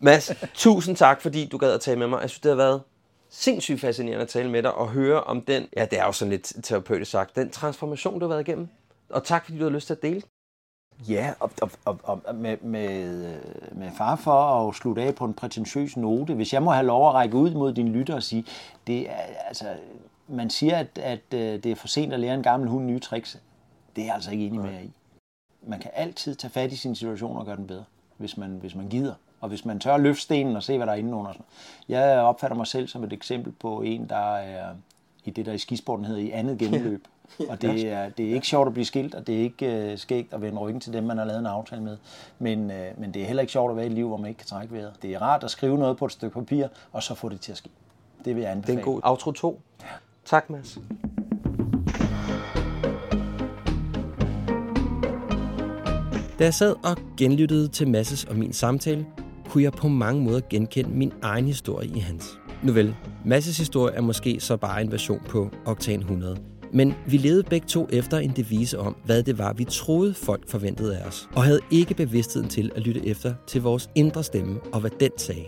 Mads, 0.00 0.30
tusind 0.54 0.96
tak, 0.96 1.20
fordi 1.22 1.46
du 1.46 1.58
gad 1.58 1.72
at 1.72 1.80
tale 1.80 1.98
med 1.98 2.06
mig. 2.06 2.20
Jeg 2.22 2.30
synes, 2.30 2.40
det 2.40 2.48
har 2.50 2.56
været 2.56 2.82
sindssygt 3.30 3.80
fascinerende 3.80 4.22
at 4.22 4.28
tale 4.28 4.50
med 4.50 4.62
dig 4.62 4.74
og 4.74 4.88
høre 4.88 5.22
om 5.22 5.40
den, 5.40 5.66
ja, 5.76 5.84
det 5.90 5.98
er 5.98 6.04
jo 6.04 6.12
sådan 6.12 6.30
lidt 6.30 6.52
terapeutisk 6.62 7.10
sagt, 7.10 7.36
den 7.36 7.50
transformation, 7.50 8.14
du 8.14 8.20
har 8.20 8.28
været 8.28 8.48
igennem. 8.48 8.68
Og 9.10 9.24
tak, 9.24 9.44
fordi 9.44 9.58
du 9.58 9.64
har 9.64 9.70
lyst 9.70 9.86
til 9.86 9.94
at 9.94 10.02
dele. 10.02 10.22
Ja, 11.08 11.32
og, 11.40 11.50
og, 11.60 11.70
og, 11.84 12.20
og 12.24 12.34
med, 12.34 12.56
med, 12.62 13.08
med 13.72 13.90
far 13.98 14.16
for 14.16 14.68
at 14.68 14.74
slutte 14.74 15.02
af 15.02 15.14
på 15.14 15.24
en 15.24 15.34
prætentiøs 15.34 15.96
note, 15.96 16.34
hvis 16.34 16.52
jeg 16.52 16.62
må 16.62 16.70
have 16.70 16.86
lov 16.86 17.08
at 17.08 17.14
række 17.14 17.36
ud 17.36 17.50
mod 17.50 17.72
din 17.72 17.88
lytter 17.88 18.14
og 18.14 18.22
sige, 18.22 18.44
det 18.86 19.10
er, 19.10 19.14
altså, 19.48 19.64
man 20.28 20.50
siger, 20.50 20.76
at, 20.76 20.98
at 20.98 21.20
øh, 21.34 21.40
det 21.40 21.66
er 21.66 21.74
for 21.76 21.88
sent 21.88 22.12
at 22.12 22.20
lære 22.20 22.34
en 22.34 22.42
gammel 22.42 22.68
hund 22.68 22.84
nye 22.84 22.98
tricks. 23.00 23.38
Det 23.96 24.02
er 24.02 24.06
jeg 24.06 24.14
altså 24.14 24.30
ikke 24.30 24.46
enig 24.46 24.60
med 24.60 24.72
jer 24.72 24.80
i. 24.80 24.90
Man 25.62 25.80
kan 25.80 25.90
altid 25.94 26.34
tage 26.34 26.50
fat 26.50 26.72
i 26.72 26.76
sin 26.76 26.94
situation 26.94 27.36
og 27.36 27.46
gøre 27.46 27.56
den 27.56 27.66
bedre, 27.66 27.84
hvis 28.16 28.36
man, 28.36 28.50
hvis 28.50 28.74
man 28.74 28.88
gider. 28.88 29.14
Og 29.40 29.48
hvis 29.48 29.64
man 29.64 29.80
tør 29.80 29.94
at 29.94 30.00
løfte 30.00 30.22
stenen 30.22 30.56
og 30.56 30.62
se, 30.62 30.76
hvad 30.76 30.86
der 30.86 30.92
er 30.92 30.96
inde 30.96 31.14
under. 31.14 31.32
Jeg 31.88 32.18
opfatter 32.18 32.56
mig 32.56 32.66
selv 32.66 32.88
som 32.88 33.04
et 33.04 33.12
eksempel 33.12 33.52
på 33.52 33.82
en, 33.82 34.08
der 34.08 34.36
er 34.36 34.74
i 35.24 35.30
det, 35.30 35.46
der 35.46 35.52
i 35.52 35.58
skisporten 35.58 36.04
hedder 36.04 36.20
i 36.20 36.30
andet 36.30 36.58
gennemløb. 36.58 37.08
Og 37.50 37.62
det 37.62 37.88
er, 37.88 38.08
det 38.08 38.30
er 38.30 38.34
ikke 38.34 38.46
sjovt 38.46 38.66
at 38.66 38.72
blive 38.72 38.84
skilt, 38.84 39.14
og 39.14 39.26
det 39.26 39.34
er 39.34 39.40
ikke 39.40 39.90
uh, 39.92 39.98
skægt 39.98 40.34
at 40.34 40.42
vende 40.42 40.58
ryggen 40.58 40.80
til 40.80 40.92
dem, 40.92 41.04
man 41.04 41.18
har 41.18 41.24
lavet 41.24 41.40
en 41.40 41.46
aftale 41.46 41.82
med. 41.82 41.96
Men, 42.38 42.70
uh, 42.70 43.00
men 43.00 43.14
det 43.14 43.22
er 43.22 43.26
heller 43.26 43.40
ikke 43.40 43.52
sjovt 43.52 43.70
at 43.70 43.76
være 43.76 43.86
i 43.86 43.88
et 43.88 43.94
liv, 43.94 44.08
hvor 44.08 44.16
man 44.16 44.28
ikke 44.28 44.38
kan 44.38 44.46
trække 44.46 44.74
vejret. 44.74 44.92
Det 45.02 45.14
er 45.14 45.22
rart 45.22 45.44
at 45.44 45.50
skrive 45.50 45.78
noget 45.78 45.96
på 45.96 46.04
et 46.04 46.12
stykke 46.12 46.34
papir, 46.34 46.66
og 46.92 47.02
så 47.02 47.14
få 47.14 47.28
det 47.28 47.40
til 47.40 47.52
at 47.52 47.58
ske. 47.58 47.70
Det 48.24 48.34
vil 48.34 48.42
jeg 48.42 48.50
anbefale. 48.50 48.76
Det 48.76 48.82
er 48.82 48.86
en 48.86 48.94
god 48.94 49.00
outro 49.04 49.32
2. 49.32 49.60
Ja. 49.82 49.86
Tak, 50.24 50.50
Mads. 50.50 50.78
Da 56.38 56.44
jeg 56.44 56.54
sad 56.54 56.74
og 56.84 56.96
genlyttede 57.16 57.68
til 57.68 57.88
Masses 57.88 58.24
og 58.24 58.36
min 58.36 58.52
samtale, 58.52 59.06
kunne 59.50 59.62
jeg 59.62 59.72
på 59.72 59.88
mange 59.88 60.22
måder 60.22 60.40
genkende 60.50 60.90
min 60.90 61.12
egen 61.22 61.46
historie 61.46 61.88
i 61.88 61.98
hans. 61.98 62.38
Nu 62.62 62.72
vel, 62.72 62.96
Masses 63.24 63.58
historie 63.58 63.94
er 63.94 64.00
måske 64.00 64.40
så 64.40 64.56
bare 64.56 64.82
en 64.82 64.92
version 64.92 65.20
på 65.28 65.50
Octane 65.64 66.00
100. 66.02 66.36
Men 66.72 66.94
vi 67.06 67.16
levede 67.16 67.42
begge 67.42 67.66
to 67.66 67.88
efter 67.92 68.18
en 68.18 68.32
devise 68.36 68.78
om, 68.78 68.96
hvad 69.04 69.22
det 69.22 69.38
var, 69.38 69.52
vi 69.52 69.64
troede 69.64 70.14
folk 70.14 70.48
forventede 70.48 70.96
af 70.96 71.06
os, 71.06 71.28
og 71.36 71.44
havde 71.44 71.60
ikke 71.70 71.94
bevidstheden 71.94 72.48
til 72.48 72.70
at 72.76 72.82
lytte 72.82 73.06
efter 73.06 73.34
til 73.46 73.62
vores 73.62 73.90
indre 73.94 74.22
stemme 74.22 74.60
og 74.72 74.80
hvad 74.80 74.90
den 75.00 75.10
sagde. 75.16 75.46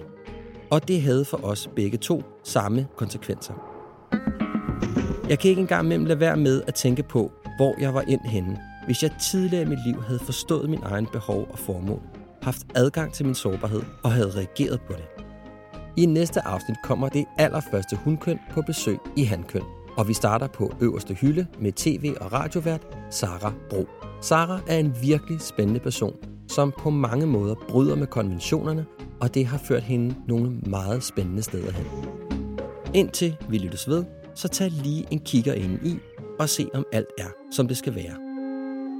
Og 0.70 0.89
det 0.89 1.03
havde 1.03 1.24
for 1.24 1.45
os 1.45 1.70
begge 1.76 1.99
to 1.99 2.22
samme 2.45 2.87
konsekvenser. 2.97 3.55
Jeg 5.28 5.39
kan 5.39 5.51
ikke 5.51 5.61
engang 5.61 5.89
mellem 5.89 6.07
lade 6.07 6.20
være 6.20 6.37
med 6.37 6.62
at 6.66 6.74
tænke 6.74 7.03
på, 7.03 7.32
hvor 7.57 7.74
jeg 7.80 7.95
var 7.95 8.05
ind 8.09 8.20
henne, 8.24 8.59
hvis 8.87 9.03
jeg 9.03 9.11
tidligere 9.20 9.62
i 9.62 9.68
mit 9.68 9.87
liv 9.87 10.03
havde 10.03 10.18
forstået 10.18 10.70
min 10.70 10.82
egen 10.82 11.07
behov 11.07 11.47
og 11.51 11.59
formål, 11.59 12.03
haft 12.43 12.66
adgang 12.74 13.12
til 13.12 13.26
min 13.26 13.34
sårbarhed 13.34 13.82
og 14.03 14.12
havde 14.12 14.30
reageret 14.37 14.80
på 14.80 14.93
det. 14.93 15.24
I 15.97 16.07
næste 16.07 16.41
afsnit 16.47 16.76
kommer 16.84 17.09
det 17.09 17.24
allerførste 17.39 17.97
hundkøn 17.97 18.39
på 18.51 18.62
besøg 18.62 18.99
i 19.16 19.22
handkøn. 19.24 19.62
Og 19.97 20.09
vi 20.09 20.14
starter 20.14 20.47
på 20.47 20.74
øverste 20.80 21.14
hylde 21.14 21.47
med 21.61 21.72
tv- 21.72 22.14
og 22.20 22.32
radiovært 22.32 22.87
Sara 23.11 23.53
Bro. 23.70 23.87
Sara 24.20 24.61
er 24.68 24.78
en 24.78 24.97
virkelig 25.03 25.41
spændende 25.41 25.80
person, 25.80 26.16
som 26.49 26.72
på 26.78 26.91
mange 26.91 27.26
måder 27.26 27.55
bryder 27.68 27.97
med 27.97 28.07
konventionerne, 28.07 28.87
og 29.20 29.34
det 29.34 29.47
har 29.47 29.59
ført 29.59 29.82
hende 29.82 30.14
nogle 30.28 30.51
meget 30.51 31.05
spændende 31.05 31.43
steder 31.43 31.72
hen. 31.72 31.87
Indtil 32.95 33.37
vi 33.49 33.59
lyttes 33.59 33.89
ved, 33.89 34.05
så 34.34 34.49
tag 34.49 34.70
lige 34.70 35.07
en 35.11 35.18
kigger 35.18 35.53
ind 35.53 35.87
i 35.87 35.99
og 36.39 36.49
se 36.49 36.68
om 36.74 36.84
alt 36.93 37.09
er, 37.18 37.30
som 37.51 37.68
det 37.68 37.76
skal 37.76 37.95
være. 37.95 38.26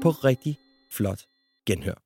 På 0.03 0.11
rigtig 0.11 0.59
flot 0.91 1.23
genhør. 1.67 2.06